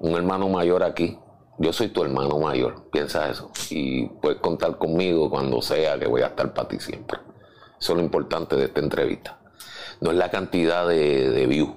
un 0.00 0.16
hermano 0.16 0.48
mayor 0.48 0.82
aquí. 0.82 1.18
Yo 1.58 1.72
soy 1.72 1.88
tu 1.88 2.02
hermano 2.02 2.38
mayor, 2.38 2.90
piensa 2.90 3.30
eso. 3.30 3.50
Y 3.70 4.06
puedes 4.06 4.40
contar 4.40 4.78
conmigo 4.78 5.30
cuando 5.30 5.60
sea 5.62 5.98
que 5.98 6.06
voy 6.06 6.22
a 6.22 6.28
estar 6.28 6.52
para 6.52 6.68
ti 6.68 6.80
siempre. 6.80 7.18
Eso 7.78 7.92
es 7.92 7.98
lo 7.98 8.02
importante 8.02 8.56
de 8.56 8.64
esta 8.64 8.80
entrevista. 8.80 9.38
No 10.00 10.10
es 10.10 10.16
la 10.16 10.30
cantidad 10.30 10.88
de, 10.88 11.30
de 11.30 11.46
views 11.46 11.70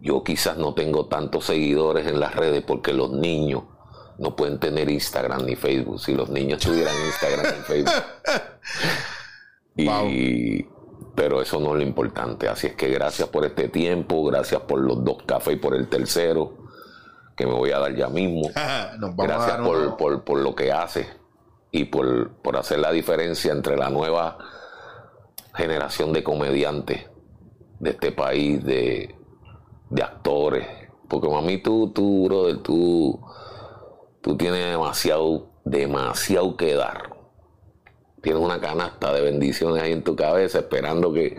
yo 0.00 0.22
quizás 0.22 0.56
no 0.56 0.74
tengo 0.74 1.06
tantos 1.06 1.46
seguidores 1.46 2.06
en 2.06 2.20
las 2.20 2.34
redes 2.34 2.62
porque 2.64 2.92
los 2.92 3.10
niños 3.10 3.64
no 4.18 4.36
pueden 4.36 4.58
tener 4.60 4.88
Instagram 4.90 5.44
ni 5.44 5.56
Facebook. 5.56 6.00
Si 6.00 6.14
los 6.14 6.30
niños 6.30 6.60
tuvieran 6.60 6.94
Instagram 7.06 7.54
ni 7.56 7.62
Facebook. 7.64 8.04
pero 11.16 11.40
eso 11.40 11.58
no 11.58 11.72
es 11.72 11.76
lo 11.76 11.82
importante. 11.82 12.48
Así 12.48 12.68
es 12.68 12.74
que 12.74 12.88
gracias 12.88 13.28
por 13.30 13.44
este 13.46 13.68
tiempo, 13.68 14.22
gracias 14.24 14.60
por 14.60 14.80
los 14.80 15.02
dos 15.02 15.22
cafés 15.24 15.54
y 15.54 15.56
por 15.56 15.74
el 15.74 15.88
tercero, 15.88 16.52
que 17.34 17.46
me 17.46 17.54
voy 17.54 17.72
a 17.72 17.78
dar 17.78 17.96
ya 17.96 18.08
mismo. 18.08 18.50
gracias 19.16 19.56
por, 19.56 20.38
lo 20.38 20.54
que 20.54 20.70
hace 20.70 21.08
y 21.72 21.84
por, 21.84 22.32
por 22.36 22.56
hacer 22.56 22.78
la 22.78 22.92
diferencia 22.92 23.50
entre 23.52 23.76
la 23.76 23.88
nueva 23.88 24.38
generación 25.54 26.12
de 26.12 26.22
comediantes 26.22 27.06
de 27.80 27.90
este 27.90 28.12
país, 28.12 28.62
de, 28.62 29.14
de 29.88 30.02
actores. 30.02 30.66
Porque 31.08 31.28
mami, 31.28 31.62
tú, 31.62 31.92
tú, 31.94 32.26
brother, 32.26 32.58
tú, 32.58 33.20
tú 34.20 34.36
tienes 34.36 34.66
demasiado, 34.66 35.48
demasiado 35.64 36.56
que 36.58 36.74
dar. 36.74 37.15
Tienes 38.26 38.42
una 38.42 38.60
canasta 38.60 39.12
de 39.12 39.20
bendiciones 39.20 39.80
ahí 39.80 39.92
en 39.92 40.02
tu 40.02 40.16
cabeza 40.16 40.58
esperando 40.58 41.12
que. 41.12 41.38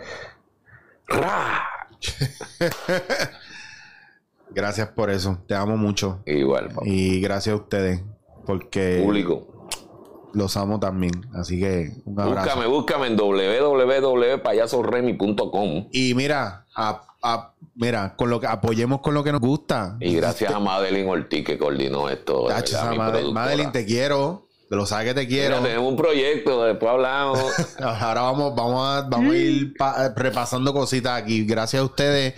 ¡Ra! 1.05 1.67
gracias 4.51 4.87
por 4.91 5.09
eso. 5.09 5.37
Te 5.47 5.53
amo 5.53 5.75
mucho. 5.75 6.21
Igual, 6.25 6.69
Y 6.85 7.19
gracias 7.19 7.51
a 7.51 7.57
ustedes. 7.57 8.03
Porque. 8.45 9.01
Público. 9.03 9.67
Los 10.31 10.55
amo 10.55 10.79
también. 10.79 11.11
Así 11.33 11.59
que 11.59 11.91
un 12.05 12.21
abrazo. 12.21 12.45
Búscame, 12.45 12.67
búscame 12.67 13.07
en 13.07 13.17
www.payasoremi.com. 13.17 15.89
Y 15.91 16.13
mira, 16.13 16.67
a 16.73 17.53
mira, 17.75 18.15
con 18.15 18.29
lo 18.29 18.39
que 18.39 18.47
apoyemos 18.47 19.01
con 19.01 19.13
lo 19.13 19.25
que 19.25 19.33
nos 19.33 19.41
gusta. 19.41 19.97
Y 19.99 20.15
gracias 20.15 20.53
a 20.53 20.59
Madeline 20.61 21.09
Ortiz 21.09 21.43
que 21.43 21.57
coordinó 21.57 22.09
esto. 22.09 22.47
Madeline, 23.33 23.73
te 23.73 23.85
quiero. 23.85 24.46
Te 24.69 24.75
lo 24.75 24.85
sabes 24.85 25.07
que 25.07 25.13
te 25.13 25.27
quiero. 25.27 25.61
tenemos 25.61 25.89
un 25.89 25.95
proyecto, 25.95 26.63
después 26.65 26.91
hablamos. 26.91 27.39
Ahora 27.79 28.21
vamos, 28.21 28.53
vamos 28.55 28.87
a, 28.87 29.01
vamos 29.03 29.31
a 29.31 29.35
ir 29.37 29.73
repasando 30.15 30.73
cositas 30.73 31.21
aquí. 31.21 31.45
Gracias 31.45 31.81
a 31.81 31.85
ustedes. 31.85 32.33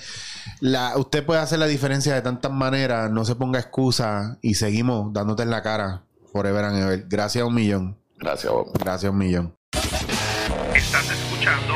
La, 0.59 0.95
usted 0.97 1.25
puede 1.25 1.39
hacer 1.39 1.57
la 1.57 1.65
diferencia 1.65 2.13
de 2.13 2.21
tantas 2.21 2.51
maneras. 2.51 3.09
No 3.09 3.25
se 3.25 3.35
ponga 3.35 3.59
excusa 3.59 4.37
y 4.41 4.55
seguimos 4.55 5.11
dándote 5.11 5.43
en 5.43 5.49
la 5.49 5.63
cara. 5.63 6.03
Forever 6.31 6.65
and 6.65 6.83
ever. 6.83 7.05
Gracias 7.07 7.41
a 7.41 7.45
un 7.47 7.55
millón. 7.55 7.97
Gracias, 8.17 8.53
Gracias 8.73 9.05
a 9.05 9.11
un 9.11 9.17
millón. 9.17 9.55
Estás 10.75 11.09
escuchando 11.09 11.73